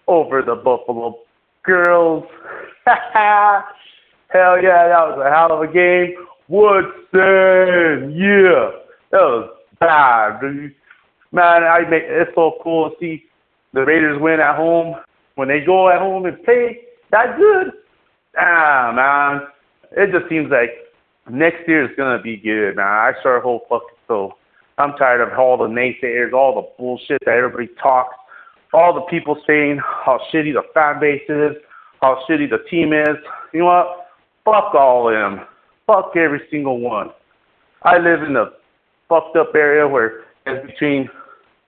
over 0.07 0.41
the 0.41 0.55
Buffalo 0.55 1.19
Girls. 1.63 2.23
Hell 2.85 4.59
yeah, 4.59 4.87
that 4.87 5.07
was 5.07 5.19
a 5.23 5.29
hell 5.29 5.51
of 5.51 5.69
a 5.69 5.71
game. 5.71 6.15
Woodson, 6.47 8.11
yeah, 8.15 8.71
that 9.11 9.21
was 9.21 9.49
bad, 9.79 10.39
dude. 10.41 10.73
Man, 11.31 11.63
I 11.63 11.81
make 11.89 12.03
it's 12.05 12.31
so 12.33 12.57
cool 12.63 12.89
to 12.89 12.95
see 12.99 13.25
the 13.73 13.81
Raiders 13.81 14.19
win 14.19 14.39
at 14.39 14.55
home. 14.55 14.95
When 15.35 15.47
they 15.47 15.61
go 15.61 15.89
at 15.89 15.99
home 15.99 16.25
and 16.25 16.41
play 16.43 16.79
that 17.11 17.37
good, 17.37 17.73
ah 18.37 18.91
man, 18.95 19.47
it 19.91 20.11
just 20.11 20.29
seems 20.29 20.51
like 20.51 20.71
next 21.29 21.67
year 21.67 21.85
is 21.85 21.95
gonna 21.97 22.21
be 22.21 22.37
good, 22.37 22.75
man. 22.75 22.85
I 22.85 23.13
sure 23.21 23.41
hope 23.41 23.67
fucking 23.69 23.87
so. 24.07 24.35
I'm 24.77 24.93
tired 24.97 25.21
of 25.21 25.37
all 25.37 25.57
the 25.57 25.67
naysayers, 25.67 26.33
all 26.33 26.55
the 26.55 26.67
bullshit 26.77 27.19
that 27.25 27.35
everybody 27.35 27.69
talks, 27.81 28.15
all 28.73 28.93
the 28.93 29.01
people 29.01 29.39
saying 29.45 29.79
how 29.79 30.19
shitty 30.33 30.53
the 30.53 30.63
fan 30.73 30.99
base 30.99 31.21
is, 31.29 31.57
how 32.01 32.23
shitty 32.27 32.49
the 32.49 32.59
team 32.69 32.93
is. 32.93 33.17
You 33.53 33.59
know 33.59 33.65
what? 33.65 34.07
Fuck 34.43 34.73
all 34.73 35.07
of 35.07 35.13
them. 35.13 35.45
Fuck 35.85 36.13
every 36.15 36.41
single 36.49 36.79
one. 36.79 37.09
I 37.83 37.97
live 37.97 38.23
in 38.23 38.35
a 38.35 38.51
fucked 39.09 39.35
up 39.35 39.53
area 39.55 39.87
where 39.87 40.23
it's 40.45 40.65
between, 40.65 41.09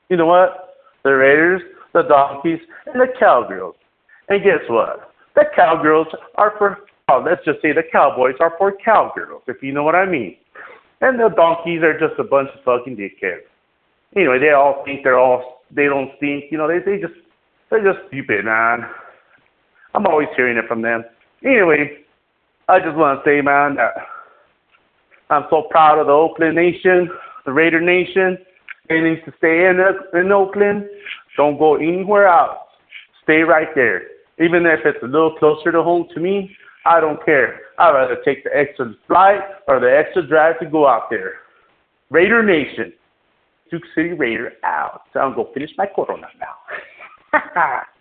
you 0.10 0.18
know 0.18 0.26
what? 0.26 0.76
The 1.04 1.12
Raiders, 1.12 1.62
the 1.94 2.04
Donkeys, 2.04 2.60
and 2.86 3.00
the 3.00 3.08
Cowgirls. 3.20 3.76
And 4.30 4.44
guess 4.44 4.60
what? 4.70 5.12
The 5.36 5.46
Cowgirls 5.56 6.08
are 6.36 6.54
for, 6.58 6.80
oh, 7.10 7.24
let's 7.26 7.44
just 7.46 7.62
say 7.62 7.74
the 7.74 7.84
Cowboys 7.92 8.36
are 8.40 8.54
for 8.58 8.74
Cowgirls, 8.84 9.44
if 9.48 9.62
you 9.62 9.72
know 9.72 9.84
what 9.84 9.96
I 9.96 10.06
mean. 10.06 10.38
And 11.02 11.20
the 11.20 11.30
donkeys 11.36 11.84
are 11.84 12.00
just 12.00 12.18
a 12.18 12.24
bunch 12.24 12.50
of 12.56 12.64
fucking 12.64 12.96
dickheads. 12.96 13.44
Anyway, 14.16 14.40
they 14.40 14.52
all 14.52 14.84
think 14.86 15.04
they're 15.04 15.20
all 15.20 15.64
they 15.70 15.86
don't 15.86 16.12
think, 16.20 16.46
You 16.50 16.58
know, 16.58 16.68
they 16.68 16.80
they 16.80 17.00
just 17.02 17.14
they're 17.70 17.84
just 17.84 18.08
stupid, 18.08 18.46
man. 18.46 18.88
I'm 19.94 20.06
always 20.08 20.30
hearing 20.36 20.58
it 20.58 20.66
from 20.68 20.82
them. 20.82 21.04
Anyway, 21.44 21.98
I 22.70 22.80
just 22.80 22.96
want 22.96 23.24
to 23.24 23.30
say, 23.30 23.42
man, 23.42 23.76
that 23.76 23.94
I'm 25.30 25.44
so 25.50 25.68
proud 25.70 26.00
of 26.00 26.08
the 26.08 26.14
Oakland 26.14 26.56
Nation, 26.56 27.10
the 27.46 27.52
Raider 27.52 27.82
Nation. 27.82 28.38
Need 28.90 29.24
to 29.26 29.34
stay 29.38 29.66
in 29.66 29.80
in 30.20 30.32
Oakland. 30.32 30.88
Don't 31.38 31.58
go 31.58 31.76
anywhere 31.76 32.28
else. 32.28 32.58
Stay 33.24 33.42
right 33.42 33.70
there. 33.76 34.04
Even 34.40 34.66
if 34.66 34.82
it's 34.86 35.02
a 35.02 35.08
little 35.08 35.36
closer 35.38 35.72
to 35.72 35.82
home 35.82 36.08
to 36.14 36.20
me, 36.20 36.56
I 36.86 37.00
don't 37.00 37.24
care. 37.24 37.62
I'd 37.80 37.92
rather 37.92 38.18
take 38.26 38.44
the 38.44 38.56
extra 38.56 38.94
flight 39.08 39.40
or 39.68 39.80
the 39.80 39.90
extra 39.90 40.28
drive 40.28 40.60
to 40.60 40.66
go 40.66 40.88
out 40.88 41.10
there. 41.10 41.36
Raider 42.10 42.44
Nation. 42.44 42.94
Duke 43.72 43.84
City 43.96 44.14
Raider 44.14 44.52
out. 44.64 45.04
So 45.14 45.22
I'm 45.22 45.34
going 45.34 45.48
to 45.48 45.54
finish 45.54 45.72
my 45.78 45.88
Corona 45.88 46.28
now. 46.40 47.82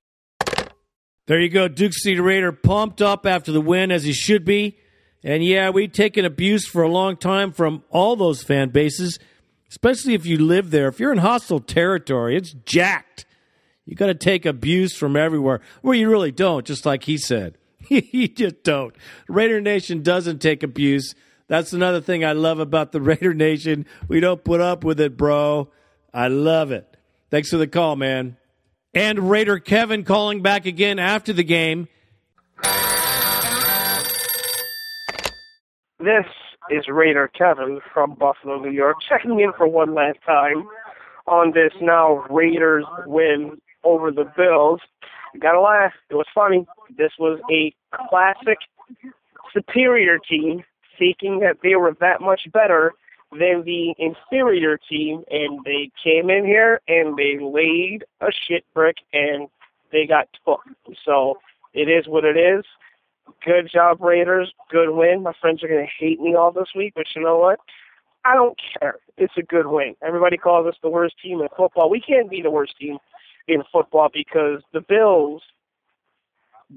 There 1.28 1.40
you 1.40 1.48
go. 1.48 1.68
Duke 1.68 1.92
City 1.94 2.18
Raider 2.18 2.50
pumped 2.50 3.00
up 3.00 3.26
after 3.26 3.52
the 3.52 3.60
win, 3.60 3.92
as 3.92 4.02
he 4.02 4.12
should 4.12 4.44
be. 4.44 4.76
And 5.22 5.44
yeah, 5.44 5.70
we've 5.70 5.92
taken 5.92 6.24
abuse 6.24 6.66
for 6.66 6.82
a 6.82 6.88
long 6.88 7.16
time 7.16 7.52
from 7.52 7.84
all 7.90 8.16
those 8.16 8.42
fan 8.42 8.70
bases, 8.70 9.20
especially 9.72 10.12
if 10.12 10.26
you 10.26 10.36
live 10.36 10.70
there. 10.70 10.86
If 10.88 11.00
you're 11.00 11.12
in 11.12 11.18
hostile 11.18 11.58
territory, 11.58 12.36
it's 12.36 12.52
jacked. 12.66 13.24
You 13.86 13.96
got 13.96 14.08
to 14.08 14.14
take 14.14 14.44
abuse 14.44 14.94
from 14.94 15.16
everywhere. 15.16 15.62
Well, 15.82 15.94
you 15.94 16.10
really 16.10 16.30
don't, 16.30 16.66
just 16.66 16.84
like 16.84 17.04
he 17.04 17.16
said. 17.16 17.56
you 17.88 18.28
just 18.28 18.62
don't. 18.64 18.94
Raider 19.28 19.62
Nation 19.62 20.02
doesn't 20.02 20.40
take 20.40 20.62
abuse. 20.62 21.14
That's 21.48 21.72
another 21.72 22.02
thing 22.02 22.22
I 22.22 22.32
love 22.32 22.58
about 22.58 22.92
the 22.92 23.00
Raider 23.00 23.32
Nation. 23.32 23.86
We 24.08 24.20
don't 24.20 24.44
put 24.44 24.60
up 24.60 24.84
with 24.84 25.00
it, 25.00 25.16
bro. 25.16 25.70
I 26.12 26.28
love 26.28 26.70
it. 26.70 26.94
Thanks 27.30 27.48
for 27.48 27.56
the 27.56 27.66
call, 27.66 27.96
man. 27.96 28.36
And 28.92 29.30
Raider 29.30 29.58
Kevin 29.58 30.04
calling 30.04 30.42
back 30.42 30.66
again 30.66 30.98
after 30.98 31.32
the 31.32 31.44
game. 31.44 31.88
This 35.98 36.26
is 36.70 36.88
Raider 36.88 37.28
Kevin 37.28 37.80
from 37.92 38.14
Buffalo, 38.14 38.58
New 38.58 38.70
York, 38.70 38.96
checking 39.08 39.40
in 39.40 39.52
for 39.56 39.66
one 39.66 39.94
last 39.94 40.18
time 40.24 40.68
on 41.26 41.52
this 41.52 41.72
now 41.80 42.24
Raiders 42.30 42.84
win 43.06 43.60
over 43.84 44.10
the 44.10 44.30
Bills. 44.36 44.80
gotta 45.40 45.60
laugh. 45.60 45.92
It 46.10 46.14
was 46.14 46.26
funny. 46.34 46.66
This 46.96 47.12
was 47.18 47.40
a 47.50 47.74
classic 48.08 48.58
superior 49.52 50.18
team 50.18 50.64
thinking 50.98 51.40
that 51.40 51.58
they 51.62 51.74
were 51.74 51.96
that 52.00 52.20
much 52.20 52.42
better 52.52 52.92
than 53.32 53.62
the 53.64 53.94
inferior 53.98 54.78
team, 54.88 55.24
and 55.30 55.64
they 55.64 55.90
came 56.02 56.28
in 56.28 56.44
here 56.44 56.80
and 56.86 57.16
they 57.16 57.38
laid 57.40 58.04
a 58.20 58.30
shit 58.46 58.64
brick 58.74 58.96
and 59.12 59.48
they 59.90 60.06
got 60.06 60.28
took. 60.44 60.60
So 61.04 61.38
it 61.72 61.88
is 61.88 62.06
what 62.06 62.24
it 62.24 62.36
is. 62.36 62.64
Good 63.44 63.70
job, 63.72 64.00
Raiders. 64.00 64.52
Good 64.70 64.90
win. 64.90 65.22
My 65.22 65.32
friends 65.40 65.62
are 65.62 65.68
going 65.68 65.84
to 65.86 66.04
hate 66.04 66.20
me 66.20 66.34
all 66.34 66.52
this 66.52 66.68
week, 66.76 66.92
but 66.94 67.06
you 67.14 67.22
know 67.22 67.38
what? 67.38 67.58
I 68.24 68.34
don't 68.34 68.58
care. 68.78 68.96
It's 69.16 69.32
a 69.36 69.42
good 69.42 69.66
win. 69.66 69.94
Everybody 70.06 70.36
calls 70.36 70.66
us 70.66 70.76
the 70.82 70.88
worst 70.88 71.16
team 71.22 71.40
in 71.40 71.48
football. 71.56 71.90
We 71.90 72.00
can't 72.00 72.30
be 72.30 72.40
the 72.40 72.50
worst 72.50 72.74
team 72.78 72.98
in 73.48 73.62
football 73.72 74.08
because 74.12 74.62
the 74.72 74.80
Bills 74.80 75.42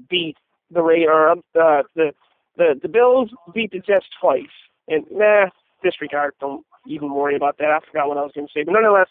beat 0.08 0.36
the 0.70 0.82
Ra- 0.82 1.06
or 1.06 1.30
uh, 1.30 1.82
the 1.94 2.12
the 2.56 2.78
the 2.82 2.88
Bills 2.88 3.30
beat 3.54 3.70
the 3.70 3.78
Jets 3.78 4.06
twice. 4.20 4.42
And 4.88 5.04
nah, 5.10 5.46
disregard. 5.82 6.34
Don't 6.40 6.64
even 6.86 7.12
worry 7.12 7.36
about 7.36 7.58
that. 7.58 7.70
I 7.70 7.78
forgot 7.86 8.08
what 8.08 8.18
I 8.18 8.22
was 8.22 8.32
going 8.34 8.46
to 8.46 8.52
say. 8.52 8.64
But 8.64 8.72
nonetheless, 8.72 9.08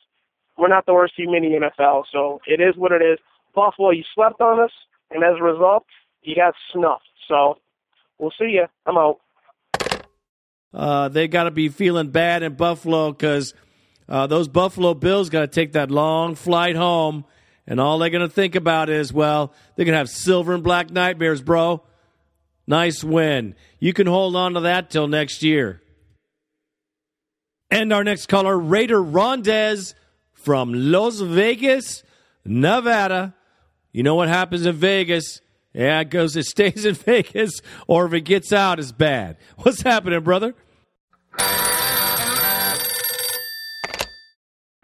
we're 0.57 0.68
not 0.68 0.86
the 0.86 0.94
worst 0.94 1.16
team 1.16 1.34
in 1.34 1.44
the 1.44 1.70
NFL, 1.70 2.03
so 2.12 2.40
it 2.48 2.62
is 2.62 2.76
what 2.78 2.91
it 2.91 3.02
is. 3.02 3.20
Buffalo, 3.53 3.91
you 3.91 4.03
slept 4.14 4.41
on 4.41 4.62
us, 4.62 4.72
and 5.12 5.24
as 5.24 5.36
a 5.40 5.44
result, 5.44 5.86
you 6.26 6.36
got 6.36 6.54
snuffed. 6.72 7.04
So 7.28 7.58
we'll 8.18 8.34
see 8.38 8.52
you. 8.52 8.66
I'm 8.86 8.98
out. 8.98 9.20
Uh, 10.74 11.08
they 11.08 11.28
got 11.28 11.46
to 11.46 11.52
be 11.52 11.70
feeling 11.70 12.10
bad 12.10 12.44
in 12.44 12.56
Buffalo 12.56 13.12
because 13.12 13.54
uh, 14.10 14.28
those 14.28 14.48
Buffalo 14.48 14.94
Bills 14.94 15.30
got 15.30 15.42
to 15.42 15.48
take 15.48 15.72
that 15.74 15.90
long 15.90 16.36
flight 16.36 16.76
home, 16.76 17.24
and 17.66 17.80
all 17.80 17.98
they're 17.98 18.10
going 18.10 18.28
to 18.28 18.34
think 18.34 18.56
about 18.56 18.90
is, 18.90 19.14
well, 19.14 19.54
they're 19.76 19.86
going 19.86 19.94
to 19.94 20.00
have 20.00 20.10
silver 20.10 20.54
and 20.54 20.64
black 20.64 20.92
nightmares, 20.92 21.42
bro. 21.42 21.82
Nice 22.68 23.04
win. 23.04 23.56
You 23.80 23.94
can 23.94 24.08
hold 24.08 24.36
on 24.36 24.54
to 24.56 24.62
that 24.62 24.90
till 24.90 25.08
next 25.08 25.44
year. 25.44 25.82
And 27.72 27.94
our 27.94 28.04
next 28.04 28.28
caller, 28.28 28.58
Raider 28.58 29.02
Rondez 29.02 29.94
from 30.34 30.74
Las 30.74 31.20
Vegas, 31.20 32.04
Nevada. 32.44 33.34
You 33.92 34.04
know 34.04 34.16
what 34.16 34.28
happens 34.28 34.66
in 34.66 34.76
Vegas? 34.76 35.42
Yeah, 35.76 36.00
it 36.00 36.10
goes, 36.10 36.38
it 36.38 36.46
stays 36.46 36.86
in 36.86 36.96
Vegas, 36.96 37.60
or 37.86 38.06
if 38.06 38.14
it 38.14 38.22
gets 38.22 38.54
out, 38.54 38.80
it's 38.80 38.94
bad. 38.94 39.36
What's 39.58 39.82
happening, 39.82 40.22
brother? 40.22 40.56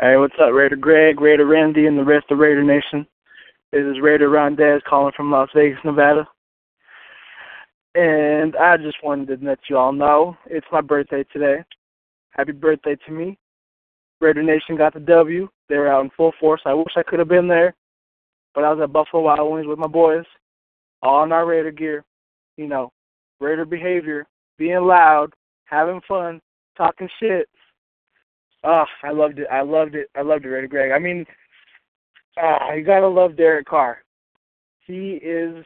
Hey, 0.01 0.17
what's 0.17 0.33
up, 0.41 0.51
Raider 0.51 0.75
Greg, 0.75 1.21
Raider 1.21 1.45
Randy, 1.45 1.85
and 1.85 1.97
the 1.97 2.03
rest 2.03 2.25
of 2.29 2.39
Raider 2.39 2.63
Nation? 2.63 3.07
This 3.71 3.83
is 3.85 4.01
Raider 4.01 4.27
Rondez 4.27 4.83
calling 4.83 5.13
from 5.15 5.31
Las 5.31 5.47
Vegas, 5.55 5.79
Nevada. 5.85 6.27
And 7.95 8.57
I 8.57 8.75
just 8.75 8.97
wanted 9.01 9.39
to 9.39 9.45
let 9.45 9.59
you 9.69 9.77
all 9.77 9.93
know 9.93 10.35
it's 10.45 10.67
my 10.73 10.81
birthday 10.81 11.23
today. 11.31 11.63
Happy 12.31 12.51
birthday 12.51 12.97
to 13.07 13.13
me. 13.13 13.37
Raider 14.19 14.43
Nation 14.43 14.75
got 14.75 14.93
the 14.93 14.99
W. 14.99 15.47
They 15.69 15.77
were 15.77 15.87
out 15.87 16.03
in 16.03 16.11
full 16.17 16.33
force. 16.37 16.61
I 16.65 16.73
wish 16.73 16.97
I 16.97 17.03
could 17.03 17.19
have 17.19 17.29
been 17.29 17.47
there, 17.47 17.75
but 18.53 18.65
I 18.65 18.73
was 18.73 18.83
at 18.83 18.91
Buffalo 18.91 19.23
Wild 19.23 19.53
Wings 19.53 19.67
with 19.67 19.79
my 19.79 19.87
boys, 19.87 20.25
all 21.01 21.23
in 21.23 21.31
our 21.31 21.45
Raider 21.45 21.71
gear. 21.71 22.03
You 22.57 22.67
know, 22.67 22.91
Raider 23.39 23.65
behavior, 23.65 24.27
being 24.57 24.83
loud, 24.83 25.33
having 25.65 26.01
fun, 26.07 26.39
talking 26.77 27.09
shit. 27.19 27.47
Oh, 28.63 28.83
I 29.03 29.11
loved 29.11 29.39
it. 29.39 29.47
I 29.51 29.61
loved 29.61 29.95
it. 29.95 30.07
I 30.15 30.21
loved 30.21 30.45
it, 30.45 30.49
Raider 30.49 30.67
Greg. 30.67 30.91
I 30.91 30.99
mean, 30.99 31.25
uh, 32.41 32.73
you 32.75 32.83
gotta 32.83 33.07
love 33.07 33.35
Derek 33.35 33.67
Carr. 33.67 34.03
He 34.85 35.19
is, 35.23 35.65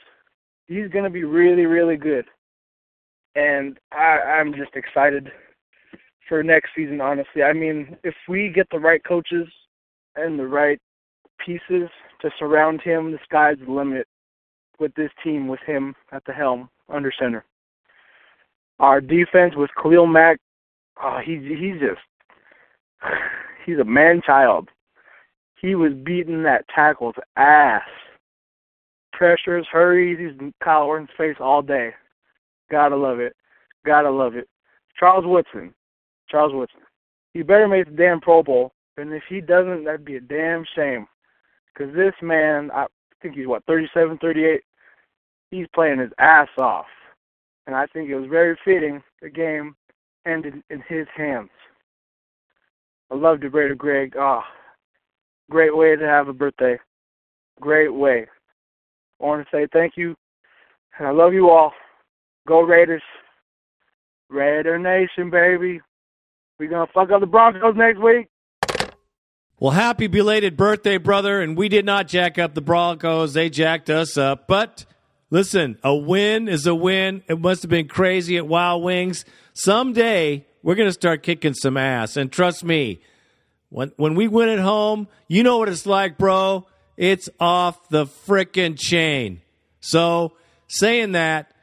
he's 0.68 0.90
gonna 0.90 1.10
be 1.10 1.24
really, 1.24 1.66
really 1.66 1.98
good, 1.98 2.26
and 3.36 3.78
I, 3.92 4.20
I'm 4.40 4.54
just 4.54 4.76
excited 4.76 5.32
for 6.30 6.42
next 6.44 6.70
season. 6.76 7.02
Honestly, 7.02 7.44
I 7.44 7.54
mean, 7.54 7.98
if 8.04 8.16
we 8.30 8.52
get 8.54 8.68
the 8.72 8.80
right 8.80 9.04
coaches 9.04 9.48
and 10.16 10.40
the 10.40 10.48
right 10.48 10.80
pieces 11.46 11.90
to 12.22 12.30
surround 12.40 12.82
him, 12.82 13.12
the 13.12 13.20
sky's 13.26 13.58
the 13.66 13.72
limit 13.72 14.08
with 14.80 14.94
this 14.96 15.12
team 15.24 15.48
with 15.48 15.60
him 15.66 15.96
at 16.12 16.24
the 16.26 16.34
helm 16.34 16.70
under 16.90 17.12
center. 17.18 17.46
Our 18.80 19.02
defense 19.02 19.54
with 19.56 19.70
Khalil 19.82 20.08
Mack, 20.08 20.40
ah, 20.98 21.18
oh, 21.18 21.22
he's 21.24 21.42
he's 21.42 21.80
just 21.80 22.02
he's 23.66 23.80
a 23.80 23.84
man 23.84 24.22
child. 24.26 24.70
He 25.62 25.76
was 25.76 25.94
beating 25.94 26.44
that 26.44 26.66
tackle's 26.74 27.16
ass. 27.38 27.82
Pressures, 29.14 29.66
hurries, 29.72 30.20
he's 30.20 30.52
Kyle 30.64 30.84
Orton's 30.84 31.10
face 31.18 31.38
all 31.40 31.62
day. 31.62 31.92
Gotta 32.70 32.96
love 32.96 33.20
it. 33.20 33.36
Gotta 33.86 34.10
love 34.10 34.36
it. 34.36 34.50
Charles 35.00 35.26
Woodson. 35.26 35.74
Charles 36.30 36.54
Woodson. 36.54 36.82
He 37.34 37.42
better 37.42 37.68
make 37.68 37.86
the 37.86 37.96
damn 37.96 38.20
Pro 38.20 38.44
Bowl. 38.44 38.74
And 38.98 39.14
if 39.14 39.24
he 39.30 39.42
doesn't, 39.42 39.84
that'd 39.84 40.06
be 40.06 40.16
a 40.18 40.22
damn 40.22 40.66
shame. 40.76 41.08
Because 41.74 41.94
this 41.94 42.14
man, 42.22 42.72
I 42.72 42.86
think 43.26 43.38
he's 43.38 43.48
what, 43.48 43.66
37, 43.66 44.20
38? 44.20 44.62
He's 45.50 45.66
playing 45.74 46.00
his 46.00 46.12
ass 46.20 46.48
off. 46.58 46.86
And 47.66 47.76
I 47.76 47.88
think 47.88 48.10
it 48.10 48.16
was 48.16 48.30
very 48.30 48.58
fitting 48.64 49.02
the 49.22 49.30
game 49.30 49.76
ended 50.28 50.62
in 50.70 50.84
his 50.88 51.08
hands. 51.16 51.50
I 53.12 53.16
love 53.16 53.40
the 53.40 53.50
Raider 53.50 53.76
Greg. 53.76 54.14
Oh, 54.18 54.42
great 55.50 55.76
way 55.76 55.96
to 55.96 56.06
have 56.06 56.28
a 56.28 56.34
birthday. 56.34 56.78
Great 57.60 57.94
way. 57.94 58.28
I 59.20 59.26
want 59.26 59.44
to 59.44 59.56
say 59.56 59.68
thank 59.74 59.94
you. 59.96 60.16
And 61.00 61.08
I 61.08 61.12
love 61.12 61.34
you 61.34 61.50
all. 61.50 61.74
Go 62.48 62.62
Raiders. 62.62 63.04
Raider 64.30 64.78
Nation, 64.78 65.30
baby. 65.32 65.82
We're 66.60 66.70
going 66.70 66.86
to 66.86 66.94
fuck 66.94 67.12
up 67.12 67.22
the 67.22 67.28
Broncos 67.28 67.76
next 67.76 68.00
week. 68.00 68.28
Well, 69.58 69.72
happy 69.72 70.08
belated 70.08 70.58
birthday, 70.58 70.98
brother. 70.98 71.40
And 71.40 71.56
we 71.56 71.70
did 71.70 71.86
not 71.86 72.10
jack 72.10 72.38
up 72.38 72.54
the 72.54 72.62
Broncos. 72.62 73.34
They 73.34 73.50
jacked 73.50 73.90
us 73.90 74.18
up. 74.18 74.48
But 74.48 74.86
listen, 75.30 75.78
a 75.82 75.96
win 75.96 76.50
is 76.50 76.68
a 76.68 76.76
win. 76.76 77.24
It 77.30 77.40
must 77.40 77.62
have 77.62 77.70
been 77.70 77.88
crazy 77.88 78.36
at 78.36 78.48
Wild 78.48 78.84
Wings. 78.84 79.24
Someday, 79.54 80.46
we're 80.62 80.76
going 80.76 80.90
to 80.90 80.94
start 80.94 81.24
kicking 81.24 81.54
some 81.54 81.78
ass. 81.78 82.18
And 82.18 82.30
trust 82.30 82.66
me, 82.66 83.00
when, 83.70 83.94
when 83.96 84.16
we 84.16 84.28
win 84.28 84.50
at 84.50 84.60
home, 84.60 85.08
you 85.30 85.42
know 85.42 85.58
what 85.58 85.70
it's 85.70 85.86
like, 85.86 86.18
bro. 86.18 86.68
It's 86.98 87.30
off 87.40 87.88
the 87.88 88.08
frickin' 88.08 88.78
chain. 88.78 89.42
So, 89.80 90.34
saying 90.68 91.14
that, 91.14 91.54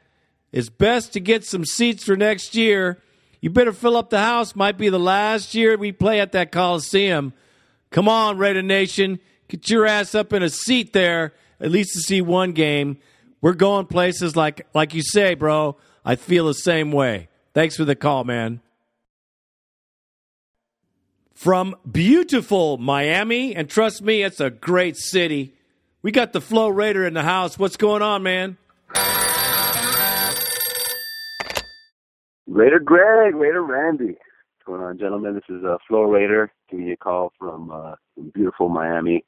it's 0.51 0.69
best 0.69 1.13
to 1.13 1.19
get 1.19 1.43
some 1.43 1.63
seats 1.63 2.03
for 2.05 2.15
next 2.15 2.55
year. 2.55 3.03
You 3.39 3.51
better 3.51 3.73
fill 3.73 3.97
up 3.97 4.09
the 4.09 4.19
house. 4.19 4.55
Might 4.55 4.79
be 4.79 4.89
the 4.89 4.99
last 4.99 5.53
year 5.53 5.77
we 5.77 5.91
play 5.91 6.19
at 6.19 6.31
that 6.31 6.51
Coliseum. 6.51 7.33
Come 7.93 8.09
on, 8.09 8.39
Raider 8.39 8.63
Nation. 8.63 9.19
Get 9.47 9.69
your 9.69 9.85
ass 9.85 10.15
up 10.15 10.33
in 10.33 10.41
a 10.41 10.49
seat 10.49 10.93
there, 10.93 11.33
at 11.61 11.69
least 11.69 11.93
to 11.93 11.99
see 11.99 12.21
one 12.21 12.51
game. 12.51 12.97
We're 13.39 13.53
going 13.53 13.85
places 13.85 14.35
like 14.35 14.65
like 14.73 14.95
you 14.95 15.03
say, 15.03 15.35
bro. 15.35 15.77
I 16.03 16.15
feel 16.15 16.47
the 16.47 16.55
same 16.55 16.91
way. 16.91 17.29
Thanks 17.53 17.77
for 17.77 17.85
the 17.85 17.95
call, 17.95 18.23
man. 18.23 18.61
From 21.35 21.75
beautiful 21.89 22.77
Miami, 22.77 23.55
and 23.55 23.69
trust 23.69 24.01
me, 24.01 24.23
it's 24.23 24.39
a 24.39 24.49
great 24.49 24.97
city. 24.97 25.53
We 26.01 26.11
got 26.11 26.33
the 26.33 26.41
Flow 26.41 26.69
Raider 26.69 27.05
in 27.05 27.13
the 27.13 27.21
house. 27.21 27.59
What's 27.59 27.77
going 27.77 28.01
on, 28.01 28.23
man? 28.23 28.57
Raider 32.47 32.79
Greg, 32.79 33.35
Raider 33.35 33.61
Randy. 33.61 34.17
Going 34.65 34.81
on, 34.81 34.97
gentlemen? 34.97 35.33
This 35.33 35.57
is 35.57 35.65
uh, 35.65 35.75
Flo 35.87 36.03
Raider 36.03 36.49
giving 36.71 36.87
you 36.87 36.93
a 36.93 36.97
call 36.97 37.33
from, 37.37 37.69
uh, 37.69 37.95
from 38.15 38.29
beautiful 38.33 38.69
Miami. 38.69 39.25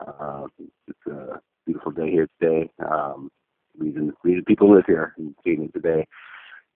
Uh, 0.00 0.46
it's 0.86 1.06
a 1.06 1.40
beautiful 1.66 1.92
day 1.92 2.10
here 2.10 2.26
today. 2.40 2.70
Um, 2.78 3.30
reason, 3.76 4.14
reason 4.24 4.44
people 4.46 4.74
live 4.74 4.84
here 4.86 5.14
in 5.18 5.34
it 5.44 5.72
today. 5.74 6.06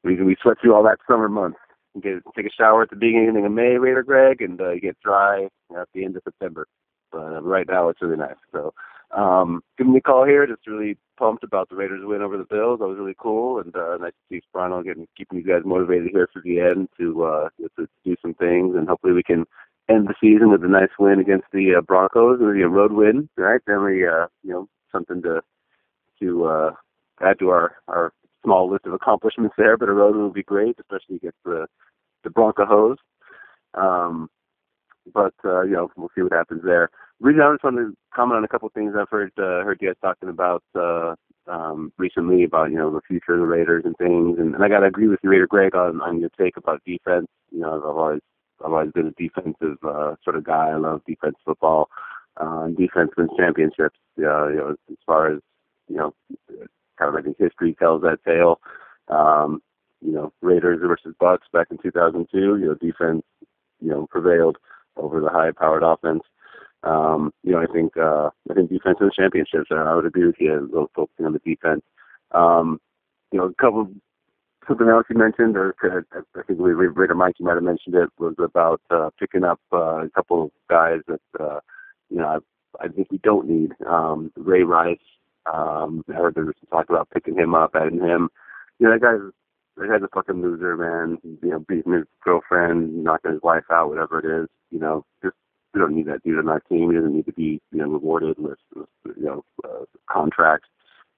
Reason 0.05 0.27
we 0.27 0.37
sweat 0.43 0.59
through 0.61 0.75
all 0.75 0.83
that 0.83 0.99
summer 1.09 1.31
months. 1.31 1.57
You 1.95 2.03
get 2.03 2.23
take 2.37 2.45
a 2.45 2.51
shower 2.51 2.83
at 2.83 2.91
the 2.91 2.97
beginning 2.97 3.47
of 3.47 3.53
May, 3.53 3.79
Raider 3.79 4.03
Greg, 4.03 4.43
and 4.43 4.61
uh, 4.61 4.73
you 4.73 4.81
get 4.81 5.01
dry 5.03 5.49
at 5.79 5.89
the 5.95 6.05
end 6.05 6.15
of 6.17 6.23
September. 6.25 6.67
But 7.11 7.19
uh, 7.23 7.41
right 7.41 7.67
now 7.67 7.89
it's 7.89 8.03
really 8.03 8.17
nice. 8.17 8.37
So 8.53 8.75
um, 9.13 9.63
giving 9.77 9.93
me 9.93 9.99
a 9.99 10.03
call 10.03 10.25
here. 10.25 10.47
Just 10.47 10.67
really 10.67 10.97
pumped 11.19 11.45
about 11.45 11.69
the 11.69 11.77
Raiders 11.77 12.01
win 12.03 12.23
over 12.23 12.37
the 12.37 12.45
Bills. 12.45 12.79
That 12.79 12.89
was 12.89 12.99
really 12.99 13.17
cool, 13.19 13.61
and 13.61 13.75
uh, 13.77 13.97
nice 13.99 14.13
to 14.13 14.41
see 14.41 14.43
Sparano 14.55 14.85
getting 14.85 15.07
keeping 15.17 15.39
you 15.39 15.45
guys 15.45 15.63
motivated 15.65 16.09
here 16.13 16.29
for 16.33 16.43
the 16.43 16.61
end 16.61 16.89
to 16.99 17.25
uh, 17.25 17.49
to 17.77 17.89
do 18.05 18.17
some 18.23 18.35
things, 18.35 18.75
and 18.75 18.89
hopefully 18.89 19.13
we 19.13 19.23
can 19.23 19.45
end 19.89 20.09
the 20.09 20.15
season 20.21 20.51
with 20.51 20.65
a 20.65 20.69
nice 20.69 20.91
win 20.99 21.19
against 21.19 21.47
the 21.53 21.75
uh, 21.77 21.81
Broncos, 21.81 22.41
or 22.41 22.55
a 22.55 22.69
road 22.69 22.93
win, 22.93 23.29
right? 23.37 23.61
Then 23.67 23.85
we, 23.85 24.07
uh, 24.07 24.27
you 24.43 24.53
know, 24.53 24.69
something 24.91 25.23
to 25.23 25.43
to 26.21 26.45
uh, 26.45 26.71
add 27.21 27.39
to 27.41 27.51
our 27.51 27.77
our 27.89 28.13
small 28.43 28.71
list 28.71 28.87
of 28.87 28.93
accomplishments 28.93 29.55
there. 29.59 29.77
But 29.77 29.89
a 29.89 29.93
road 29.93 30.15
win 30.15 30.25
would 30.25 30.35
be 30.35 30.43
great, 30.43 30.77
especially 30.81 31.17
against 31.17 31.39
the 31.45 31.67
the 32.25 32.31
Broncos. 32.31 32.99
Um, 33.75 34.29
but 35.13 35.35
uh, 35.45 35.63
you 35.63 35.73
know, 35.73 35.91
we'll 35.97 36.11
see 36.15 36.23
what 36.23 36.33
happens 36.33 36.63
there. 36.65 36.91
Really, 37.23 37.40
I 37.40 37.53
just 37.53 37.62
wanted 37.62 37.82
to 37.82 37.97
comment 38.12 38.39
on 38.39 38.44
a 38.44 38.49
couple 38.49 38.66
of 38.66 38.73
things 38.73 38.94
I've 38.99 39.09
heard 39.09 39.31
uh, 39.39 39.62
heard 39.62 39.78
you 39.81 39.89
guys 39.89 39.97
talking 40.03 40.28
about 40.28 40.65
uh, 40.74 41.15
um, 41.47 41.93
recently 41.97 42.43
about 42.43 42.73
you 42.73 42.77
know 42.77 42.93
the 42.93 43.01
future 43.07 43.35
of 43.35 43.39
the 43.40 43.47
Raiders 43.47 43.85
and 43.85 43.97
things. 43.97 44.40
And, 44.40 44.57
and 44.57 44.65
I 44.65 44.69
got 44.69 44.81
to 44.81 44.86
agree 44.86 45.07
with 45.07 45.20
you, 45.23 45.31
Raider 45.31 45.47
Greg, 45.47 45.77
on 45.77 46.01
on 46.01 46.19
your 46.19 46.31
take 46.36 46.57
about 46.57 46.82
defense. 46.85 47.28
You 47.53 47.61
know, 47.61 47.77
I've 47.77 47.97
always 47.97 48.20
I've 48.65 48.73
always 48.73 48.90
been 48.90 49.07
a 49.07 49.12
defensive 49.12 49.78
uh, 49.86 50.16
sort 50.24 50.35
of 50.35 50.43
guy. 50.43 50.70
I 50.70 50.77
love 50.77 51.03
defense 51.07 51.36
football. 51.44 51.90
Uh, 52.39 52.66
defense 52.77 53.12
wins 53.16 53.31
championships. 53.39 54.01
Uh, 54.19 54.49
you 54.49 54.57
know, 54.57 54.77
as 54.90 54.99
far 55.07 55.32
as 55.32 55.39
you 55.86 55.99
know, 55.99 56.15
kind 56.99 57.09
of 57.09 57.15
I 57.15 57.23
think 57.23 57.36
history 57.39 57.77
tells 57.78 58.03
that 58.03 58.19
tale. 58.27 58.61
Um, 59.07 59.62
you 60.01 60.11
know, 60.11 60.32
Raiders 60.40 60.81
versus 60.85 61.15
Bucks 61.20 61.47
back 61.53 61.69
in 61.70 61.78
2002. 61.78 62.36
You 62.36 62.66
know, 62.66 62.74
defense, 62.74 63.23
you 63.81 63.90
know, 63.90 64.09
prevailed 64.11 64.59
over 64.97 65.20
the 65.20 65.31
high-powered 65.31 65.85
offense. 65.85 66.23
Um, 66.85 67.33
you 67.45 67.53
know, 67.53 67.61
I 67.63 67.67
think 67.67 67.97
uh, 67.97 68.31
I 68.51 68.55
think 68.55 68.71
defense 68.71 68.99
wins 69.01 69.15
championships. 69.15 69.71
I 69.71 69.95
would 69.95 70.07
agree 70.07 70.27
with 70.27 70.37
you. 70.41 70.89
Focusing 70.95 71.27
on 71.27 71.33
the 71.33 71.39
defense. 71.41 71.83
Um, 72.33 72.81
you 73.31 73.39
know, 73.39 73.47
a 73.47 73.55
couple 73.55 73.89
something 74.67 74.89
else 74.89 75.07
you 75.09 75.17
mentioned, 75.17 75.57
or 75.57 75.75
I 75.83 76.43
think 76.47 76.59
we 76.59 76.73
Raider 76.73 77.15
Mike, 77.15 77.35
you 77.39 77.47
might 77.47 77.55
have 77.55 77.63
mentioned 77.63 77.95
it, 77.95 78.09
was 78.19 78.35
about 78.39 78.81
uh, 78.91 79.11
picking 79.19 79.45
up 79.45 79.61
uh, 79.73 80.05
a 80.05 80.11
couple 80.11 80.45
of 80.45 80.51
guys 80.69 81.01
that 81.09 81.21
uh, 81.41 81.61
you 82.11 82.19
know 82.19 82.41
I, 82.81 82.85
I 82.85 82.89
think 82.89 83.11
we 83.11 83.19
don't 83.19 83.49
need. 83.49 83.73
Um, 83.87 84.33
Ray 84.37 84.63
Rice, 84.63 84.99
um, 85.53 86.05
I 86.09 86.15
heard 86.15 86.35
there 86.35 86.45
was 86.45 86.55
some 86.61 86.79
talk 86.79 86.91
about 86.91 87.11
picking 87.11 87.37
him 87.37 87.55
up, 87.55 87.73
adding 87.75 88.01
him. 88.01 88.29
You 88.79 88.87
know, 88.87 88.93
that 88.93 89.03
guy's 89.03 89.33
that 89.77 89.89
guy's 89.89 90.03
a 90.03 90.09
fucking 90.15 90.43
loser, 90.43 90.77
man. 90.77 91.19
You 91.43 91.51
know, 91.51 91.65
beating 91.69 91.93
his 91.93 92.05
girlfriend, 92.23 93.05
knocking 93.05 93.33
his 93.33 93.43
wife 93.43 93.65
out, 93.71 93.89
whatever 93.89 94.19
it 94.21 94.43
is. 94.43 94.49
You 94.71 94.81
know, 94.81 95.05
just 95.23 95.37
we 95.74 95.81
don't 95.81 95.94
need 95.94 96.07
that 96.07 96.23
dude 96.23 96.39
on 96.39 96.49
our 96.49 96.61
team. 96.61 96.90
He 96.90 96.97
doesn't 96.97 97.15
need 97.15 97.27
to 97.27 97.32
be 97.32 97.61
you 97.70 97.78
know 97.78 97.89
rewarded 97.89 98.39
with, 98.39 98.59
with 98.74 98.89
you 99.16 99.24
know 99.24 99.44
uh, 99.65 99.85
contracts 100.11 100.69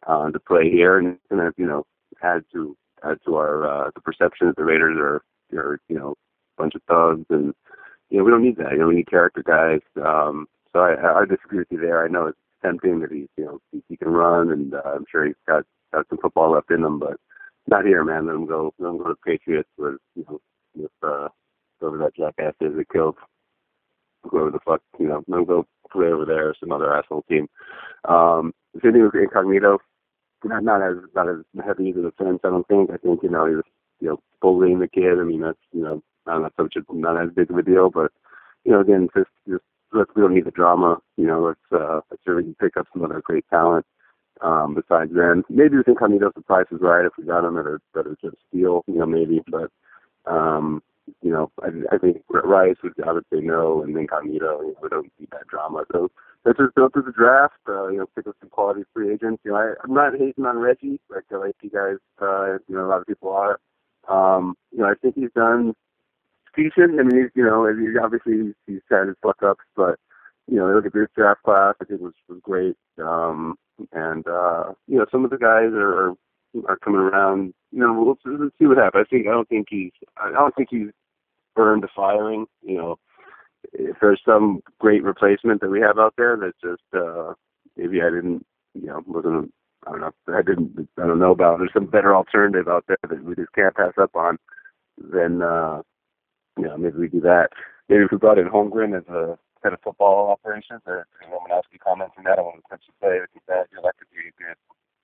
uh, 0.07 0.31
to 0.31 0.39
play 0.39 0.71
here, 0.71 0.99
and 0.99 1.09
it's 1.09 1.21
gonna 1.31 1.53
you 1.57 1.67
know 1.67 1.87
add 2.23 2.45
to 2.53 2.77
add 3.03 3.19
to 3.27 3.37
our 3.37 3.67
uh, 3.67 3.91
the 3.95 4.01
perception 4.01 4.47
that 4.49 4.57
the 4.57 4.65
Raiders 4.65 4.97
are 4.99 5.23
are 5.59 5.81
you 5.89 5.99
know 5.99 6.15
a 6.59 6.63
bunch 6.63 6.75
of 6.75 6.83
thugs, 6.89 7.27
and 7.31 7.55
you 8.11 8.19
know 8.19 8.25
we 8.25 8.31
don't 8.31 8.45
need 8.45 8.57
that. 8.57 8.73
You 8.73 8.79
know 8.79 8.89
we 8.89 8.97
need 8.97 9.11
character 9.11 9.43
guys. 9.43 9.81
Um, 10.05 10.47
so 10.73 10.81
I, 10.81 11.21
I 11.21 11.25
disagree 11.25 11.59
with 11.59 11.69
you 11.71 11.81
there. 11.81 12.05
I 12.05 12.09
know 12.09 12.27
it's 12.27 12.39
tempting 12.63 13.01
that 13.01 13.13
he's 13.13 13.29
you 13.37 13.45
know 13.45 13.61
he, 13.73 13.83
he 13.89 13.97
can 13.97 14.09
run, 14.09 14.51
and 14.51 14.75
uh, 14.75 14.83
I'm 14.85 15.05
sure 15.11 15.27
he's 15.27 15.35
got 15.47 15.65
got 15.93 16.09
some 16.09 16.19
football 16.19 16.53
left 16.53 16.71
in 16.71 16.85
him, 16.85 16.99
but 16.99 17.19
not 17.67 17.85
here, 17.85 18.05
man. 18.05 18.27
Let 18.27 18.37
him 18.37 18.47
go. 18.47 18.73
Let 18.79 18.91
him 18.91 18.99
go 18.99 19.09
to 19.09 19.17
Patriots 19.25 19.69
with 19.79 19.97
you 20.15 20.25
know 20.29 20.41
with 20.77 20.93
uh, 21.03 21.29
whoever 21.81 21.99
that 21.99 22.15
jackass 22.17 22.55
is 22.61 22.77
that 22.77 22.89
killed 22.91 23.17
whoever 24.31 24.51
the 24.51 24.61
fuck 24.65 24.81
you 24.99 25.09
know. 25.09 25.45
Go 25.45 25.67
play 25.91 26.09
over 26.09 26.25
there, 26.25 26.55
some 26.59 26.73
other 26.73 26.95
asshole 26.95 27.25
team. 27.29 27.49
Um, 28.07 28.53
same 28.83 28.93
thing 28.93 29.05
with 29.05 29.15
Incognito 29.15 29.79
not 30.45 30.63
not 30.65 30.83
as 30.83 30.97
not 31.15 31.29
as 31.29 31.37
heavy 31.65 31.91
as 31.91 31.97
a 31.97 32.03
defense. 32.03 32.41
I 32.45 32.49
don't 32.49 32.67
think. 32.69 32.91
I 32.91 32.97
think 32.97 33.23
you 33.23 33.31
know 33.31 33.47
he 33.47 33.57
was 33.57 33.65
you 34.01 34.09
know 34.09 34.21
bullying 34.41 34.79
the 34.81 34.89
kid. 34.89 35.19
I 35.19 35.25
mean 35.25 35.41
that's 35.41 35.59
you 35.73 35.83
know 35.83 36.03
not 36.27 36.43
not 36.43 36.53
such 36.57 36.77
a 36.77 36.95
not 36.95 37.21
as 37.23 37.31
big 37.35 37.51
of 37.51 37.57
a 37.57 37.63
deal, 37.63 37.91
but 37.91 38.13
you 38.65 38.73
know 38.73 38.81
again 38.81 39.09
just 39.17 39.31
just 39.49 39.65
let's 39.93 40.11
we 40.15 40.23
don't 40.23 40.35
need 40.35 40.47
the 40.47 40.51
drama. 40.51 40.99
You 41.17 41.27
know 41.27 41.43
let's 41.43 41.83
uh 41.83 42.01
let's 42.11 42.23
sure 42.25 42.37
we 42.37 42.45
can 42.45 42.55
pick 42.55 42.77
up 42.77 42.87
some 42.93 43.05
other 43.05 43.23
great 43.25 43.45
talent. 43.51 43.87
Um, 44.41 44.75
besides 44.75 45.13
then, 45.15 45.45
maybe 45.49 45.77
can 45.85 45.95
come 45.95 46.19
the 46.19 46.43
price 46.43 46.67
is 46.73 46.81
right 46.81 47.07
if 47.07 47.13
we 47.17 47.25
got 47.25 47.43
them 47.43 47.57
at 47.57 47.67
a 47.67 47.79
at 47.99 48.07
a 48.07 48.17
steal. 48.49 48.85
You 48.87 48.99
know 48.99 49.07
maybe, 49.07 49.43
but 49.49 49.71
um 50.31 50.83
you 51.23 51.31
know, 51.31 51.51
I, 51.63 51.69
I 51.95 51.99
think 51.99 52.23
Rice 52.29 52.77
would 52.83 52.95
I 53.07 53.13
would 53.13 53.25
say 53.33 53.41
no, 53.41 53.83
and 53.83 53.97
Incognito, 53.97 54.61
you 54.63 54.69
know, 54.69 54.77
we 54.83 54.89
don't 54.89 55.13
need 55.19 55.31
that 55.33 55.47
drama. 55.49 55.85
So 55.93 56.11
let's 56.45 56.59
just 56.59 56.75
go 56.75 56.89
through 56.89 57.05
the 57.05 57.13
draft. 57.13 57.55
Uh, 57.69 57.89
you 57.89 57.99
know, 57.99 58.07
pick 58.15 58.27
up 58.27 58.37
some 58.41 58.51
quality 58.51 58.83
free 58.93 59.13
agents. 59.13 59.43
You 59.45 59.53
know, 59.53 59.59
I, 59.59 59.75
I'm 59.83 59.95
not 59.95 60.13
hating 60.19 60.45
on 60.45 60.59
Reggie 60.59 61.01
like 61.11 61.25
I 61.33 61.37
like 61.37 61.57
you 61.63 61.71
guys. 61.71 61.97
Uh, 62.21 62.55
you 62.69 62.75
know, 62.77 62.87
a 62.87 62.89
lot 62.89 63.01
of 63.01 63.07
people 63.07 63.31
are. 63.31 63.61
Um, 64.09 64.55
you 64.71 64.79
know, 64.79 64.87
I 64.87 64.95
think 65.01 65.15
he's 65.15 65.33
done 65.35 65.75
decent. 66.57 67.01
I 67.01 67.03
mean, 67.03 67.23
he's, 67.23 67.31
you 67.35 67.45
know, 67.45 67.67
he, 67.67 67.99
obviously 67.99 68.35
he's, 68.35 68.55
he's 68.67 68.83
had 68.91 69.09
his 69.09 69.17
fuck 69.23 69.43
ups, 69.43 69.65
but 69.77 69.99
you 70.47 70.57
know, 70.57 70.73
look 70.73 70.87
at 70.87 70.93
this 70.93 71.09
draft 71.17 71.43
class. 71.43 71.75
I 71.81 71.85
think 71.85 72.01
was 72.01 72.15
was 72.29 72.41
great. 72.43 72.77
Um, 73.03 73.57
and 73.93 74.27
uh, 74.27 74.73
you 74.87 74.99
know, 74.99 75.07
some 75.11 75.25
of 75.25 75.31
the 75.31 75.39
guys 75.39 75.73
are. 75.73 76.11
are 76.11 76.15
are 76.69 76.77
coming 76.77 77.01
around. 77.01 77.55
You 77.73 77.81
know, 77.81 77.93
we'll, 77.93 78.39
let's 78.39 78.55
see 78.59 78.67
what 78.67 78.79
happens. 78.79 79.07
I 79.07 79.11
think 79.11 79.27
I 79.27 79.31
don't 79.31 79.49
think 79.49 79.67
he's 79.71 79.93
I 80.17 80.31
don't 80.31 80.55
think 80.55 80.69
he's 80.71 80.91
burned 81.55 81.83
to 81.83 81.89
firing. 81.95 82.47
You 82.63 82.77
know, 82.77 82.99
if 83.73 83.97
there's 84.01 84.21
some 84.25 84.61
great 84.79 85.03
replacement 85.03 85.61
that 85.61 85.71
we 85.71 85.81
have 85.81 85.99
out 85.99 86.15
there 86.17 86.37
that's 86.37 86.61
just 86.63 86.83
uh 86.95 87.35
maybe 87.77 88.03
I 88.03 88.11
didn't 88.11 88.45
you 88.75 88.87
know 88.87 89.03
wasn't 89.07 89.53
I 89.87 89.91
don't 89.91 90.01
know 90.01 90.13
I 90.29 90.43
didn't 90.43 90.89
I 90.99 91.07
don't 91.07 91.19
know 91.19 91.33
about 91.33 91.59
there's 91.59 91.73
some 91.73 91.87
better 91.87 92.15
alternative 92.15 92.69
out 92.69 92.85
there 92.87 92.99
that 93.09 93.25
we 93.25 93.35
just 93.35 93.53
can't 93.53 93.75
pass 93.75 93.93
up 94.01 94.15
on 94.15 94.39
then 94.99 95.43
uh 95.43 95.83
you 96.59 96.65
know 96.65 96.77
maybe 96.77 96.99
we 96.99 97.09
do 97.09 97.21
that 97.21 97.49
maybe 97.89 98.05
if 98.05 98.11
we 98.11 98.19
brought 98.19 98.39
in 98.39 98.49
Holmgren 98.49 98.97
as 98.97 99.07
a 99.09 99.39
head 99.63 99.73
of 99.73 99.81
football 99.83 100.31
operations 100.31 100.83
or 100.87 101.07
Romanowski 101.25 101.81
comments 101.83 102.15
on 102.19 102.25
that 102.25 102.37
touch 102.71 102.83
the 102.87 102.93
play 103.01 103.17
I 103.23 103.27
think 103.33 103.45
that 103.49 103.67
you 103.71 103.77
know, 103.77 103.83
that 103.85 103.97
could 103.99 104.11
be 104.13 104.29
a 104.29 104.35
good 104.37 104.57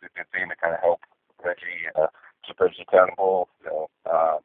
a 0.02 0.08
good 0.16 0.26
thing 0.32 0.48
to 0.48 0.56
kind 0.56 0.74
of 0.74 0.80
help 0.80 1.00
Reggie 1.44 1.88
uh, 1.96 2.08
keep 2.46 2.60
Reggie 2.60 2.84
accountable 2.86 3.48
you 3.62 3.70
know 3.70 3.90
uh, 4.10 4.38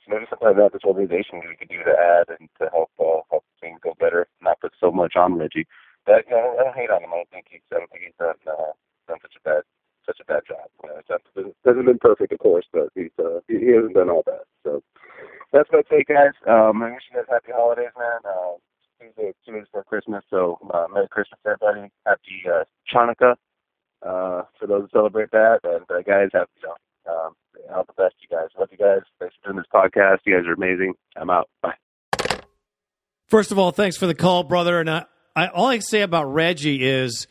so 0.00 0.06
maybe 0.08 0.24
something 0.30 0.48
like 0.48 0.56
that 0.56 0.72
this 0.72 0.84
organization 0.84 1.44
we 1.44 1.56
could 1.56 1.68
do 1.68 1.84
to 1.84 1.92
add 1.92 2.32
and 2.32 2.48
to 2.58 2.68
help 2.72 2.90
uh, 2.98 3.20
help 3.30 3.44
team 3.60 3.76
go 3.82 3.94
better, 4.00 4.26
not 4.40 4.60
put 4.60 4.72
so 4.80 4.90
much 4.90 5.14
on 5.16 5.36
Reggie. 5.36 5.66
But 6.06 6.24
you 6.28 6.32
know, 6.32 6.56
I 6.58 6.64
don't 6.64 6.76
hate 6.76 6.90
on 6.90 7.04
him. 7.04 7.12
I 7.12 7.16
don't 7.20 7.30
think 7.30 7.46
he's 7.50 7.60
I 7.72 7.78
don't 7.78 7.90
think 7.90 8.04
he's 8.04 8.18
done 8.18 8.40
uh, 8.48 8.72
done 9.08 9.18
such 9.20 9.36
a 9.36 9.42
bad 9.44 9.62
such 10.06 10.18
a 10.20 10.24
bad 10.24 10.42
job. 10.48 10.66
You 10.82 10.90
it 10.96 11.56
hasn't 11.64 11.86
been 11.86 12.00
perfect, 12.00 12.32
of 12.32 12.38
course, 12.38 12.66
but 12.72 12.88
he's 12.94 13.12
uh, 13.18 13.40
he, 13.48 13.58
he 13.60 13.70
hasn't 13.76 13.94
done 13.94 14.08
all 14.10 14.24
bad. 14.24 14.48
So 14.64 14.82
that's 15.52 15.68
my 15.72 15.82
take, 15.90 16.08
guys. 16.08 16.32
Um, 16.48 16.82
I 16.82 16.92
wish 16.92 17.04
you 17.12 17.16
guys 17.16 17.28
happy 17.28 17.52
holidays, 17.54 17.92
man. 17.98 18.24
Uh, 18.24 18.56
Tuesday, 19.00 19.32
two 19.44 19.52
days 19.52 19.66
Christmas, 19.86 20.24
so 20.28 20.58
uh, 20.72 20.86
Merry 20.92 21.08
Christmas, 21.08 21.40
everybody. 21.44 21.90
Happy 22.06 22.44
uh, 22.48 22.64
Chanukah 22.88 23.36
uh, 24.02 24.42
for 24.58 24.66
those 24.66 24.82
who 24.82 24.98
celebrate 24.98 25.30
that, 25.32 25.60
and 25.64 25.84
uh, 25.90 26.02
guys, 26.02 26.28
have 26.32 26.48
you 26.62 26.68
know, 26.68 27.12
um, 27.12 27.34
all 27.74 27.84
the 27.84 27.92
best, 27.92 28.14
you 28.20 28.28
guys. 28.34 28.48
Love 28.58 28.68
you 28.70 28.78
guys. 28.78 29.00
Thanks 29.18 29.34
for 29.42 29.52
doing 29.52 29.56
this 29.56 29.66
podcast. 29.72 30.18
You 30.24 30.36
guys 30.36 30.46
are 30.46 30.54
amazing. 30.54 30.94
I'm 31.16 31.30
out. 31.30 31.48
Bye. 31.62 31.74
First 33.26 33.52
of 33.52 33.58
all, 33.58 33.70
thanks 33.70 33.96
for 33.96 34.06
the 34.06 34.14
call, 34.14 34.42
brother. 34.42 34.80
And 34.80 34.90
I, 34.90 35.04
I 35.36 35.48
all 35.48 35.66
I 35.66 35.78
say 35.78 36.02
about 36.02 36.32
Reggie 36.32 36.82
is 36.82 37.26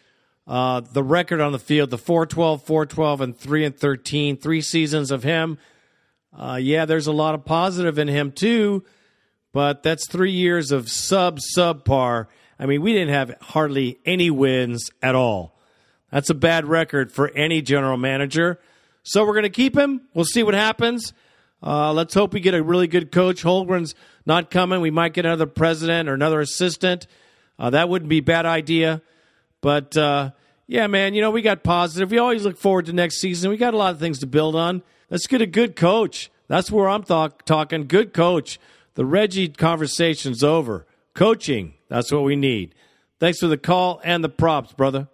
uh, 0.48 0.82
the 0.82 1.04
record 1.04 1.41
on 1.41 1.52
the 1.52 1.60
field: 1.60 1.90
the 1.90 1.98
412, 1.98 2.64
412, 2.64 3.22
and 3.22 3.38
three 3.38 3.66
and 3.66 3.78
13. 3.78 4.38
Three 4.38 4.62
seasons 4.62 5.12
of 5.12 5.24
him. 5.24 5.58
Uh, 6.38 6.60
yeah, 6.62 6.86
there's 6.86 7.08
a 7.08 7.12
lot 7.12 7.36
of 7.36 7.44
positive 7.44 7.98
in 7.98 8.08
him 8.08 8.32
too, 8.32 8.84
but 9.52 9.84
that's 9.84 10.08
three 10.08 10.32
years 10.32 10.72
of 10.72 10.90
sub 10.90 11.40
subpar. 11.56 12.28
I 12.60 12.66
mean, 12.66 12.82
we 12.82 12.94
didn't 12.94 13.14
have 13.14 13.36
hardly 13.41 14.00
any 14.06 14.30
wins 14.30 14.90
at 15.02 15.16
all. 15.16 15.59
That's 16.11 16.30
a 16.30 16.34
bad 16.34 16.65
record 16.65 17.11
for 17.11 17.30
any 17.30 17.61
general 17.61 17.98
manager. 17.98 18.60
So 19.03 19.26
we're 19.26 19.34
going 19.34 19.44
to 19.44 19.49
keep 19.49 19.77
him. 19.77 20.02
We'll 20.14 20.26
see 20.26 20.44
what 20.44 20.53
happens. 20.53 21.14
Uh, 21.61 21.94
let's 21.94 22.14
hope 22.14 22.34
we 22.34 22.40
get 22.40 22.53
a 22.53 22.64
really 22.64 22.88
good 22.88 23.11
coach. 23.11 23.44
Holmgren's 23.44 23.95
not 24.26 24.49
coming. 24.49 24.81
We 24.81 24.91
might 24.91 25.14
get 25.14 25.26
another 25.26 25.45
president 25.45 26.07
or 26.07 26.14
another 26.14 26.40
assistant. 26.40 27.07
Uh, 27.57 27.69
that 27.72 27.90
wouldn't 27.90 28.10
be 28.10 28.19
a 28.19 28.23
bad 28.23 28.45
idea. 28.45 29.02
But 29.61 29.98
uh, 29.98 30.31
yeah, 30.68 30.88
man, 30.88 31.14
you 31.14 31.22
know, 31.22 31.31
we 31.31 31.41
got 31.41 31.64
positive. 31.64 32.11
We 32.11 32.18
always 32.18 32.45
look 32.45 32.57
forward 32.57 32.86
to 32.86 32.94
next 32.94 33.19
season. 33.19 33.49
We 33.49 33.57
got 33.57 33.73
a 33.73 33.77
lot 33.77 33.94
of 33.94 33.99
things 33.99 34.19
to 34.19 34.27
build 34.27 34.56
on. 34.56 34.84
Let's 35.10 35.27
get 35.27 35.41
a 35.41 35.48
good 35.48 35.76
coach. 35.76 36.31
That's 36.48 36.72
where 36.72 36.88
I'm 36.88 37.03
th- 37.03 37.31
talking. 37.45 37.88
Good 37.88 38.14
coach. 38.14 38.60
The 38.95 39.06
Reggie 39.06 39.49
conversation's 39.49 40.44
over. 40.44 40.86
Coaching. 41.14 41.73
That's 41.90 42.11
what 42.11 42.23
we 42.23 42.36
need. 42.36 42.76
Thanks 43.19 43.40
for 43.40 43.48
the 43.48 43.57
call 43.57 43.99
and 44.03 44.23
the 44.23 44.30
props, 44.30 44.73
brother. 44.73 45.10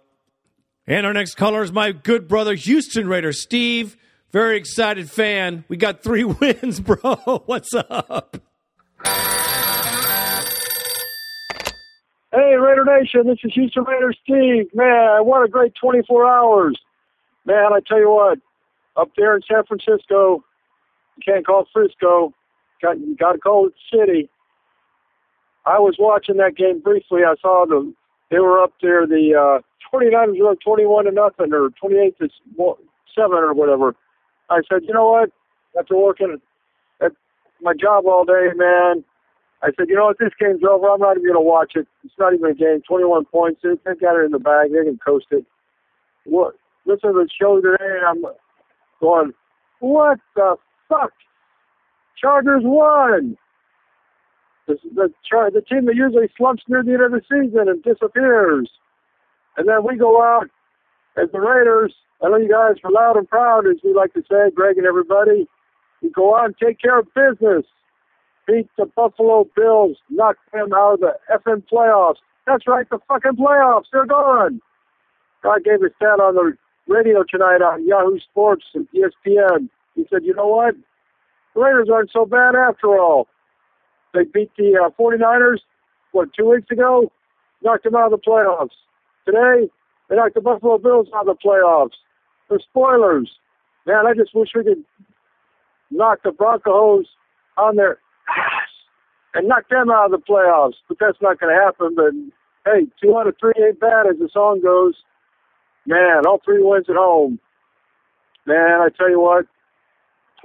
And 0.88 1.04
our 1.04 1.12
next 1.12 1.34
caller 1.34 1.64
is 1.64 1.72
my 1.72 1.90
good 1.90 2.28
brother, 2.28 2.54
Houston 2.54 3.08
Raider 3.08 3.32
Steve. 3.32 3.96
Very 4.30 4.56
excited 4.56 5.10
fan. 5.10 5.64
We 5.68 5.76
got 5.76 6.04
three 6.04 6.22
wins, 6.40 6.78
bro. 6.78 7.42
What's 7.46 7.74
up? 7.74 8.36
Hey, 12.32 12.54
Raider 12.54 12.84
Nation, 12.84 13.26
this 13.26 13.38
is 13.42 13.52
Houston 13.54 13.82
Raider 13.82 14.14
Steve. 14.22 14.68
Man, 14.74 15.24
what 15.24 15.42
a 15.42 15.48
great 15.48 15.72
24 15.80 16.26
hours. 16.28 16.78
Man, 17.44 17.72
I 17.72 17.80
tell 17.86 17.98
you 17.98 18.10
what, 18.10 18.38
up 18.96 19.10
there 19.16 19.34
in 19.34 19.42
San 19.50 19.64
Francisco, 19.64 20.44
you 21.16 21.22
can't 21.24 21.44
call 21.44 21.66
Frisco, 21.72 22.32
got, 22.80 23.00
you 23.00 23.16
got 23.16 23.32
to 23.32 23.38
call 23.38 23.66
it 23.68 23.74
city. 23.92 24.28
I 25.64 25.80
was 25.80 25.96
watching 25.98 26.36
that 26.36 26.56
game 26.56 26.80
briefly. 26.80 27.22
I 27.24 27.34
saw 27.40 27.66
the 27.66 27.92
they 28.30 28.38
were 28.38 28.62
up 28.62 28.72
there. 28.82 29.06
The 29.06 29.34
uh, 29.34 29.62
29ers 29.94 30.40
were 30.40 30.52
up 30.52 30.58
21 30.64 31.04
to 31.04 31.10
nothing, 31.12 31.52
or 31.52 31.70
28 31.80 32.18
to 32.18 32.28
seven, 33.14 33.38
or 33.38 33.54
whatever. 33.54 33.94
I 34.50 34.60
said, 34.68 34.82
you 34.82 34.94
know 34.94 35.08
what? 35.08 35.30
After 35.78 35.96
working 35.96 36.38
at 37.02 37.12
my 37.60 37.72
job 37.74 38.06
all 38.06 38.24
day, 38.24 38.48
man, 38.54 39.04
I 39.62 39.68
said, 39.76 39.88
you 39.88 39.96
know 39.96 40.06
what? 40.06 40.18
This 40.18 40.32
game's 40.38 40.62
over. 40.68 40.88
I'm 40.88 41.00
not 41.00 41.16
even 41.16 41.32
going 41.32 41.34
to 41.34 41.40
watch 41.40 41.72
it. 41.76 41.86
It's 42.04 42.14
not 42.18 42.34
even 42.34 42.50
a 42.50 42.54
game. 42.54 42.82
21 42.86 43.24
points. 43.26 43.60
They, 43.62 43.70
they 43.84 43.98
got 43.98 44.18
it 44.18 44.26
in 44.26 44.32
the 44.32 44.38
bag. 44.38 44.72
They 44.72 44.84
can 44.84 44.98
coast 45.04 45.26
it. 45.30 45.44
What? 46.24 46.54
Listen 46.84 47.12
to 47.12 47.24
the 47.24 47.28
show 47.40 47.60
today, 47.60 47.76
and 47.80 48.06
I'm 48.06 48.32
going, 49.00 49.32
what 49.80 50.18
the 50.34 50.56
fuck? 50.88 51.12
Chargers 52.20 52.62
won. 52.64 53.36
The 54.66 54.76
the, 54.94 55.10
the 55.52 55.62
team 55.62 55.86
that 55.86 55.96
usually 55.96 56.28
slumps 56.36 56.62
near 56.68 56.82
the 56.82 56.92
end 56.94 57.02
of 57.02 57.12
the 57.12 57.22
season 57.28 57.68
and 57.68 57.82
disappears. 57.82 58.70
And 59.56 59.68
then 59.68 59.84
we 59.84 59.96
go 59.96 60.22
out 60.22 60.48
as 61.16 61.28
the 61.32 61.40
Raiders. 61.40 61.94
I 62.22 62.28
know 62.28 62.36
you 62.36 62.48
guys 62.48 62.76
are 62.84 62.90
loud 62.90 63.16
and 63.16 63.28
proud, 63.28 63.66
as 63.66 63.76
we 63.84 63.92
like 63.94 64.12
to 64.14 64.22
say, 64.30 64.50
Greg 64.54 64.78
and 64.78 64.86
everybody. 64.86 65.46
You 66.02 66.10
go 66.10 66.36
and 66.36 66.54
take 66.62 66.80
care 66.80 66.98
of 66.98 67.08
business. 67.14 67.64
Beat 68.46 68.68
the 68.78 68.86
Buffalo 68.86 69.48
Bills, 69.56 69.96
knock 70.08 70.36
them 70.52 70.72
out 70.72 70.94
of 70.94 71.00
the 71.00 71.14
effing 71.32 71.64
playoffs. 71.70 72.16
That's 72.46 72.66
right, 72.68 72.88
the 72.88 72.98
fucking 73.08 73.32
playoffs. 73.32 73.86
They're 73.92 74.06
gone. 74.06 74.60
God 75.42 75.64
gave 75.64 75.82
a 75.82 75.90
stat 75.96 76.20
on 76.20 76.34
the 76.36 76.56
radio 76.86 77.24
tonight 77.28 77.62
on 77.62 77.86
Yahoo 77.86 78.18
Sports 78.20 78.64
and 78.74 78.86
ESPN. 78.94 79.68
He 79.94 80.06
said, 80.10 80.24
you 80.24 80.34
know 80.34 80.46
what? 80.46 80.74
The 81.54 81.60
Raiders 81.60 81.88
aren't 81.92 82.12
so 82.12 82.24
bad 82.24 82.54
after 82.54 82.98
all. 82.98 83.26
They 84.16 84.24
beat 84.24 84.50
the 84.56 84.80
uh, 84.82 84.90
49ers, 84.98 85.58
what, 86.12 86.30
two 86.32 86.48
weeks 86.48 86.70
ago? 86.70 87.12
Knocked 87.62 87.84
them 87.84 87.94
out 87.94 88.12
of 88.12 88.18
the 88.18 88.26
playoffs. 88.26 88.70
Today, 89.26 89.70
they 90.08 90.16
knocked 90.16 90.34
the 90.34 90.40
Buffalo 90.40 90.78
Bills 90.78 91.08
out 91.14 91.28
of 91.28 91.36
the 91.36 91.48
playoffs. 91.48 91.96
They're 92.48 92.58
spoilers. 92.60 93.30
Man, 93.86 94.06
I 94.06 94.14
just 94.14 94.34
wish 94.34 94.48
we 94.54 94.64
could 94.64 94.84
knock 95.90 96.20
the 96.24 96.32
Broncos 96.32 97.04
on 97.58 97.76
their 97.76 97.98
ass 98.28 98.68
and 99.34 99.48
knock 99.48 99.68
them 99.68 99.90
out 99.90 100.06
of 100.06 100.12
the 100.12 100.26
playoffs. 100.26 100.76
But 100.88 100.96
that's 100.98 101.18
not 101.20 101.38
going 101.38 101.54
to 101.54 101.62
happen. 101.62 101.94
But 101.94 102.72
hey, 102.72 102.86
two 103.02 103.18
out 103.18 103.26
of 103.26 103.36
three 103.38 103.52
ain't 103.58 103.80
bad, 103.80 104.06
as 104.06 104.18
the 104.18 104.30
song 104.32 104.62
goes. 104.62 104.94
Man, 105.86 106.26
all 106.26 106.40
three 106.42 106.62
wins 106.62 106.86
at 106.88 106.96
home. 106.96 107.38
Man, 108.46 108.80
I 108.80 108.88
tell 108.96 109.10
you 109.10 109.20
what, 109.20 109.44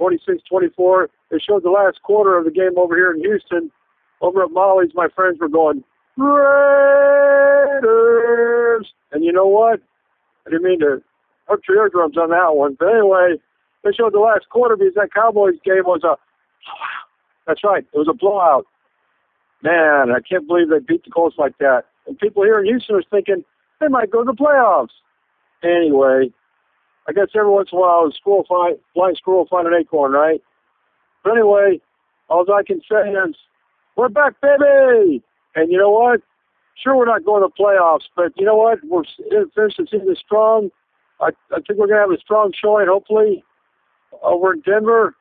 26-24. 0.00 1.08
They 1.30 1.38
showed 1.38 1.62
the 1.62 1.70
last 1.70 2.02
quarter 2.02 2.36
of 2.36 2.44
the 2.44 2.50
game 2.50 2.76
over 2.76 2.96
here 2.96 3.12
in 3.12 3.20
Houston. 3.20 3.70
Over 4.20 4.44
at 4.44 4.50
Molly's, 4.50 4.92
my 4.94 5.08
friends 5.14 5.38
were 5.40 5.48
going, 5.48 5.82
Raiders! 6.16 6.52
And 9.12 9.24
you 9.24 9.32
know 9.32 9.46
what? 9.46 9.80
I 10.46 10.50
didn't 10.50 10.64
mean 10.64 10.80
to 10.80 11.02
hurt 11.46 11.62
your 11.68 11.78
eardrums 11.78 12.16
on 12.16 12.30
that 12.30 12.54
one. 12.54 12.76
But 12.78 12.88
anyway, 12.88 13.36
they 13.84 13.92
showed 13.92 14.12
the 14.12 14.20
last 14.20 14.48
quarter 14.50 14.76
because 14.76 14.94
that 14.94 15.12
Cowboys 15.14 15.54
game 15.64 15.84
was 15.84 16.02
a 16.04 16.16
That's 17.46 17.64
right. 17.64 17.84
It 17.92 17.98
was 17.98 18.08
a 18.08 18.14
blowout. 18.14 18.66
Man, 19.62 20.10
I 20.10 20.20
can't 20.28 20.46
believe 20.46 20.68
they 20.70 20.80
beat 20.80 21.04
the 21.04 21.10
Colts 21.10 21.36
like 21.38 21.58
that. 21.58 21.84
And 22.06 22.18
people 22.18 22.42
here 22.42 22.58
in 22.58 22.66
Houston 22.66 22.96
are 22.96 23.02
thinking 23.10 23.44
they 23.80 23.88
might 23.88 24.10
go 24.10 24.24
to 24.24 24.32
the 24.32 24.36
playoffs. 24.36 24.88
Anyway, 25.62 26.32
I 27.08 27.12
guess 27.12 27.28
every 27.34 27.50
once 27.50 27.70
in 27.72 27.78
a 27.78 27.80
while 27.80 28.06
a 28.06 28.12
squirrel 28.12 28.44
find 28.48 28.78
blind 28.94 29.16
squirrel 29.16 29.46
find 29.50 29.66
an 29.66 29.74
acorn, 29.74 30.12
right? 30.12 30.40
But 31.24 31.32
anyway, 31.32 31.80
all 32.28 32.44
I 32.52 32.62
can 32.62 32.80
say 32.90 33.10
is 33.10 33.36
we're 33.96 34.08
back, 34.08 34.34
baby. 34.40 35.22
And 35.54 35.70
you 35.70 35.78
know 35.78 35.90
what? 35.90 36.20
Sure, 36.82 36.96
we're 36.96 37.06
not 37.06 37.24
going 37.24 37.42
to 37.42 37.62
playoffs, 37.62 38.08
but 38.16 38.32
you 38.36 38.46
know 38.46 38.56
what? 38.56 38.78
We're 38.84 39.04
finished 39.54 39.76
the 39.78 39.86
season 39.90 40.16
strong. 40.16 40.70
I, 41.20 41.30
I 41.50 41.56
think 41.56 41.78
we're 41.78 41.86
going 41.86 41.98
to 41.98 42.08
have 42.08 42.10
a 42.10 42.18
strong 42.18 42.52
showing, 42.58 42.86
hopefully, 42.88 43.44
over 44.22 44.54
in 44.54 44.60
Denver. 44.60 45.14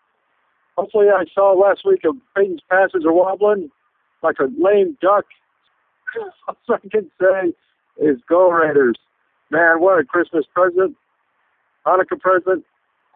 Hopefully, 0.77 1.07
I 1.09 1.25
saw 1.33 1.51
last 1.53 1.81
week 1.85 2.05
of 2.05 2.15
Peyton's 2.35 2.61
passes 2.69 3.05
are 3.05 3.11
wobbling 3.11 3.69
like 4.23 4.37
a 4.39 4.47
lame 4.57 4.97
duck. 5.01 5.25
all 6.47 6.55
I 6.69 6.77
can 6.89 7.11
say 7.19 7.53
is 7.97 8.17
go 8.27 8.49
Raiders. 8.49 8.97
Man, 9.49 9.81
what 9.81 9.99
a 9.99 10.05
Christmas 10.05 10.45
present, 10.53 10.95
Hanukkah 11.85 12.19
present, 12.19 12.65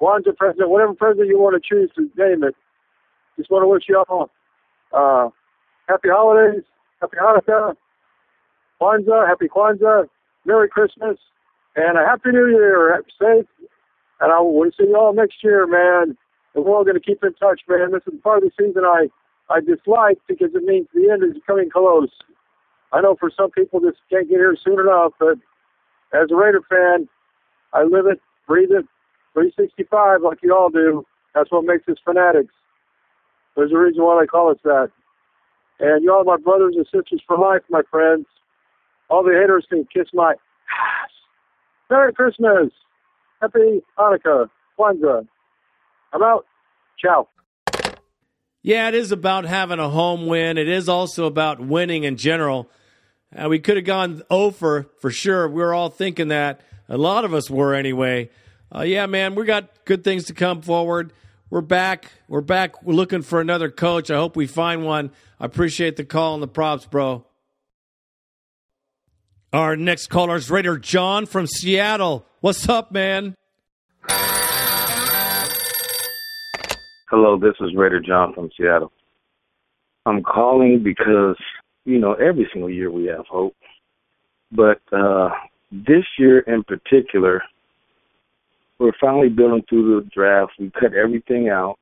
Kwanzaa 0.02 0.36
present, 0.36 0.70
whatever 0.70 0.94
present 0.94 1.28
you 1.28 1.40
want 1.40 1.62
to 1.62 1.68
choose 1.68 1.90
to 1.96 2.10
name 2.18 2.44
it. 2.44 2.56
Just 3.38 3.50
want 3.50 3.64
to 3.64 3.68
wish 3.68 3.84
you 3.88 4.04
all 4.10 4.30
uh, 4.94 5.30
happy 5.88 6.10
holidays, 6.10 6.64
happy 7.02 7.18
Hanukkah, 7.22 7.76
Kwanzaa, 8.82 9.28
happy 9.28 9.48
Kwanzaa, 9.48 10.08
Merry 10.46 10.70
Christmas, 10.70 11.18
and 11.76 11.98
a 11.98 12.06
Happy 12.06 12.30
New 12.32 12.48
Year. 12.48 12.94
Happy 12.94 13.12
safe. 13.20 13.70
And 14.22 14.32
I 14.32 14.40
will 14.40 14.70
see 14.78 14.88
you 14.88 14.96
all 14.96 15.14
next 15.14 15.44
year, 15.44 15.68
man. 15.68 16.18
And 16.54 16.64
we're 16.64 16.76
all 16.76 16.84
going 16.84 16.96
to 16.96 17.02
keep 17.02 17.24
in 17.24 17.34
touch, 17.34 17.62
man. 17.68 17.92
This 17.92 18.04
is 18.08 18.20
part 18.22 18.44
of 18.44 18.50
the 18.50 18.52
season 18.58 18.84
I, 18.86 19.08
I 19.50 19.60
dislike 19.60 20.20
because 20.28 20.52
it 20.56 20.64
means 20.64 20.88
the 20.94 21.10
end 21.12 21.24
is 21.24 21.42
coming 21.46 21.70
close. 21.70 22.10
I 22.94 23.02
know 23.02 23.16
for 23.20 23.30
some 23.36 23.52
people 23.52 23.82
this 23.82 23.96
can't 24.10 24.30
get 24.30 24.38
here 24.38 24.56
soon 24.64 24.80
enough, 24.80 25.12
but 25.20 25.38
as 26.14 26.32
a 26.32 26.36
Raider 26.36 26.62
fan, 26.70 27.10
I 27.74 27.84
live 27.84 28.06
it, 28.06 28.22
breathe 28.48 28.72
it, 28.72 28.86
365 29.34 30.22
like 30.22 30.40
you 30.42 30.56
all 30.56 30.70
do. 30.70 31.06
That's 31.34 31.52
what 31.52 31.66
makes 31.66 31.88
us 31.88 31.98
fanatics. 32.04 32.54
There's 33.56 33.72
a 33.72 33.78
reason 33.78 34.04
why 34.04 34.22
they 34.22 34.28
call 34.28 34.52
us 34.52 34.58
that. 34.64 34.92
And 35.80 36.04
you 36.04 36.14
all 36.14 36.24
my 36.24 36.38
brothers 36.38 36.76
and 36.78 36.86
sisters 36.86 37.22
for 37.28 37.38
life, 37.38 37.62
my 37.70 37.82
friends. 37.92 38.26
All 39.10 39.24
the 39.24 39.38
haters 39.40 39.66
can 39.70 39.86
kiss 39.94 40.08
my 40.14 40.32
ass. 40.32 41.10
Merry 41.90 42.14
Christmas. 42.14 42.72
Happy 43.42 43.82
Hanukkah. 43.98 44.50
Kwanzaa. 44.80 45.28
I'm 46.14 46.24
out. 46.24 46.46
Ciao. 47.00 47.28
Yeah, 48.62 48.88
it 48.88 48.96
is 48.96 49.12
about 49.12 49.46
having 49.46 49.80
a 49.80 49.90
home 49.90 50.26
win. 50.26 50.58
It 50.58 50.68
is 50.68 50.90
also 50.90 51.26
about 51.26 51.60
winning 51.60 52.04
in 52.04 52.18
general. 52.18 52.70
Uh, 53.36 53.48
we 53.48 53.60
could 53.60 53.76
have 53.76 53.86
gone 53.86 54.24
over 54.30 54.88
for 55.00 55.12
sure. 55.12 55.48
We 55.48 55.62
were 55.62 55.74
all 55.74 55.90
thinking 55.90 56.30
that. 56.30 56.62
A 56.88 56.98
lot 56.98 57.26
of 57.26 57.34
us 57.34 57.50
were 57.50 57.74
anyway. 57.74 58.30
Uh, 58.74 58.82
yeah, 58.82 59.06
man, 59.06 59.36
we 59.36 59.46
got 59.46 59.70
good 59.86 60.04
things 60.04 60.26
to 60.26 60.34
come 60.34 60.62
forward. 60.62 61.14
We're 61.50 61.62
back. 61.62 62.12
We're 62.28 62.42
back. 62.42 62.84
We're 62.84 62.94
looking 62.94 63.22
for 63.22 63.40
another 63.40 63.70
coach. 63.70 64.12
I 64.12 64.16
hope 64.16 64.36
we 64.36 64.48
find 64.48 64.86
one. 64.86 65.12
I 65.40 65.46
appreciate 65.46 65.96
the 65.96 66.04
call 66.04 66.34
and 66.34 66.44
the 66.44 66.48
props, 66.48 66.86
bro. 66.86 67.26
Our 69.54 69.76
next 69.76 70.08
caller 70.08 70.36
is 70.36 70.52
Raider 70.52 70.78
John 70.78 71.26
from 71.26 71.48
Seattle. 71.48 72.26
What's 72.42 72.68
up, 72.68 72.92
man? 72.92 73.36
Hello, 77.10 77.40
this 77.40 77.54
is 77.62 77.74
Raider 77.76 78.02
John 78.02 78.34
from 78.34 78.50
Seattle. 78.58 78.92
I'm 80.06 80.22
calling 80.24 80.84
because, 80.84 81.38
you 81.86 82.00
know, 82.00 82.14
every 82.14 82.50
single 82.52 82.70
year 82.70 82.92
we 82.92 83.06
have 83.06 83.26
hope. 83.28 83.56
But 84.52 84.82
uh 84.92 85.30
this 85.72 86.04
year 86.18 86.40
in 86.40 86.64
particular, 86.64 87.42
we're 88.80 88.92
finally 89.00 89.30
building 89.30 89.64
through 89.70 90.02
the 90.02 90.10
draft. 90.10 90.54
We 90.60 90.72
cut 90.72 90.94
everything 90.94 91.50
out. 91.50 91.78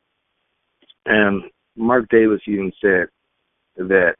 And 1.05 1.43
Mark 1.75 2.07
Davis 2.09 2.41
even 2.47 2.71
said 2.79 3.07
that 3.77 4.15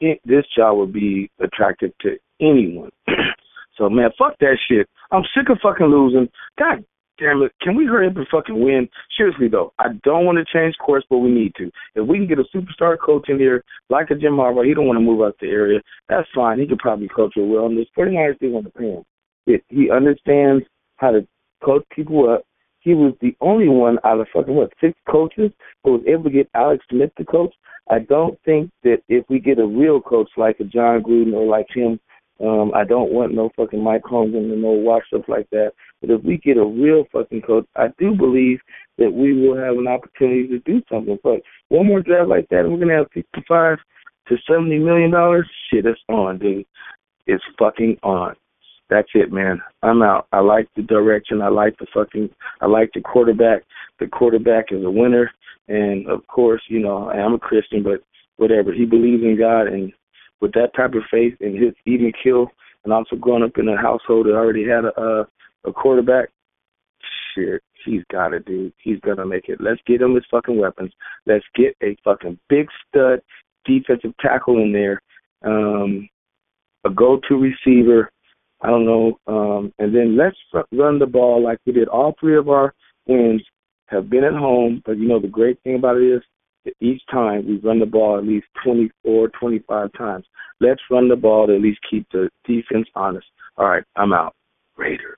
this 0.00 0.44
job 0.56 0.76
would 0.78 0.92
be 0.92 1.30
attractive 1.40 1.92
to 2.00 2.16
anyone. 2.40 2.90
so, 3.78 3.88
man, 3.88 4.10
fuck 4.18 4.36
that 4.40 4.58
shit. 4.68 4.88
I'm 5.10 5.22
sick 5.34 5.48
of 5.48 5.58
fucking 5.62 5.86
losing. 5.86 6.28
God 6.58 6.84
damn 7.18 7.42
it. 7.42 7.52
Can 7.60 7.74
we 7.76 7.86
hurry 7.86 8.08
up 8.08 8.16
and 8.16 8.26
fucking 8.30 8.60
win? 8.60 8.88
Seriously, 9.16 9.48
though, 9.48 9.72
I 9.78 9.88
don't 10.04 10.24
want 10.24 10.38
to 10.38 10.44
change 10.52 10.76
course, 10.78 11.04
but 11.08 11.18
we 11.18 11.30
need 11.30 11.54
to. 11.56 11.70
If 11.94 12.06
we 12.06 12.18
can 12.18 12.26
get 12.26 12.38
a 12.38 12.44
superstar 12.56 12.96
coach 12.98 13.28
in 13.28 13.38
here, 13.38 13.64
like 13.90 14.10
a 14.10 14.14
Jim 14.14 14.34
Harbaugh, 14.34 14.66
he 14.66 14.74
don't 14.74 14.86
want 14.86 14.98
to 14.98 15.04
move 15.04 15.22
out 15.22 15.36
the 15.40 15.48
area. 15.48 15.80
That's 16.08 16.28
fine. 16.34 16.58
He 16.58 16.66
could 16.66 16.78
probably 16.78 17.08
coach 17.08 17.34
it 17.36 17.42
well. 17.42 17.66
And 17.66 17.78
this 17.78 17.86
49ers 17.96 18.36
still 18.36 18.50
want 18.50 18.66
to 18.66 18.72
pay 18.72 18.90
him. 18.90 19.04
It, 19.46 19.64
he 19.68 19.90
understands 19.90 20.64
how 20.96 21.12
to 21.12 21.26
coach 21.64 21.84
people 21.94 22.32
up. 22.32 22.42
He 22.80 22.94
was 22.94 23.14
the 23.20 23.36
only 23.40 23.68
one 23.68 23.98
out 24.04 24.20
of 24.20 24.28
fucking 24.32 24.54
what 24.54 24.72
six 24.80 24.96
coaches 25.10 25.50
who 25.82 25.92
was 25.92 26.02
able 26.06 26.24
to 26.24 26.30
get 26.30 26.48
Alex 26.54 26.84
Smith 26.88 27.10
to 27.18 27.24
coach. 27.24 27.52
I 27.90 28.00
don't 28.00 28.38
think 28.44 28.70
that 28.82 28.98
if 29.08 29.24
we 29.28 29.38
get 29.38 29.58
a 29.58 29.66
real 29.66 30.00
coach 30.00 30.30
like 30.36 30.58
a 30.60 30.64
Jon 30.64 31.02
Gruden 31.02 31.34
or 31.34 31.46
like 31.46 31.66
him, 31.68 32.00
um, 32.40 32.72
I 32.74 32.84
don't 32.84 33.12
want 33.12 33.34
no 33.34 33.50
fucking 33.56 33.82
Mike 33.82 34.02
Holmgren 34.02 34.52
and 34.52 34.62
no 34.62 34.70
washed 34.70 35.12
up 35.14 35.28
like 35.28 35.48
that. 35.50 35.72
But 36.00 36.10
if 36.10 36.22
we 36.22 36.36
get 36.36 36.58
a 36.58 36.64
real 36.64 37.04
fucking 37.12 37.42
coach, 37.42 37.66
I 37.76 37.86
do 37.98 38.14
believe 38.14 38.58
that 38.98 39.10
we 39.10 39.32
will 39.32 39.56
have 39.56 39.76
an 39.78 39.88
opportunity 39.88 40.46
to 40.48 40.58
do 40.60 40.82
something. 40.90 41.18
But 41.22 41.40
one 41.68 41.86
more 41.86 42.02
draft 42.02 42.28
like 42.28 42.48
that, 42.50 42.60
and 42.60 42.72
we're 42.72 42.78
gonna 42.78 42.98
have 42.98 43.10
fifty-five 43.12 43.78
to 44.28 44.36
seventy 44.48 44.78
million 44.78 45.10
dollars. 45.10 45.48
Shit, 45.70 45.86
it's 45.86 46.00
on, 46.08 46.38
dude. 46.38 46.66
It's 47.26 47.44
fucking 47.58 47.96
on. 48.02 48.36
That's 48.88 49.08
it, 49.14 49.32
man. 49.32 49.60
I'm 49.82 50.02
out. 50.02 50.28
I 50.32 50.40
like 50.40 50.68
the 50.76 50.82
direction. 50.82 51.42
I 51.42 51.48
like 51.48 51.76
the 51.78 51.86
fucking. 51.92 52.28
I 52.60 52.66
like 52.66 52.90
the 52.94 53.00
quarterback. 53.00 53.62
The 53.98 54.06
quarterback 54.06 54.66
is 54.70 54.84
a 54.84 54.90
winner, 54.90 55.30
and 55.68 56.06
of 56.08 56.26
course, 56.26 56.62
you 56.68 56.80
know, 56.80 57.08
I'm 57.08 57.34
a 57.34 57.38
Christian, 57.38 57.82
but 57.82 58.02
whatever. 58.36 58.72
He 58.72 58.84
believes 58.84 59.22
in 59.22 59.38
God, 59.38 59.68
and 59.68 59.92
with 60.40 60.52
that 60.52 60.74
type 60.76 60.94
of 60.94 61.02
faith 61.10 61.34
and 61.40 61.56
his 61.56 61.74
even 61.86 62.12
kill, 62.22 62.48
and 62.84 62.92
also 62.92 63.16
growing 63.16 63.42
up 63.42 63.58
in 63.58 63.68
a 63.68 63.76
household 63.76 64.26
that 64.26 64.34
already 64.34 64.66
had 64.66 64.84
a 64.84 65.00
a, 65.00 65.26
a 65.66 65.72
quarterback. 65.72 66.30
Shit, 67.34 67.62
he's 67.84 68.02
got 68.10 68.32
it, 68.32 68.44
dude. 68.46 68.72
He's 68.78 69.00
gonna 69.00 69.26
make 69.26 69.48
it. 69.48 69.60
Let's 69.60 69.80
get 69.86 70.00
him 70.00 70.14
his 70.14 70.24
fucking 70.30 70.58
weapons. 70.58 70.92
Let's 71.26 71.44
get 71.54 71.76
a 71.82 71.96
fucking 72.04 72.38
big 72.48 72.68
stud 72.88 73.20
defensive 73.64 74.14
tackle 74.20 74.62
in 74.62 74.72
there, 74.72 75.02
um, 75.44 76.08
a 76.84 76.90
go-to 76.90 77.34
receiver. 77.36 78.10
I 78.62 78.68
don't 78.68 78.86
know, 78.86 79.18
um, 79.26 79.74
and 79.78 79.94
then 79.94 80.16
let's 80.16 80.36
run 80.72 80.98
the 80.98 81.06
ball 81.06 81.42
like 81.42 81.58
we 81.66 81.72
did. 81.72 81.88
All 81.88 82.14
three 82.18 82.38
of 82.38 82.48
our 82.48 82.72
wins 83.06 83.42
have 83.88 84.08
been 84.08 84.24
at 84.24 84.32
home, 84.32 84.82
but 84.86 84.98
you 84.98 85.06
know 85.06 85.20
the 85.20 85.28
great 85.28 85.60
thing 85.62 85.74
about 85.74 85.98
it 85.98 86.16
is 86.16 86.22
each 86.80 87.02
time 87.10 87.46
we 87.46 87.58
run 87.58 87.80
the 87.80 87.86
ball 87.86 88.18
at 88.18 88.24
least 88.24 88.46
24, 88.64 89.28
25 89.38 89.92
times. 89.92 90.26
Let's 90.60 90.80
run 90.90 91.08
the 91.08 91.16
ball 91.16 91.46
to 91.46 91.54
at 91.54 91.60
least 91.60 91.80
keep 91.88 92.06
the 92.12 92.28
defense 92.44 92.88
honest. 92.94 93.26
All 93.56 93.68
right, 93.68 93.84
I'm 93.96 94.12
out. 94.12 94.34
Raiders. 94.76 95.16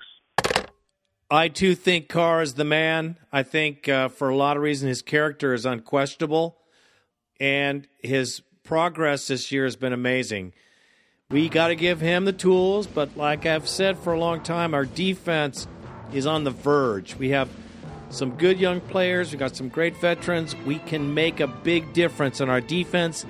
I 1.31 1.49
too 1.49 1.75
think 1.75 2.09
Carr 2.09 2.41
is 2.41 2.55
the 2.55 2.65
man. 2.65 3.16
I 3.33 3.43
think 3.43 3.89
uh, 3.89 4.09
for 4.09 4.29
a 4.31 4.37
lot 4.37 4.57
of 4.57 4.62
reasons 4.62 4.89
his 4.89 5.03
character 5.03 5.53
is 5.53 5.66
unquestionable, 5.66 6.57
and 7.39 7.87
his 7.99 8.41
progress 8.65 9.27
this 9.27 9.53
year 9.53 9.65
has 9.65 9.77
been 9.77 9.93
amazing. 9.93 10.55
We 11.31 11.51
got 11.51 11.69
to 11.69 11.77
give 11.77 12.01
him 12.01 12.25
the 12.25 12.33
tools, 12.33 12.87
but 12.87 13.16
like 13.16 13.45
I've 13.45 13.69
said 13.69 13.99
for 13.99 14.15
a 14.15 14.19
long 14.19 14.41
time, 14.41 14.73
our 14.73 14.87
defense 14.87 15.66
is 16.12 16.27
on 16.27 16.45
the 16.45 16.51
verge. 16.51 17.16
We 17.16 17.31
have 17.31 17.51
some 18.11 18.31
good 18.37 18.59
young 18.59 18.81
players. 18.81 19.31
We've 19.31 19.39
got 19.39 19.57
some 19.57 19.69
great 19.69 19.97
veterans. 19.97 20.57
We 20.67 20.79
can 20.79 21.15
make 21.15 21.41
a 21.41 21.47
big 21.47 21.93
difference 21.93 22.41
in 22.41 22.49
our 22.49 22.61
defense. 22.61 23.27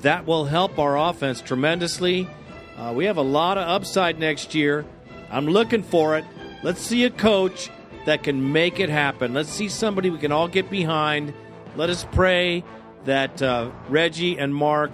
That 0.00 0.26
will 0.26 0.44
help 0.44 0.78
our 0.78 0.98
offense 0.98 1.40
tremendously. 1.40 2.28
Uh, 2.76 2.92
we 2.94 3.06
have 3.06 3.16
a 3.16 3.22
lot 3.22 3.58
of 3.58 3.68
upside 3.68 4.18
next 4.18 4.54
year. 4.54 4.84
I'm 5.30 5.46
looking 5.46 5.82
for 5.82 6.16
it. 6.16 6.24
Let's 6.62 6.80
see 6.80 7.04
a 7.04 7.10
coach 7.10 7.70
that 8.04 8.22
can 8.22 8.52
make 8.52 8.80
it 8.80 8.88
happen. 8.88 9.34
Let's 9.34 9.48
see 9.48 9.68
somebody 9.68 10.10
we 10.10 10.18
can 10.18 10.32
all 10.32 10.48
get 10.48 10.70
behind. 10.70 11.32
Let 11.76 11.90
us 11.90 12.06
pray 12.12 12.64
that 13.04 13.40
uh, 13.42 13.70
Reggie 13.88 14.38
and 14.38 14.54
Mark 14.54 14.92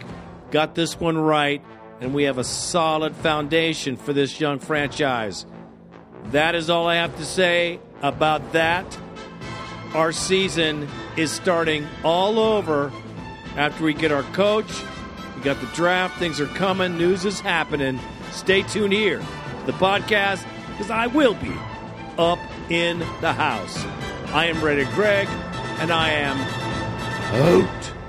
got 0.51 0.75
this 0.75 0.99
one 0.99 1.19
right 1.19 1.63
and 2.03 2.13
we 2.13 2.25
have 2.25 2.39
a 2.39 2.45
solid 2.45 3.15
foundation 3.15 3.97
for 3.97 4.13
this 4.13 4.41
young 4.41 4.59
franchise. 4.59 5.47
That 6.27 6.57
is 6.57 6.69
all 6.69 6.89
I 6.89 6.97
have 6.97 7.17
to 7.19 7.25
say 7.25 7.79
about 8.03 8.53
that. 8.53 8.85
Our 9.95 10.13
season 10.13 10.89
is 11.17 11.31
starting 11.31 11.87
all 12.03 12.39
over 12.39 12.91
after 13.57 13.85
we 13.85 13.93
get 13.93 14.11
our 14.11 14.23
coach. 14.35 14.71
We 15.37 15.43
got 15.43 15.61
the 15.61 15.67
draft. 15.75 16.19
Things 16.19 16.41
are 16.41 16.47
coming. 16.47 16.97
News 16.97 17.25
is 17.25 17.41
happening. 17.41 18.01
Stay 18.31 18.63
tuned 18.63 18.95
here 18.95 19.19
to 19.19 19.67
the 19.67 19.73
podcast 19.73 20.47
because 20.69 20.91
I 20.91 21.09
will 21.09 21.35
be 21.35 21.53
up 22.17 22.39
in 22.71 23.01
the 23.21 23.33
house. 23.33 23.85
I 24.33 24.47
am 24.47 24.65
Raider 24.65 24.91
Greg, 24.95 25.29
and 25.79 25.91
I 25.91 26.11
am 26.11 26.39
out. 27.35 28.02